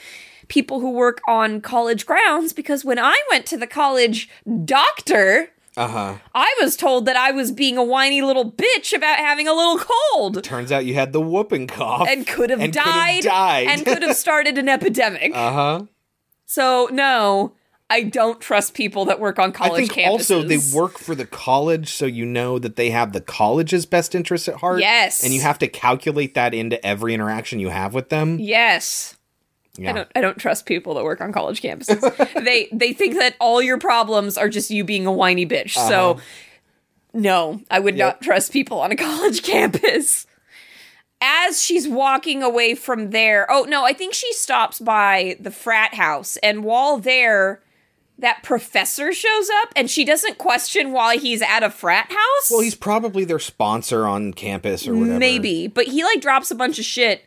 people 0.47 0.79
who 0.79 0.93
work 0.93 1.21
on 1.27 1.61
college 1.61 2.07
grounds 2.07 2.53
because 2.53 2.85
when 2.85 2.99
i 2.99 3.21
went 3.31 3.47
to 3.47 3.57
the 3.57 3.67
college 3.67 4.29
doctor 4.65 5.51
Uh 5.79 5.89
huh. 5.89 6.15
I 6.35 6.55
was 6.61 6.77
told 6.77 7.07
that 7.07 7.17
I 7.17 7.31
was 7.31 7.53
being 7.53 7.77
a 7.77 7.85
whiny 7.85 8.21
little 8.21 8.51
bitch 8.51 8.93
about 8.93 9.19
having 9.19 9.47
a 9.47 9.53
little 9.53 9.79
cold 9.79 10.43
Turns 10.43 10.73
out 10.73 10.85
you 10.85 10.95
had 10.95 11.13
the 11.13 11.21
whooping 11.21 11.69
cough 11.69 12.09
and 12.09 12.27
could 12.27 12.51
have 12.51 12.61
and 12.61 12.73
died, 12.73 13.23
died. 13.23 13.69
and 13.69 13.87
could 13.87 14.03
have 14.03 14.17
started 14.17 14.59
an 14.59 14.69
epidemic. 14.69 15.33
uh 15.35 15.53
huh. 15.53 15.83
so 16.47 16.89
no, 16.91 17.53
I 17.91 18.03
don't 18.03 18.41
trust 18.41 18.75
people 18.75 19.05
that 19.07 19.21
work 19.21 19.39
on 19.39 19.51
I 19.51 19.53
college 19.53 19.89
think 19.89 19.93
campuses. 20.07 20.11
also 20.11 20.43
they 20.43 20.59
work 20.75 20.99
for 20.99 21.15
the 21.15 21.27
college, 21.27 21.91
so 21.93 22.07
you 22.07 22.27
know 22.27 22.59
that 22.59 22.77
they 22.77 22.91
have 22.91 23.13
the 23.13 23.21
college's 23.21 23.87
best 23.87 24.15
interests 24.15 24.49
at 24.49 24.57
heart. 24.57 24.81
Yes. 24.81 25.23
and 25.23 25.33
you 25.33 25.41
have 25.41 25.59
to 25.61 25.69
calculate 25.69 26.35
that 26.35 26.55
into 26.55 26.85
every 26.85 27.15
interaction 27.15 27.61
you 27.61 27.69
have 27.69 27.95
with 27.95 28.09
them. 28.09 28.39
Yes. 28.41 29.15
Yeah. 29.79 29.91
I 29.91 29.93
don't 29.95 30.09
I 30.17 30.21
don't 30.21 30.39
trust 30.39 30.67
people 30.67 30.95
that 30.95 31.05
work 31.05 31.21
on 31.21 31.33
college 31.33 31.63
campuses. 31.63 32.01
they 32.45 32.69
they 32.73 32.93
think 32.93 33.15
that 33.15 33.37
all 33.41 33.63
your 33.63 33.79
problems 33.79 34.37
are 34.37 34.49
just 34.49 34.71
you 34.71 34.85
being 34.85 35.07
a 35.07 35.13
whiny 35.13 35.47
bitch. 35.47 35.71
So 35.75 36.11
Uh-huh. 36.13 36.21
no, 37.15 37.61
I 37.71 37.79
would 37.81 37.97
not 37.97 38.21
trust 38.21 38.53
people 38.53 38.81
on 38.81 38.93
a 38.93 38.97
college 39.09 39.43
campus. 39.43 40.27
As 41.21 41.61
she's 41.63 41.89
walking 41.89 42.43
away 42.45 42.75
from 42.77 43.11
there, 43.11 43.47
oh 43.51 43.63
no, 43.69 43.85
I 43.85 43.93
think 43.93 44.15
she 44.15 44.33
stops 44.35 44.79
by 44.79 45.37
the 45.41 45.51
frat 45.51 45.95
house, 45.95 46.37
and 46.45 46.63
while 46.63 46.97
there, 46.99 47.61
that 48.21 48.45
professor 48.45 49.13
shows 49.13 49.49
up, 49.63 49.71
and 49.75 49.91
she 49.91 50.05
doesn't 50.05 50.39
question 50.39 50.93
why 50.93 51.17
he's 51.17 51.43
at 51.43 51.65
a 51.65 51.71
frat 51.71 52.07
house. 52.09 52.51
Well, 52.51 52.61
he's 52.61 52.77
probably 52.77 53.25
their 53.25 53.41
sponsor 53.41 54.07
on 54.07 54.33
campus 54.33 54.87
or 54.87 54.95
whatever. 54.95 55.19
Maybe, 55.19 55.67
but 55.67 55.87
he 55.87 56.05
like 56.05 56.21
drops 56.21 56.53
a 56.53 56.55
bunch 56.55 56.79
of 56.79 56.85
shit 56.85 57.25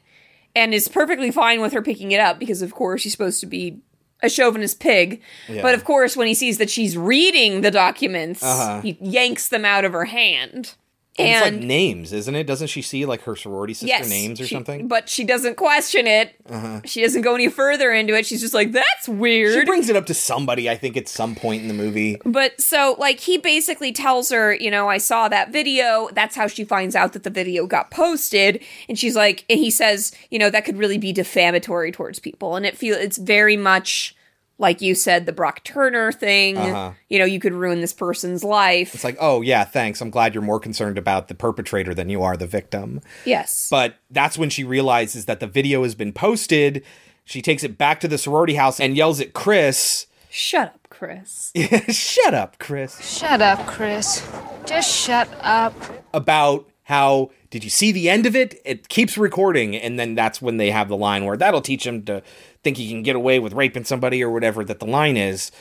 and 0.56 0.74
is 0.74 0.88
perfectly 0.88 1.32
fine 1.32 1.62
with 1.62 1.74
her 1.74 1.82
picking 1.82 2.12
it 2.12 2.20
up 2.20 2.40
because, 2.40 2.62
of 2.62 2.74
course, 2.74 3.02
she's 3.02 3.12
supposed 3.12 3.40
to 3.42 3.46
be 3.46 3.80
a 4.24 4.30
chauvinist 4.30 4.80
pig. 4.80 5.22
Yeah. 5.50 5.62
But 5.62 5.74
of 5.76 5.84
course, 5.84 6.16
when 6.16 6.28
he 6.28 6.34
sees 6.34 6.58
that 6.60 6.70
she's 6.70 6.96
reading 6.98 7.62
the 7.62 7.72
documents, 7.72 8.44
Uh-huh. 8.44 8.82
he 8.82 8.98
yanks 9.02 9.48
them 9.50 9.66
out 9.66 9.84
of 9.86 9.94
her 9.94 10.06
hand. 10.06 10.74
And 11.20 11.28
it's 11.28 11.42
like 11.42 11.68
names, 11.68 12.14
isn't 12.14 12.36
it? 12.36 12.48
Doesn't 12.48 12.68
she 12.68 12.82
see 12.82 13.06
like 13.06 13.24
her 13.24 13.36
sorority 13.36 13.74
sister 13.74 13.88
yes, 13.88 14.10
names 14.10 14.40
or 14.40 14.48
she- 14.48 14.56
something? 14.56 14.88
But 14.88 15.10
she 15.10 15.26
doesn't 15.26 15.56
question 15.56 16.08
it. 16.08 16.36
Uh-huh. 16.50 16.82
She 16.86 17.02
doesn't 17.02 17.22
go 17.22 17.36
any 17.36 17.50
further 17.50 17.92
into 17.92 18.14
it. 18.16 18.26
She's 18.26 18.40
just 18.40 18.54
like, 18.54 18.72
"That's 18.72 19.10
weird." 19.10 19.54
She 19.54 19.66
brings 19.66 19.90
it 19.90 19.96
up 19.98 20.06
to 20.06 20.14
somebody, 20.14 20.70
I 20.70 20.78
think, 20.78 20.96
at 20.96 21.10
some 21.10 21.36
point 21.36 21.64
in 21.64 21.68
the 21.68 21.74
movie. 21.74 22.18
But 22.26 22.60
so, 22.62 22.96
like, 22.98 23.20
he 23.20 23.38
basically 23.38 23.92
tells 23.92 24.30
her, 24.30 24.54
you 24.54 24.72
know, 24.72 24.88
I 24.88 25.00
saw 25.00 25.28
that 25.28 25.52
video. 25.52 26.10
That's 26.14 26.36
how 26.36 26.48
she 26.48 26.64
finds 26.64 26.96
out 26.96 27.12
that 27.14 27.24
the 27.24 27.30
video 27.30 27.68
got 27.68 27.92
posted. 27.92 28.64
And 28.88 28.98
she's 28.98 29.16
like, 29.16 29.44
and 29.50 29.60
he 29.60 29.70
says, 29.70 30.14
you 30.30 30.40
know, 30.40 30.50
that 30.50 30.64
could 30.64 30.78
really 30.78 30.98
be 30.98 31.12
defamatory 31.12 31.92
towards 31.92 32.20
people. 32.20 32.56
And 32.56 32.66
it 32.66 32.78
feel 32.78 32.96
it's 32.96 33.18
very 33.18 33.58
much 33.58 34.16
like 34.62 34.80
you 34.80 34.94
said, 34.94 35.26
the 35.26 35.34
Brock 35.34 35.64
Turner 35.64 36.12
thing. 36.12 36.56
Uh-huh. 36.56 36.92
You 37.10 37.18
know, 37.20 37.26
you 37.26 37.40
could 37.40 37.54
ruin 37.54 37.82
this 37.82 37.94
person's 37.94 38.44
life. 38.44 38.94
It's 38.94 39.04
like, 39.04 39.18
oh 39.20 39.42
yeah, 39.42 39.66
thanks. 39.66 40.00
I'm 40.00 40.12
glad 40.12 40.34
you're 40.34 40.44
more 40.44 40.60
concerned 40.60 40.98
about 40.98 41.28
the 41.28 41.36
perpetrator 41.36 41.94
than 41.94 42.10
you 42.10 42.22
are 42.22 42.38
the 42.38 42.48
victim. 42.48 43.02
yes. 43.26 43.68
But 43.70 43.96
that's 44.10 44.38
when 44.38 44.52
she 44.52 44.64
realizes 44.64 45.26
that 45.26 45.40
the 45.40 45.48
video 45.48 45.84
has 45.84 45.96
been 45.96 46.14
posted. 46.14 46.86
She 47.26 47.42
takes 47.42 47.64
it 47.64 47.78
back 47.78 48.00
to 48.02 48.08
the 48.08 48.18
sorority 48.18 48.54
house 48.54 48.80
and 48.80 48.96
yells 48.96 49.20
at 49.20 49.34
Chris. 49.34 50.06
Shut 50.30 50.68
up, 50.68 50.88
Chris. 50.90 51.52
shut 51.90 52.34
up, 52.34 52.60
Chris. 52.60 53.18
Shut 53.18 53.42
up, 53.42 53.66
Chris. 53.68 54.26
Just 54.66 54.96
shut 54.96 55.28
up. 55.42 55.74
About 56.14 56.70
how 56.84 57.32
did 57.50 57.64
you 57.64 57.70
see 57.70 57.92
the 57.92 58.10
end 58.10 58.26
of 58.26 58.36
it? 58.36 58.62
It 58.64 58.90
keeps 58.90 59.18
recording, 59.18 59.76
and 59.76 60.00
then 60.00 60.16
that's 60.16 60.42
when 60.42 60.58
they 60.58 60.72
have 60.72 60.88
the 60.88 60.98
line 60.98 61.26
where 61.26 61.38
that'll 61.38 61.62
teach 61.62 61.86
him 61.86 62.04
to 62.04 62.22
think 62.64 62.78
he 62.78 62.90
can 62.90 63.04
get 63.04 63.16
away 63.16 63.40
with 63.40 63.54
raping 63.54 63.84
somebody 63.84 64.24
or 64.24 64.32
whatever 64.32 64.64
that 64.64 64.80
the 64.80 64.86
line 64.86 65.18
is. 65.18 65.52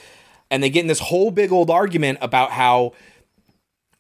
And 0.51 0.63
they 0.63 0.71
get 0.71 0.83
in 0.83 0.89
this 0.89 1.01
whole 1.01 1.31
big 1.31 1.53
old 1.53 1.71
argument 1.71 2.19
about 2.21 2.53
how 2.53 2.93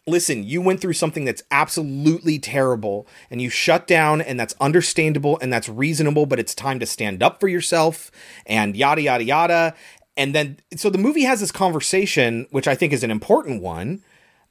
listen, 0.06 0.44
you 0.44 0.60
went 0.60 0.80
through 0.80 0.92
something 0.92 1.24
that's 1.24 1.42
absolutely 1.50 2.38
terrible 2.38 3.06
and 3.30 3.40
you 3.40 3.48
shut 3.48 3.86
down 3.86 4.20
and 4.20 4.38
that's 4.38 4.54
understandable 4.60 5.38
and 5.40 5.52
that's 5.52 5.68
reasonable, 5.68 6.26
but 6.26 6.38
it's 6.38 6.54
time 6.54 6.78
to 6.80 6.86
stand 6.86 7.22
up 7.22 7.40
for 7.40 7.48
yourself 7.48 8.10
and 8.46 8.76
yada, 8.76 9.02
yada, 9.02 9.24
yada. 9.24 9.74
And 10.16 10.34
then, 10.34 10.58
so 10.76 10.90
the 10.90 10.98
movie 10.98 11.22
has 11.22 11.40
this 11.40 11.52
conversation, 11.52 12.46
which 12.50 12.68
I 12.68 12.74
think 12.74 12.92
is 12.92 13.04
an 13.04 13.10
important 13.10 13.62
one, 13.62 14.02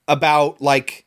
about 0.08 0.62
like, 0.62 1.06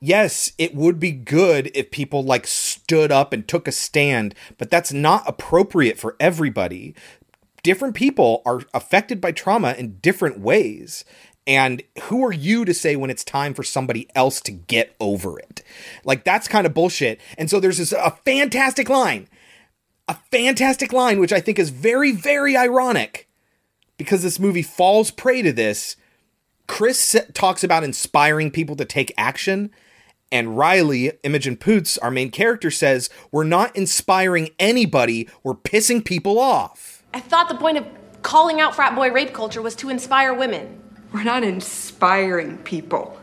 yes, 0.00 0.52
it 0.58 0.74
would 0.74 1.00
be 1.00 1.12
good 1.12 1.70
if 1.74 1.90
people 1.90 2.22
like 2.22 2.46
stood 2.46 3.10
up 3.12 3.32
and 3.32 3.46
took 3.46 3.66
a 3.68 3.72
stand, 3.72 4.34
but 4.56 4.70
that's 4.70 4.92
not 4.92 5.24
appropriate 5.26 5.98
for 5.98 6.16
everybody. 6.20 6.94
Different 7.62 7.94
people 7.94 8.42
are 8.46 8.62
affected 8.72 9.20
by 9.20 9.32
trauma 9.32 9.72
in 9.72 9.98
different 9.98 10.38
ways. 10.38 11.04
And 11.46 11.82
who 12.02 12.24
are 12.24 12.32
you 12.32 12.66
to 12.66 12.74
say 12.74 12.94
when 12.94 13.08
it's 13.08 13.24
time 13.24 13.54
for 13.54 13.62
somebody 13.62 14.06
else 14.14 14.40
to 14.42 14.52
get 14.52 14.94
over 15.00 15.38
it? 15.38 15.62
Like, 16.04 16.22
that's 16.22 16.46
kind 16.46 16.66
of 16.66 16.74
bullshit. 16.74 17.20
And 17.38 17.48
so 17.48 17.58
there's 17.58 17.78
this 17.78 17.92
a 17.92 18.10
fantastic 18.24 18.90
line, 18.90 19.28
a 20.06 20.14
fantastic 20.30 20.92
line, 20.92 21.18
which 21.18 21.32
I 21.32 21.40
think 21.40 21.58
is 21.58 21.70
very, 21.70 22.12
very 22.12 22.54
ironic 22.54 23.28
because 23.96 24.22
this 24.22 24.38
movie 24.38 24.62
falls 24.62 25.10
prey 25.10 25.40
to 25.40 25.52
this. 25.52 25.96
Chris 26.66 27.16
talks 27.32 27.64
about 27.64 27.82
inspiring 27.82 28.50
people 28.50 28.76
to 28.76 28.84
take 28.84 29.12
action. 29.16 29.70
And 30.30 30.58
Riley, 30.58 31.12
Imogen 31.22 31.56
Poots, 31.56 31.96
our 31.98 32.10
main 32.10 32.30
character, 32.30 32.70
says, 32.70 33.08
We're 33.32 33.44
not 33.44 33.74
inspiring 33.74 34.50
anybody, 34.58 35.28
we're 35.42 35.54
pissing 35.54 36.04
people 36.04 36.38
off. 36.38 37.02
I 37.14 37.20
thought 37.20 37.48
the 37.48 37.54
point 37.54 37.78
of 37.78 37.86
calling 38.22 38.60
out 38.60 38.74
frat 38.74 38.94
boy 38.94 39.10
rape 39.10 39.32
culture 39.32 39.62
was 39.62 39.74
to 39.76 39.88
inspire 39.88 40.34
women. 40.34 40.82
We're 41.12 41.24
not 41.24 41.42
inspiring 41.42 42.58
people. 42.58 43.18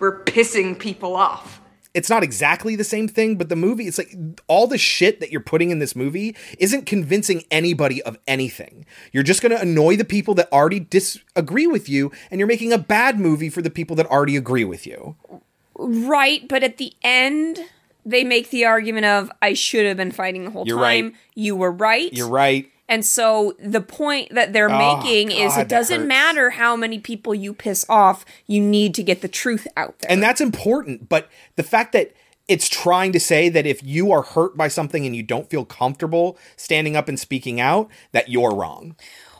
We're 0.00 0.24
pissing 0.24 0.76
people 0.78 1.14
off. 1.14 1.60
It's 1.94 2.10
not 2.10 2.24
exactly 2.24 2.74
the 2.74 2.82
same 2.82 3.06
thing, 3.06 3.36
but 3.36 3.48
the 3.48 3.54
movie, 3.54 3.86
it's 3.86 3.98
like 3.98 4.16
all 4.48 4.66
the 4.66 4.78
shit 4.78 5.20
that 5.20 5.30
you're 5.30 5.40
putting 5.40 5.70
in 5.70 5.78
this 5.78 5.94
movie 5.94 6.34
isn't 6.58 6.86
convincing 6.86 7.44
anybody 7.52 8.02
of 8.02 8.18
anything. 8.26 8.84
You're 9.12 9.22
just 9.22 9.40
going 9.40 9.52
to 9.52 9.60
annoy 9.60 9.96
the 9.96 10.04
people 10.04 10.34
that 10.34 10.52
already 10.52 10.80
disagree 10.80 11.68
with 11.68 11.88
you, 11.88 12.10
and 12.32 12.40
you're 12.40 12.48
making 12.48 12.72
a 12.72 12.78
bad 12.78 13.20
movie 13.20 13.48
for 13.48 13.62
the 13.62 13.70
people 13.70 13.94
that 13.94 14.06
already 14.06 14.36
agree 14.36 14.64
with 14.64 14.88
you. 14.88 15.14
Right, 15.76 16.46
but 16.48 16.62
at 16.62 16.76
the 16.76 16.92
end, 17.02 17.58
they 18.04 18.24
make 18.24 18.50
the 18.50 18.64
argument 18.64 19.06
of 19.06 19.30
I 19.42 19.54
should 19.54 19.86
have 19.86 19.96
been 19.96 20.12
fighting 20.12 20.44
the 20.44 20.50
whole 20.50 20.66
You're 20.66 20.78
time. 20.78 21.04
right. 21.06 21.14
You 21.34 21.56
were 21.56 21.72
right. 21.72 22.12
You're 22.12 22.28
right. 22.28 22.70
And 22.86 23.04
so 23.04 23.54
the 23.58 23.80
point 23.80 24.34
that 24.34 24.52
they're 24.52 24.70
Oh, 24.70 24.96
making 24.98 25.30
is 25.30 25.56
it 25.56 25.68
doesn't 25.68 26.06
matter 26.06 26.50
how 26.50 26.76
many 26.76 26.98
people 26.98 27.34
you 27.34 27.54
piss 27.54 27.86
off, 27.88 28.26
you 28.46 28.60
need 28.60 28.94
to 28.96 29.02
get 29.02 29.22
the 29.22 29.28
truth 29.28 29.66
out 29.74 29.98
there. 30.00 30.10
And 30.12 30.22
that's 30.22 30.42
important. 30.42 31.08
But 31.08 31.30
the 31.56 31.62
fact 31.62 31.92
that 31.92 32.12
it's 32.46 32.68
trying 32.68 33.12
to 33.12 33.20
say 33.20 33.48
that 33.48 33.64
if 33.64 33.82
you 33.82 34.12
are 34.12 34.20
hurt 34.20 34.54
by 34.54 34.68
something 34.68 35.06
and 35.06 35.16
you 35.16 35.22
don't 35.22 35.48
feel 35.48 35.64
comfortable 35.64 36.36
standing 36.56 36.94
up 36.94 37.08
and 37.08 37.18
speaking 37.18 37.58
out, 37.58 37.90
that 38.12 38.28
you're 38.28 38.54
wrong. 38.54 38.96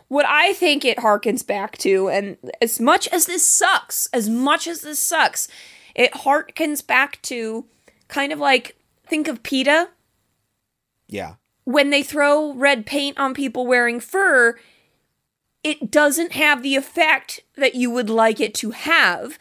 what 0.09 0.25
I 0.27 0.55
think 0.55 0.85
it 0.87 0.97
harkens 0.99 1.47
back 1.47 1.77
to, 1.79 2.09
and 2.09 2.39
as 2.63 2.81
much 2.81 3.09
as 3.09 3.27
this 3.27 3.45
sucks, 3.47 4.07
as 4.15 4.29
much 4.31 4.67
as 4.67 4.81
this 4.81 4.99
sucks, 4.99 5.49
it 5.95 6.13
harkens 6.13 6.87
back 6.87 7.21
to 7.23 7.67
kind 8.09 8.33
of 8.33 8.39
like 8.39 8.77
think 9.07 9.29
of 9.29 9.43
PETA 9.43 9.89
Yeah. 11.09 11.35
when 11.65 11.91
they 11.91 12.03
throw 12.03 12.53
red 12.55 12.87
paint 12.87 13.19
on 13.19 13.35
people 13.35 13.67
wearing 13.67 14.01
fur, 14.01 14.59
it 15.63 15.91
doesn't 15.91 16.33
have 16.33 16.63
the 16.63 16.77
effect 16.77 17.41
that 17.57 17.75
you 17.75 17.91
would 17.91 18.11
like 18.11 18.41
it 18.41 18.55
to 18.55 18.71
have. 18.73 19.39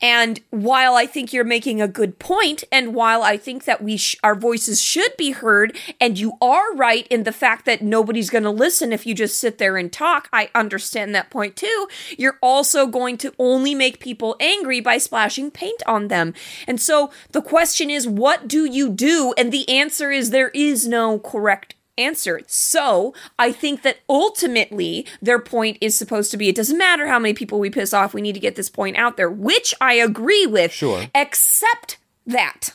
And 0.00 0.40
while 0.50 0.94
I 0.94 1.06
think 1.06 1.32
you're 1.32 1.44
making 1.44 1.82
a 1.82 1.88
good 1.88 2.18
point, 2.18 2.64
and 2.70 2.94
while 2.94 3.22
I 3.22 3.36
think 3.36 3.64
that 3.64 3.82
we 3.82 3.96
sh- 3.96 4.16
our 4.22 4.34
voices 4.34 4.80
should 4.80 5.16
be 5.16 5.32
heard, 5.32 5.76
and 6.00 6.18
you 6.18 6.34
are 6.40 6.74
right 6.74 7.06
in 7.08 7.24
the 7.24 7.32
fact 7.32 7.64
that 7.66 7.82
nobody's 7.82 8.30
going 8.30 8.44
to 8.44 8.50
listen 8.50 8.92
if 8.92 9.06
you 9.06 9.14
just 9.14 9.38
sit 9.38 9.58
there 9.58 9.76
and 9.76 9.92
talk, 9.92 10.28
I 10.32 10.50
understand 10.54 11.14
that 11.14 11.30
point 11.30 11.56
too. 11.56 11.88
You're 12.16 12.38
also 12.42 12.86
going 12.86 13.18
to 13.18 13.34
only 13.38 13.74
make 13.74 14.00
people 14.00 14.36
angry 14.38 14.80
by 14.80 14.98
splashing 14.98 15.50
paint 15.50 15.82
on 15.86 16.08
them. 16.08 16.34
And 16.66 16.80
so 16.80 17.10
the 17.32 17.42
question 17.42 17.90
is, 17.90 18.06
what 18.06 18.46
do 18.46 18.64
you 18.64 18.88
do? 18.88 19.34
And 19.36 19.52
the 19.52 19.68
answer 19.68 20.10
is 20.10 20.30
there 20.30 20.50
is 20.50 20.86
no 20.86 21.18
correct 21.18 21.74
answer. 21.98 22.40
So 22.46 23.14
I 23.38 23.52
think 23.52 23.82
that 23.82 23.98
ultimately 24.08 25.06
their 25.20 25.38
point 25.38 25.78
is 25.80 25.96
supposed 25.96 26.30
to 26.30 26.36
be 26.36 26.48
it 26.48 26.56
doesn't 26.56 26.78
matter 26.78 27.06
how 27.06 27.18
many 27.18 27.34
people 27.34 27.58
we 27.58 27.70
piss 27.70 27.92
off, 27.92 28.14
we 28.14 28.22
need 28.22 28.34
to 28.34 28.40
get 28.40 28.56
this 28.56 28.70
point 28.70 28.96
out 28.96 29.16
there, 29.16 29.30
which 29.30 29.74
I 29.80 29.94
agree 29.94 30.46
with. 30.46 30.72
Sure. 30.72 31.06
Except 31.14 31.98
that 32.26 32.70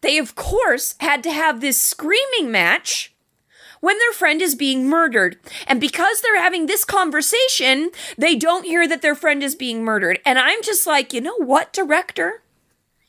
they, 0.00 0.18
of 0.18 0.34
course, 0.34 0.94
had 1.00 1.22
to 1.24 1.30
have 1.30 1.60
this 1.60 1.78
screaming 1.78 2.50
match 2.50 3.12
when 3.80 3.98
their 3.98 4.12
friend 4.12 4.42
is 4.42 4.54
being 4.54 4.88
murdered. 4.88 5.36
And 5.66 5.80
because 5.80 6.20
they're 6.20 6.40
having 6.40 6.66
this 6.66 6.84
conversation, 6.84 7.90
they 8.16 8.34
don't 8.34 8.64
hear 8.64 8.88
that 8.88 9.02
their 9.02 9.14
friend 9.14 9.42
is 9.42 9.54
being 9.54 9.84
murdered. 9.84 10.20
And 10.24 10.38
I'm 10.38 10.62
just 10.62 10.86
like, 10.86 11.12
you 11.12 11.20
know 11.20 11.36
what, 11.36 11.72
director? 11.72 12.42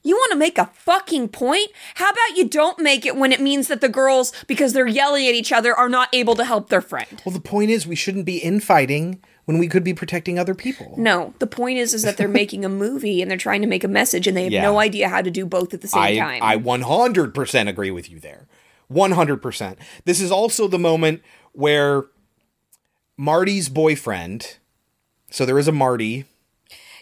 You 0.07 0.15
want 0.15 0.31
to 0.31 0.37
make 0.37 0.57
a 0.57 0.67
fucking 0.73 1.29
point? 1.29 1.67
How 1.95 2.09
about 2.09 2.37
you 2.37 2.47
don't 2.47 2.79
make 2.79 3.05
it 3.05 3.17
when 3.17 3.33
it 3.33 3.41
means 3.41 3.67
that 3.67 3.81
the 3.81 3.89
girls, 3.89 4.31
because 4.47 4.71
they're 4.71 4.87
yelling 4.87 5.27
at 5.27 5.33
each 5.35 5.51
other, 5.51 5.75
are 5.75 5.89
not 5.89 6.07
able 6.13 6.33
to 6.35 6.45
help 6.45 6.69
their 6.69 6.79
friend? 6.79 7.21
Well, 7.25 7.33
the 7.33 7.41
point 7.41 7.71
is, 7.71 7.85
we 7.85 7.95
shouldn't 7.97 8.25
be 8.25 8.37
infighting 8.37 9.21
when 9.43 9.57
we 9.57 9.67
could 9.67 9.83
be 9.83 9.93
protecting 9.93 10.39
other 10.39 10.55
people. 10.55 10.95
No, 10.97 11.33
the 11.39 11.47
point 11.47 11.77
is, 11.79 11.93
is 11.93 12.03
that 12.03 12.15
they're 12.15 12.27
making 12.43 12.63
a 12.63 12.69
movie 12.69 13.21
and 13.21 13.29
they're 13.29 13.37
trying 13.37 13.61
to 13.63 13.67
make 13.67 13.83
a 13.83 13.87
message, 13.89 14.27
and 14.27 14.37
they 14.37 14.45
have 14.45 14.53
Yeah. 14.53 14.61
no 14.61 14.79
idea 14.79 15.09
how 15.09 15.21
to 15.21 15.29
do 15.29 15.45
both 15.45 15.73
at 15.73 15.81
the 15.81 15.87
same 15.89 16.01
I, 16.01 16.15
time. 16.17 16.41
I 16.41 16.57
100% 16.57 17.67
agree 17.67 17.91
with 17.91 18.09
you 18.09 18.19
there. 18.21 18.47
100%. 18.89 19.75
This 20.05 20.21
is 20.21 20.31
also 20.31 20.69
the 20.69 20.79
moment 20.79 21.21
where 21.51 22.05
Marty's 23.17 23.67
boyfriend, 23.67 24.57
so 25.29 25.45
there 25.45 25.59
is 25.59 25.67
a 25.67 25.73
Marty, 25.73 26.23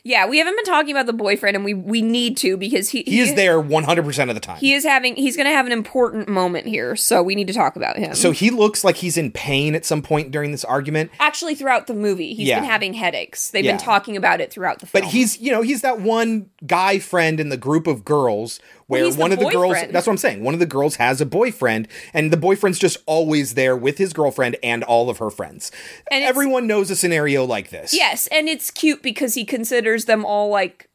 yeah, 0.07 0.27
we 0.27 0.38
haven't 0.38 0.56
been 0.56 0.65
talking 0.65 0.91
about 0.91 1.07
the 1.07 1.14
boyfriend, 1.14 1.56
and 1.56 1.65
we 1.65 1.73
we 1.73 2.03
need 2.03 2.38
to 2.38 2.57
because 2.57 2.90
he 2.90 3.02
he 3.07 3.19
is 3.22 3.34
there 3.34 3.60
100% 3.60 4.30
of 4.30 4.36
the 4.36 4.40
time. 4.40 4.57
He 4.57 4.73
is 4.73 4.84
having 4.84 5.15
he's 5.15 5.36
going 5.36 5.48
to 5.48 5.52
have 5.52 5.65
an 5.65 5.72
important 5.72 6.30
moment 6.30 6.68
here, 6.68 6.95
so 6.95 7.23
we 7.23 7.34
need 7.34 7.48
to 7.48 7.53
talk 7.53 7.76
about 7.76 7.98
him. 7.98 8.14
So 8.14 8.30
he 8.30 8.52
looks 8.52 8.84
like 8.84 8.98
he's 8.98 9.18
in 9.18 9.32
pain 9.32 9.73
at 9.73 9.84
some 9.84 10.03
point 10.03 10.30
during 10.30 10.52
this 10.52 10.64
argument. 10.64 11.10
actually, 11.19 11.56
throughout 11.56 11.88
the 11.88 11.95
movie, 11.95 12.36
he's 12.36 12.48
Yeah. 12.48 12.60
been 12.60 12.69
having 12.69 12.94
headaches. 12.94 13.49
They've 13.49 13.65
Yeah. 13.65 13.72
been 13.72 13.80
talking 13.80 14.15
about 14.15 14.40
it 14.41 14.52
throughout 14.53 14.80
the 14.80 14.86
film. 14.86 15.02
But 15.03 15.11
he's, 15.11 15.40
you 15.41 15.52
know, 15.52 15.64
he's 15.64 15.82
that 15.82 15.99
one 15.99 16.52
guy 16.68 16.99
friend 16.99 17.40
in 17.40 17.49
the 17.49 17.57
group 17.57 17.88
of 17.88 18.06
girls 18.06 18.60
where 18.88 19.10
the 19.10 19.20
one 19.20 19.32
of 19.32 19.40
the 19.40 19.49
girls 19.49 19.78
that's 19.90 20.06
what 20.06 20.14
I'm 20.14 20.18
saying, 20.18 20.44
one 20.44 20.53
of 20.53 20.60
the 20.60 20.66
girls 20.66 20.98
has 20.98 21.22
a 21.22 21.26
boyfriend 21.26 21.88
and 22.14 22.32
the 22.32 22.38
boyfriend's 22.38 22.80
just 22.80 22.98
always 23.06 23.56
there 23.56 23.76
with 23.76 23.98
his 23.98 24.14
girlfriend 24.14 24.57
and 24.62 24.84
all 24.84 25.10
of 25.10 25.18
her 25.18 25.30
friends. 25.30 25.72
And 26.12 26.24
Everyone 26.24 26.68
knows 26.68 26.90
a 26.91 26.95
scenario 26.95 27.45
like 27.45 27.70
this. 27.70 27.94
yes, 27.94 28.28
and 28.28 28.48
it's 28.48 28.72
cute 28.72 29.02
because 29.02 29.34
he 29.34 29.45
considers 29.45 30.06
them 30.06 30.24
all 30.24 30.49
like 30.49 30.90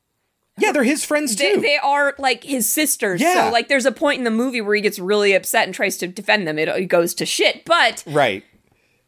Yeah, 0.58 0.72
they're 0.72 0.84
his 0.84 1.04
friends 1.04 1.34
they, 1.36 1.54
too. 1.54 1.60
they 1.60 1.78
are 1.78 2.14
like 2.18 2.44
his 2.44 2.68
sisters. 2.68 3.20
Yeah. 3.20 3.46
So 3.46 3.52
like, 3.52 3.68
there's 3.68 3.86
a 3.86 3.92
point 3.92 4.18
in 4.18 4.24
the 4.24 4.30
movie 4.30 4.60
where 4.60 4.74
he 4.74 4.80
gets 4.80 4.98
really 4.98 5.32
upset 5.34 5.64
and 5.64 5.74
tries 5.74 5.96
to 5.98 6.06
defend 6.06 6.46
them. 6.46 6.58
It, 6.58 6.68
it 6.68 6.86
goes 6.86 7.14
to 7.14 7.26
shit, 7.26 7.64
but 7.64 8.04
right. 8.06 8.44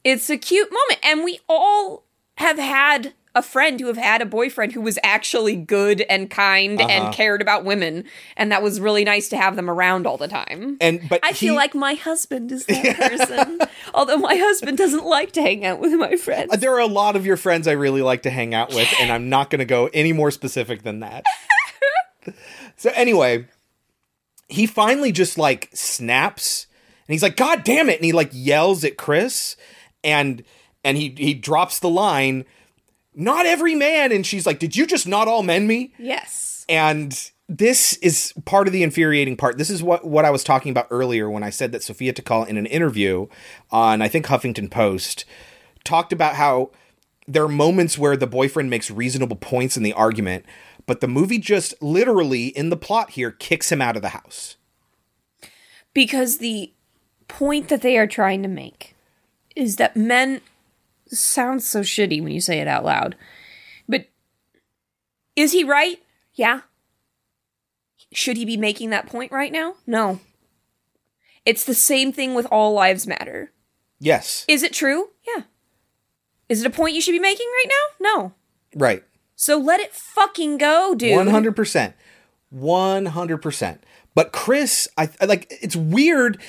it's 0.02 0.28
a 0.30 0.36
cute 0.38 0.70
moment, 0.72 1.00
and 1.04 1.24
we 1.24 1.38
all 1.48 2.04
have 2.38 2.58
had 2.58 3.12
a 3.34 3.42
friend 3.42 3.80
who 3.80 3.86
have 3.86 3.96
had 3.96 4.20
a 4.20 4.26
boyfriend 4.26 4.72
who 4.72 4.80
was 4.82 4.98
actually 5.02 5.56
good 5.56 6.02
and 6.02 6.28
kind 6.30 6.80
Uh-huh. 6.80 6.90
and 6.90 7.14
cared 7.14 7.40
about 7.40 7.64
women, 7.64 8.04
and 8.36 8.52
that 8.52 8.62
was 8.62 8.78
really 8.80 9.04
nice 9.04 9.28
to 9.30 9.36
have 9.36 9.56
them 9.56 9.70
around 9.70 10.06
all 10.06 10.18
the 10.18 10.28
time. 10.28 10.76
And 10.80 11.00
but 11.08 11.20
I 11.22 11.32
feel 11.32 11.54
like 11.54 11.74
my 11.74 11.94
husband 11.94 12.52
is 12.52 12.66
that 12.66 12.96
person, 12.96 13.60
although 13.94 14.18
my 14.18 14.36
husband 14.36 14.76
doesn't 14.78 15.04
like 15.06 15.32
to 15.32 15.40
hang 15.42 15.64
out 15.64 15.80
with 15.80 15.92
my 15.94 16.16
friends. 16.16 16.52
Uh, 16.52 16.56
There 16.56 16.74
are 16.74 16.80
a 16.80 16.86
lot 16.86 17.16
of 17.16 17.24
your 17.24 17.36
friends 17.38 17.66
I 17.66 17.72
really 17.72 18.02
like 18.02 18.22
to 18.22 18.30
hang 18.30 18.54
out 18.54 18.74
with, 18.74 18.88
and 19.00 19.10
I'm 19.10 19.28
not 19.30 19.48
going 19.50 19.60
to 19.60 19.64
go 19.64 19.88
any 19.94 20.12
more 20.12 20.30
specific 20.30 20.82
than 20.82 21.00
that. 21.00 21.24
so, 22.76 22.90
anyway, 22.94 23.46
he 24.48 24.66
finally 24.66 25.12
just 25.12 25.38
like 25.38 25.70
snaps 25.72 26.66
and 27.08 27.14
he's 27.14 27.22
like, 27.22 27.36
God 27.36 27.64
damn 27.64 27.88
it. 27.88 27.96
And 27.96 28.04
he 28.04 28.12
like 28.12 28.30
yells 28.32 28.84
at 28.84 28.96
Chris 28.96 29.56
and 30.04 30.44
and 30.84 30.96
he 30.96 31.14
he 31.16 31.32
drops 31.34 31.78
the 31.78 31.88
line, 31.88 32.44
not 33.14 33.46
every 33.46 33.74
man. 33.74 34.12
And 34.12 34.26
she's 34.26 34.46
like, 34.46 34.58
Did 34.58 34.76
you 34.76 34.86
just 34.86 35.06
not 35.06 35.28
all 35.28 35.42
men 35.42 35.66
me? 35.66 35.92
Yes. 35.98 36.64
And 36.68 37.30
this 37.48 37.94
is 37.98 38.32
part 38.44 38.66
of 38.66 38.72
the 38.72 38.82
infuriating 38.82 39.36
part. 39.36 39.58
This 39.58 39.68
is 39.68 39.82
what, 39.82 40.06
what 40.06 40.24
I 40.24 40.30
was 40.30 40.42
talking 40.44 40.70
about 40.70 40.86
earlier 40.90 41.28
when 41.28 41.42
I 41.42 41.50
said 41.50 41.72
that 41.72 41.82
Sophia 41.82 42.12
Takal 42.12 42.46
in 42.46 42.56
an 42.56 42.66
interview 42.66 43.26
on 43.70 44.00
I 44.00 44.08
think 44.08 44.26
Huffington 44.26 44.70
Post 44.70 45.24
talked 45.84 46.12
about 46.12 46.36
how 46.36 46.70
there 47.28 47.44
are 47.44 47.48
moments 47.48 47.98
where 47.98 48.16
the 48.16 48.26
boyfriend 48.26 48.70
makes 48.70 48.90
reasonable 48.90 49.36
points 49.36 49.76
in 49.76 49.82
the 49.82 49.92
argument, 49.92 50.44
but 50.86 51.00
the 51.00 51.08
movie 51.08 51.38
just 51.38 51.74
literally 51.82 52.46
in 52.48 52.70
the 52.70 52.76
plot 52.76 53.10
here 53.10 53.30
kicks 53.30 53.70
him 53.70 53.82
out 53.82 53.96
of 53.96 54.02
the 54.02 54.10
house. 54.10 54.56
because 55.94 56.38
the 56.38 56.72
point 57.28 57.68
that 57.68 57.82
they 57.82 57.96
are 57.98 58.06
trying 58.06 58.42
to 58.42 58.48
make 58.48 58.94
is 59.56 59.76
that 59.76 59.96
men 59.96 60.40
sounds 61.18 61.66
so 61.66 61.80
shitty 61.80 62.22
when 62.22 62.32
you 62.32 62.40
say 62.40 62.60
it 62.60 62.68
out 62.68 62.84
loud. 62.84 63.16
But 63.88 64.06
is 65.36 65.52
he 65.52 65.64
right? 65.64 66.02
Yeah. 66.34 66.60
Should 68.12 68.36
he 68.36 68.44
be 68.44 68.56
making 68.56 68.90
that 68.90 69.06
point 69.06 69.32
right 69.32 69.52
now? 69.52 69.74
No. 69.86 70.20
It's 71.44 71.64
the 71.64 71.74
same 71.74 72.12
thing 72.12 72.34
with 72.34 72.46
all 72.50 72.72
lives 72.72 73.06
matter. 73.06 73.52
Yes. 73.98 74.44
Is 74.48 74.62
it 74.62 74.72
true? 74.72 75.08
Yeah. 75.26 75.44
Is 76.48 76.60
it 76.60 76.66
a 76.66 76.70
point 76.70 76.94
you 76.94 77.00
should 77.00 77.12
be 77.12 77.18
making 77.18 77.46
right 77.46 77.68
now? 77.68 78.08
No. 78.14 78.32
Right. 78.74 79.04
So 79.34 79.58
let 79.58 79.80
it 79.80 79.92
fucking 79.92 80.58
go, 80.58 80.94
dude. 80.94 81.16
One 81.16 81.28
hundred 81.28 81.56
percent, 81.56 81.94
one 82.50 83.06
hundred 83.06 83.38
percent. 83.38 83.82
But 84.14 84.30
Chris, 84.30 84.86
I, 84.96 85.08
I 85.20 85.24
like. 85.24 85.46
It's 85.50 85.74
weird. 85.74 86.40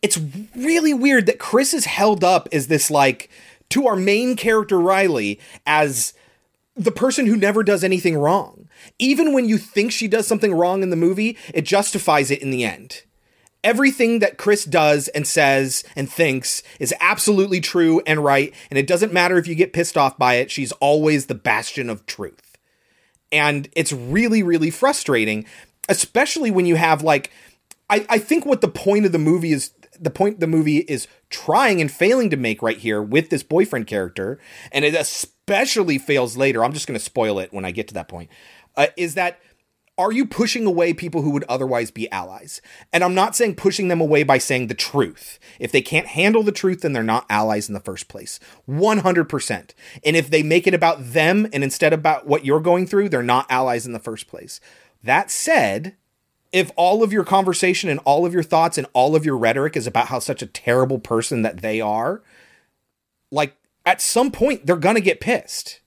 It's 0.00 0.18
really 0.56 0.94
weird 0.94 1.26
that 1.26 1.38
Chris 1.38 1.74
is 1.74 1.84
held 1.84 2.24
up 2.24 2.48
as 2.52 2.68
this 2.68 2.90
like 2.90 3.28
to 3.72 3.86
our 3.86 3.96
main 3.96 4.36
character 4.36 4.78
Riley 4.78 5.40
as 5.66 6.12
the 6.76 6.92
person 6.92 7.26
who 7.26 7.36
never 7.36 7.62
does 7.62 7.82
anything 7.82 8.16
wrong. 8.16 8.68
Even 8.98 9.32
when 9.32 9.48
you 9.48 9.56
think 9.56 9.92
she 9.92 10.08
does 10.08 10.26
something 10.26 10.52
wrong 10.52 10.82
in 10.82 10.90
the 10.90 10.96
movie, 10.96 11.38
it 11.54 11.62
justifies 11.62 12.30
it 12.30 12.42
in 12.42 12.50
the 12.50 12.64
end. 12.64 13.02
Everything 13.64 14.18
that 14.18 14.36
Chris 14.36 14.64
does 14.64 15.08
and 15.08 15.26
says 15.26 15.84
and 15.96 16.10
thinks 16.10 16.62
is 16.80 16.94
absolutely 17.00 17.60
true 17.60 18.02
and 18.06 18.22
right, 18.22 18.52
and 18.70 18.78
it 18.78 18.86
doesn't 18.86 19.12
matter 19.12 19.38
if 19.38 19.46
you 19.46 19.54
get 19.54 19.72
pissed 19.72 19.96
off 19.96 20.18
by 20.18 20.34
it, 20.34 20.50
she's 20.50 20.72
always 20.72 21.26
the 21.26 21.34
bastion 21.34 21.88
of 21.88 22.04
truth. 22.04 22.58
And 23.30 23.70
it's 23.74 23.92
really, 23.92 24.42
really 24.42 24.70
frustrating, 24.70 25.46
especially 25.88 26.50
when 26.50 26.66
you 26.66 26.76
have 26.76 27.02
like 27.02 27.30
I, 27.88 28.04
I 28.08 28.18
think 28.18 28.44
what 28.44 28.60
the 28.62 28.68
point 28.68 29.06
of 29.06 29.12
the 29.12 29.18
movie 29.18 29.52
is 29.52 29.72
the 30.02 30.10
point 30.10 30.40
the 30.40 30.46
movie 30.46 30.78
is 30.78 31.06
trying 31.30 31.80
and 31.80 31.90
failing 31.90 32.30
to 32.30 32.36
make 32.36 32.62
right 32.62 32.78
here 32.78 33.02
with 33.02 33.30
this 33.30 33.42
boyfriend 33.42 33.86
character, 33.86 34.38
and 34.70 34.84
it 34.84 34.94
especially 34.94 35.98
fails 35.98 36.36
later. 36.36 36.64
I'm 36.64 36.72
just 36.72 36.86
going 36.86 36.98
to 36.98 37.04
spoil 37.04 37.38
it 37.38 37.52
when 37.52 37.64
I 37.64 37.70
get 37.70 37.88
to 37.88 37.94
that 37.94 38.08
point. 38.08 38.30
Uh, 38.76 38.86
is 38.96 39.14
that 39.14 39.38
are 39.98 40.10
you 40.10 40.24
pushing 40.24 40.64
away 40.64 40.94
people 40.94 41.20
who 41.20 41.30
would 41.30 41.44
otherwise 41.44 41.90
be 41.90 42.10
allies? 42.10 42.62
And 42.92 43.04
I'm 43.04 43.14
not 43.14 43.36
saying 43.36 43.56
pushing 43.56 43.88
them 43.88 44.00
away 44.00 44.22
by 44.22 44.38
saying 44.38 44.68
the 44.68 44.74
truth. 44.74 45.38
If 45.60 45.70
they 45.70 45.82
can't 45.82 46.06
handle 46.06 46.42
the 46.42 46.50
truth, 46.50 46.80
then 46.80 46.94
they're 46.94 47.02
not 47.02 47.26
allies 47.28 47.68
in 47.68 47.74
the 47.74 47.80
first 47.80 48.08
place. 48.08 48.40
100%. 48.68 49.70
And 50.04 50.16
if 50.16 50.30
they 50.30 50.42
make 50.42 50.66
it 50.66 50.72
about 50.72 51.12
them 51.12 51.46
and 51.52 51.62
instead 51.62 51.92
about 51.92 52.26
what 52.26 52.44
you're 52.44 52.60
going 52.60 52.86
through, 52.86 53.10
they're 53.10 53.22
not 53.22 53.50
allies 53.50 53.84
in 53.84 53.92
the 53.92 53.98
first 53.98 54.28
place. 54.28 54.60
That 55.02 55.30
said, 55.30 55.96
if 56.52 56.70
all 56.76 57.02
of 57.02 57.12
your 57.12 57.24
conversation 57.24 57.88
and 57.88 57.98
all 58.00 58.26
of 58.26 58.34
your 58.34 58.42
thoughts 58.42 58.76
and 58.76 58.86
all 58.92 59.16
of 59.16 59.24
your 59.24 59.36
rhetoric 59.36 59.76
is 59.76 59.86
about 59.86 60.08
how 60.08 60.18
such 60.18 60.42
a 60.42 60.46
terrible 60.46 60.98
person 60.98 61.42
that 61.42 61.62
they 61.62 61.80
are, 61.80 62.22
like 63.30 63.56
at 63.86 64.00
some 64.00 64.30
point 64.30 64.66
they're 64.66 64.76
going 64.76 64.94
to 64.94 65.00
get 65.00 65.20
pissed. 65.20 65.80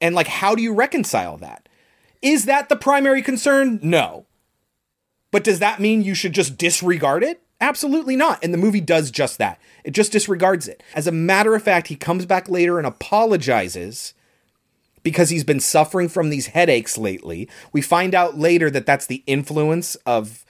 And 0.00 0.14
like 0.14 0.28
how 0.28 0.54
do 0.54 0.62
you 0.62 0.72
reconcile 0.72 1.36
that? 1.38 1.68
Is 2.22 2.44
that 2.44 2.68
the 2.68 2.76
primary 2.76 3.22
concern? 3.22 3.80
No. 3.82 4.26
But 5.30 5.44
does 5.44 5.58
that 5.58 5.80
mean 5.80 6.02
you 6.02 6.14
should 6.14 6.32
just 6.32 6.56
disregard 6.56 7.22
it? 7.22 7.42
Absolutely 7.60 8.16
not. 8.16 8.42
And 8.42 8.52
the 8.52 8.58
movie 8.58 8.80
does 8.80 9.10
just 9.10 9.38
that. 9.38 9.58
It 9.82 9.92
just 9.92 10.12
disregards 10.12 10.68
it. 10.68 10.82
As 10.94 11.06
a 11.06 11.12
matter 11.12 11.54
of 11.54 11.62
fact, 11.62 11.88
he 11.88 11.96
comes 11.96 12.26
back 12.26 12.48
later 12.48 12.78
and 12.78 12.86
apologizes 12.86 14.14
because 15.06 15.30
he's 15.30 15.44
been 15.44 15.60
suffering 15.60 16.08
from 16.08 16.30
these 16.30 16.48
headaches 16.48 16.98
lately. 16.98 17.48
We 17.72 17.80
find 17.80 18.12
out 18.12 18.36
later 18.36 18.72
that 18.72 18.86
that's 18.86 19.06
the 19.06 19.22
influence 19.28 19.94
of 20.04 20.44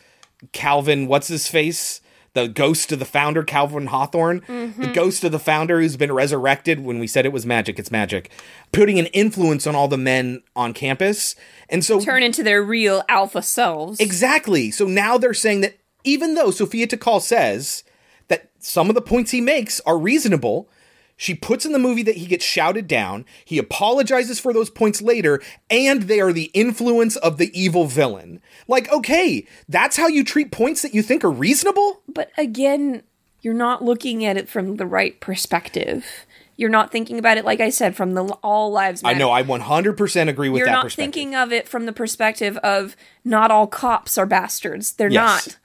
Calvin, 0.53 1.09
what's 1.09 1.29
his 1.29 1.47
face? 1.47 2.01
The 2.33 2.49
ghost 2.49 2.91
of 2.91 2.99
the 2.99 3.05
founder, 3.05 3.43
Calvin 3.43 3.89
Hawthorne, 3.89 4.39
the 4.47 4.53
mm-hmm. 4.53 4.93
ghost 4.93 5.25
of 5.25 5.33
the 5.33 5.39
founder 5.39 5.83
who's 5.83 5.99
been 5.99 6.11
resurrected. 6.11 6.81
When 6.81 6.99
we 6.99 7.07
said 7.07 7.27
it 7.27 7.35
was 7.35 7.45
magic, 7.45 7.79
it's 7.79 7.91
magic. 7.91 8.31
Putting 8.73 8.99
an 8.99 9.07
influence 9.09 9.67
on 9.67 9.75
all 9.75 9.89
the 9.89 9.99
men 9.99 10.43
on 10.57 10.73
campus. 10.73 11.37
And 11.69 11.85
so 11.85 12.01
Turn 12.01 12.23
into 12.23 12.43
their 12.43 12.63
real 12.63 13.03
alpha 13.11 13.43
selves. 13.43 14.01
Exactly. 14.01 14.71
So 14.71 14.87
now 14.87 15.19
they're 15.19 15.35
saying 15.35 15.61
that 15.61 15.77
even 16.03 16.33
though 16.35 16.51
Sophia 16.51 16.87
Takal 16.87 17.21
says 17.21 17.85
that 18.29 18.49
some 18.59 18.89
of 18.89 18.95
the 18.95 19.03
points 19.03 19.33
he 19.33 19.43
makes 19.43 19.81
are 19.81 19.99
reasonable, 19.99 20.71
she 21.17 21.35
puts 21.35 21.65
in 21.65 21.73
the 21.73 21.79
movie 21.79 22.03
that 22.03 22.17
he 22.17 22.27
gets 22.27 22.45
shouted 22.45 22.87
down, 22.87 23.25
he 23.45 23.59
apologizes 23.59 24.39
for 24.39 24.53
those 24.53 24.69
points 24.71 25.01
later, 25.01 25.41
and 25.71 26.03
they 26.03 26.21
are 26.21 26.33
the 26.33 26.51
influence 26.55 27.17
of 27.17 27.39
the 27.39 27.51
evil 27.59 27.87
villain. 27.87 28.41
Like, 28.69 28.91
okay, 28.93 29.47
that's 29.69 29.97
how 29.97 30.09
you 30.09 30.25
treat 30.25 30.51
points 30.53 30.83
that 30.83 30.95
you 30.95 31.03
think 31.03 31.25
are 31.25 31.31
reasonable? 31.31 32.03
But 32.07 32.31
again, 32.37 33.03
you're 33.41 33.55
not 33.55 33.83
looking 33.83 34.25
at 34.25 34.37
it 34.37 34.49
from 34.49 34.77
the 34.77 34.87
right 34.87 35.19
perspective. 35.21 36.05
You're 36.59 36.71
not 36.71 36.91
thinking 36.91 37.19
about 37.19 37.37
it, 37.37 37.45
like 37.45 37.61
I 37.61 37.69
said, 37.71 37.95
from 37.95 38.15
the 38.15 38.25
all 38.43 38.71
lives 38.73 39.03
I 39.05 39.13
know, 39.13 39.31
I 39.31 39.43
100% 39.43 40.29
agree 40.29 40.49
with 40.49 40.59
You're 40.59 40.67
that 40.67 40.73
not 40.73 40.85
perspective. 40.85 41.15
thinking 41.15 41.35
of 41.35 41.53
it 41.53 41.69
from 41.69 41.85
the 41.87 41.93
perspective 41.93 42.57
of 42.59 42.97
not 43.25 43.51
all 43.51 43.67
cops 43.67 44.17
are 44.17 44.25
bastards. 44.27 44.93
They're 44.93 45.11
Yes. 45.11 45.47
not. 45.47 45.57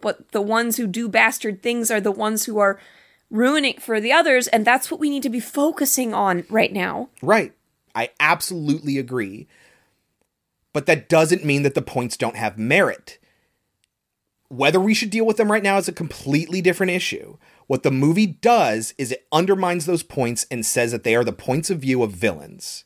But 0.00 0.30
the 0.30 0.40
ones 0.40 0.76
who 0.76 0.86
do 0.86 1.08
bastard 1.08 1.60
things 1.60 1.90
are 1.90 2.00
the 2.00 2.12
ones 2.12 2.44
who 2.44 2.58
are 2.58 2.78
ruining 3.30 3.78
for 3.78 4.00
the 4.00 4.12
others, 4.12 4.48
and 4.48 4.64
that's 4.64 4.90
what 4.90 5.00
we 5.00 5.10
need 5.10 5.22
to 5.22 5.30
be 5.30 5.40
focusing 5.40 6.14
on 6.14 6.44
right 6.48 6.72
now. 6.72 7.08
Right. 7.22 7.52
I 7.94 8.10
absolutely 8.20 8.98
agree. 8.98 9.48
But 10.72 10.86
that 10.86 11.08
doesn't 11.08 11.44
mean 11.44 11.62
that 11.62 11.74
the 11.74 11.82
points 11.82 12.16
don't 12.16 12.36
have 12.36 12.58
merit. 12.58 13.18
Whether 14.48 14.80
we 14.80 14.94
should 14.94 15.10
deal 15.10 15.26
with 15.26 15.36
them 15.36 15.50
right 15.50 15.62
now 15.62 15.76
is 15.76 15.88
a 15.88 15.92
completely 15.92 16.62
different 16.62 16.92
issue. 16.92 17.36
What 17.66 17.82
the 17.82 17.90
movie 17.90 18.26
does 18.26 18.94
is 18.96 19.12
it 19.12 19.26
undermines 19.30 19.84
those 19.84 20.02
points 20.02 20.46
and 20.50 20.64
says 20.64 20.92
that 20.92 21.04
they 21.04 21.14
are 21.14 21.24
the 21.24 21.32
points 21.32 21.68
of 21.68 21.80
view 21.80 22.02
of 22.02 22.12
villains. 22.12 22.84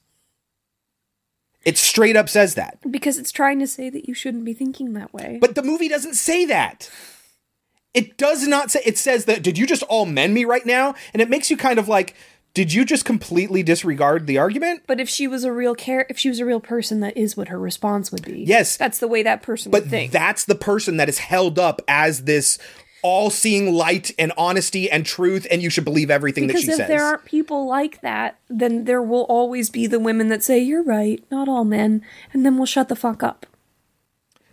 It 1.65 1.79
straight 1.79 2.17
up 2.17 2.29
says 2.29 2.55
that. 2.55 2.79
Because 2.91 3.19
it's 3.19 3.31
trying 3.31 3.61
to 3.61 3.69
say 3.69 3.89
that 3.91 4.09
you 4.09 4.15
shouldn't 4.15 4.45
be 4.45 4.53
thinking 4.53 4.95
that 4.95 5.15
way. 5.15 5.39
But 5.41 5.55
the 5.55 5.63
movie 5.63 5.89
doesn't 5.89 6.15
say 6.15 6.45
that. 6.47 6.91
It 7.95 8.17
does 8.17 8.47
not 8.47 8.71
say 8.71 8.81
it 8.87 8.97
says 8.99 9.27
that 9.27 9.43
did 9.43 9.59
you 9.59 9.67
just 9.67 9.83
all 9.85 10.07
men 10.07 10.33
me 10.33 10.45
right 10.45 10.65
now? 10.65 10.95
And 11.13 11.21
it 11.21 11.29
makes 11.29 11.51
you 11.51 11.57
kind 11.57 11.79
of 11.79 11.89
like 11.89 12.15
did 12.55 12.73
you 12.73 12.85
just 12.85 13.07
completely 13.07 13.63
disregard 13.63 14.27
the 14.27 14.37
argument? 14.37 14.83
But 14.87 15.01
if 15.01 15.09
she 15.09 15.27
was 15.27 15.43
a 15.43 15.51
real 15.53 15.75
care, 15.75 16.05
if 16.11 16.19
she 16.19 16.29
was 16.29 16.39
a 16.39 16.45
real 16.45 16.61
person, 16.61 17.01
that 17.01 17.17
is 17.17 17.35
what 17.35 17.49
her 17.49 17.59
response 17.59 18.13
would 18.13 18.25
be. 18.25 18.43
Yes. 18.43 18.77
that's 18.77 18.99
the 18.99 19.09
way 19.09 19.23
that 19.23 19.43
person 19.43 19.73
But 19.73 19.85
would 19.85 19.91
think. 19.91 20.13
that's 20.13 20.45
the 20.45 20.55
person 20.55 20.99
that 20.99 21.09
is 21.09 21.19
held 21.19 21.59
up 21.59 21.81
as 21.89 22.25
this 22.25 22.59
all-seeing 23.03 23.73
light 23.73 24.13
and 24.19 24.33
honesty 24.37 24.91
and 24.91 25.05
truth, 25.07 25.47
and 25.51 25.63
you 25.63 25.71
should 25.71 25.85
believe 25.85 26.11
everything 26.11 26.47
because 26.47 26.61
that 26.63 26.67
she 26.67 26.71
if 26.73 26.77
says. 26.77 26.89
there 26.89 27.03
aren't 27.03 27.25
people 27.25 27.67
like 27.67 28.01
that, 28.03 28.39
then 28.49 28.85
there 28.85 29.03
will 29.03 29.23
always 29.25 29.71
be 29.71 29.87
the 29.87 29.99
women 29.99 30.29
that 30.29 30.43
say 30.43 30.59
you're 30.59 30.85
right, 30.85 31.25
not 31.31 31.49
all 31.49 31.65
men, 31.65 32.03
and 32.35 32.45
then 32.47 32.57
we'll 32.59 32.67
shut 32.67 32.89
the 32.89 32.95
fuck 32.95 33.23
up. 33.23 33.47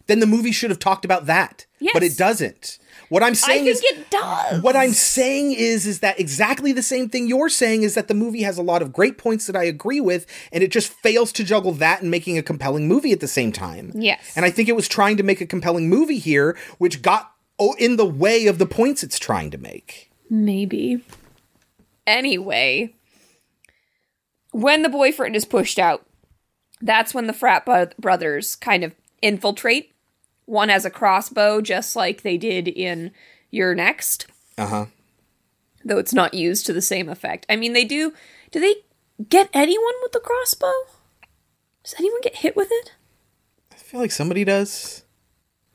then 0.07 0.19
the 0.19 0.25
movie 0.25 0.51
should 0.51 0.71
have 0.71 0.79
talked 0.79 1.05
about 1.05 1.25
that. 1.27 1.65
But 1.93 2.01
it 2.01 2.17
doesn't. 2.17 2.79
What 3.09 3.23
I'm 3.23 3.35
saying 3.35 3.65
think 3.65 3.75
is 3.75 3.83
it 3.83 4.09
does. 4.09 4.61
What 4.61 4.75
I'm 4.75 4.91
saying 4.91 5.53
is 5.53 5.85
is 5.85 5.99
that 5.99 6.19
exactly 6.19 6.71
the 6.71 6.83
same 6.83 7.09
thing 7.09 7.27
you're 7.27 7.49
saying 7.49 7.83
is 7.83 7.95
that 7.95 8.07
the 8.07 8.13
movie 8.13 8.43
has 8.43 8.57
a 8.57 8.61
lot 8.61 8.81
of 8.81 8.93
great 8.93 9.17
points 9.17 9.47
that 9.47 9.55
I 9.55 9.63
agree 9.63 9.99
with 9.99 10.25
and 10.51 10.63
it 10.63 10.71
just 10.71 10.89
fails 10.89 11.31
to 11.33 11.43
juggle 11.43 11.71
that 11.73 12.01
and 12.01 12.11
making 12.11 12.37
a 12.37 12.43
compelling 12.43 12.87
movie 12.87 13.11
at 13.11 13.19
the 13.19 13.27
same 13.27 13.51
time. 13.51 13.91
Yes. 13.95 14.33
And 14.35 14.45
I 14.45 14.51
think 14.51 14.69
it 14.69 14.75
was 14.75 14.87
trying 14.87 15.17
to 15.17 15.23
make 15.23 15.41
a 15.41 15.47
compelling 15.47 15.89
movie 15.89 16.19
here 16.19 16.57
which 16.77 17.01
got 17.01 17.33
in 17.77 17.97
the 17.97 18.05
way 18.05 18.47
of 18.47 18.57
the 18.57 18.65
points 18.65 19.03
it's 19.03 19.19
trying 19.19 19.51
to 19.51 19.57
make. 19.57 20.11
Maybe. 20.29 21.03
Anyway, 22.05 22.93
when 24.51 24.83
the 24.83 24.89
boyfriend 24.89 25.35
is 25.35 25.45
pushed 25.45 25.79
out, 25.79 26.05
that's 26.81 27.13
when 27.13 27.27
the 27.27 27.33
frat 27.33 27.65
bu- 27.65 27.93
brothers 27.99 28.55
kind 28.55 28.83
of 28.83 28.95
infiltrate. 29.21 29.93
One 30.49 30.69
has 30.69 30.83
a 30.83 30.89
crossbow, 30.89 31.61
just 31.61 31.95
like 31.95 32.23
they 32.23 32.35
did 32.37 32.67
in 32.67 33.11
You're 33.51 33.75
Next, 33.75 34.25
Uh 34.57 34.65
huh. 34.65 34.85
though 35.85 35.99
it's 35.99 36.13
not 36.13 36.33
used 36.33 36.65
to 36.65 36.73
the 36.73 36.81
same 36.81 37.07
effect. 37.07 37.45
I 37.47 37.55
mean, 37.55 37.73
they 37.73 37.85
do. 37.85 38.13
Do 38.51 38.59
they 38.59 38.75
get 39.29 39.49
anyone 39.53 39.93
with 40.01 40.11
the 40.11 40.19
crossbow? 40.19 40.73
Does 41.83 41.93
anyone 41.99 42.21
get 42.21 42.37
hit 42.37 42.55
with 42.55 42.69
it? 42.71 42.93
I 43.71 43.75
feel 43.75 43.99
like 43.99 44.11
somebody 44.11 44.43
does. 44.43 45.03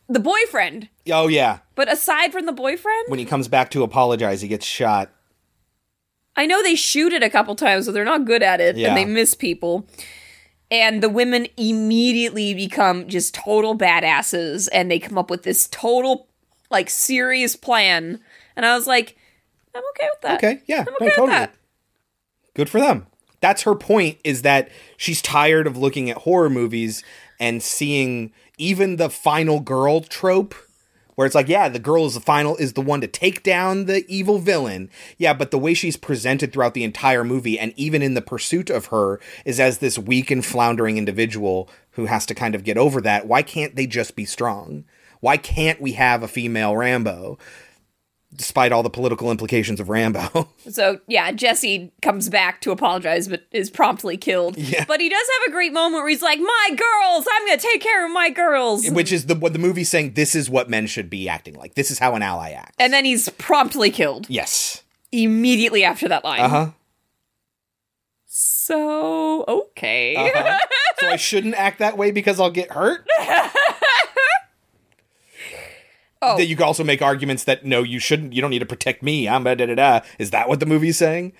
The 0.08 0.18
boyfriend. 0.20 0.88
Oh 1.10 1.28
yeah. 1.28 1.60
But 1.76 1.90
aside 1.90 2.32
from 2.32 2.46
the 2.46 2.52
boyfriend, 2.52 3.04
When 3.08 3.18
he 3.20 3.24
comes 3.24 3.46
back 3.48 3.70
to 3.70 3.84
apologize, 3.84 4.40
he 4.42 4.48
gets 4.48 4.66
shot. 4.66 5.10
I 6.36 6.46
know 6.46 6.62
they 6.64 6.74
shoot 6.74 7.12
it 7.12 7.22
a 7.22 7.30
couple 7.30 7.54
times, 7.54 7.86
so 7.86 7.92
they're 7.92 8.04
not 8.04 8.24
good 8.24 8.42
at 8.42 8.60
it, 8.60 8.76
Yeah. 8.76 8.88
and 8.88 8.96
they 8.96 9.04
miss 9.04 9.34
people. 9.34 9.86
And 10.70 11.02
the 11.02 11.08
women 11.08 11.46
immediately 11.56 12.54
become 12.54 13.08
just 13.08 13.34
total 13.34 13.76
badasses, 13.76 14.68
and 14.72 14.90
they 14.90 14.98
come 14.98 15.18
up 15.18 15.30
with 15.30 15.42
this 15.42 15.68
total, 15.68 16.28
like, 16.70 16.90
serious 16.90 17.54
plan. 17.54 18.20
And 18.56 18.66
I 18.66 18.74
was 18.74 18.86
like, 18.86 19.16
I'm 19.74 19.82
okay 19.90 20.08
with 20.12 20.20
that. 20.22 20.36
Okay, 20.38 20.62
yeah, 20.66 20.80
I'm 20.80 20.86
no, 20.86 20.94
okay 20.96 21.04
with 21.06 21.14
totally. 21.14 21.38
that. 21.38 21.54
Good 22.54 22.68
for 22.70 22.80
them. 22.80 23.06
That's 23.40 23.62
her 23.62 23.74
point 23.74 24.18
is 24.24 24.42
that 24.42 24.70
she's 24.96 25.20
tired 25.20 25.66
of 25.66 25.76
looking 25.76 26.08
at 26.08 26.18
horror 26.18 26.48
movies 26.48 27.04
and 27.38 27.62
seeing 27.62 28.32
even 28.56 28.96
the 28.96 29.10
final 29.10 29.60
girl 29.60 30.00
trope 30.00 30.54
where 31.14 31.26
it's 31.26 31.34
like, 31.34 31.48
yeah, 31.48 31.68
the 31.68 31.78
girl 31.78 32.06
is 32.06 32.14
the 32.14 32.20
final 32.20 32.56
is 32.56 32.72
the 32.72 32.80
one 32.80 33.00
to 33.00 33.06
take 33.06 33.42
down 33.42 33.84
the 33.84 34.04
evil 34.08 34.38
villain. 34.38 34.90
Yeah, 35.18 35.34
but 35.34 35.50
the 35.50 35.58
way 35.58 35.74
she's 35.74 35.96
presented 35.96 36.52
throughout 36.52 36.74
the 36.74 36.84
entire 36.84 37.24
movie 37.24 37.58
and 37.58 37.72
even 37.76 38.02
in 38.02 38.14
the 38.14 38.22
pursuit 38.22 38.70
of 38.70 38.86
her 38.86 39.20
is 39.44 39.60
as 39.60 39.78
this 39.78 39.98
weak 39.98 40.30
and 40.30 40.44
floundering 40.44 40.98
individual 40.98 41.68
who 41.92 42.06
has 42.06 42.26
to 42.26 42.34
kind 42.34 42.54
of 42.54 42.64
get 42.64 42.78
over 42.78 43.00
that. 43.00 43.26
Why 43.26 43.42
can't 43.42 43.76
they 43.76 43.86
just 43.86 44.16
be 44.16 44.24
strong? 44.24 44.84
Why 45.20 45.36
can't 45.36 45.80
we 45.80 45.92
have 45.92 46.22
a 46.22 46.28
female 46.28 46.76
Rambo? 46.76 47.38
Despite 48.36 48.72
all 48.72 48.82
the 48.82 48.90
political 48.90 49.30
implications 49.30 49.80
of 49.80 49.88
Rambo. 49.88 50.48
So, 50.70 50.98
yeah, 51.06 51.30
Jesse 51.30 51.92
comes 52.02 52.28
back 52.30 52.60
to 52.62 52.70
apologize, 52.72 53.28
but 53.28 53.42
is 53.52 53.70
promptly 53.70 54.16
killed. 54.16 54.56
Yeah. 54.56 54.84
But 54.88 55.00
he 55.00 55.08
does 55.10 55.26
have 55.40 55.48
a 55.48 55.52
great 55.52 55.72
moment 55.72 56.02
where 56.02 56.08
he's 56.08 56.22
like, 56.22 56.38
My 56.40 56.68
girls, 56.70 57.26
I'm 57.30 57.46
going 57.46 57.58
to 57.58 57.62
take 57.66 57.80
care 57.82 58.04
of 58.06 58.12
my 58.12 58.30
girls. 58.30 58.88
which 58.90 59.12
is 59.12 59.26
the 59.26 59.34
what 59.34 59.52
the 59.52 59.58
movie's 59.58 59.88
saying 59.90 60.14
this 60.14 60.34
is 60.34 60.48
what 60.50 60.68
men 60.70 60.86
should 60.86 61.08
be 61.10 61.28
acting 61.28 61.54
like 61.54 61.74
this 61.74 61.90
is 61.90 61.98
how 61.98 62.14
an 62.14 62.22
ally 62.22 62.50
acts 62.52 62.74
and 62.78 62.92
then 62.92 63.04
he's 63.04 63.28
promptly 63.30 63.90
killed 63.90 64.26
yes 64.30 64.82
immediately 65.12 65.84
after 65.84 66.08
that 66.08 66.24
line. 66.24 66.40
uh-huh 66.40 66.70
So, 68.26 69.44
okay. 69.46 70.16
uh-huh 70.16 70.58
so 70.98 71.08
i 71.08 71.16
shouldn't 71.16 71.54
act 71.54 71.78
that 71.80 71.96
way 71.98 72.10
because 72.10 72.40
i'll 72.40 72.50
get 72.50 72.70
hurt 72.72 73.06
Oh. 76.24 76.36
that 76.38 76.46
you 76.46 76.56
can 76.56 76.64
also 76.64 76.84
make 76.84 77.02
arguments 77.02 77.44
that 77.44 77.64
no 77.64 77.82
you 77.82 77.98
shouldn't 77.98 78.32
you 78.32 78.40
don't 78.40 78.50
need 78.50 78.60
to 78.60 78.66
protect 78.66 79.02
me 79.02 79.28
i'm 79.28 79.44
da 79.44 79.54
da 79.54 79.66
da 79.66 79.74
da 79.74 80.00
is 80.18 80.30
that 80.30 80.48
what 80.48 80.60
the 80.60 80.66
movie's 80.66 80.96
saying 80.98 81.32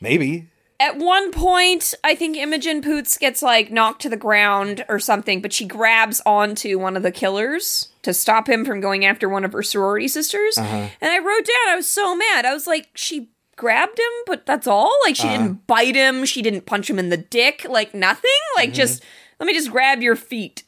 maybe 0.00 0.48
At 0.80 0.96
one 0.98 1.30
point, 1.30 1.94
I 2.02 2.16
think 2.16 2.36
Imogen 2.36 2.82
Poots 2.82 3.16
gets 3.16 3.40
like 3.40 3.70
knocked 3.70 4.02
to 4.02 4.08
the 4.08 4.16
ground 4.16 4.84
or 4.88 4.98
something, 4.98 5.40
but 5.40 5.52
she 5.52 5.64
grabs 5.64 6.20
onto 6.26 6.76
one 6.76 6.96
of 6.96 7.04
the 7.04 7.12
killers 7.12 7.90
to 8.02 8.12
stop 8.12 8.48
him 8.48 8.64
from 8.64 8.80
going 8.80 9.04
after 9.04 9.28
one 9.28 9.44
of 9.44 9.52
her 9.52 9.62
sorority 9.62 10.08
sisters. 10.08 10.58
Uh-huh. 10.58 10.88
And 11.00 11.10
I 11.12 11.18
wrote 11.18 11.46
down, 11.46 11.68
I 11.68 11.76
was 11.76 11.86
so 11.88 12.16
mad. 12.16 12.44
I 12.44 12.52
was 12.52 12.66
like, 12.66 12.88
she 12.96 13.28
grabbed 13.54 13.96
him, 13.96 14.10
but 14.26 14.44
that's 14.44 14.66
all? 14.66 14.90
Like, 15.06 15.14
she 15.14 15.28
Uh-huh. 15.28 15.36
didn't 15.38 15.66
bite 15.68 15.94
him, 15.94 16.24
she 16.24 16.42
didn't 16.42 16.66
punch 16.66 16.90
him 16.90 16.98
in 16.98 17.10
the 17.10 17.16
dick, 17.38 17.64
like 17.68 17.94
nothing? 17.94 18.40
Like, 18.56 18.70
Mhm. 18.70 18.74
just, 18.82 19.04
let 19.38 19.46
me 19.46 19.54
just 19.54 19.70
grab 19.70 20.02
your 20.02 20.16
feet. 20.16 20.64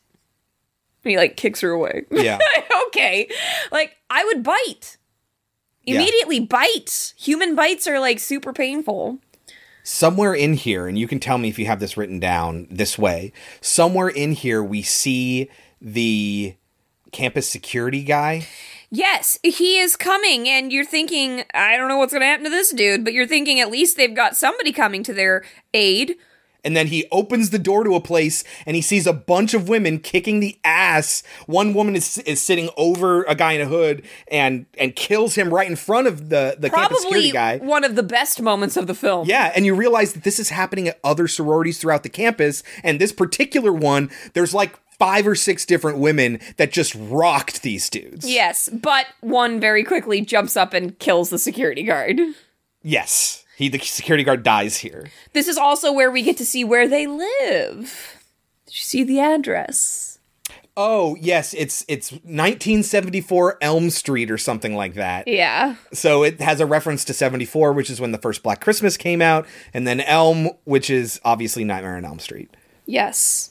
And 1.05 1.10
he 1.10 1.16
like 1.16 1.36
kicks 1.36 1.60
her 1.60 1.70
away. 1.70 2.05
Yeah. 2.10 2.39
okay. 2.86 3.28
Like, 3.70 3.97
I 4.10 4.24
would 4.24 4.43
bite. 4.43 4.97
Yeah. 5.85 5.97
Immediately 5.97 6.40
bite. 6.40 7.14
Human 7.18 7.55
bites 7.55 7.86
are 7.86 8.01
like 8.01 8.18
super 8.18 8.52
painful. 8.52 9.18
somewhere 9.82 10.32
in 10.35 10.55
here 10.55 10.89
and 10.89 10.98
you 10.98 11.06
can 11.06 11.20
tell 11.20 11.36
me 11.36 11.48
if 11.51 11.59
you 11.59 11.66
have 11.66 11.78
this 11.78 11.94
written 11.97 12.18
down 12.18 12.66
this 12.70 12.97
way 12.98 13.31
somewhere 13.60 14.09
in 14.09 14.32
here 14.32 14.64
we 14.64 14.81
see 14.81 15.51
the 15.78 16.55
campus 17.12 17.47
security 17.47 18.02
guy 18.02 18.47
Yes, 18.90 19.40
he 19.43 19.78
is 19.78 19.97
coming, 19.97 20.48
and 20.48 20.72
you're 20.72 20.85
thinking, 20.85 21.43
I 21.52 21.76
don't 21.76 21.89
know 21.89 21.97
what's 21.97 22.12
going 22.12 22.20
to 22.20 22.26
happen 22.28 22.44
to 22.44 22.51
this 22.51 22.70
dude, 22.72 23.02
but 23.02 23.12
you're 23.12 23.26
thinking 23.26 23.59
at 23.59 23.68
least 23.68 23.97
they've 23.97 24.14
got 24.14 24.36
somebody 24.36 24.70
coming 24.70 25.02
to 25.02 25.12
their 25.12 25.43
aid. 25.72 26.14
And 26.65 26.77
then 26.77 26.89
he 26.89 27.07
opens 27.12 27.51
the 27.51 27.59
door 27.59 27.85
to 27.85 27.95
a 27.95 28.01
place 28.01 28.43
and 28.66 28.74
he 28.74 28.82
sees 28.82 29.07
a 29.07 29.12
bunch 29.12 29.55
of 29.55 29.69
women 29.69 29.99
kicking 29.99 30.41
the 30.41 30.59
ass. 30.65 31.23
One 31.47 31.74
woman 31.74 31.95
is, 31.95 32.19
is 32.19 32.41
sitting 32.41 32.70
over 32.77 33.24
a 33.24 33.35
guy 33.35 33.53
in 33.53 33.61
a 33.61 33.66
hood 33.66 34.03
and 34.28 34.66
and 34.78 34.97
kills 34.97 35.35
him 35.35 35.53
right 35.53 35.69
in 35.69 35.77
front 35.77 36.07
of 36.07 36.31
the 36.31 36.57
the 36.59 36.70
campus 36.70 37.03
security 37.03 37.31
guy. 37.31 37.59
one 37.59 37.85
of 37.85 37.97
the 37.97 38.03
best 38.03 38.41
moments 38.41 38.77
of 38.77 38.86
the 38.86 38.95
film. 38.95 39.28
Yeah, 39.28 39.53
and 39.55 39.66
you 39.66 39.74
realize 39.74 40.15
that 40.15 40.24
this 40.24 40.39
is 40.39 40.49
happening 40.49 40.89
at 40.89 40.99
other 41.05 41.28
sororities 41.28 41.78
throughout 41.78 42.03
the 42.03 42.09
campus, 42.09 42.62
and 42.82 43.01
this 43.01 43.12
particular 43.12 43.73
one, 43.73 44.11
there's 44.32 44.55
like 44.55 44.78
five 44.99 45.27
or 45.27 45.35
six 45.35 45.66
different 45.66 45.99
women 45.99 46.39
that 46.57 46.73
just 46.73 46.95
rocked 46.95 47.62
these 47.62 47.91
dudes. 47.91 48.31
Yes, 48.31 48.69
but 48.73 49.07
one 49.20 49.61
very 49.61 49.85
quickly 49.85 50.20
jumps 50.20 50.57
up 50.57 50.73
and 50.73 50.99
kills 50.99 51.31
the 51.31 51.39
security 51.39 51.82
guard. 51.82 52.20
Yes. 52.82 53.44
He 53.56 53.68
the 53.68 53.78
security 53.78 54.24
guard 54.24 54.43
dies 54.43 54.78
here. 54.78 55.10
This 55.32 55.48
is 55.48 55.56
also 55.56 55.93
where 55.93 56.10
we 56.10 56.22
get 56.22 56.36
to 56.39 56.44
see 56.47 56.64
where 56.64 56.89
they 56.89 57.06
live. 57.06 58.20
Did 58.66 58.74
you 58.76 58.81
see 58.82 59.05
the 59.05 59.20
address? 59.20 60.18
Oh, 60.76 61.16
yes, 61.20 61.55
it's 61.55 61.85
it's 61.86 62.10
1974 62.10 63.59
Elm 63.60 63.90
Street 63.90 64.28
or 64.31 64.39
something 64.39 64.74
like 64.74 64.94
that. 64.94 65.28
Yeah. 65.28 65.76
So 65.93 66.24
it 66.24 66.40
has 66.40 66.60
a 66.60 66.66
reference 66.66 67.05
to 67.05 67.14
74, 67.14 67.72
which 67.72 67.90
is 67.90 68.01
when 68.01 68.10
the 68.10 68.18
first 68.18 68.43
Black 68.43 68.60
Christmas 68.60 68.97
came 68.97 69.22
out, 69.22 69.47
and 69.72 69.86
then 69.86 70.01
Elm, 70.01 70.51
which 70.64 70.90
is 70.90 71.20
obviously 71.24 71.62
Nightmare 71.62 71.97
on 71.97 72.05
Elm 72.05 72.18
Street. 72.18 72.51
Yes. 72.86 73.51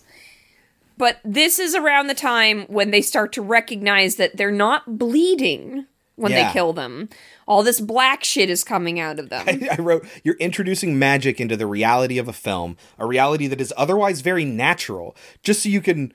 But 0.98 1.20
this 1.24 1.60
is 1.60 1.76
around 1.76 2.08
the 2.08 2.14
time 2.14 2.64
when 2.68 2.92
they 2.92 3.02
start 3.02 3.32
to 3.34 3.42
recognize 3.42 4.18
that 4.18 4.36
they're 4.38 4.52
not 4.52 4.98
bleeding 4.98 5.86
when 6.16 6.32
Yeah. 6.34 6.48
they 6.48 6.54
kill 6.54 6.74
them. 6.74 7.10
All 7.48 7.64
this 7.64 7.80
black 7.80 8.24
shit 8.24 8.50
is 8.50 8.64
coming 8.64 9.00
out 9.00 9.20
of 9.20 9.30
them. 9.30 9.46
I, 9.50 9.70
I 9.78 9.82
wrote, 9.82 10.06
You're 10.24 10.36
introducing 10.38 10.98
magic 11.00 11.40
into 11.42 11.56
the 11.58 11.68
reality 11.68 12.18
of 12.18 12.28
a 12.28 12.34
film, 12.34 12.78
a 12.98 13.06
reality 13.06 13.48
that 13.48 13.62
is 13.62 13.74
otherwise 13.78 14.22
very 14.22 14.46
natural, 14.46 15.16
just 15.44 15.64
so 15.64 15.70
you 15.70 15.82
can, 15.82 16.14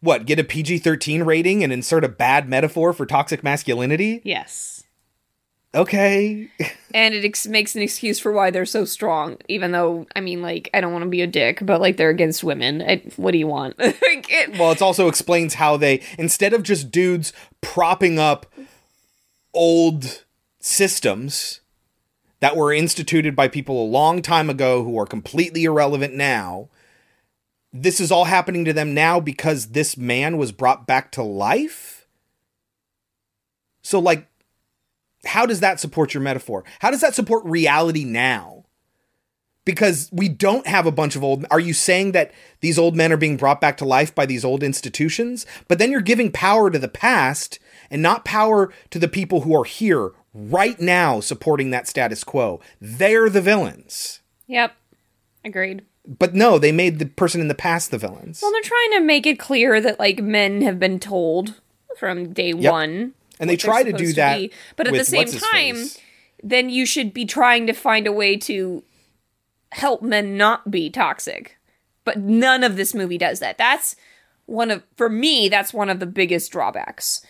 what, 0.00 0.26
get 0.26 0.38
a 0.38 0.44
PG 0.44 0.78
13 0.78 1.22
rating 1.22 1.62
and 1.64 1.72
insert 1.72 2.04
a 2.04 2.08
bad 2.08 2.48
metaphor 2.48 2.92
for 2.92 3.06
toxic 3.06 3.42
masculinity? 3.44 4.20
yes. 4.24 4.72
Okay. 5.74 6.48
And 6.94 7.14
it 7.14 7.22
ex- 7.26 7.46
makes 7.46 7.74
an 7.76 7.82
excuse 7.82 8.18
for 8.18 8.32
why 8.32 8.50
they're 8.50 8.64
so 8.64 8.86
strong, 8.86 9.36
even 9.46 9.72
though, 9.72 10.06
I 10.16 10.20
mean, 10.20 10.40
like, 10.40 10.70
I 10.72 10.80
don't 10.80 10.92
want 10.92 11.02
to 11.02 11.08
be 11.10 11.20
a 11.20 11.26
dick, 11.26 11.58
but, 11.60 11.82
like, 11.82 11.98
they're 11.98 12.08
against 12.08 12.42
women. 12.42 12.80
I, 12.80 13.02
what 13.16 13.32
do 13.32 13.38
you 13.38 13.46
want? 13.48 13.76
Like, 13.78 13.92
it- 14.30 14.58
Well, 14.58 14.72
it 14.72 14.80
also 14.80 15.06
explains 15.06 15.54
how 15.54 15.76
they, 15.76 16.00
instead 16.18 16.54
of 16.54 16.62
just 16.62 16.90
dudes 16.90 17.34
propping 17.60 18.18
up 18.18 18.46
old 19.52 20.24
systems 20.66 21.60
that 22.40 22.56
were 22.56 22.72
instituted 22.72 23.36
by 23.36 23.46
people 23.46 23.80
a 23.80 23.86
long 23.86 24.20
time 24.20 24.50
ago 24.50 24.82
who 24.82 24.98
are 24.98 25.06
completely 25.06 25.64
irrelevant 25.64 26.12
now, 26.12 26.68
this 27.72 28.00
is 28.00 28.10
all 28.10 28.24
happening 28.24 28.64
to 28.64 28.72
them 28.72 28.92
now 28.92 29.20
because 29.20 29.68
this 29.68 29.96
man 29.96 30.38
was 30.38 30.52
brought 30.52 30.86
back 30.86 31.12
to 31.12 31.22
life? 31.22 32.08
So, 33.82 34.00
like, 34.00 34.26
how 35.24 35.46
does 35.46 35.60
that 35.60 35.78
support 35.78 36.12
your 36.12 36.22
metaphor? 36.22 36.64
How 36.80 36.90
does 36.90 37.00
that 37.00 37.14
support 37.14 37.44
reality 37.44 38.04
now? 38.04 38.56
because 39.66 40.08
we 40.12 40.28
don't 40.28 40.66
have 40.66 40.86
a 40.86 40.92
bunch 40.92 41.14
of 41.14 41.22
old 41.22 41.44
are 41.50 41.60
you 41.60 41.74
saying 41.74 42.12
that 42.12 42.32
these 42.60 42.78
old 42.78 42.96
men 42.96 43.12
are 43.12 43.18
being 43.18 43.36
brought 43.36 43.60
back 43.60 43.76
to 43.76 43.84
life 43.84 44.14
by 44.14 44.24
these 44.24 44.44
old 44.44 44.62
institutions 44.62 45.44
but 45.68 45.78
then 45.78 45.90
you're 45.90 46.00
giving 46.00 46.32
power 46.32 46.70
to 46.70 46.78
the 46.78 46.88
past 46.88 47.58
and 47.90 48.00
not 48.00 48.24
power 48.24 48.72
to 48.88 48.98
the 48.98 49.08
people 49.08 49.42
who 49.42 49.54
are 49.54 49.64
here 49.64 50.12
right 50.36 50.78
now 50.80 51.18
supporting 51.20 51.70
that 51.70 51.88
status 51.88 52.22
quo 52.22 52.60
they're 52.80 53.30
the 53.30 53.40
villains 53.40 54.20
yep. 54.46 54.74
Agreed. 55.44 55.82
but 56.06 56.34
no 56.34 56.58
they 56.58 56.72
made 56.72 56.98
the 56.98 57.06
person 57.06 57.40
in 57.40 57.48
the 57.48 57.54
past 57.54 57.90
the 57.90 57.98
villains 57.98 58.40
Well, 58.42 58.52
they're 58.52 58.60
trying 58.62 58.92
to 58.92 59.00
make 59.00 59.26
it 59.26 59.38
clear 59.38 59.80
that, 59.80 59.98
like, 59.98 60.20
men 60.20 60.60
have 60.62 60.78
been 60.78 61.00
told 61.00 61.54
from 61.98 62.32
day 62.32 62.52
Yep. 62.52 62.70
one. 62.72 63.14
And 63.40 63.48
they 63.48 63.56
try 63.56 63.82
to 63.82 63.92
do 63.92 64.12
that. 64.14 64.50
But 64.76 64.86
at 64.88 64.94
the 64.94 65.04
same 65.04 65.26
time, 65.26 65.76
then 66.42 66.68
you 66.70 66.84
should 66.86 67.12
be 67.14 67.24
trying 67.24 67.66
to 67.66 67.72
find 67.72 68.06
a 68.06 68.12
way 68.12 68.36
to 68.38 68.82
help 69.72 70.02
men 70.02 70.36
not 70.36 70.70
be 70.70 70.90
toxic. 70.90 71.56
But 72.04 72.18
none 72.18 72.62
of 72.64 72.76
this 72.76 72.94
movie 72.94 73.18
does 73.18 73.40
that. 73.40 73.58
That's 73.58 73.96
one 74.46 74.70
of, 74.70 74.82
for 74.96 75.08
me, 75.08 75.48
that's 75.48 75.74
one 75.74 75.90
of 75.90 75.98
the 76.00 76.06
biggest 76.06 76.50
drawbacks. 76.52 77.20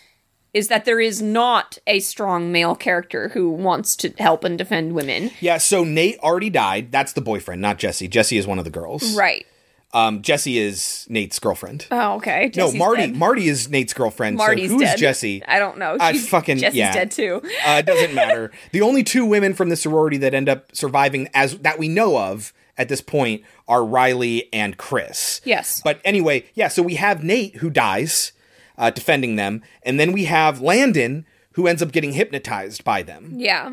Is 0.57 0.69
that 0.69 0.87
there 0.87 0.99
is 0.99 1.21
not 1.21 1.77
a 1.87 2.01
strong 2.01 2.51
male 2.51 2.75
character 2.75 3.29
who 3.29 3.51
wants 3.51 3.95
to 3.97 4.09
help 4.19 4.43
and 4.43 4.57
defend 4.57 4.95
women. 4.95 5.31
Yeah, 5.39 5.59
so 5.59 5.85
Nate 5.85 6.19
already 6.21 6.49
died. 6.49 6.91
That's 6.91 7.13
the 7.13 7.21
boyfriend, 7.21 7.61
not 7.61 7.77
Jesse. 7.79 8.09
Jesse 8.09 8.39
is 8.39 8.47
one 8.47 8.59
of 8.59 8.65
the 8.65 8.71
girls. 8.71 9.15
Right. 9.15 9.45
Um, 9.93 10.23
Jesse 10.23 10.57
is 10.59 11.07
Nate's 11.11 11.39
girlfriend. 11.39 11.87
Oh, 11.91 12.15
okay. 12.17 12.51
no, 12.57 12.73
Marty. 12.73 13.03
dead. 13.09 13.17
Marty 13.17 13.49
is 13.49 13.69
Nate's 13.69 13.93
girlfriend. 13.93 14.39
Marty's 14.39 14.71
so 14.71 14.79
who's 14.79 14.89
dead. 14.89 14.99
Jesse? 14.99 15.45
I 15.47 15.59
don't 15.59 15.77
know. 15.77 15.99
I 16.01 16.13
She's- 16.13 16.29
fucking 16.29 16.57
Jesse's 16.59 16.79
yeah. 16.79 16.93
dead 16.95 17.11
too. 17.11 17.43
uh, 17.67 17.77
it 17.79 17.87
doesn't 17.87 18.15
matter. 18.15 18.51
The 18.73 18.81
only 18.81 19.03
two 19.05 19.27
women 19.27 19.53
from 19.53 19.69
the 19.69 19.77
sorority 19.77 20.17
that 20.19 20.33
end 20.33 20.49
up 20.49 20.75
surviving, 20.75 21.29
as 21.35 21.59
that 21.59 21.79
we 21.79 21.89
know 21.89 22.19
of 22.19 22.53
at 22.79 22.89
this 22.89 23.01
point, 23.03 23.43
are 23.69 23.85
Riley 23.85 24.49
and 24.55 24.77
Chris. 24.79 25.41
Yes. 25.45 25.83
But 25.85 26.01
anyway, 26.05 26.45
yeah. 26.55 26.69
So 26.69 26.83
we 26.83 26.95
have 26.95 27.23
Nate 27.23 27.57
who 27.57 27.69
dies, 27.71 28.33
uh, 28.79 28.91
defending 28.91 29.37
them, 29.37 29.63
and 29.83 29.99
then 29.99 30.13
we 30.13 30.25
have 30.25 30.61
Landon 30.61 31.27
who 31.53 31.67
ends 31.67 31.81
up 31.83 31.91
getting 31.91 32.13
hypnotized 32.13 32.85
by 32.85 33.03
them. 33.03 33.33
Yeah. 33.37 33.73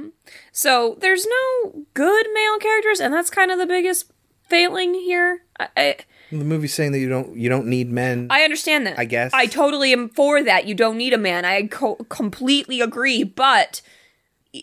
So 0.54 0.98
there's 1.02 1.26
no 1.28 1.84
good 1.94 2.26
male 2.34 2.58
characters, 2.58 3.02
and 3.02 3.14
that's 3.14 3.30
kind 3.30 3.52
of 3.52 3.60
the 3.60 3.66
biggest 3.66 4.12
failing 4.48 4.94
here. 4.94 5.44
I, 5.60 5.68
I, 5.76 5.96
The 6.32 6.46
movie's 6.46 6.74
saying 6.74 6.94
that 6.94 7.00
you 7.00 7.10
don't 7.10 7.36
you 7.36 7.50
don't 7.50 7.68
need 7.68 7.92
men. 7.92 8.28
I 8.30 8.44
understand 8.44 8.88
that. 8.88 8.98
I 8.98 9.04
guess. 9.06 9.34
I 9.34 9.48
totally 9.48 9.92
am 9.92 10.08
for 10.10 10.42
that. 10.44 10.66
You 10.66 10.76
don't 10.76 10.98
need 10.98 11.14
a 11.14 11.18
man. 11.18 11.44
I 11.44 11.68
co- 11.68 11.96
completely 12.08 12.80
agree. 12.80 13.24
But 13.24 13.82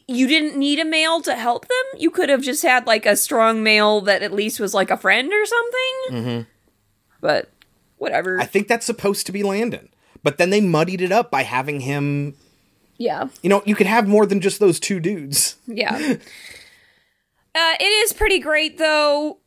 you 0.09 0.27
didn't 0.27 0.57
need 0.57 0.79
a 0.79 0.85
male 0.85 1.21
to 1.23 1.35
help 1.35 1.67
them. 1.69 2.01
You 2.01 2.11
could 2.11 2.29
have 2.29 2.43
just 2.43 2.63
had 2.63 2.87
like 2.87 3.05
a 3.05 3.17
strong 3.17 3.63
male 3.63 4.01
that 4.03 4.23
at 4.23 4.33
least 4.33 4.61
was 4.61 4.73
like 4.73 4.91
a 4.91 4.97
friend 4.97 5.31
or 5.33 5.45
something. 5.45 5.97
mm-hmm. 6.11 6.41
But 7.21 7.51
whatever. 7.99 8.41
I 8.41 8.47
think 8.47 8.67
that's 8.69 8.87
supposed 8.87 9.27
to 9.27 9.33
be 9.33 9.43
Landon, 9.43 9.91
but 10.23 10.39
then 10.39 10.51
they 10.51 10.61
muddied 10.61 11.01
it 11.01 11.13
up 11.13 11.31
by 11.31 11.43
having 11.43 11.81
him. 11.81 12.35
yeah. 12.99 13.29
You 13.43 13.51
know, 13.51 13.63
you 13.65 13.75
could 13.75 13.87
have 13.87 14.07
more 14.07 14.27
than 14.27 14.41
just 14.41 14.61
those 14.61 14.81
two 14.81 15.01
dudes. 15.01 15.57
Yeah. 15.67 15.95
uh, 15.97 17.75
it 17.81 17.85
is 18.05 18.13
pretty 18.13 18.39
great 18.39 18.79
though. 18.79 19.39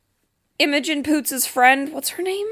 Imogen 0.59 1.03
Poots' 1.03 1.45
friend, 1.47 1.91
what's 1.91 2.09
her 2.09 2.23
name? 2.23 2.47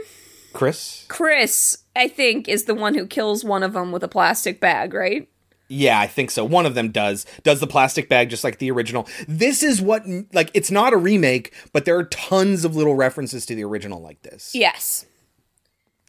Chris. 0.54 1.06
Chris, 1.08 1.84
I 1.96 2.08
think, 2.08 2.50
is 2.50 2.66
the 2.66 2.76
one 2.76 2.96
who 2.96 3.06
kills 3.08 3.44
one 3.44 3.64
of 3.64 3.74
them 3.74 3.92
with 3.92 4.04
a 4.04 4.08
plastic 4.08 4.60
bag, 4.60 4.94
right? 4.94 5.30
Yeah, 5.70 5.98
I 5.98 6.08
think 6.08 6.32
so. 6.32 6.44
One 6.44 6.66
of 6.66 6.76
them 6.76 6.92
does 6.92 7.26
does 7.44 7.62
the 7.62 7.68
plastic 7.68 8.10
bag 8.10 8.30
just 8.30 8.44
like 8.44 8.58
the 8.58 8.70
original. 8.72 9.08
This 9.30 9.64
is 9.64 9.82
what 9.82 10.04
like 10.34 10.52
it's 10.54 10.70
not 10.70 10.92
a 10.92 10.98
remake, 10.98 11.54
but 11.72 11.86
there 11.86 11.98
are 11.98 12.04
tons 12.04 12.66
of 12.66 12.76
little 12.76 12.96
references 12.96 13.46
to 13.46 13.56
the 13.56 13.64
original 13.64 14.02
like 14.02 14.22
this. 14.24 14.54
Yes. 14.54 15.06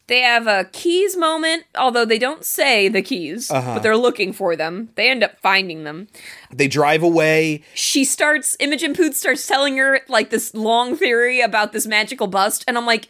They 0.07 0.19
have 0.19 0.47
a 0.47 0.65
keys 0.65 1.15
moment, 1.15 1.63
although 1.77 2.03
they 2.03 2.19
don't 2.19 2.43
say 2.43 2.89
the 2.89 3.01
keys, 3.01 3.49
Uh-huh. 3.49 3.75
but 3.75 3.83
they're 3.83 3.95
looking 3.97 4.33
for 4.33 4.55
them. 4.55 4.89
They 4.95 5.09
end 5.09 5.23
up 5.23 5.39
finding 5.39 5.85
them. 5.85 6.09
They 6.53 6.67
drive 6.67 7.01
away. 7.03 7.63
She 7.73 8.03
starts, 8.03 8.57
Imogen 8.59 8.93
Poots 8.93 9.17
starts 9.19 9.47
telling 9.47 9.77
her 9.77 10.01
like 10.09 10.29
this 10.29 10.53
long 10.53 10.97
theory 10.97 11.39
about 11.39 11.71
this 11.71 11.87
magical 11.87 12.27
bust, 12.27 12.65
and 12.67 12.77
I'm 12.77 12.85
like, 12.85 13.07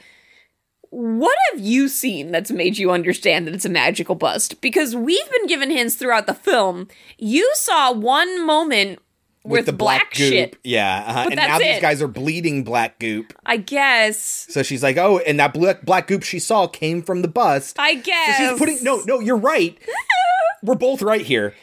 what 0.91 1.36
have 1.52 1.60
you 1.60 1.88
seen 1.88 2.32
that's 2.32 2.52
made 2.52 2.78
you 2.78 2.91
understand 2.91 3.48
that 3.48 3.56
it's 3.56 3.65
a 3.65 3.70
magical 3.70 4.14
bust? 4.14 4.61
Because 4.61 4.95
we've 4.95 5.32
been 5.32 5.48
given 5.48 5.72
hints 5.72 5.95
throughout 5.95 6.28
the 6.28 6.36
film. 6.36 6.88
You 7.18 7.49
saw 7.56 7.91
one 7.91 8.45
moment 8.45 8.99
with, 9.44 9.65
the 9.65 9.74
black, 9.74 10.11
goop. 10.14 10.30
shit. 10.32 10.57
Yeah, 10.64 11.03
uh-huh. 11.07 11.26
And 11.32 11.36
now 11.36 11.57
that's 11.60 11.64
these 11.64 11.82
guys 11.82 12.02
are 12.02 12.07
bleeding 12.07 12.64
black 12.64 12.99
goop. 12.99 13.34
I 13.45 13.57
guess. 13.57 14.18
So 14.49 14.64
she's 14.64 14.82
like, 14.84 14.98
"Oh, 14.98 15.20
and 15.20 15.40
that 15.40 15.53
black 15.53 15.84
black 15.84 16.07
goop 16.07 16.24
she 16.24 16.40
saw 16.40 16.68
came 16.68 17.02
from 17.02 17.22
the 17.22 17.28
bust." 17.28 17.78
I 17.80 17.95
So 17.95 18.02
guess. 18.02 18.38
she's 18.38 18.57
putting 18.60 18.84
no, 18.84 19.02
no, 19.06 19.20
you're 19.20 19.38
right. 19.38 19.78
We're 20.64 20.76
both 20.76 21.02
right 21.02 21.22
here. 21.22 21.53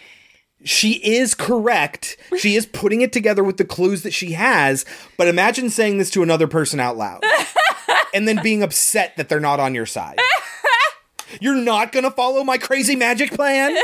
She 0.62 0.92
is 0.96 1.34
correct. 1.34 2.18
She 2.38 2.54
is 2.54 2.66
putting 2.66 3.00
it 3.00 3.14
together 3.14 3.42
with 3.42 3.56
the 3.56 3.64
clues 3.64 4.02
that 4.02 4.12
she 4.12 4.32
has, 4.32 4.84
but 5.16 5.26
imagine 5.26 5.70
saying 5.70 5.96
this 5.96 6.10
to 6.10 6.22
another 6.22 6.46
person 6.46 6.78
out 6.80 6.98
loud 6.98 7.24
and 8.14 8.28
then 8.28 8.42
being 8.42 8.62
upset 8.62 9.16
that 9.16 9.30
they're 9.30 9.40
not 9.40 9.58
on 9.58 9.74
your 9.74 9.86
side. 9.86 10.18
You're 11.40 11.54
not 11.54 11.92
going 11.92 12.02
to 12.04 12.10
follow 12.10 12.44
my 12.44 12.58
crazy 12.58 12.94
magic 12.94 13.30
plan? 13.30 13.74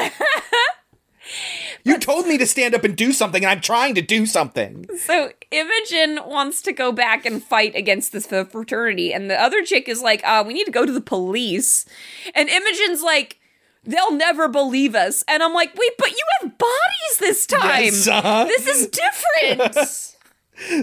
You 1.86 1.98
told 1.98 2.26
me 2.26 2.36
to 2.38 2.46
stand 2.46 2.74
up 2.74 2.82
and 2.82 2.96
do 2.96 3.12
something, 3.12 3.44
and 3.44 3.50
I'm 3.50 3.60
trying 3.60 3.94
to 3.94 4.02
do 4.02 4.26
something. 4.26 4.88
So 4.98 5.30
Imogen 5.52 6.18
wants 6.26 6.60
to 6.62 6.72
go 6.72 6.90
back 6.90 7.24
and 7.24 7.40
fight 7.40 7.76
against 7.76 8.10
this 8.10 8.26
fraternity, 8.26 9.12
and 9.12 9.30
the 9.30 9.40
other 9.40 9.62
chick 9.62 9.88
is 9.88 10.02
like, 10.02 10.20
uh, 10.24 10.42
we 10.44 10.52
need 10.52 10.64
to 10.64 10.72
go 10.72 10.84
to 10.84 10.90
the 10.90 11.00
police. 11.00 11.86
And 12.34 12.48
Imogen's 12.48 13.02
like, 13.02 13.38
they'll 13.84 14.10
never 14.10 14.48
believe 14.48 14.96
us. 14.96 15.22
And 15.28 15.44
I'm 15.44 15.54
like, 15.54 15.76
wait, 15.76 15.92
but 15.96 16.10
you 16.10 16.24
have 16.40 16.58
bodies 16.58 17.18
this 17.20 17.46
time. 17.46 17.84
Yes, 17.84 18.08
uh-huh. 18.08 18.46
This 18.46 18.66
is 18.66 18.88
different. 18.88 20.12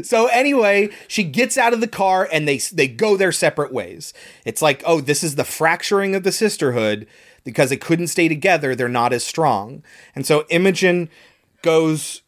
So 0.04 0.28
anyway, 0.28 0.92
she 1.08 1.24
gets 1.24 1.58
out 1.58 1.74
of 1.74 1.82
the 1.82 1.88
car 1.88 2.30
and 2.32 2.48
they 2.48 2.60
they 2.60 2.88
go 2.88 3.18
their 3.18 3.32
separate 3.32 3.74
ways. 3.74 4.14
It's 4.46 4.62
like, 4.62 4.84
oh, 4.86 5.02
this 5.02 5.24
is 5.24 5.34
the 5.34 5.44
fracturing 5.44 6.14
of 6.14 6.22
the 6.22 6.32
sisterhood 6.32 7.08
because 7.44 7.72
it 7.72 7.82
couldn't 7.82 8.08
stay 8.08 8.28
together. 8.28 8.76
They're 8.76 8.90
not 8.90 9.14
as 9.14 9.24
strong. 9.24 9.84
And 10.16 10.26
so 10.26 10.46
Imogen 10.50 11.10
goes 11.62 12.22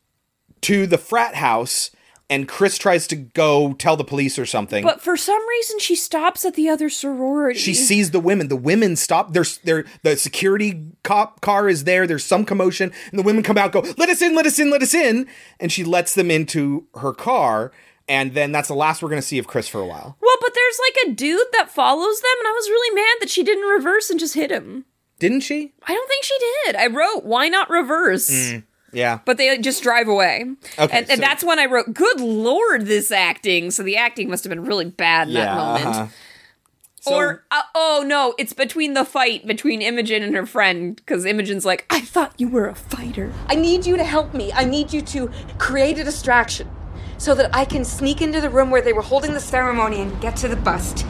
to 0.62 0.88
the 0.88 0.98
frat 0.98 1.36
house 1.36 1.92
and 2.30 2.48
Chris 2.48 2.78
tries 2.78 3.06
to 3.08 3.16
go 3.16 3.74
tell 3.74 3.96
the 3.96 4.04
police 4.04 4.40
or 4.40 4.46
something. 4.46 4.84
but 4.84 5.02
for 5.02 5.16
some 5.16 5.48
reason, 5.48 5.80
she 5.80 5.96
stops 5.96 6.44
at 6.44 6.56
the 6.56 6.68
other 6.68 6.90
sorority. 6.90 7.60
she 7.60 7.74
sees 7.74 8.12
the 8.12 8.20
women. 8.20 8.48
The 8.48 8.56
women 8.56 8.96
stop. 8.96 9.34
There's 9.34 9.60
there. 9.60 9.86
The 10.02 10.18
security 10.18 10.88
cop 11.04 11.42
car 11.42 11.70
is 11.70 11.84
there. 11.84 12.08
There's 12.08 12.26
some 12.26 12.46
commotion, 12.46 12.92
and 13.12 13.20
the 13.20 13.24
women 13.24 13.44
come 13.44 13.58
out. 13.58 13.72
Go, 13.72 13.82
let 13.98 14.10
us 14.10 14.22
in, 14.22 14.36
let 14.36 14.46
us 14.48 14.58
in, 14.58 14.72
let 14.72 14.82
us 14.82 14.94
in. 14.94 15.28
And 15.60 15.72
she 15.72 15.84
lets 15.84 16.16
them 16.16 16.32
into 16.32 16.88
her 16.96 17.14
car. 17.14 17.72
And 18.08 18.34
then 18.34 18.52
that's 18.52 18.68
the 18.68 18.76
last 18.76 19.02
we're 19.02 19.10
going 19.10 19.22
to 19.22 19.28
see 19.28 19.40
of 19.40 19.48
Chris 19.48 19.68
for 19.68 19.82
a 19.82 19.86
while. 19.86 20.18
Well, 20.22 20.38
but 20.42 20.54
there's 20.54 20.80
like 20.80 21.08
a 21.08 21.16
dude 21.16 21.48
that 21.54 21.72
follows 21.72 22.22
them, 22.22 22.36
and 22.40 22.48
I 22.48 22.52
was 22.52 22.70
really 22.70 22.96
mad 22.96 23.18
that 23.20 23.30
she 23.30 23.44
didn't 23.44 23.68
reverse 23.68 24.10
and 24.10 24.20
just 24.20 24.36
hit 24.36 24.52
him. 24.52 24.86
Didn't 25.20 25.42
she? 25.42 25.74
I 25.88 25.94
don't 25.94 26.08
think 26.10 26.24
she 26.24 26.38
did. 26.66 26.76
I 26.76 26.88
wrote, 26.88 27.24
why 27.24 27.48
not 27.50 27.70
reverse? 27.70 28.54
Yeah. 28.92 29.20
But 29.26 29.38
they 29.38 29.58
just 29.58 29.82
drive 29.84 30.08
away. 30.08 30.46
Okay, 30.80 30.98
and, 30.98 31.10
and 31.10 31.10
so- 31.10 31.16
that's 31.18 31.44
when 31.44 31.60
I 31.60 31.66
wrote, 31.66 31.94
good 31.94 32.20
lord, 32.20 32.86
this 32.86 33.12
acting. 33.12 33.72
So 33.72 33.84
the 33.84 33.98
acting 33.98 34.30
must 34.30 34.44
have 34.44 34.50
been 34.50 34.66
really 34.66 34.86
bad 34.86 35.28
in 35.30 35.34
that 35.36 35.56
moment. 35.56 35.86
uh-huh. 35.86 36.08
So- 37.02 37.16
or, 37.16 37.44
uh, 37.52 37.62
oh 37.76 38.04
no, 38.06 38.34
it's 38.40 38.54
between 38.54 38.94
the 38.96 39.06
fight 39.06 39.46
between 39.46 39.82
Imogen 39.82 40.24
and 40.24 40.36
her 40.36 40.46
friend, 40.48 40.96
because 40.96 41.24
Imogen's 41.24 41.64
like, 41.64 41.86
I 41.92 42.00
thought 42.02 42.34
you 42.40 42.48
were 42.50 42.68
a 42.68 42.74
fighter. 42.74 43.32
I 43.48 43.54
need 43.56 43.86
you 43.86 43.96
to 43.96 44.04
help 44.04 44.34
me. 44.34 44.52
I 44.54 44.64
need 44.66 44.92
you 44.92 45.02
to 45.04 45.30
create 45.60 46.00
a 46.00 46.04
distraction 46.04 46.68
so 47.20 47.36
that 47.36 47.56
I 47.56 47.64
can 47.64 47.86
sneak 47.86 48.22
into 48.24 48.42
the 48.42 48.50
room 48.50 48.72
where 48.72 48.82
they 48.82 48.92
were 48.92 49.04
holding 49.04 49.34
the 49.34 49.40
ceremony 49.40 50.02
and 50.02 50.20
get 50.20 50.36
to 50.38 50.48
the 50.48 50.56
bust. 50.56 51.06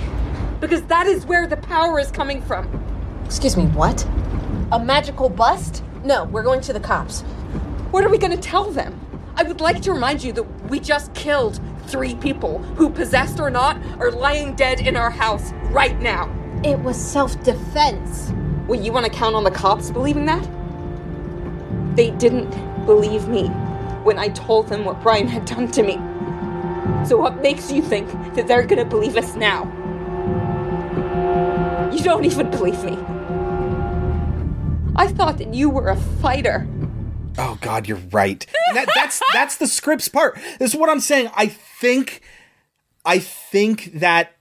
Because 0.60 0.82
that 0.84 1.08
is 1.08 1.26
where 1.26 1.48
the 1.48 1.58
power 1.58 1.98
is 2.00 2.12
coming 2.12 2.42
from. 2.42 2.68
Excuse 3.26 3.58
me, 3.58 3.66
what? 3.68 4.06
A 4.72 4.80
magical 4.80 5.30
bust? 5.30 5.84
No, 6.04 6.26
we're 6.26 6.44
going 6.44 6.62
to 6.62 6.74
the 6.74 6.80
cops. 6.80 7.22
What 7.92 8.04
are 8.04 8.10
we 8.10 8.20
going 8.20 8.32
to 8.32 8.38
tell 8.38 8.72
them? 8.72 9.00
I 9.36 9.44
would 9.44 9.62
like 9.62 9.82
to 9.82 9.92
remind 9.92 10.24
you 10.24 10.32
that 10.34 10.44
we 10.70 10.80
just 10.80 11.14
killed 11.16 11.60
three 11.88 12.16
people 12.16 12.60
who, 12.60 12.90
possessed 12.90 13.40
or 13.40 13.50
not, 13.50 13.78
are 14.00 14.12
lying 14.12 14.56
dead 14.56 14.80
in 14.80 14.96
our 14.96 15.10
house 15.10 15.52
right 15.72 16.00
now. 16.00 16.32
It 16.64 16.80
was 16.80 16.96
self 16.98 17.42
defense. 17.44 18.32
Well, 18.68 18.80
you 18.80 18.92
want 18.94 19.06
to 19.06 19.12
count 19.12 19.36
on 19.36 19.44
the 19.44 19.52
cops 19.52 19.92
believing 19.92 20.26
that? 20.26 20.48
They 21.96 22.12
didn't 22.12 22.52
believe 22.86 23.28
me 23.28 23.48
when 24.04 24.20
I 24.20 24.30
told 24.30 24.68
them 24.68 24.86
what 24.86 25.02
Brian 25.02 25.28
had 25.28 25.46
done 25.46 25.72
to 25.72 25.84
me. 25.84 25.96
So, 27.08 27.18
what 27.18 27.42
makes 27.42 27.72
you 27.72 27.82
think 27.82 28.08
that 28.36 28.48
they're 28.48 28.66
gonna 28.66 28.86
believe 28.86 29.18
us 29.18 29.36
now? 29.36 29.66
You 31.96 32.04
don't 32.04 32.26
even 32.26 32.52
believe 32.52 32.84
me. 32.84 32.98
I 34.98 35.08
thought 35.08 35.38
that 35.38 35.54
you 35.54 35.70
were 35.70 35.88
a 35.88 35.96
fighter. 35.96 36.68
Oh 37.38 37.58
God, 37.62 37.88
you're 37.88 38.02
right. 38.12 38.46
That, 38.74 38.90
that's 38.94 39.22
that's 39.34 39.56
the 39.56 39.66
script's 39.66 40.10
part. 40.10 40.38
This 40.60 40.74
is 40.74 40.80
what 40.80 40.90
I'm 40.90 41.00
saying. 41.00 41.30
I 41.38 41.48
think, 41.48 42.22
I 43.06 43.20
think 43.20 43.94
that 43.94 44.36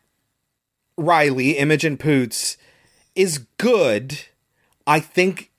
Riley, 0.99 1.53
Imogen 1.53 1.97
Poots, 1.97 2.57
is 3.15 3.47
good. 3.57 4.19
I 4.85 4.99
think 4.99 5.53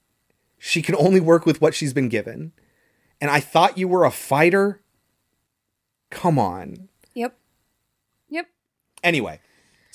she 0.57 0.81
can 0.81 0.95
only 0.95 1.21
work 1.21 1.45
with 1.45 1.61
what 1.61 1.73
she's 1.73 1.93
been 1.93 2.09
given. 2.09 2.51
And 3.21 3.31
I 3.31 3.39
thought 3.39 3.77
you 3.77 3.87
were 3.87 4.03
a 4.03 4.11
fighter. 4.11 4.81
Come 6.09 6.37
on. 6.37 6.89
Yep. 7.13 7.37
Yep. 8.27 8.47
Anyway, 9.01 9.39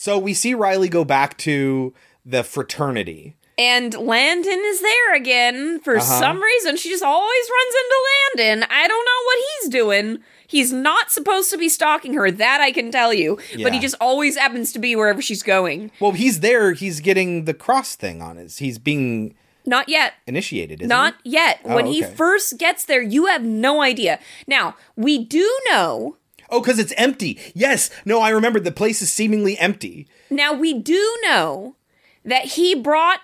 so 0.00 0.18
we 0.18 0.32
see 0.32 0.54
Riley 0.54 0.88
go 0.88 1.04
back 1.04 1.36
to 1.38 1.92
the 2.24 2.42
fraternity. 2.42 3.36
And 3.58 3.92
Landon 3.92 4.58
is 4.64 4.80
there 4.80 5.14
again. 5.14 5.80
For 5.80 5.98
Uh-huh. 5.98 6.18
some 6.18 6.42
reason, 6.42 6.78
she 6.78 6.88
just 6.88 7.04
always 7.04 7.50
runs 7.50 7.74
into 7.74 8.44
Landon. 8.46 8.68
I 8.70 8.88
don't 8.88 9.04
know 9.04 9.24
what 9.26 9.38
he's 9.60 9.68
doing. 9.70 10.18
He's 10.46 10.72
not 10.72 11.12
supposed 11.12 11.50
to 11.50 11.58
be 11.58 11.68
stalking 11.68 12.14
her, 12.14 12.30
that 12.30 12.62
I 12.62 12.72
can 12.72 12.90
tell 12.90 13.12
you. 13.12 13.38
But 13.62 13.74
he 13.74 13.78
just 13.78 13.94
always 14.00 14.38
happens 14.38 14.72
to 14.72 14.78
be 14.78 14.96
wherever 14.96 15.20
she's 15.20 15.42
going. 15.42 15.90
Well, 16.00 16.12
he's 16.12 16.40
there. 16.40 16.72
He's 16.72 17.00
getting 17.00 17.44
the 17.44 17.52
cross 17.52 17.94
thing 17.94 18.22
on 18.22 18.36
his. 18.38 18.56
He's 18.56 18.78
being 18.78 19.34
Not 19.66 19.90
yet. 19.90 20.14
initiated, 20.26 20.80
Not 20.88 21.16
yet. 21.22 21.60
Oh, 21.66 21.74
when 21.74 21.84
he 21.84 22.02
first 22.02 22.56
gets 22.56 22.86
there, 22.86 23.02
you 23.02 23.26
have 23.26 23.44
no 23.44 23.82
idea. 23.82 24.18
Now, 24.46 24.74
we 24.96 25.18
do 25.22 25.46
know. 25.70 26.16
Oh, 26.50 26.60
because 26.60 26.78
it's 26.78 26.92
empty. 26.96 27.38
Yes. 27.54 27.90
No, 28.04 28.20
I 28.20 28.30
remember 28.30 28.58
the 28.60 28.72
place 28.72 29.00
is 29.02 29.10
seemingly 29.12 29.56
empty. 29.58 30.08
Now, 30.30 30.52
we 30.52 30.74
do 30.74 31.16
know 31.22 31.76
that 32.24 32.44
he 32.44 32.74
brought. 32.74 33.20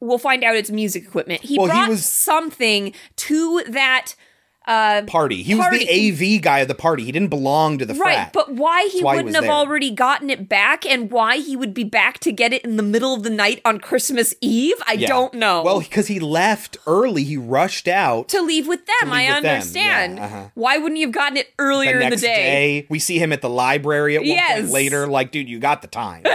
We'll 0.00 0.18
find 0.18 0.42
out 0.44 0.56
it's 0.56 0.70
music 0.70 1.02
equipment. 1.04 1.42
He 1.42 1.58
Well, 1.58 1.66
he 1.66 1.72
brought 1.72 1.88
was- 1.90 2.04
something 2.06 2.94
to 3.16 3.64
that 3.68 4.14
uh, 4.70 5.02
Party. 5.06 5.42
He 5.42 5.54
was 5.54 5.66
the 5.70 6.36
AV 6.36 6.40
guy 6.42 6.60
of 6.60 6.68
the 6.68 6.74
party. 6.74 7.04
He 7.04 7.12
didn't 7.12 7.28
belong 7.30 7.78
to 7.78 7.84
the 7.86 7.94
right, 7.94 8.14
frat. 8.14 8.32
but 8.32 8.52
why 8.54 8.88
he 8.92 9.02
why 9.02 9.14
wouldn't 9.16 9.26
was 9.26 9.34
have 9.34 9.44
there. 9.44 9.52
already 9.52 9.90
gotten 9.90 10.30
it 10.30 10.48
back 10.48 10.86
and 10.86 11.10
why 11.10 11.38
he 11.38 11.56
would 11.56 11.74
be 11.74 11.82
back 11.84 12.18
to 12.20 12.30
get 12.32 12.52
it 12.52 12.62
in 12.64 12.76
the 12.76 12.82
middle 12.82 13.12
of 13.14 13.22
the 13.24 13.30
night 13.30 13.60
on 13.64 13.80
Christmas 13.80 14.34
Eve, 14.40 14.76
I 14.86 14.92
Yeah. 14.92 15.08
don't 15.08 15.34
know. 15.34 15.62
Well, 15.62 15.80
because 15.80 16.06
he 16.06 16.20
left 16.20 16.76
early, 16.86 17.24
he 17.24 17.36
rushed 17.36 17.88
out. 17.88 18.28
to 18.28 18.40
leave 18.42 18.68
with 18.68 18.86
them, 18.86 19.10
leave 19.10 19.12
I 19.12 19.34
with 19.34 19.42
them, 19.42 19.54
understand. 19.54 20.16
yeah, 20.18 20.24
uh-huh. 20.24 20.44
Why 20.54 20.78
wouldn't 20.78 20.98
you 21.00 21.06
have 21.08 21.14
gotten 21.14 21.36
it 21.36 21.48
earlier 21.58 21.98
the 21.98 22.04
in 22.04 22.10
the 22.10 22.10
next 22.10 22.22
day? 22.22 22.86
we 22.88 22.98
see 23.00 23.18
him 23.18 23.32
at 23.32 23.42
the 23.42 23.50
library 23.50 24.14
at 24.16 24.20
one 24.22 24.28
Yes. 24.28 24.60
point 24.60 24.70
later. 24.72 25.06
Like, 25.08 25.32
dude, 25.32 25.48
you 25.48 25.58
got 25.58 25.82
the 25.82 25.88
time. 25.88 26.22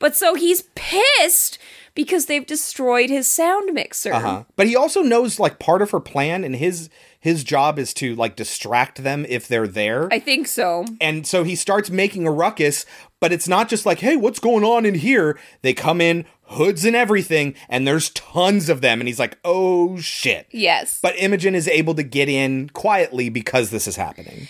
But 0.00 0.14
so 0.14 0.34
he's 0.34 0.62
pissed 0.76 1.58
because 1.98 2.26
they've 2.26 2.46
destroyed 2.46 3.10
his 3.10 3.26
sound 3.26 3.74
mixer. 3.74 4.12
Uh-huh. 4.12 4.44
But 4.54 4.68
he 4.68 4.76
also 4.76 5.02
knows 5.02 5.40
like 5.40 5.58
part 5.58 5.82
of 5.82 5.90
her 5.90 5.98
plan, 5.98 6.44
and 6.44 6.54
his 6.54 6.90
his 7.18 7.42
job 7.42 7.76
is 7.76 7.92
to 7.94 8.14
like 8.14 8.36
distract 8.36 9.02
them 9.02 9.26
if 9.28 9.48
they're 9.48 9.66
there. 9.66 10.08
I 10.12 10.20
think 10.20 10.46
so. 10.46 10.84
and 11.00 11.26
so 11.26 11.42
he 11.42 11.56
starts 11.56 11.90
making 11.90 12.24
a 12.24 12.30
ruckus, 12.30 12.86
but 13.18 13.32
it's 13.32 13.48
not 13.48 13.68
just 13.68 13.84
like, 13.84 13.98
hey, 13.98 14.14
what's 14.14 14.38
going 14.38 14.62
on 14.62 14.86
in 14.86 14.94
here? 14.94 15.36
They 15.62 15.74
come 15.74 16.00
in, 16.00 16.24
hoods 16.44 16.84
and 16.84 16.94
everything, 16.94 17.56
and 17.68 17.84
there's 17.84 18.10
tons 18.10 18.68
of 18.68 18.80
them. 18.80 19.00
And 19.00 19.08
he's 19.08 19.18
like, 19.18 19.36
oh 19.44 19.98
shit. 19.98 20.46
Yes. 20.52 21.00
But 21.02 21.18
Imogen 21.18 21.56
is 21.56 21.66
able 21.66 21.96
to 21.96 22.04
get 22.04 22.28
in 22.28 22.68
quietly 22.68 23.28
because 23.28 23.70
this 23.70 23.88
is 23.88 23.96
happening. 23.96 24.46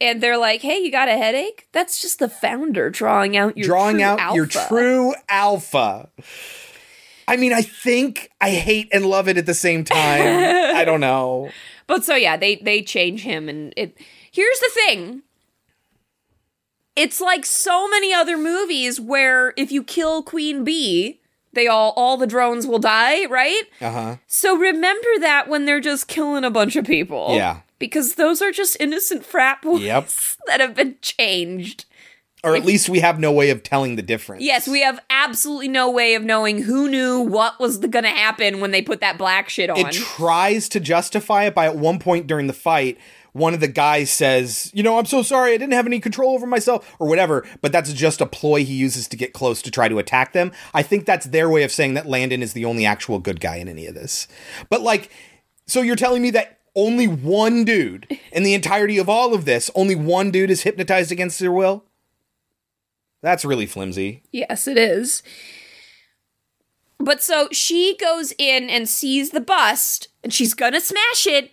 And 0.00 0.20
they're 0.20 0.38
like, 0.38 0.62
hey, 0.62 0.78
you 0.78 0.92
got 0.92 1.08
a 1.08 1.16
headache? 1.16 1.66
That's 1.72 2.00
just 2.00 2.20
the 2.20 2.28
founder 2.28 2.90
drawing 2.90 3.36
out 3.36 3.56
your 3.56 3.66
Drawing 3.66 4.02
out 4.02 4.36
your 4.36 4.46
true 4.46 5.14
alpha. 5.28 6.08
I 7.32 7.36
mean, 7.38 7.54
I 7.54 7.62
think 7.62 8.30
I 8.42 8.50
hate 8.50 8.90
and 8.92 9.06
love 9.06 9.26
it 9.26 9.38
at 9.38 9.46
the 9.46 9.54
same 9.54 9.84
time. 9.84 9.96
I 10.76 10.84
don't 10.84 11.00
know. 11.00 11.48
But 11.86 12.04
so 12.04 12.14
yeah, 12.14 12.36
they 12.36 12.56
they 12.56 12.82
change 12.82 13.22
him 13.22 13.48
and 13.48 13.72
it 13.74 13.96
here's 14.30 14.60
the 14.60 14.70
thing. 14.74 15.22
It's 16.94 17.22
like 17.22 17.46
so 17.46 17.88
many 17.88 18.12
other 18.12 18.36
movies 18.36 19.00
where 19.00 19.54
if 19.56 19.72
you 19.72 19.82
kill 19.82 20.22
Queen 20.22 20.62
Bee, 20.62 21.22
they 21.54 21.66
all 21.66 21.94
all 21.96 22.18
the 22.18 22.26
drones 22.26 22.66
will 22.66 22.78
die, 22.78 23.24
right? 23.24 23.62
Uh-huh. 23.80 24.16
So 24.26 24.54
remember 24.54 25.08
that 25.20 25.48
when 25.48 25.64
they're 25.64 25.80
just 25.80 26.08
killing 26.08 26.44
a 26.44 26.50
bunch 26.50 26.76
of 26.76 26.84
people. 26.84 27.34
Yeah. 27.34 27.60
Because 27.78 28.16
those 28.16 28.42
are 28.42 28.52
just 28.52 28.76
innocent 28.78 29.24
frat 29.24 29.62
boys 29.62 29.80
Yep. 29.80 30.10
that 30.48 30.60
have 30.60 30.74
been 30.74 30.96
changed. 31.00 31.86
Or 32.44 32.56
at 32.56 32.64
least 32.64 32.88
we 32.88 32.98
have 33.00 33.20
no 33.20 33.30
way 33.30 33.50
of 33.50 33.62
telling 33.62 33.94
the 33.94 34.02
difference. 34.02 34.42
Yes, 34.42 34.66
we 34.66 34.82
have 34.82 34.98
absolutely 35.10 35.68
no 35.68 35.88
way 35.88 36.14
of 36.14 36.24
knowing 36.24 36.62
who 36.62 36.88
knew 36.88 37.20
what 37.20 37.60
was 37.60 37.78
going 37.78 38.02
to 38.02 38.10
happen 38.10 38.58
when 38.58 38.72
they 38.72 38.82
put 38.82 39.00
that 39.00 39.16
black 39.16 39.48
shit 39.48 39.70
on. 39.70 39.78
It 39.78 39.92
tries 39.92 40.68
to 40.70 40.80
justify 40.80 41.44
it 41.44 41.54
by 41.54 41.66
at 41.66 41.76
one 41.76 42.00
point 42.00 42.26
during 42.26 42.48
the 42.48 42.52
fight, 42.52 42.98
one 43.32 43.54
of 43.54 43.60
the 43.60 43.68
guys 43.68 44.10
says, 44.10 44.70
You 44.74 44.82
know, 44.82 44.98
I'm 44.98 45.06
so 45.06 45.22
sorry, 45.22 45.54
I 45.54 45.56
didn't 45.56 45.72
have 45.72 45.86
any 45.86 46.00
control 46.00 46.34
over 46.34 46.46
myself, 46.46 46.96
or 46.98 47.08
whatever, 47.08 47.46
but 47.60 47.72
that's 47.72 47.92
just 47.92 48.20
a 48.20 48.26
ploy 48.26 48.64
he 48.64 48.74
uses 48.74 49.08
to 49.08 49.16
get 49.16 49.32
close 49.32 49.62
to 49.62 49.70
try 49.70 49.88
to 49.88 49.98
attack 49.98 50.32
them. 50.32 50.52
I 50.74 50.82
think 50.82 51.06
that's 51.06 51.26
their 51.26 51.48
way 51.48 51.62
of 51.62 51.72
saying 51.72 51.94
that 51.94 52.06
Landon 52.06 52.42
is 52.42 52.52
the 52.52 52.64
only 52.64 52.84
actual 52.84 53.18
good 53.18 53.40
guy 53.40 53.56
in 53.56 53.68
any 53.68 53.86
of 53.86 53.94
this. 53.94 54.28
But, 54.68 54.82
like, 54.82 55.10
so 55.66 55.80
you're 55.80 55.96
telling 55.96 56.22
me 56.22 56.30
that 56.30 56.58
only 56.74 57.06
one 57.06 57.64
dude 57.64 58.18
in 58.32 58.42
the 58.42 58.54
entirety 58.54 58.98
of 58.98 59.08
all 59.08 59.34
of 59.34 59.44
this, 59.44 59.70
only 59.74 59.94
one 59.94 60.30
dude 60.30 60.50
is 60.50 60.62
hypnotized 60.62 61.12
against 61.12 61.38
their 61.38 61.52
will? 61.52 61.84
That's 63.22 63.44
really 63.44 63.66
flimsy. 63.66 64.22
Yes, 64.32 64.66
it 64.68 64.76
is. 64.76 65.22
But 66.98 67.22
so 67.22 67.48
she 67.52 67.96
goes 67.96 68.32
in 68.38 68.68
and 68.70 68.88
sees 68.88 69.30
the 69.30 69.40
bust, 69.40 70.08
and 70.22 70.32
she's 70.32 70.54
gonna 70.54 70.80
smash 70.80 71.26
it, 71.26 71.50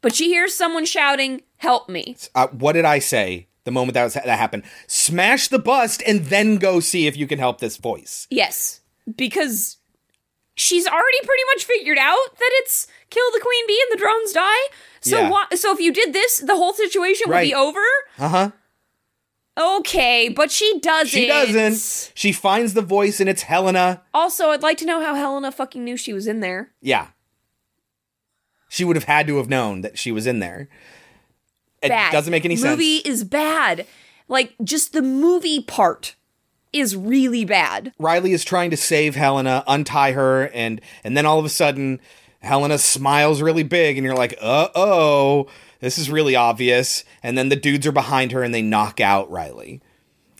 but 0.00 0.14
she 0.14 0.28
hears 0.28 0.54
someone 0.54 0.84
shouting, 0.84 1.42
Help 1.56 1.88
me. 1.88 2.16
Uh, 2.36 2.46
what 2.48 2.74
did 2.74 2.84
I 2.84 3.00
say 3.00 3.48
the 3.64 3.72
moment 3.72 3.94
that 3.94 4.04
was 4.04 4.14
that 4.14 4.26
happened? 4.26 4.62
Smash 4.86 5.48
the 5.48 5.58
bust 5.58 6.02
and 6.06 6.26
then 6.26 6.56
go 6.56 6.78
see 6.78 7.06
if 7.08 7.16
you 7.16 7.26
can 7.26 7.40
help 7.40 7.58
this 7.58 7.76
voice. 7.76 8.28
Yes, 8.30 8.80
because 9.16 9.76
she's 10.54 10.86
already 10.86 11.18
pretty 11.24 11.42
much 11.54 11.64
figured 11.64 11.98
out 11.98 12.38
that 12.38 12.50
it's 12.60 12.86
kill 13.10 13.28
the 13.32 13.40
queen 13.40 13.66
bee 13.66 13.82
and 13.90 13.98
the 13.98 14.02
drones 14.02 14.32
die. 14.32 14.68
So 15.00 15.18
Yeah. 15.18 15.30
why, 15.30 15.46
so 15.54 15.72
if 15.72 15.80
you 15.80 15.92
did 15.92 16.12
this, 16.12 16.38
the 16.38 16.54
whole 16.56 16.72
situation 16.74 17.28
would 17.28 17.40
be 17.40 17.54
over? 17.54 17.80
Uh 18.18 18.28
huh. 18.28 18.50
Okay, 19.58 20.28
but 20.28 20.50
she 20.50 20.78
doesn't. 20.80 21.08
She 21.08 21.26
doesn't. 21.26 22.12
She 22.14 22.32
finds 22.32 22.74
the 22.74 22.82
voice 22.82 23.20
and 23.20 23.28
it's 23.28 23.42
Helena. 23.42 24.02
Also, 24.14 24.50
I'd 24.50 24.62
like 24.62 24.78
to 24.78 24.86
know 24.86 25.00
how 25.00 25.14
Helena 25.14 25.50
fucking 25.50 25.82
knew 25.82 25.96
she 25.96 26.12
was 26.12 26.26
in 26.26 26.40
there. 26.40 26.70
Yeah. 26.80 27.08
She 28.68 28.84
would 28.84 28.96
have 28.96 29.04
had 29.04 29.26
to 29.26 29.38
have 29.38 29.48
known 29.48 29.80
that 29.80 29.98
she 29.98 30.12
was 30.12 30.26
in 30.26 30.38
there. 30.38 30.68
It 31.82 31.88
bad. 31.88 32.12
doesn't 32.12 32.30
make 32.30 32.44
any 32.44 32.56
sense. 32.56 32.70
Movie 32.70 32.96
is 32.98 33.24
bad. 33.24 33.86
Like 34.28 34.54
just 34.62 34.92
the 34.92 35.02
movie 35.02 35.62
part 35.62 36.14
is 36.72 36.94
really 36.94 37.44
bad. 37.44 37.92
Riley 37.98 38.32
is 38.32 38.44
trying 38.44 38.70
to 38.70 38.76
save 38.76 39.14
Helena, 39.14 39.64
untie 39.66 40.12
her, 40.12 40.48
and 40.48 40.80
and 41.02 41.16
then 41.16 41.26
all 41.26 41.38
of 41.38 41.44
a 41.44 41.48
sudden, 41.48 42.00
Helena 42.40 42.78
smiles 42.78 43.40
really 43.42 43.62
big, 43.62 43.96
and 43.96 44.04
you're 44.04 44.14
like, 44.14 44.34
uh 44.40 44.68
oh, 44.74 45.46
this 45.80 45.98
is 45.98 46.10
really 46.10 46.36
obvious. 46.36 47.04
And 47.22 47.36
then 47.36 47.48
the 47.48 47.56
dudes 47.56 47.86
are 47.86 47.92
behind 47.92 48.32
her, 48.32 48.42
and 48.42 48.54
they 48.54 48.62
knock 48.62 49.00
out 49.00 49.30
Riley. 49.30 49.80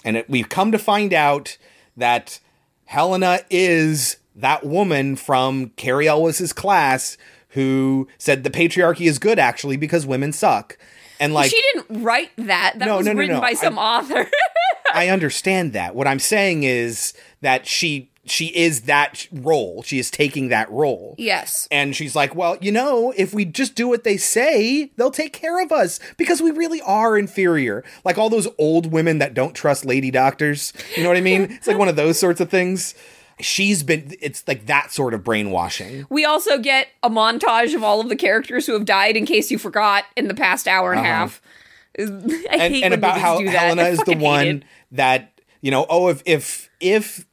And 0.05 0.17
it, 0.17 0.31
we've 0.31 0.49
come 0.49 0.73
to 0.73 0.79
find 0.79 1.13
out 1.13 1.59
that 1.97 2.41
Helena 2.87 3.41
is 3.51 4.17
that 4.35 4.65
woman 4.65 5.17
from 5.17 5.71
Cary 5.71 6.07
Elwes's 6.07 6.53
class 6.53 7.19
who 7.51 8.07
said 8.19 8.45
the 8.45 8.51
patriarchy 8.51 9.07
is 9.07 9.19
good 9.19 9.39
actually 9.39 9.77
because 9.77 10.07
women 10.07 10.33
suck. 10.33 10.79
And 11.19 11.35
like 11.35 11.51
she 11.51 11.61
didn't 11.61 12.03
write 12.03 12.31
that. 12.37 12.75
That 12.79 12.87
No, 12.87 12.99
was 12.99 13.07
no, 13.07 13.13
no, 13.13 13.19
written 13.19 13.41
by 13.41 13.55
some 13.55 13.79
author. 13.79 14.31
I 14.95 15.09
understand 15.09 15.73
that. 15.73 15.95
What 15.95 16.07
I'm 16.07 16.21
saying 16.21 16.63
is 16.63 17.13
that 17.41 17.67
she 17.67 18.11
she 18.31 18.47
is 18.57 18.83
that 18.83 19.27
role. 19.33 19.83
She 19.83 19.99
is 19.99 20.11
taking 20.11 20.49
that 20.49 20.71
role. 20.71 21.15
yes. 21.19 21.67
And 21.71 21.95
she's 21.97 22.15
like, 22.17 22.35
"Well, 22.35 22.57
you 22.61 22.71
know, 22.73 23.13
if 23.17 23.33
we 23.35 23.45
just 23.45 23.75
do 23.75 23.89
what 23.89 24.05
they 24.05 24.17
say, 24.17 24.91
they'll 24.97 25.11
take 25.11 25.33
care 25.33 25.63
of 25.63 25.73
us 25.73 26.01
because 26.17 26.41
we 26.41 26.51
really 26.51 26.81
are 26.83 27.17
inferior. 27.19 27.85
Like 28.05 28.19
all 28.19 28.31
those 28.31 28.49
old 28.59 28.93
women 28.93 29.19
that 29.19 29.35
don't 29.35 29.55
trust 29.55 29.85
lady 29.85 30.11
doctors. 30.11 30.73
You 30.97 31.03
know 31.03 31.09
what 31.09 31.17
I 31.19 31.23
mean? 31.23 31.43
It's 31.51 31.67
like 31.67 31.79
one 31.79 31.89
of 31.89 31.97
those 31.97 32.19
sorts 32.19 32.41
of 32.41 32.49
things. 32.51 32.95
She's 33.41 33.83
been 33.85 34.15
it's 34.21 34.43
like 34.49 34.67
that 34.67 34.91
sort 34.91 35.15
of 35.15 35.23
brainwashing. 35.23 36.07
We 36.11 36.25
also 36.25 36.59
get 36.59 36.89
a 37.05 37.09
montage 37.11 37.73
of 37.75 37.85
all 37.85 38.01
of 38.01 38.09
the 38.09 38.17
characters 38.17 38.67
who 38.67 38.73
have 38.73 38.85
died 38.85 39.17
in 39.17 39.27
case 39.27 39.51
you 39.51 39.59
forgot 39.59 40.05
in 40.17 40.27
the 40.27 40.35
past 40.35 40.67
hour 40.67 40.93
and 40.93 41.01
a 41.01 41.03
Uh-huh. 41.05 41.13
half. 41.13 41.41
I 41.99 42.03
and, 42.03 42.75
hate 42.75 42.83
and 42.85 42.95
about 42.95 43.19
how. 43.19 43.39
Helena 43.45 43.85
is 43.85 43.99
the 44.01 44.17
one 44.17 44.47
it. 44.47 44.63
that 44.93 45.41
you 45.61 45.71
know. 45.71 45.87
Oh, 45.89 46.09
if 46.09 46.23
if 46.27 46.69
if 46.81 47.27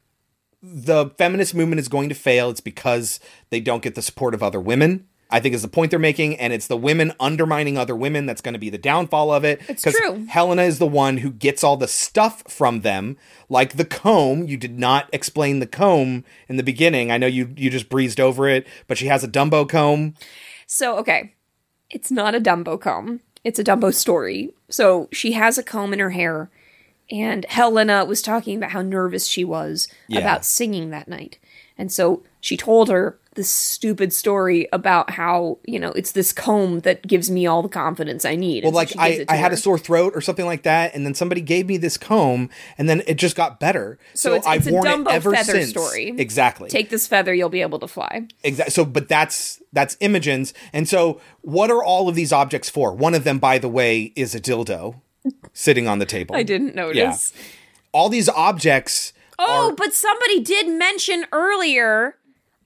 the 0.74 1.10
feminist 1.18 1.54
movement 1.54 1.80
is 1.80 1.88
going 1.88 2.08
to 2.08 2.14
fail, 2.14 2.50
it's 2.50 2.60
because 2.60 3.20
they 3.50 3.60
don't 3.60 3.82
get 3.82 3.94
the 3.94 4.02
support 4.02 4.34
of 4.34 4.42
other 4.42 4.60
women. 4.60 5.06
I 5.28 5.40
think 5.40 5.56
is 5.56 5.62
the 5.62 5.68
point 5.68 5.90
they're 5.90 5.98
making, 5.98 6.36
and 6.36 6.52
it's 6.52 6.68
the 6.68 6.76
women 6.76 7.12
undermining 7.18 7.76
other 7.76 7.96
women 7.96 8.26
that's 8.26 8.40
going 8.40 8.52
to 8.52 8.60
be 8.60 8.70
the 8.70 8.78
downfall 8.78 9.32
of 9.32 9.44
it. 9.44 9.60
It's 9.68 9.82
true. 9.82 10.24
Helena 10.28 10.62
is 10.62 10.78
the 10.78 10.86
one 10.86 11.16
who 11.18 11.32
gets 11.32 11.64
all 11.64 11.76
the 11.76 11.88
stuff 11.88 12.44
from 12.48 12.82
them, 12.82 13.16
like 13.48 13.76
the 13.76 13.84
comb. 13.84 14.44
You 14.46 14.56
did 14.56 14.78
not 14.78 15.08
explain 15.12 15.58
the 15.58 15.66
comb 15.66 16.24
in 16.48 16.58
the 16.58 16.62
beginning. 16.62 17.10
I 17.10 17.18
know 17.18 17.26
you 17.26 17.52
you 17.56 17.70
just 17.70 17.88
breezed 17.88 18.20
over 18.20 18.48
it, 18.48 18.68
but 18.86 18.98
she 18.98 19.06
has 19.06 19.24
a 19.24 19.28
Dumbo 19.28 19.68
comb. 19.68 20.14
So, 20.66 20.96
okay. 20.98 21.34
It's 21.90 22.12
not 22.12 22.34
a 22.34 22.40
Dumbo 22.40 22.80
comb. 22.80 23.20
It's 23.42 23.58
a 23.58 23.64
Dumbo 23.64 23.92
story. 23.92 24.52
So 24.68 25.08
she 25.12 25.32
has 25.32 25.58
a 25.58 25.62
comb 25.62 25.92
in 25.92 25.98
her 25.98 26.10
hair, 26.10 26.50
and 27.10 27.44
Helena 27.46 28.04
was 28.04 28.22
talking 28.22 28.56
about 28.56 28.70
how 28.70 28.82
nervous 28.82 29.26
she 29.26 29.44
was 29.44 29.88
Yeah. 30.08 30.20
about 30.20 30.44
singing 30.44 30.90
that 30.90 31.08
night. 31.08 31.38
And 31.78 31.92
so 31.92 32.22
she 32.40 32.56
told 32.56 32.88
her 32.88 33.18
this 33.34 33.50
stupid 33.50 34.14
story 34.14 34.66
about 34.72 35.10
how, 35.10 35.58
you 35.66 35.78
know, 35.78 35.90
it's 35.90 36.12
this 36.12 36.32
comb 36.32 36.80
that 36.80 37.06
gives 37.06 37.30
me 37.30 37.46
all 37.46 37.62
the 37.62 37.68
confidence 37.68 38.24
I 38.24 38.34
need. 38.34 38.64
Well, 38.64 38.78
And 38.78 38.88
so 38.88 38.98
like 38.98 39.16
she 39.18 39.24
I, 39.28 39.34
I 39.34 39.36
had 39.36 39.52
a 39.52 39.58
sore 39.58 39.78
throat 39.78 40.14
or 40.16 40.22
something 40.22 40.46
like 40.46 40.62
that, 40.62 40.94
and 40.94 41.04
then 41.04 41.12
somebody 41.12 41.42
gave 41.42 41.66
me 41.66 41.76
this 41.76 41.98
comb, 41.98 42.48
and 42.78 42.88
then 42.88 43.02
it 43.06 43.16
just 43.16 43.36
got 43.36 43.60
better. 43.60 43.98
So, 44.14 44.30
So, 44.30 44.34
it's, 44.36 44.46
I've 44.46 44.60
it's 44.60 44.68
a 44.68 44.72
worn 44.72 44.86
it 45.02 45.08
ever 45.08 45.32
feather 45.34 45.52
since. 45.52 45.68
story. 45.68 46.14
Exactly. 46.16 46.70
Take 46.70 46.88
this 46.88 47.06
feather, 47.06 47.34
you'll 47.34 47.50
be 47.50 47.60
able 47.60 47.78
to 47.80 47.88
fly. 47.88 48.26
Exactly. 48.42 48.70
So, 48.72 48.86
but 48.86 49.06
that's 49.06 49.60
that's 49.70 49.98
Imogen's, 50.00 50.54
and 50.72 50.88
so 50.88 51.20
what 51.42 51.70
are 51.70 51.84
all 51.84 52.08
of 52.08 52.14
these 52.14 52.32
objects 52.32 52.70
for? 52.70 52.94
One 52.94 53.14
of 53.14 53.24
them, 53.24 53.38
by 53.38 53.58
the 53.58 53.68
way, 53.68 54.14
is 54.16 54.34
a 54.34 54.40
dildo 54.40 55.02
sitting 55.52 55.88
on 55.88 55.98
the 55.98 56.06
table. 56.06 56.34
I 56.36 56.42
didn't 56.42 56.74
notice. 56.74 57.32
Yeah. 57.34 57.42
All 57.92 58.08
these 58.08 58.28
objects 58.28 59.12
Oh, 59.38 59.68
are- 59.70 59.72
but 59.72 59.94
somebody 59.94 60.40
did 60.40 60.68
mention 60.68 61.26
earlier. 61.32 62.16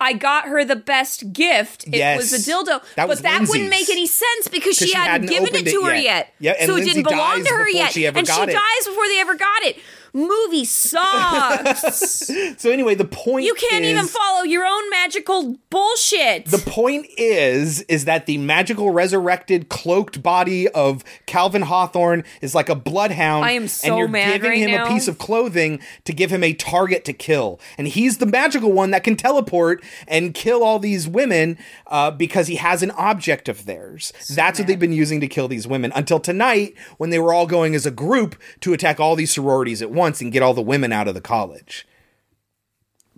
I 0.02 0.14
got 0.14 0.46
her 0.48 0.64
the 0.64 0.76
best 0.76 1.32
gift. 1.34 1.86
It 1.88 1.96
Yes. 1.96 2.18
was 2.18 2.32
a 2.32 2.50
dildo. 2.50 2.66
That 2.66 2.82
but 2.96 3.08
was 3.08 3.20
that 3.20 3.46
wouldn't 3.46 3.68
make 3.68 3.90
any 3.90 4.06
sense 4.06 4.48
because 4.50 4.76
she, 4.78 4.86
she 4.86 4.94
hadn't, 4.94 5.28
hadn't 5.28 5.44
given 5.46 5.54
it 5.66 5.70
to 5.70 5.76
it 5.80 5.84
her 5.84 5.94
yet. 5.94 6.02
yet. 6.02 6.34
Yeah, 6.38 6.52
and 6.58 6.68
so 6.68 6.74
Lindsay 6.74 6.90
it 6.90 6.94
didn't 6.94 7.08
belong 7.10 7.44
to 7.44 7.50
her 7.50 7.68
yet. 7.68 7.92
she 7.92 8.06
and 8.06 8.16
she 8.16 8.22
it. 8.22 8.46
dies 8.46 8.86
before 8.86 9.06
they 9.08 9.20
ever 9.20 9.34
got 9.34 9.62
it. 9.64 9.78
Movie 10.12 10.64
sucks. 10.64 12.30
so 12.58 12.70
anyway, 12.70 12.94
the 12.94 13.04
point 13.04 13.44
you 13.44 13.54
can't 13.54 13.84
even 13.84 14.06
follow 14.06 14.42
your 14.42 14.64
own 14.64 14.90
magical 14.90 15.56
bullshit. 15.70 16.46
The 16.46 16.58
point 16.58 17.06
is, 17.16 17.82
is 17.82 18.04
that 18.06 18.26
the 18.26 18.38
magical 18.38 18.90
resurrected 18.90 19.68
cloaked 19.68 20.22
body 20.22 20.68
of 20.68 21.04
Calvin 21.26 21.62
Hawthorne 21.62 22.24
is 22.40 22.54
like 22.54 22.68
a 22.68 22.74
bloodhound. 22.74 23.44
I 23.44 23.52
am 23.52 23.68
so 23.68 23.88
and 23.88 23.98
you're 23.98 24.08
mad 24.08 24.34
giving 24.34 24.50
right 24.50 24.58
him 24.58 24.70
now. 24.72 24.86
a 24.86 24.88
piece 24.88 25.06
of 25.06 25.18
clothing 25.18 25.80
to 26.04 26.12
give 26.12 26.30
him 26.30 26.42
a 26.42 26.54
target 26.54 27.04
to 27.04 27.12
kill, 27.12 27.60
and 27.78 27.86
he's 27.86 28.18
the 28.18 28.26
magical 28.26 28.72
one 28.72 28.90
that 28.90 29.04
can 29.04 29.16
teleport 29.16 29.82
and 30.08 30.34
kill 30.34 30.64
all 30.64 30.78
these 30.78 31.06
women 31.06 31.56
uh, 31.86 32.10
because 32.10 32.48
he 32.48 32.56
has 32.56 32.82
an 32.82 32.90
object 32.92 33.48
of 33.48 33.66
theirs. 33.66 34.12
That's 34.28 34.58
what 34.58 34.66
they've 34.66 34.78
been 34.78 34.92
using 34.92 35.20
to 35.20 35.28
kill 35.28 35.48
these 35.48 35.66
women 35.66 35.92
until 35.94 36.20
tonight 36.20 36.74
when 36.98 37.10
they 37.10 37.18
were 37.18 37.32
all 37.32 37.46
going 37.46 37.74
as 37.74 37.86
a 37.86 37.90
group 37.90 38.34
to 38.60 38.72
attack 38.72 38.98
all 38.98 39.14
these 39.16 39.32
sororities 39.32 39.82
at 39.82 39.90
once 39.90 39.99
and 40.20 40.32
get 40.32 40.42
all 40.42 40.54
the 40.54 40.62
women 40.62 40.92
out 40.92 41.08
of 41.08 41.14
the 41.14 41.20
college. 41.20 41.86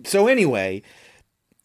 So 0.05 0.27
anyway. 0.27 0.81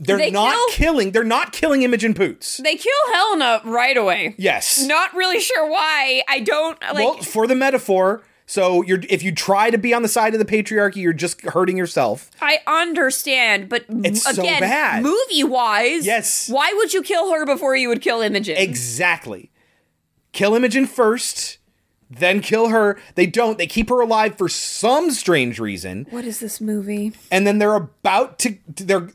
They're 0.01 0.17
They 0.17 0.31
not 0.31 0.55
kill- 0.55 0.69
killing. 0.77 1.11
They're 1.11 1.25
not 1.25 1.53
killing 1.53 1.83
Imogen 1.83 2.15
Poots. 2.15 2.59
they 2.59 2.77
kill 2.77 2.93
Helena 3.13 3.61
right 3.65 3.97
away. 3.97 4.37
Yes. 4.39 4.81
Not 4.87 5.13
really 5.13 5.41
sure 5.41 5.69
why. 5.69 6.23
I 6.29 6.39
don't 6.39 6.81
like. 6.81 6.95
well, 6.95 7.17
for 7.17 7.49
the 7.49 7.57
metaphor. 7.57 8.23
So 8.47 8.83
you're 8.83 9.01
if 9.11 9.25
you 9.25 9.33
try 9.35 9.71
to 9.71 9.77
be 9.77 9.93
on 9.93 10.03
the 10.03 10.09
side 10.09 10.35
of 10.35 10.39
the 10.39 10.45
patriarchy, 10.47 10.97
you're 10.99 11.13
just 11.13 11.41
hurting 11.43 11.77
yourself. 11.77 12.31
I 12.41 12.61
understand, 12.69 13.69
but 13.69 13.87
It's 13.89 14.23
so 14.23 14.41
again, 14.41 14.61
bad. 14.61 15.03
movie 15.03 15.43
wise, 15.43 16.07
Yes. 16.07 16.49
Why 16.49 16.73
would 16.77 16.95
you 16.95 17.03
kill 17.03 17.33
her 17.33 17.45
before 17.45 17.75
you 17.75 17.89
would 17.89 18.01
kill 18.01 18.21
Imogen? 18.23 18.57
Exactly. 18.57 19.51
Kill 20.33 20.55
Imogen 20.55 20.87
first, 20.87 21.58
then 22.11 22.41
kill 22.41 22.69
her. 22.69 22.99
They 23.15 23.27
don't. 23.27 23.59
They 23.59 23.67
keep 23.67 23.89
her 23.91 24.01
alive 24.01 24.37
for 24.39 24.49
some 24.49 25.11
strange 25.11 25.59
reason. 25.59 26.07
what 26.11 26.25
is 26.25 26.41
this 26.41 26.61
movie? 26.61 27.13
and 27.31 27.47
then 27.47 27.59
they're 27.59 27.75
about 27.75 28.39
to 28.41 28.57
they're 28.67 29.09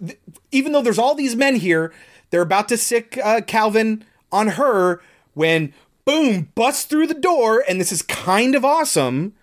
even 0.52 0.72
though 0.72 0.82
there's 0.82 1.00
all 1.00 1.16
these 1.16 1.36
men 1.36 1.56
here 1.56 1.92
they're 2.30 2.42
about 2.42 2.68
to 2.70 2.78
sic 2.78 3.18
uh, 3.24 3.42
calvin 3.42 4.04
on 4.32 4.50
her 4.50 5.02
when 5.34 5.74
boom 6.06 6.50
busts 6.56 6.86
through 6.86 7.08
the 7.08 7.14
door 7.14 7.64
and 7.68 7.80
this 7.80 7.92
is 7.92 8.02
kind 8.02 8.54
of 8.56 8.64
awesome 8.66 9.34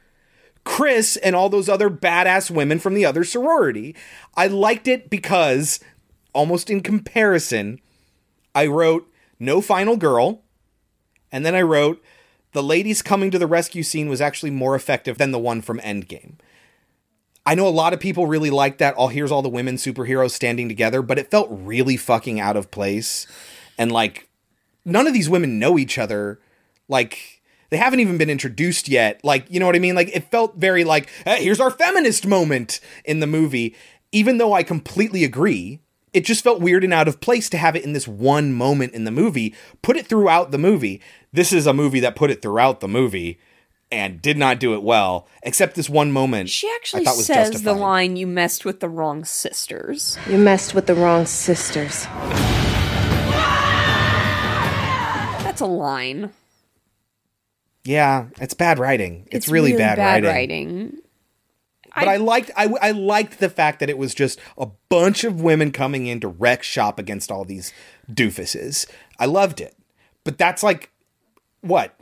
chris 0.64 1.16
and 1.16 1.34
all 1.34 1.48
those 1.48 1.68
other 1.68 1.88
badass 1.90 2.50
women 2.50 2.78
from 2.78 2.94
the 2.94 3.04
other 3.04 3.24
sorority 3.24 3.94
i 4.36 4.46
liked 4.46 4.86
it 4.86 5.08
because 5.10 5.80
almost 6.32 6.68
in 6.70 6.80
comparison 6.80 7.80
i 8.54 8.66
wrote 8.66 9.10
no 9.38 9.60
final 9.60 9.96
girl 9.96 10.42
and 11.32 11.44
then 11.46 11.54
i 11.54 11.62
wrote 11.62 12.02
the 12.52 12.62
ladies 12.62 13.02
coming 13.02 13.30
to 13.30 13.38
the 13.38 13.46
rescue 13.46 13.82
scene 13.82 14.08
was 14.08 14.20
actually 14.20 14.50
more 14.50 14.74
effective 14.74 15.18
than 15.18 15.30
the 15.30 15.38
one 15.38 15.60
from 15.60 15.78
endgame 15.80 16.34
I 17.46 17.54
know 17.54 17.66
a 17.66 17.70
lot 17.70 17.92
of 17.92 18.00
people 18.00 18.26
really 18.26 18.50
like 18.50 18.78
that. 18.78 18.94
All 18.94 19.08
here's 19.08 19.32
all 19.32 19.42
the 19.42 19.48
women 19.48 19.76
superheroes 19.76 20.32
standing 20.32 20.68
together, 20.68 21.02
but 21.02 21.18
it 21.18 21.30
felt 21.30 21.48
really 21.50 21.96
fucking 21.96 22.38
out 22.38 22.56
of 22.56 22.70
place. 22.70 23.26
And 23.78 23.90
like, 23.90 24.28
none 24.84 25.06
of 25.06 25.14
these 25.14 25.28
women 25.30 25.58
know 25.58 25.78
each 25.78 25.98
other. 25.98 26.38
Like, 26.86 27.42
they 27.70 27.76
haven't 27.76 28.00
even 28.00 28.18
been 28.18 28.30
introduced 28.30 28.88
yet. 28.88 29.20
Like, 29.24 29.46
you 29.50 29.58
know 29.58 29.66
what 29.66 29.76
I 29.76 29.80
mean? 29.80 29.94
Like, 29.94 30.14
it 30.14 30.30
felt 30.30 30.56
very 30.56 30.84
like, 30.84 31.08
"Hey, 31.24 31.42
here's 31.42 31.60
our 31.60 31.70
feminist 31.70 32.26
moment 32.26 32.80
in 33.04 33.20
the 33.20 33.26
movie. 33.26 33.74
Even 34.12 34.38
though 34.38 34.52
I 34.52 34.62
completely 34.62 35.24
agree, 35.24 35.80
it 36.12 36.24
just 36.24 36.42
felt 36.42 36.60
weird 36.60 36.84
and 36.84 36.92
out 36.92 37.08
of 37.08 37.20
place 37.20 37.48
to 37.50 37.58
have 37.58 37.76
it 37.76 37.84
in 37.84 37.92
this 37.92 38.08
one 38.08 38.52
moment 38.52 38.94
in 38.94 39.04
the 39.04 39.10
movie. 39.10 39.54
Put 39.82 39.96
it 39.96 40.06
throughout 40.06 40.50
the 40.50 40.58
movie. 40.58 41.00
This 41.32 41.52
is 41.52 41.66
a 41.66 41.72
movie 41.72 42.00
that 42.00 42.16
put 42.16 42.30
it 42.30 42.42
throughout 42.42 42.80
the 42.80 42.88
movie 42.88 43.38
and 43.92 44.22
did 44.22 44.38
not 44.38 44.60
do 44.60 44.74
it 44.74 44.82
well, 44.82 45.26
except 45.42 45.74
this 45.74 45.88
one 45.90 46.12
moment. 46.12 46.48
She 46.48 46.70
actually 46.76 47.02
I 47.02 47.04
thought 47.06 47.16
was 47.16 47.26
says 47.26 47.50
justified. 47.50 47.74
the 47.74 47.78
line, 47.80 48.16
"You 48.16 48.26
messed 48.26 48.64
with 48.64 48.80
the 48.80 48.88
wrong 48.88 49.24
sisters." 49.24 50.16
You 50.28 50.38
messed 50.38 50.74
with 50.74 50.86
the 50.86 50.94
wrong 50.94 51.26
sisters. 51.26 52.06
That's 55.42 55.60
a 55.60 55.66
line. 55.66 56.30
Yeah, 57.84 58.26
it's 58.40 58.54
bad 58.54 58.78
writing. 58.78 59.26
It's, 59.30 59.48
really, 59.48 59.76
bad, 59.76 59.98
writing. 59.98 60.28
writing. 60.30 60.98
But 62.00 62.08
I, 62.08 62.16
liked 62.16 62.50
I, 62.56 62.72
I 62.80 62.90
liked 62.90 63.38
the 63.38 63.48
fact 63.48 63.80
that 63.80 63.90
it 63.90 63.98
was 63.98 64.14
just 64.14 64.38
a 64.58 64.68
bunch 64.88 65.24
of 65.24 65.40
women 65.40 65.72
coming 65.72 66.06
in 66.06 66.20
to 66.20 66.28
wreck 66.28 66.62
shop 66.62 66.98
against 66.98 67.30
all 67.30 67.44
these 67.44 67.72
doofuses. 68.10 68.86
I 69.18 69.26
loved 69.26 69.60
it. 69.60 69.76
But 70.24 70.38
that's 70.38 70.62
like 70.62 70.90
what? 71.60 71.94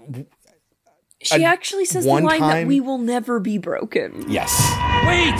She 1.20 1.44
actually 1.44 1.84
says 1.84 2.04
the 2.04 2.10
one 2.10 2.24
line 2.24 2.40
that 2.40 2.66
we 2.66 2.80
will 2.80 2.98
never 2.98 3.40
be 3.40 3.58
broken. 3.58 4.24
Yes. 4.28 4.54
Wait! 5.04 5.34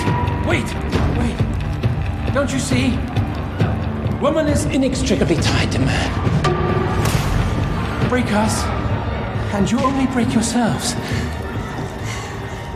Wait! 0.47 0.65
Wait! 1.19 2.35
Don't 2.35 2.53
you 2.53 2.59
see? 2.59 2.97
Woman 4.21 4.49
is 4.49 4.65
inextricably 4.65 5.37
tied 5.37 5.71
to 5.73 5.79
man. 5.79 6.49
Break 8.09 8.27
us, 8.33 8.65
and 9.55 9.71
you 9.71 9.79
only 9.79 10.07
break 10.09 10.33
yourselves. 10.35 10.95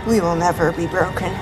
We 0.06 0.20
will 0.20 0.36
never 0.36 0.72
be 0.72 0.86
broken. 0.86 1.32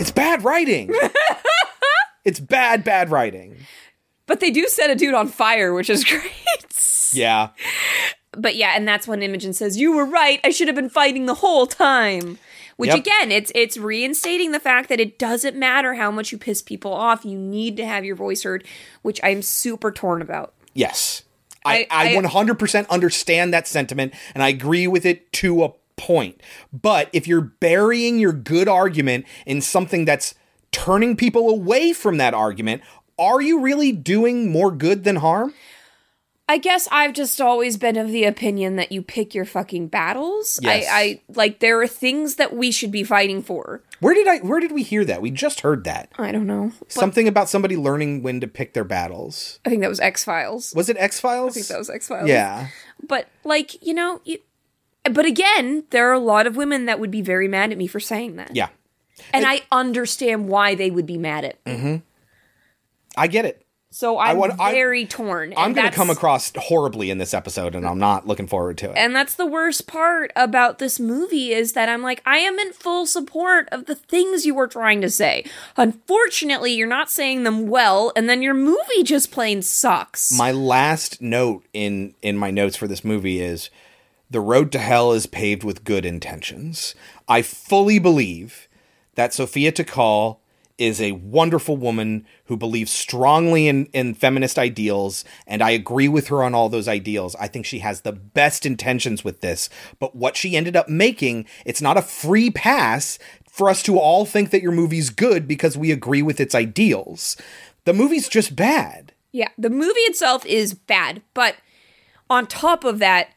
It's 0.00 0.10
bad 0.10 0.42
writing. 0.44 0.92
it's 2.24 2.40
bad, 2.40 2.82
bad 2.84 3.10
writing. 3.10 3.56
But 4.26 4.40
they 4.40 4.50
do 4.50 4.66
set 4.68 4.90
a 4.90 4.94
dude 4.94 5.14
on 5.14 5.28
fire, 5.28 5.72
which 5.74 5.90
is 5.90 6.04
great. 6.08 6.32
Yeah. 7.12 7.50
but 8.32 8.54
yeah, 8.56 8.72
and 8.76 8.86
that's 8.86 9.06
when 9.08 9.22
Imogen 9.22 9.52
says, 9.52 9.76
"You 9.76 9.92
were 9.92 10.04
right. 10.06 10.40
I 10.44 10.50
should 10.50 10.68
have 10.68 10.74
been 10.76 10.90
fighting 10.90 11.26
the 11.26 11.34
whole 11.34 11.66
time." 11.66 12.38
Which 12.76 12.88
Yep. 12.90 12.98
again, 13.00 13.32
it's 13.32 13.52
it's 13.54 13.76
reinstating 13.76 14.52
the 14.52 14.60
fact 14.60 14.88
that 14.88 15.00
it 15.00 15.18
doesn't 15.18 15.54
matter 15.56 15.94
how 15.94 16.10
much 16.10 16.32
you 16.32 16.38
piss 16.38 16.62
people 16.62 16.94
off. 16.94 17.24
You 17.26 17.36
need 17.36 17.76
to 17.76 17.84
have 17.84 18.06
your 18.06 18.16
voice 18.16 18.42
heard, 18.44 18.64
which 19.02 19.20
I'm 19.22 19.42
super 19.42 19.92
torn 19.92 20.22
about. 20.22 20.54
Yes. 20.72 21.24
I, 21.62 21.86
I, 21.90 22.14
I- 22.16 22.22
100% 22.22 22.88
understand 22.88 23.52
that 23.52 23.66
sentiment 23.68 24.14
and 24.32 24.42
I 24.42 24.48
agree 24.48 24.86
with 24.86 25.04
it 25.04 25.30
to 25.34 25.64
a 25.64 25.72
point. 26.00 26.42
But 26.72 27.10
if 27.12 27.28
you're 27.28 27.42
burying 27.42 28.18
your 28.18 28.32
good 28.32 28.68
argument 28.68 29.26
in 29.44 29.60
something 29.60 30.06
that's 30.06 30.34
turning 30.72 31.14
people 31.16 31.50
away 31.50 31.92
from 31.92 32.16
that 32.16 32.32
argument, 32.32 32.82
are 33.18 33.42
you 33.42 33.60
really 33.60 33.92
doing 33.92 34.50
more 34.50 34.70
good 34.70 35.04
than 35.04 35.16
harm? 35.16 35.52
I 36.48 36.58
guess 36.58 36.88
I've 36.90 37.12
just 37.12 37.40
always 37.40 37.76
been 37.76 37.96
of 37.96 38.08
the 38.08 38.24
opinion 38.24 38.74
that 38.74 38.90
you 38.90 39.02
pick 39.02 39.36
your 39.36 39.44
fucking 39.44 39.86
battles. 39.86 40.58
Yes. 40.60 40.84
I, 40.90 41.00
I 41.00 41.20
like 41.28 41.60
there 41.60 41.80
are 41.80 41.86
things 41.86 42.36
that 42.36 42.56
we 42.56 42.72
should 42.72 42.90
be 42.90 43.04
fighting 43.04 43.40
for. 43.40 43.84
Where 44.00 44.14
did 44.14 44.26
I 44.26 44.38
where 44.38 44.58
did 44.58 44.72
we 44.72 44.82
hear 44.82 45.04
that? 45.04 45.22
We 45.22 45.30
just 45.30 45.60
heard 45.60 45.84
that. 45.84 46.10
I 46.18 46.32
don't 46.32 46.48
know. 46.48 46.72
But 46.80 46.90
Something 46.90 47.28
about 47.28 47.48
somebody 47.48 47.76
learning 47.76 48.24
when 48.24 48.40
to 48.40 48.48
pick 48.48 48.74
their 48.74 48.82
battles. 48.82 49.60
I 49.64 49.68
think 49.68 49.82
that 49.82 49.88
was 49.88 50.00
X 50.00 50.24
Files. 50.24 50.72
Was 50.74 50.88
it 50.88 50.96
X-Files? 50.98 51.52
I 51.52 51.54
think 51.54 51.66
that 51.68 51.78
was 51.78 51.88
X 51.88 52.08
Files. 52.08 52.28
Yeah. 52.28 52.66
But 53.06 53.28
like, 53.44 53.80
you 53.86 53.94
know, 53.94 54.20
you, 54.24 54.38
but 55.04 55.24
again, 55.26 55.84
there 55.90 56.08
are 56.08 56.12
a 56.14 56.18
lot 56.18 56.46
of 56.46 56.56
women 56.56 56.86
that 56.86 56.98
would 57.00 57.10
be 57.10 57.22
very 57.22 57.48
mad 57.48 57.72
at 57.72 57.78
me 57.78 57.86
for 57.86 58.00
saying 58.00 58.36
that. 58.36 58.54
Yeah. 58.54 58.68
And 59.32 59.46
I 59.46 59.62
understand 59.70 60.48
why 60.48 60.74
they 60.74 60.90
would 60.90 61.06
be 61.06 61.18
mad 61.18 61.44
at 61.44 61.56
me. 61.66 61.72
Mhm. 61.72 62.02
I 63.16 63.26
get 63.26 63.44
it. 63.44 63.64
So 63.92 64.18
I'm 64.20 64.36
want- 64.36 64.52
I- 64.60 64.70
very 64.70 65.04
torn. 65.04 65.52
I'm 65.56 65.72
going 65.72 65.88
to 65.90 65.92
come 65.94 66.10
across 66.10 66.52
horribly 66.56 67.10
in 67.10 67.18
this 67.18 67.34
episode 67.34 67.74
and 67.74 67.84
I'm 67.84 67.98
not 67.98 68.24
looking 68.24 68.46
forward 68.46 68.78
to 68.78 68.90
it. 68.92 68.96
And 68.96 69.16
that's 69.16 69.34
the 69.34 69.46
worst 69.46 69.88
part 69.88 70.30
about 70.36 70.78
this 70.78 71.00
movie 71.00 71.52
is 71.52 71.72
that 71.72 71.88
I'm 71.88 72.00
like, 72.00 72.22
I 72.24 72.36
am 72.38 72.56
in 72.60 72.72
full 72.72 73.04
support 73.04 73.68
of 73.72 73.86
the 73.86 73.96
things 73.96 74.46
you 74.46 74.54
were 74.54 74.68
trying 74.68 75.00
to 75.00 75.10
say. 75.10 75.44
Unfortunately, 75.76 76.72
you're 76.72 76.86
not 76.86 77.10
saying 77.10 77.42
them 77.42 77.66
well, 77.66 78.12
and 78.14 78.28
then 78.28 78.42
your 78.42 78.54
movie 78.54 79.02
just 79.02 79.32
plain 79.32 79.60
sucks. 79.60 80.30
My 80.32 80.52
last 80.52 81.20
note 81.20 81.64
in 81.72 82.14
in 82.22 82.36
my 82.38 82.52
notes 82.52 82.76
for 82.76 82.86
this 82.86 83.04
movie 83.04 83.40
is 83.40 83.70
the 84.30 84.40
road 84.40 84.70
to 84.72 84.78
hell 84.78 85.12
is 85.12 85.26
paved 85.26 85.64
with 85.64 85.84
good 85.84 86.06
intentions. 86.06 86.94
I 87.28 87.42
fully 87.42 87.98
believe 87.98 88.68
that 89.16 89.34
Sophia 89.34 89.72
Takal 89.72 90.38
is 90.78 90.98
a 91.00 91.12
wonderful 91.12 91.76
woman 91.76 92.26
who 92.46 92.56
believes 92.56 92.90
strongly 92.90 93.68
in, 93.68 93.84
in 93.86 94.14
feminist 94.14 94.58
ideals, 94.58 95.26
and 95.46 95.62
I 95.62 95.70
agree 95.70 96.08
with 96.08 96.28
her 96.28 96.42
on 96.42 96.54
all 96.54 96.70
those 96.70 96.88
ideals. 96.88 97.36
I 97.38 97.48
think 97.48 97.66
she 97.66 97.80
has 97.80 98.00
the 98.00 98.12
best 98.12 98.64
intentions 98.64 99.22
with 99.22 99.42
this, 99.42 99.68
but 99.98 100.16
what 100.16 100.38
she 100.38 100.56
ended 100.56 100.76
up 100.76 100.88
making, 100.88 101.44
it's 101.66 101.82
not 101.82 101.98
a 101.98 102.02
free 102.02 102.50
pass 102.50 103.18
for 103.46 103.68
us 103.68 103.82
to 103.82 103.98
all 103.98 104.24
think 104.24 104.50
that 104.50 104.62
your 104.62 104.72
movie's 104.72 105.10
good 105.10 105.46
because 105.46 105.76
we 105.76 105.92
agree 105.92 106.22
with 106.22 106.40
its 106.40 106.54
ideals. 106.54 107.36
The 107.84 107.92
movie's 107.92 108.28
just 108.28 108.56
bad. 108.56 109.12
Yeah, 109.32 109.48
the 109.58 109.70
movie 109.70 110.00
itself 110.00 110.46
is 110.46 110.72
bad, 110.72 111.20
but 111.34 111.56
on 112.30 112.46
top 112.46 112.84
of 112.84 113.00
that, 113.00 113.34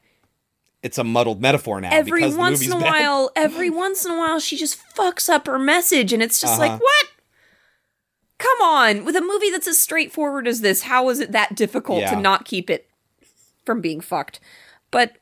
it's 0.84 0.98
a 0.98 1.04
muddled 1.04 1.42
metaphor 1.42 1.82
now. 1.82 1.90
every 1.92 2.32
once 2.34 2.66
in 2.66 2.72
a 2.74 2.80
bad. 2.80 2.92
while, 2.92 3.32
every 3.36 3.70
once 3.70 4.06
in 4.06 4.12
a 4.12 4.18
while, 4.18 4.40
she 4.40 4.56
just 4.58 4.78
fucks 4.96 5.30
up 5.30 5.48
her 5.48 5.58
message, 5.58 6.14
and 6.14 6.22
it's 6.22 6.40
just 6.40 6.60
Uh-huh. 6.60 6.70
like, 6.74 6.82
what? 6.82 7.08
Come 8.38 8.62
on, 8.62 9.06
with 9.06 9.16
a 9.16 9.22
movie 9.22 9.50
that's 9.50 9.68
as 9.68 9.80
straightforward 9.80 10.48
as 10.48 10.62
this, 10.62 10.84
how 10.84 11.10
is 11.10 11.20
it 11.20 11.32
that 11.32 11.56
difficult 11.56 12.02
Yeah. 12.02 12.12
to 12.16 12.20
not 12.20 12.46
keep 12.46 12.70
it 12.70 12.90
from 13.66 13.80
being 13.80 14.02
fucked? 14.02 14.40
But, 14.92 15.14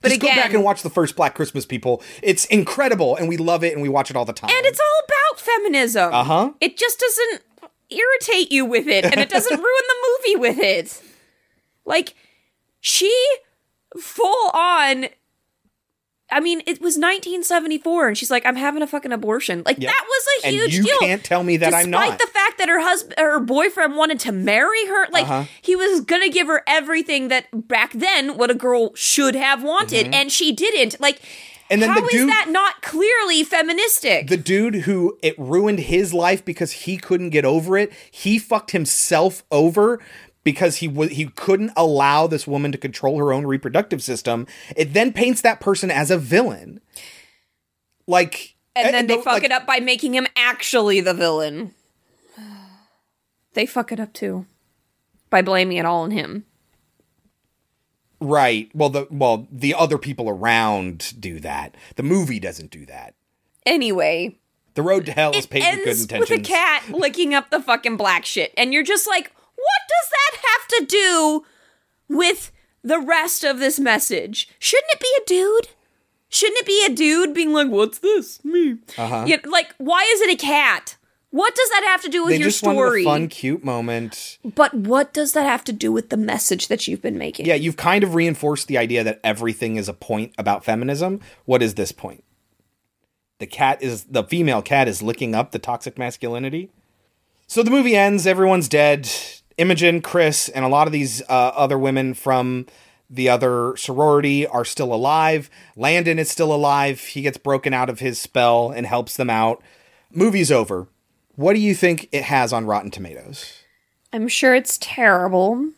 but 0.00 0.08
Just 0.08 0.22
again, 0.22 0.34
go 0.36 0.42
back 0.42 0.52
and 0.54 0.64
watch 0.64 0.82
the 0.82 0.90
first 0.90 1.14
Black 1.14 1.34
Christmas, 1.34 1.64
people. 1.64 2.02
It's 2.22 2.44
incredible, 2.46 3.14
and 3.16 3.28
we 3.28 3.36
love 3.36 3.62
it, 3.62 3.72
and 3.72 3.82
we 3.82 3.88
watch 3.88 4.10
it 4.10 4.16
all 4.16 4.24
the 4.24 4.32
time. 4.32 4.50
and 4.50 4.66
it's 4.66 4.80
all 4.80 5.04
about 5.06 5.40
feminism. 5.40 6.12
Uh 6.12 6.24
huh. 6.24 6.50
It 6.60 6.76
just 6.76 6.98
doesn't 6.98 7.42
irritate 7.90 8.50
you 8.50 8.64
with 8.64 8.88
it, 8.88 9.04
and 9.04 9.18
it 9.18 9.28
doesn't 9.28 9.56
ruin 9.56 9.62
the 9.62 9.94
movie 10.26 10.36
with 10.40 10.58
it. 10.58 11.00
Like, 11.84 12.14
she 12.80 13.12
full 14.00 14.50
on. 14.54 15.06
I 16.30 16.40
mean, 16.40 16.58
it 16.66 16.82
was 16.82 16.98
1974, 16.98 18.08
and 18.08 18.18
she's 18.18 18.30
like, 18.30 18.44
"I'm 18.44 18.56
having 18.56 18.82
a 18.82 18.86
fucking 18.86 19.12
abortion." 19.12 19.62
Like 19.64 19.78
Yep. 19.78 19.90
that 19.90 20.04
was 20.06 20.26
a 20.42 20.46
And 20.48 20.56
huge 20.56 20.74
you 20.76 20.82
deal. 20.82 20.92
You 20.94 20.98
can't 21.00 21.24
tell 21.24 21.42
me 21.42 21.56
that 21.56 21.72
I'm 21.72 21.88
not. 21.88 22.02
Despite 22.02 22.18
the 22.18 22.26
fact 22.26 22.58
that 22.58 22.68
her 22.68 22.80
husband, 22.80 23.14
her 23.18 23.40
boyfriend, 23.40 23.96
wanted 23.96 24.20
to 24.20 24.32
marry 24.32 24.84
her, 24.86 25.06
like 25.10 25.24
Uh-huh. 25.24 25.44
he 25.62 25.74
was 25.74 26.02
gonna 26.02 26.28
give 26.28 26.46
her 26.46 26.62
everything 26.66 27.28
that 27.28 27.46
back 27.66 27.92
then 27.94 28.36
what 28.36 28.50
a 28.50 28.54
girl 28.54 28.94
should 28.94 29.34
have 29.36 29.62
wanted, 29.62 30.08
Mhm. 30.08 30.14
and 30.14 30.32
she 30.32 30.52
didn't. 30.52 31.00
Like, 31.00 31.18
And 31.70 31.80
then 31.82 31.88
how 31.90 32.00
the 32.00 32.06
is 32.06 32.12
dude- 32.12 32.28
that 32.30 32.48
not 32.50 32.82
clearly 32.82 33.42
feministic? 33.42 34.28
the 34.28 34.36
dude 34.36 34.74
who 34.84 35.16
it 35.22 35.34
ruined 35.38 35.80
his 35.80 36.12
life 36.12 36.44
because 36.44 36.72
he 36.72 36.98
couldn't 36.98 37.30
get 37.30 37.46
over 37.46 37.78
it. 37.78 37.90
He 38.10 38.38
fucked 38.38 38.72
himself 38.72 39.44
over 39.50 39.98
because 40.44 40.76
he 40.76 40.88
was 40.88 41.10
he 41.10 41.26
couldn't 41.26 41.72
allow 41.76 42.26
this 42.26 42.46
woman 42.46 42.72
to 42.72 42.78
control 42.78 43.18
her 43.18 43.32
own 43.32 43.46
reproductive 43.46 44.02
system. 44.02 44.46
It 44.76 44.94
then 44.94 45.12
paints 45.12 45.40
that 45.42 45.60
person 45.60 45.90
as 45.90 46.10
a 46.10 46.18
villain. 46.18 46.80
Like 48.06 48.54
and 48.74 48.88
eh, 48.88 48.90
then 48.92 49.06
they 49.06 49.16
the- 49.16 49.22
fuck 49.22 49.34
like- 49.34 49.44
it 49.44 49.52
up 49.52 49.66
by 49.66 49.80
making 49.80 50.14
him 50.14 50.26
actually 50.36 51.00
the 51.00 51.14
villain. 51.14 51.74
They 53.54 53.66
fuck 53.66 53.90
it 53.92 53.98
up 54.00 54.12
too 54.12 54.46
by 55.30 55.42
blaming 55.42 55.76
it 55.78 55.84
all 55.84 56.02
on 56.02 56.10
him. 56.12 56.44
Right. 58.20 58.68
Well, 58.74 58.88
the 58.88 59.06
well 59.10 59.46
the 59.50 59.74
other 59.74 59.98
people 59.98 60.28
around 60.28 61.14
do 61.20 61.38
that. 61.40 61.76
The 61.96 62.02
movie 62.02 62.40
doesn't 62.40 62.70
do 62.70 62.84
that. 62.86 63.14
Anyway, 63.64 64.36
The 64.74 64.82
road 64.82 65.06
to 65.06 65.12
hell 65.12 65.34
is 65.36 65.46
paved 65.46 65.66
with 65.66 65.84
good 65.84 66.00
intentions. 66.00 66.30
with 66.30 66.40
a 66.40 66.42
cat 66.42 66.84
licking 66.90 67.34
up 67.34 67.50
the 67.50 67.60
fucking 67.60 67.96
black 67.96 68.24
shit, 68.24 68.52
and 68.56 68.72
you're 68.72 68.82
just 68.82 69.06
like, 69.06 69.30
what 69.58 69.82
does 69.88 70.10
that 70.10 70.40
have 70.48 70.68
to 70.80 70.86
do 70.86 71.44
with 72.08 72.52
the 72.82 73.00
rest 73.00 73.44
of 73.44 73.58
this 73.58 73.78
message? 73.78 74.48
Shouldn't 74.58 74.92
it 74.92 75.00
be 75.00 75.14
a 75.20 75.26
dude? 75.26 75.68
Shouldn't 76.30 76.60
it 76.60 76.66
be 76.66 76.84
a 76.86 76.94
dude 76.94 77.34
being 77.34 77.52
like, 77.52 77.68
"What's 77.68 77.98
this? 77.98 78.44
Me?" 78.44 78.78
Uh-huh. 78.96 79.24
Yeah, 79.26 79.38
like, 79.44 79.74
why 79.78 80.06
is 80.14 80.20
it 80.20 80.30
a 80.30 80.36
cat? 80.36 80.96
What 81.30 81.54
does 81.54 81.68
that 81.70 81.84
have 81.84 82.00
to 82.02 82.08
do 82.08 82.24
with 82.24 82.32
they 82.32 82.38
your 82.38 82.48
just 82.48 82.58
story? 82.58 83.04
wanted 83.04 83.22
a 83.22 83.26
fun, 83.26 83.28
cute 83.28 83.64
moment. 83.64 84.38
But 84.44 84.72
what 84.72 85.12
does 85.12 85.32
that 85.32 85.44
have 85.44 85.62
to 85.64 85.72
do 85.74 85.92
with 85.92 86.08
the 86.08 86.16
message 86.16 86.68
that 86.68 86.88
you've 86.88 87.02
been 87.02 87.18
making? 87.18 87.44
Yeah, 87.44 87.54
you've 87.54 87.76
kind 87.76 88.02
of 88.02 88.14
reinforced 88.14 88.66
the 88.66 88.78
idea 88.78 89.04
that 89.04 89.20
everything 89.22 89.76
is 89.76 89.88
a 89.88 89.92
point 89.94 90.32
about 90.38 90.64
feminism. 90.64 91.20
What 91.44 91.62
is 91.62 91.74
this 91.74 91.92
point? 91.92 92.24
The 93.40 93.46
cat 93.46 93.82
is 93.82 94.04
the 94.04 94.24
female 94.24 94.62
cat 94.62 94.88
is 94.88 95.02
licking 95.02 95.34
up 95.34 95.52
the 95.52 95.58
toxic 95.58 95.98
masculinity. 95.98 96.70
So 97.46 97.62
the 97.62 97.70
movie 97.70 97.96
ends, 97.96 98.26
everyone's 98.26 98.68
dead. 98.68 99.10
Imogen, 99.58 100.00
Chris, 100.00 100.48
and 100.48 100.64
a 100.64 100.68
lot 100.68 100.86
of 100.86 100.92
these 100.92 101.20
uh, 101.22 101.52
other 101.54 101.78
women 101.78 102.14
from 102.14 102.66
the 103.10 103.28
other 103.28 103.74
sorority 103.76 104.46
are 104.46 104.64
still 104.64 104.92
alive. 104.94 105.50
Landon 105.76 106.18
is 106.18 106.30
still 106.30 106.52
alive. 106.54 107.00
He 107.00 107.22
gets 107.22 107.38
broken 107.38 107.74
out 107.74 107.88
of 107.90 108.00
his 108.00 108.18
spell 108.18 108.70
and 108.70 108.86
helps 108.86 109.16
them 109.16 109.30
out. 109.30 109.62
Movie's 110.10 110.52
over. 110.52 110.86
What 111.34 111.54
do 111.54 111.60
you 111.60 111.74
think 111.74 112.08
it 112.12 112.24
has 112.24 112.52
on 112.52 112.66
Rotten 112.66 112.90
Tomatoes? 112.90 113.62
I'm 114.12 114.28
sure 114.28 114.54
it's 114.54 114.78
terrible. 114.80 115.70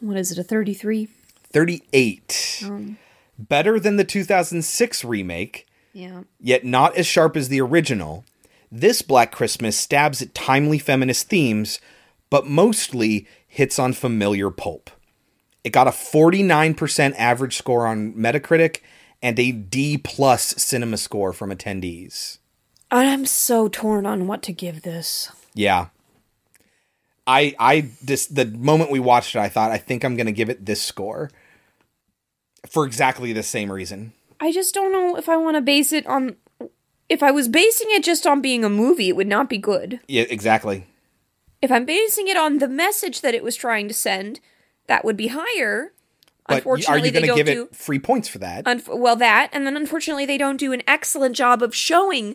What 0.00 0.16
is 0.16 0.32
it, 0.32 0.38
a 0.38 0.44
33? 0.44 1.08
38. 1.52 2.62
Um, 2.66 2.98
Better 3.38 3.80
than 3.80 3.96
the 3.96 4.04
2006 4.04 5.04
remake, 5.04 5.66
yeah. 5.92 6.22
yet 6.38 6.64
not 6.64 6.96
as 6.96 7.06
sharp 7.06 7.36
as 7.36 7.48
the 7.48 7.60
original. 7.60 8.24
This 8.70 9.02
Black 9.02 9.32
Christmas 9.32 9.76
stabs 9.76 10.22
at 10.22 10.34
timely 10.34 10.78
feminist 10.78 11.28
themes, 11.28 11.80
but 12.30 12.46
mostly 12.46 13.26
hits 13.46 13.78
on 13.78 13.92
familiar 13.92 14.50
pulp. 14.50 14.90
It 15.62 15.70
got 15.70 15.86
a 15.86 15.90
49% 15.90 17.14
average 17.18 17.56
score 17.56 17.86
on 17.86 18.14
Metacritic 18.14 18.78
and 19.20 19.38
a 19.38 19.52
D 19.52 19.98
plus 19.98 20.54
cinema 20.56 20.96
score 20.96 21.32
from 21.32 21.50
attendees. 21.50 22.38
I'm 22.90 23.26
so 23.26 23.68
torn 23.68 24.06
on 24.06 24.26
what 24.26 24.42
to 24.44 24.52
give 24.52 24.82
this. 24.82 25.30
Yeah. 25.54 25.88
I 27.26 27.54
I 27.58 27.90
just 28.04 28.34
the 28.34 28.46
moment 28.46 28.90
we 28.90 28.98
watched 28.98 29.36
it, 29.36 29.40
I 29.40 29.48
thought 29.48 29.70
I 29.70 29.78
think 29.78 30.04
I'm 30.04 30.16
gonna 30.16 30.32
give 30.32 30.48
it 30.48 30.66
this 30.66 30.82
score. 30.82 31.30
For 32.68 32.84
exactly 32.84 33.32
the 33.32 33.42
same 33.42 33.70
reason. 33.70 34.12
I 34.38 34.52
just 34.52 34.74
don't 34.74 34.92
know 34.92 35.16
if 35.16 35.28
I 35.28 35.36
want 35.36 35.56
to 35.56 35.60
base 35.60 35.92
it 35.92 36.06
on. 36.06 36.36
If 37.08 37.22
I 37.22 37.30
was 37.30 37.48
basing 37.48 37.88
it 37.90 38.04
just 38.04 38.26
on 38.26 38.40
being 38.40 38.64
a 38.64 38.68
movie, 38.68 39.08
it 39.08 39.16
would 39.16 39.26
not 39.26 39.48
be 39.48 39.58
good. 39.58 40.00
Yeah, 40.08 40.24
exactly. 40.28 40.86
If 41.62 41.70
I'm 41.70 41.84
basing 41.84 42.28
it 42.28 42.36
on 42.36 42.58
the 42.58 42.68
message 42.68 43.20
that 43.20 43.34
it 43.34 43.42
was 43.44 43.56
trying 43.56 43.88
to 43.88 43.94
send, 43.94 44.40
that 44.86 45.04
would 45.04 45.16
be 45.16 45.28
higher. 45.28 45.92
But 46.48 46.58
unfortunately, 46.58 46.94
are 46.94 47.04
you 47.04 47.10
they 47.10 47.20
gonna 47.20 47.26
don't 47.28 47.36
give 47.36 47.46
do. 47.46 47.62
it 47.64 47.76
free 47.76 47.98
points 47.98 48.28
for 48.28 48.38
that? 48.38 48.64
Unf- 48.64 48.98
well, 48.98 49.16
that, 49.16 49.50
and 49.52 49.66
then 49.66 49.76
unfortunately, 49.76 50.26
they 50.26 50.38
don't 50.38 50.56
do 50.56 50.72
an 50.72 50.82
excellent 50.86 51.36
job 51.36 51.62
of 51.62 51.74
showing 51.74 52.34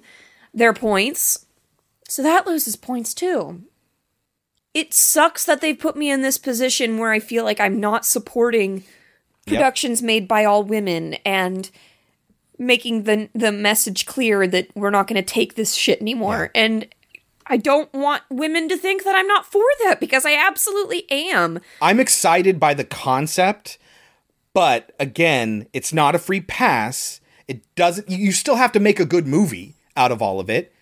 their 0.53 0.73
points. 0.73 1.45
So 2.07 2.21
that 2.23 2.45
loses 2.47 2.75
points 2.75 3.13
too. 3.13 3.63
It 4.73 4.93
sucks 4.93 5.45
that 5.45 5.59
they've 5.61 5.77
put 5.77 5.95
me 5.97 6.09
in 6.11 6.21
this 6.21 6.37
position 6.37 6.97
where 6.97 7.11
I 7.11 7.19
feel 7.19 7.43
like 7.43 7.59
I'm 7.59 7.79
not 7.79 8.05
supporting 8.05 8.83
Yep. 9.47 9.57
productions 9.59 10.01
made 10.01 10.27
by 10.27 10.43
all 10.43 10.63
women 10.63 11.13
and 11.23 11.69
making 12.57 13.03
the 13.03 13.29
the 13.35 13.51
message 13.51 14.05
clear 14.07 14.47
that 14.47 14.69
we're 14.75 14.89
not 14.89 15.05
going 15.07 15.23
to 15.23 15.33
take 15.33 15.53
this 15.53 15.75
shit 15.75 16.01
anymore. 16.01 16.49
And 16.55 16.87
I 17.47 17.57
don't 17.57 17.93
want 17.93 18.23
women 18.29 18.67
to 18.69 18.77
think 18.77 19.03
that 19.03 19.15
I'm 19.15 19.27
not 19.27 19.45
for 19.45 19.63
that 19.83 19.99
because 19.99 20.25
I 20.25 20.33
absolutely 20.33 21.09
am. 21.11 21.59
I'm 21.81 21.99
excited 21.99 22.59
by 22.59 22.73
the 22.73 22.83
concept, 22.83 23.77
but 24.53 24.93
again, 24.99 25.67
it's 25.73 25.93
not 25.93 26.15
a 26.15 26.19
free 26.19 26.41
pass. 26.41 27.21
It 27.47 27.61
doesn't 27.75 28.09
you 28.09 28.31
still 28.31 28.55
have 28.55 28.71
to 28.71 28.79
make 28.79 28.99
a 28.99 29.05
good 29.05 29.27
movie 29.27 29.75
out 29.95 30.11
of 30.11 30.21
all 30.21 30.39
of 30.39 30.49
it. 30.49 30.73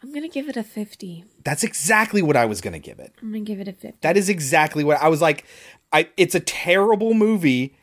I'm 0.00 0.10
going 0.12 0.22
to 0.22 0.28
give 0.28 0.48
it 0.48 0.56
a 0.56 0.62
50. 0.62 1.24
That's 1.42 1.64
exactly 1.64 2.22
what 2.22 2.36
I 2.36 2.44
was 2.44 2.60
going 2.60 2.72
to 2.72 2.78
give 2.78 3.00
it. 3.00 3.12
I'm 3.20 3.32
going 3.32 3.44
to 3.44 3.52
give 3.52 3.60
it 3.60 3.66
a 3.66 3.72
50. 3.72 3.98
That 4.02 4.16
is 4.16 4.28
exactly 4.28 4.84
what 4.84 5.02
I 5.02 5.08
was 5.08 5.20
like. 5.20 5.44
I 5.92 6.08
it's 6.16 6.34
a 6.34 6.40
terrible 6.40 7.14
movie, 7.14 7.74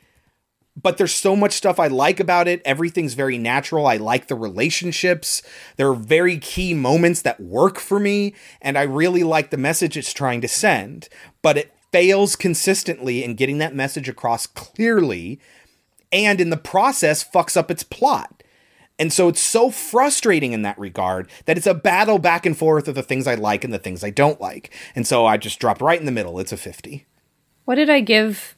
but 0.82 0.98
there's 0.98 1.14
so 1.14 1.36
much 1.36 1.54
stuff 1.54 1.80
I 1.80 1.88
like 1.88 2.20
about 2.20 2.48
it. 2.48 2.62
Everything's 2.66 3.14
very 3.14 3.38
natural. 3.38 3.88
I 3.88 3.98
like 3.98 4.28
the 4.28 4.36
relationships. 4.36 5.42
There 5.78 5.90
are 5.90 5.96
very 5.96 6.38
key 6.38 6.74
moments 6.74 7.22
that 7.22 7.40
work 7.40 7.80
for 7.80 8.00
me, 8.00 8.34
and 8.62 8.78
I 8.78 8.84
really 8.84 9.24
like 9.24 9.52
the 9.52 9.58
message 9.58 9.96
it's 9.98 10.14
trying 10.14 10.42
to 10.42 10.48
send. 10.48 11.08
But 11.42 11.58
it 11.58 11.74
fails 11.92 12.36
consistently 12.36 13.24
in 13.24 13.36
getting 13.36 13.58
that 13.60 13.76
message 13.76 14.10
across 14.10 14.48
clearly, 14.48 15.40
and 16.12 16.42
in 16.42 16.50
the 16.50 16.58
process 16.58 17.24
fucks 17.24 17.56
up 17.56 17.72
its 17.72 17.84
plot. 17.84 18.44
And 18.98 19.12
so 19.12 19.28
it's 19.28 19.42
so 19.42 19.72
frustrating 19.72 20.54
in 20.54 20.62
that 20.62 20.80
regard 20.80 21.30
that 21.46 21.58
it's 21.58 21.68
a 21.68 21.74
battle 21.74 22.18
back 22.18 22.46
and 22.46 22.58
forth 22.58 22.88
of 22.88 22.96
the 22.96 23.04
things 23.04 23.28
I 23.28 23.36
like 23.36 23.64
and 23.64 23.74
the 23.74 23.80
things 23.80 24.04
I 24.04 24.10
don't 24.10 24.40
like. 24.40 24.74
And 24.96 25.06
so 25.06 25.26
I 25.26 25.38
just 25.38 25.60
dropped 25.60 25.82
right 25.82 26.00
in 26.00 26.06
the 26.06 26.12
middle. 26.12 26.40
It's 26.40 26.54
a 26.54 26.58
50. 26.58 27.06
What 27.66 27.76
did 27.76 27.90
I 27.90 28.00
give 28.00 28.56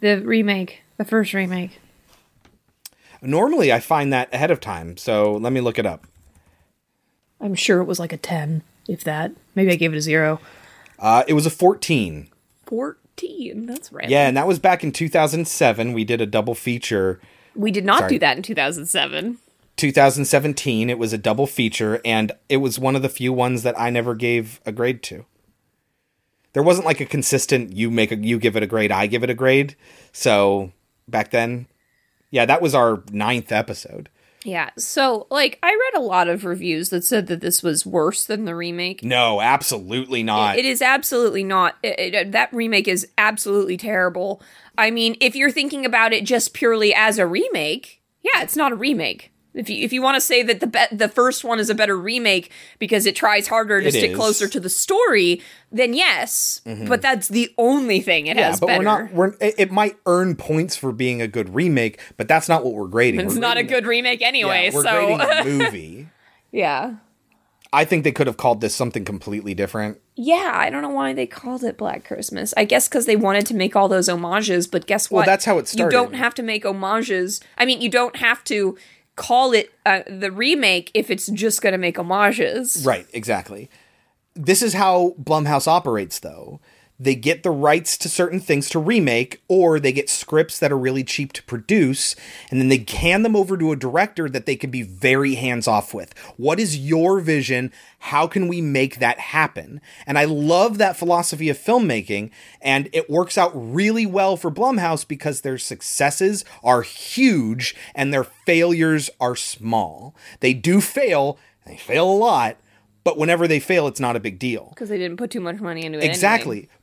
the 0.00 0.20
remake, 0.20 0.82
the 1.02 1.08
first 1.08 1.32
remake? 1.32 1.80
Normally 3.20 3.72
I 3.72 3.80
find 3.80 4.12
that 4.12 4.32
ahead 4.32 4.50
of 4.50 4.60
time, 4.60 4.96
so 4.96 5.34
let 5.34 5.52
me 5.52 5.60
look 5.60 5.78
it 5.78 5.86
up. 5.86 6.06
I'm 7.40 7.54
sure 7.54 7.80
it 7.80 7.84
was 7.84 7.98
like 7.98 8.12
a 8.12 8.16
10, 8.16 8.62
if 8.88 9.04
that. 9.04 9.32
Maybe 9.54 9.72
I 9.72 9.76
gave 9.76 9.92
it 9.92 9.96
a 9.96 10.00
0. 10.00 10.40
Uh, 10.98 11.24
it 11.26 11.34
was 11.34 11.46
a 11.46 11.50
14. 11.50 12.28
14. 12.66 13.66
That's 13.66 13.92
right. 13.92 14.08
Yeah, 14.08 14.28
and 14.28 14.36
that 14.36 14.46
was 14.46 14.58
back 14.58 14.84
in 14.84 14.92
2007. 14.92 15.92
We 15.92 16.04
did 16.04 16.20
a 16.20 16.26
double 16.26 16.54
feature. 16.54 17.20
We 17.54 17.70
did 17.70 17.84
not 17.84 18.00
Sorry. 18.00 18.10
do 18.10 18.18
that 18.20 18.36
in 18.36 18.42
2007. 18.42 19.38
2017, 19.76 20.90
it 20.90 20.98
was 20.98 21.12
a 21.12 21.18
double 21.18 21.46
feature, 21.46 22.00
and 22.04 22.32
it 22.48 22.58
was 22.58 22.78
one 22.78 22.94
of 22.94 23.02
the 23.02 23.08
few 23.08 23.32
ones 23.32 23.62
that 23.62 23.78
I 23.78 23.90
never 23.90 24.14
gave 24.14 24.60
a 24.64 24.72
grade 24.72 25.02
to. 25.04 25.24
There 26.52 26.62
wasn't 26.62 26.86
like 26.86 27.00
a 27.00 27.06
consistent 27.06 27.72
you 27.72 27.90
make 27.90 28.12
a 28.12 28.16
you 28.16 28.38
give 28.38 28.56
it 28.56 28.62
a 28.62 28.66
grade, 28.66 28.92
I 28.92 29.06
give 29.06 29.22
it 29.22 29.30
a 29.30 29.34
grade. 29.34 29.74
So 30.12 30.72
back 31.08 31.30
then, 31.30 31.66
yeah, 32.30 32.44
that 32.46 32.62
was 32.62 32.74
our 32.74 33.02
ninth 33.10 33.52
episode. 33.52 34.08
Yeah. 34.44 34.70
So, 34.76 35.26
like, 35.30 35.58
I 35.62 35.68
read 35.70 36.00
a 36.00 36.04
lot 36.04 36.28
of 36.28 36.44
reviews 36.44 36.88
that 36.88 37.04
said 37.04 37.28
that 37.28 37.40
this 37.40 37.62
was 37.62 37.86
worse 37.86 38.24
than 38.24 38.44
the 38.44 38.56
remake. 38.56 39.04
No, 39.04 39.40
absolutely 39.40 40.22
not. 40.24 40.58
It 40.58 40.64
is 40.64 40.82
absolutely 40.82 41.44
not. 41.44 41.76
It- 41.82 41.98
it- 41.98 42.14
uh, 42.26 42.30
that 42.30 42.52
remake 42.52 42.88
is 42.88 43.06
absolutely 43.16 43.76
terrible. 43.76 44.42
I 44.76 44.90
mean, 44.90 45.16
if 45.20 45.36
you're 45.36 45.50
thinking 45.52 45.86
about 45.86 46.12
it 46.12 46.24
just 46.24 46.54
purely 46.54 46.92
as 46.94 47.18
a 47.18 47.26
remake, 47.26 48.02
yeah, 48.22 48.42
it's 48.42 48.56
not 48.56 48.72
a 48.72 48.76
remake. 48.76 49.31
If 49.54 49.68
you 49.68 49.84
if 49.84 49.92
you 49.92 50.00
want 50.00 50.16
to 50.16 50.20
say 50.20 50.42
that 50.42 50.60
the 50.60 50.66
be- 50.66 50.96
the 50.96 51.08
first 51.08 51.44
one 51.44 51.58
is 51.60 51.68
a 51.68 51.74
better 51.74 51.96
remake 51.98 52.50
because 52.78 53.04
it 53.06 53.14
tries 53.14 53.48
harder 53.48 53.80
to 53.82 53.88
It 53.88 53.92
stick 53.92 54.10
is. 54.12 54.16
closer 54.16 54.48
to 54.48 54.58
the 54.58 54.70
story, 54.70 55.42
then 55.70 55.92
yes. 55.92 56.62
Mhm. 56.66 56.88
But 56.88 57.02
that's 57.02 57.28
the 57.28 57.52
only 57.58 58.00
thing 58.00 58.26
it 58.28 58.36
yeah, 58.38 58.48
has 58.50 58.60
but 58.60 58.68
better. 58.68 58.78
we're 58.78 58.84
not. 58.84 59.12
We're 59.12 59.34
it, 59.40 59.70
might 59.70 59.96
earn 60.06 60.36
points 60.36 60.74
for 60.76 60.90
being 60.92 61.20
a 61.20 61.28
good 61.28 61.54
remake, 61.54 62.00
but 62.16 62.28
that's 62.28 62.48
not 62.48 62.64
what 62.64 62.72
we're 62.74 62.86
grading. 62.88 63.20
it's 63.20 63.34
We're 63.34 63.40
not 63.40 63.58
a 63.58 63.62
good 63.62 63.86
remake 63.86 64.22
anyway. 64.22 64.70
yeah, 64.70 64.74
we're 64.74 64.82
so 64.84 65.16
grading 65.16 65.20
a 65.20 65.44
movie. 65.64 66.08
yeah. 66.50 66.94
I 67.74 67.86
think 67.86 68.04
they 68.04 68.12
could 68.12 68.26
have 68.26 68.36
called 68.36 68.60
this 68.60 68.74
something 68.74 69.02
completely 69.02 69.54
different. 69.54 69.98
Yeah, 70.14 70.52
I 70.54 70.68
don't 70.68 70.82
know 70.82 70.90
why 70.90 71.14
they 71.14 71.26
called 71.26 71.64
it 71.64 71.78
Black 71.78 72.04
Christmas. 72.04 72.52
I 72.54 72.66
guess 72.66 72.86
because 72.86 73.06
they 73.06 73.16
wanted 73.16 73.46
to 73.46 73.54
make 73.54 73.74
all 73.74 73.88
those 73.88 74.08
homages, 74.10 74.66
but 74.66 74.86
guess 74.86 75.10
what? 75.10 75.20
Well, 75.20 75.26
that's 75.26 75.46
how 75.46 75.56
it 75.58 75.68
started. 75.68 75.94
You 75.94 75.98
don't 75.98 76.14
have 76.14 76.34
to 76.34 76.42
make 76.42 76.64
homages. 76.64 77.40
I 77.56 77.64
mean, 77.64 77.80
you 77.80 77.88
don't 77.88 78.16
have 78.16 78.44
to 78.44 78.76
call 79.16 79.52
it 79.52 79.70
uh, 79.84 80.02
the 80.06 80.30
remake 80.30 80.90
if 80.94 81.10
it's 81.10 81.26
just 81.26 81.62
going 81.62 81.72
to 81.72 81.78
make 81.78 81.96
homages. 81.96 82.84
Right, 82.84 83.06
exactly. 83.12 83.68
This 84.34 84.62
is 84.62 84.74
how 84.74 85.14
Blumhouse 85.22 85.68
operates, 85.68 86.18
though. 86.20 86.60
They 87.02 87.16
get 87.16 87.42
the 87.42 87.50
rights 87.50 87.98
to 87.98 88.08
certain 88.08 88.38
things 88.38 88.70
to 88.70 88.78
remake, 88.78 89.42
or 89.48 89.80
they 89.80 89.90
get 89.90 90.08
scripts 90.08 90.60
that 90.60 90.70
are 90.70 90.78
really 90.78 91.02
cheap 91.02 91.32
to 91.32 91.42
produce, 91.42 92.14
and 92.48 92.60
then 92.60 92.68
they 92.68 92.84
hand 92.88 93.24
them 93.24 93.34
over 93.34 93.56
to 93.56 93.72
a 93.72 93.76
director 93.76 94.28
that 94.28 94.46
they 94.46 94.54
can 94.54 94.70
be 94.70 94.82
very 94.82 95.34
hands 95.34 95.66
off 95.66 95.92
with. 95.92 96.16
What 96.36 96.60
is 96.60 96.78
your 96.78 97.18
vision? 97.18 97.72
How 97.98 98.28
can 98.28 98.46
we 98.46 98.60
make 98.60 99.00
that 99.00 99.18
happen? 99.18 99.80
And 100.06 100.16
I 100.16 100.26
love 100.26 100.78
that 100.78 100.96
philosophy 100.96 101.48
of 101.48 101.58
filmmaking, 101.58 102.30
and 102.60 102.88
it 102.92 103.10
works 103.10 103.36
out 103.36 103.50
really 103.52 104.06
well 104.06 104.36
for 104.36 104.52
Blumhouse 104.52 105.06
because 105.06 105.40
their 105.40 105.58
successes 105.58 106.44
are 106.62 106.82
huge 106.82 107.74
and 107.96 108.14
their 108.14 108.24
failures 108.24 109.10
are 109.18 109.34
small. 109.34 110.14
They 110.38 110.54
do 110.54 110.80
fail, 110.80 111.36
they 111.66 111.76
fail 111.76 112.08
a 112.08 112.14
lot, 112.14 112.58
but 113.04 113.18
whenever 113.18 113.48
they 113.48 113.58
fail, 113.58 113.88
it's 113.88 113.98
not 113.98 114.14
a 114.14 114.20
big 114.20 114.38
deal. 114.38 114.68
Because 114.70 114.88
they 114.88 114.98
didn't 114.98 115.16
put 115.16 115.32
too 115.32 115.40
much 115.40 115.60
money 115.60 115.84
into 115.84 115.98
it. 115.98 116.04
Exactly. 116.04 116.60
But 116.60 116.81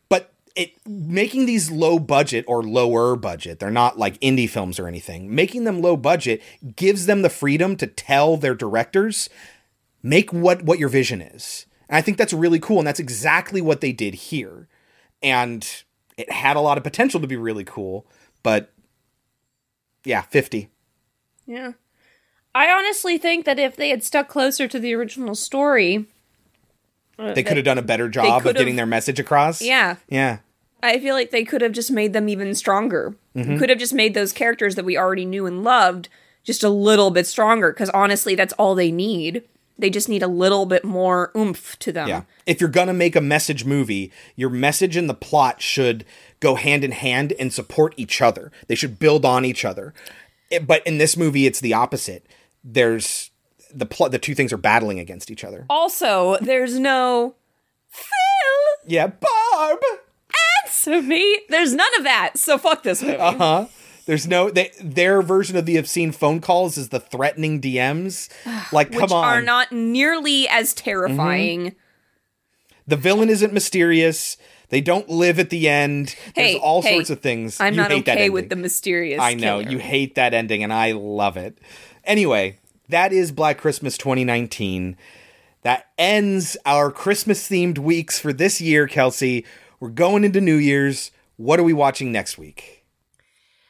it 0.56 0.74
making 0.88 1.46
these 1.46 1.72
low 1.72 2.00
budget 2.00 2.46
or 2.48 2.64
lower 2.64 3.16
budget, 3.16 3.60
they're 3.60 3.72
not 3.72 3.98
like 3.98 4.20
indie 4.20 4.50
films 4.50 4.80
or 4.80 4.88
anything. 4.88 5.34
Making 5.34 5.64
them 5.64 5.82
low 5.82 5.98
budget 5.98 6.42
gives 6.76 7.06
them 7.06 7.22
the 7.22 7.30
freedom 7.30 7.76
to 7.78 7.88
tell 7.88 8.38
their 8.38 8.56
directors 8.56 9.30
make 10.04 10.32
what 10.32 10.64
what 10.64 10.80
your 10.80 10.90
vision 10.90 11.22
is. 11.22 11.66
And 11.88 11.98
I 11.98 12.02
think 12.02 12.18
that's 12.18 12.34
really 12.34 12.60
cool 12.60 12.80
and 12.80 12.88
that's 12.88 13.00
exactly 13.00 13.62
what 13.62 13.82
they 13.82 13.92
did 13.92 14.14
here. 14.14 14.68
And 15.22 15.68
it 16.18 16.32
had 16.32 16.56
a 16.56 16.62
lot 16.62 16.78
of 16.78 16.84
potential 16.84 17.20
to 17.20 17.28
be 17.28 17.36
really 17.36 17.64
cool, 17.64 18.06
but 18.44 18.72
yeah, 20.04 20.22
50. 20.22 20.70
Yeah. 21.46 21.74
I 22.54 22.70
honestly 22.70 23.18
think 23.18 23.46
that 23.46 23.60
if 23.60 23.76
they 23.76 23.90
had 23.90 24.04
stuck 24.04 24.28
closer 24.28 24.68
to 24.68 24.80
the 24.80 24.94
original 24.94 25.36
story, 25.36 26.08
They 27.36 27.44
could 27.44 27.58
have 27.58 27.66
done 27.66 27.78
a 27.78 27.82
better 27.84 28.08
job 28.10 28.46
of 28.46 28.56
getting 28.56 28.76
their 28.76 28.86
message 28.86 29.20
across. 29.20 29.62
Yeah. 29.62 29.98
Yeah. 30.08 30.40
I 30.82 31.00
feel 31.00 31.14
like 31.16 31.32
they 31.32 31.44
could 31.44 31.62
have 31.62 31.74
just 31.74 31.92
made 31.92 32.14
them 32.14 32.30
even 32.30 32.56
stronger. 32.56 33.14
Mhm. 33.36 33.60
Could 33.60 33.70
have 33.70 33.80
just 33.80 33.94
made 33.94 34.14
those 34.14 34.32
characters 34.32 34.76
that 34.76 34.86
we 34.86 34.98
already 34.98 35.26
knew 35.26 35.46
and 35.46 35.64
loved 35.64 36.08
just 36.46 36.64
a 36.64 36.70
little 36.70 37.12
bit 37.12 37.28
stronger. 37.28 37.72
Because 37.74 37.90
honestly, 37.90 38.34
that's 38.36 38.54
all 38.54 38.76
they 38.76 38.90
need. 38.92 39.44
They 39.78 39.90
just 39.90 40.08
need 40.10 40.24
a 40.24 40.28
little 40.28 40.66
bit 40.66 40.84
more 40.86 41.32
oomph 41.36 41.78
to 41.80 41.92
them. 41.92 42.08
Yeah. 42.08 42.22
If 42.46 42.60
you're 42.62 42.70
going 42.70 42.88
to 42.88 42.94
make 42.94 43.16
a 43.18 43.22
message 43.22 43.66
movie, 43.66 44.12
your 44.38 44.50
message 44.50 44.96
and 44.96 45.10
the 45.10 45.14
plot 45.14 45.62
should 45.62 46.06
go 46.40 46.56
hand 46.56 46.84
in 46.86 46.92
hand 46.92 47.34
and 47.40 47.52
support 47.52 47.94
each 47.98 48.22
other. 48.22 48.52
They 48.68 48.76
should 48.76 49.00
build 49.00 49.26
on 49.26 49.44
each 49.46 49.66
other. 49.66 49.94
It- 50.50 50.66
but 50.66 50.86
in 50.88 50.98
this 50.98 51.16
movie, 51.18 51.46
it's 51.46 51.60
the 51.60 51.74
opposite. 51.74 52.26
There's 52.64 53.32
the 53.74 53.86
plot, 53.86 54.12
the 54.12 54.20
two 54.20 54.36
things 54.36 54.52
are 54.54 54.58
battling 54.58 55.00
against 55.00 55.30
each 55.32 55.44
other. 55.44 55.66
Also, 55.70 56.38
there's 56.42 56.80
no 56.80 57.36
Phil. 57.90 58.08
Yeah, 58.88 59.08
Barb. 59.08 59.80
Answer 60.66 61.02
me. 61.02 61.42
There's 61.50 61.74
none 61.74 61.90
of 61.98 62.04
that. 62.04 62.38
So 62.38 62.58
fuck 62.58 62.84
this 62.84 63.02
movie. 63.02 63.18
Uh 63.18 63.34
huh. 63.38 63.68
There's 64.06 64.28
no 64.28 64.50
they, 64.50 64.72
their 64.82 65.22
version 65.22 65.56
of 65.58 65.66
the 65.66 65.78
obscene 65.78 66.12
phone 66.12 66.42
calls 66.42 66.78
is 66.78 66.90
the 66.90 67.00
threatening 67.00 67.62
DMs. 67.62 68.30
Like, 68.72 68.92
come 68.92 69.02
which 69.04 69.12
on. 69.12 69.24
are 69.24 69.42
not 69.42 69.72
nearly 69.72 70.48
as 70.48 70.74
terrifying. 70.76 71.76
the 72.88 72.96
villain 72.98 73.30
isn't 73.30 73.52
mysterious. 73.54 74.38
They 74.70 74.82
don't 74.82 75.10
live 75.10 75.40
at 75.40 75.50
the 75.50 75.68
end. 75.68 76.12
Hey, 76.36 76.52
There's 76.54 76.62
all 76.62 76.84
hey, 76.84 76.94
sorts 76.94 77.10
of 77.10 77.22
things. 77.22 77.60
I'm 77.60 77.74
You 77.74 77.78
not 77.82 77.92
okay 77.92 78.30
with 78.30 78.50
the 78.50 78.56
mysterious. 78.56 79.20
I 79.20 79.34
know 79.34 79.60
killer. 79.60 79.72
you 79.72 79.80
hate 79.80 80.14
that 80.16 80.36
ending, 80.36 80.64
and 80.64 80.72
I 80.72 80.92
love 80.92 81.36
it. 81.38 81.58
Anyway, 82.04 82.59
that 82.90 83.14
is 83.14 83.32
Black 83.32 83.58
Christmas 83.58 83.98
2019. 83.98 84.98
That 85.62 85.88
ends 85.98 86.58
our 86.66 86.92
Christmas 86.92 87.48
themed 87.48 87.78
weeks 87.78 88.20
for 88.20 88.34
this 88.34 88.60
year, 88.60 88.88
Kelsey. 88.88 89.46
We're 89.80 89.90
going 89.90 90.24
into 90.24 90.42
New 90.42 90.56
Year's. 90.56 91.12
What 91.38 91.60
are 91.60 91.64
we 91.64 91.74
watching 91.74 92.12
next 92.12 92.38
week? 92.38 92.86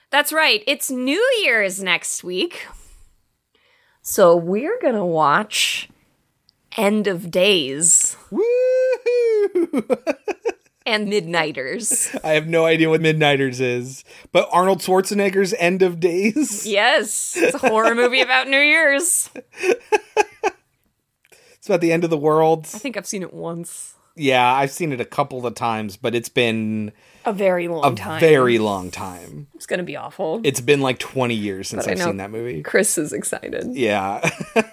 That's 0.09 0.33
right. 0.33 0.63
It's 0.65 0.89
New 0.89 1.23
Year's 1.43 1.83
next 1.83 2.23
week. 2.23 2.65
So 4.01 4.35
we're 4.35 4.79
going 4.81 4.95
to 4.95 5.05
watch 5.05 5.89
End 6.77 7.05
of 7.07 7.29
Days. 7.29 8.15
and 10.89 11.07
Midnighters. 11.07 12.15
I 12.23 12.29
have 12.29 12.47
no 12.47 12.65
idea 12.65 12.89
what 12.89 13.01
Midnighters 13.01 13.59
is, 13.61 14.03
but 14.31 14.47
Arnold 14.51 14.79
Schwarzenegger's 14.79 15.53
End 15.59 15.81
of 15.81 15.99
Days. 15.99 16.65
Yes, 16.69 17.35
it's 17.37 17.55
a 17.55 17.69
horror 17.69 17.95
movie 17.95 18.21
about 18.21 18.47
New 18.47 18.59
Year's. 18.59 19.29
It's 21.57 21.65
about 21.67 21.81
the 21.81 21.91
end 21.91 22.03
of 22.03 22.09
the 22.09 22.17
world. 22.17 22.65
I 22.73 22.77
think 22.79 22.95
I've 22.97 23.05
seen 23.07 23.21
it 23.21 23.33
once. 23.33 23.95
Yeah, 24.15 24.51
I've 24.53 24.71
seen 24.71 24.91
it 24.91 24.99
a 25.01 25.05
couple 25.05 25.45
of 25.45 25.55
times, 25.55 25.95
but 25.97 26.13
it's 26.15 26.29
been 26.29 26.91
A 27.25 27.31
very 27.33 27.67
long 27.67 27.93
a 27.93 27.95
time. 27.95 28.19
very 28.19 28.57
long 28.59 28.91
time. 28.91 29.47
It's 29.55 29.65
going 29.65 29.77
to 29.77 29.83
be 29.83 29.95
awful. 29.95 30.41
It's 30.43 30.61
been 30.61 30.81
like 30.81 30.99
20 30.99 31.33
years 31.35 31.69
since 31.69 31.83
But 31.85 31.89
I 31.89 31.91
I've 31.93 31.97
know 31.99 32.05
seen 32.05 32.17
that 32.17 32.31
movie. 32.31 32.61
Chris 32.63 32.97
is 32.97 33.13
excited. 33.13 33.67
Yeah. 33.73 34.29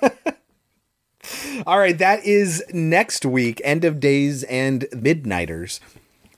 All 1.66 1.78
right, 1.78 1.98
that 1.98 2.24
is 2.24 2.62
next 2.72 3.24
week, 3.24 3.60
End 3.64 3.84
of 3.84 3.98
Days 4.01 4.43
and 4.44 4.82
Midnighters. 4.93 5.80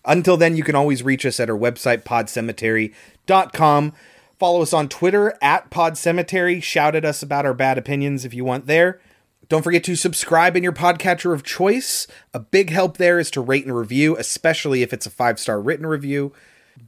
Until 0.05 0.37
then, 0.37 0.57
you 0.57 0.63
can 0.63 0.75
always 0.75 1.03
reach 1.03 1.27
us 1.27 1.41
at 1.41 1.51
our 1.51 1.59
website, 1.59 2.05
podcemetery.com. 2.05 3.93
Follow 4.39 4.63
us 4.63 4.73
on 4.73 4.89
Twitter 4.89 5.37
at 5.43 5.71
podcemetery. 5.71 6.63
Shout 6.63 6.95
at 6.95 7.05
us 7.05 7.23
about 7.23 7.45
our 7.45 7.55
bad 7.55 7.77
opinions 7.77 8.25
if 8.25 8.33
you 8.33 8.45
want 8.45 8.67
there. 8.67 9.01
Don't 9.49 9.63
forget 9.63 9.83
to 9.85 9.97
subscribe 9.97 10.57
in 10.57 10.63
your 10.63 10.73
podcatcher 10.73 11.33
of 11.33 11.43
choice. 11.43 12.07
A 12.35 12.39
big 12.39 12.71
help 12.71 12.99
there 12.99 13.19
is 13.19 13.31
to 13.33 13.41
rate 13.41 13.65
and 13.65 13.75
review, 13.75 14.17
especially 14.17 14.83
if 14.83 14.93
it's 14.93 15.07
a 15.07 15.11
five 15.11 15.41
star 15.41 15.61
written 15.61 15.87
review. 15.87 16.33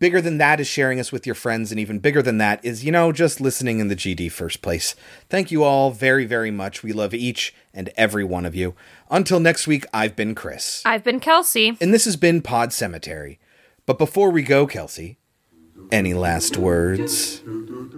Bigger 0.01 0.23
than 0.23 0.39
that 0.39 0.61
is 0.61 0.67
sharing 0.67 0.99
us 0.99 1.13
with 1.13 1.27
your 1.27 1.35
friends, 1.35 1.71
and 1.71 1.79
even 1.79 1.99
bigger 1.99 2.23
than 2.23 2.39
that 2.39 2.65
is, 2.65 2.85
you 2.85 2.91
know, 2.91 3.13
just 3.13 3.39
listening 3.39 3.81
in 3.81 3.89
the 3.89 3.95
GD 3.95 4.33
first 4.33 4.63
place. 4.63 4.97
Thank 5.29 5.51
you 5.51 5.63
all 5.63 5.91
very, 5.91 6.25
very 6.25 6.51
much. 6.51 6.83
We 6.83 6.95
love 6.95 7.13
each 7.13 7.55
and 7.75 7.91
every 7.99 8.25
one 8.25 8.47
of 8.47 8.55
you. 8.55 8.75
Until 9.11 9.41
next 9.41 9.67
week, 9.67 9.85
I've 9.93 10.17
been 10.17 10.35
Chris. 10.35 10.83
I've 10.87 11.05
been 11.05 11.21
Kelsey. 11.21 11.77
And 11.83 11.93
this 11.93 12.07
has 12.07 12.17
been 12.17 12.41
Pod 12.41 12.73
Cemetery. 12.73 13.39
But 13.85 13.99
before 13.99 14.31
we 14.31 14.43
go, 14.43 14.67
Kelsey, 14.67 15.19
any 15.93 16.15
last 16.15 16.57
words? 16.57 17.43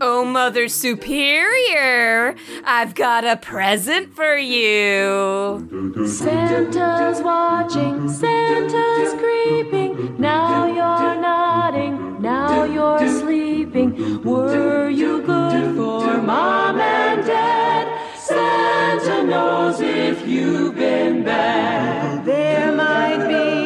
Oh, 0.00 0.24
Mother 0.24 0.66
Superior, 0.68 2.34
I've 2.64 2.94
got 2.94 3.24
a 3.24 3.36
present 3.36 4.14
for 4.14 4.36
you. 4.36 6.04
Santa's 6.06 7.22
watching, 7.22 8.08
Santa's 8.08 9.14
creeping. 9.20 10.16
Now 10.18 10.66
you're 10.66 11.20
nodding, 11.20 12.20
now 12.20 12.64
you're 12.64 13.08
sleeping. 13.08 14.22
Were 14.22 14.88
you 14.88 15.22
good 15.22 15.76
for 15.76 16.20
mom 16.20 16.80
and 16.80 17.24
dad? 17.24 17.86
Santa 18.18 19.24
knows 19.24 19.80
if 19.80 20.26
you've 20.26 20.74
been 20.74 21.22
bad. 21.22 22.24
There 22.24 22.72
might 22.72 23.28
be 23.28 23.34
a 23.34 23.61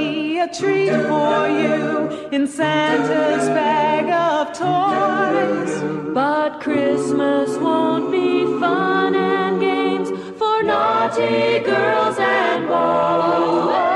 treat 0.59 0.91
for 0.91 1.49
you 1.49 2.29
in 2.33 2.47
Santa's 2.47 3.49
bag 3.49 4.09
of 4.09 4.57
toys. 4.57 6.15
But 6.15 6.61
Christmas 6.61 7.57
won't 7.59 8.11
be 8.11 8.45
fun 8.59 9.15
and 9.15 9.61
games 9.61 10.09
for 10.39 10.63
naughty 10.63 11.59
girls 11.61 12.17
and 12.19 12.67
boys. 12.69 13.96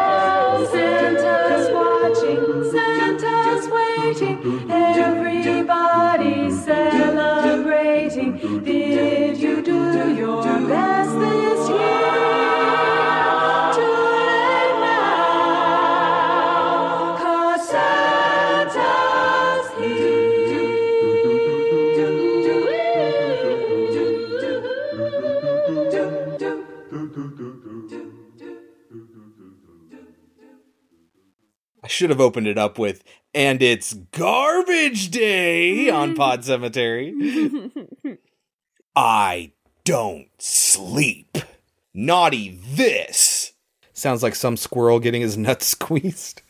Should 31.91 32.11
have 32.11 32.21
opened 32.21 32.47
it 32.47 32.59
up 32.59 32.79
with, 32.79 33.03
and 33.35 33.62
it's 33.62 33.95
garbage 34.12 35.11
day 35.11 35.91
on 35.91 36.15
mm. 36.15 36.17
Pod 36.17 36.45
Cemetery. 36.45 37.15
I 38.97 39.53
don't 39.85 40.29
sleep. 40.39 41.39
Naughty 41.93 42.61
this. 42.65 43.53
Sounds 43.93 44.23
like 44.23 44.35
some 44.35 44.57
squirrel 44.57 45.01
getting 45.01 45.23
his 45.23 45.37
nuts 45.37 45.67
squeezed. 45.69 46.43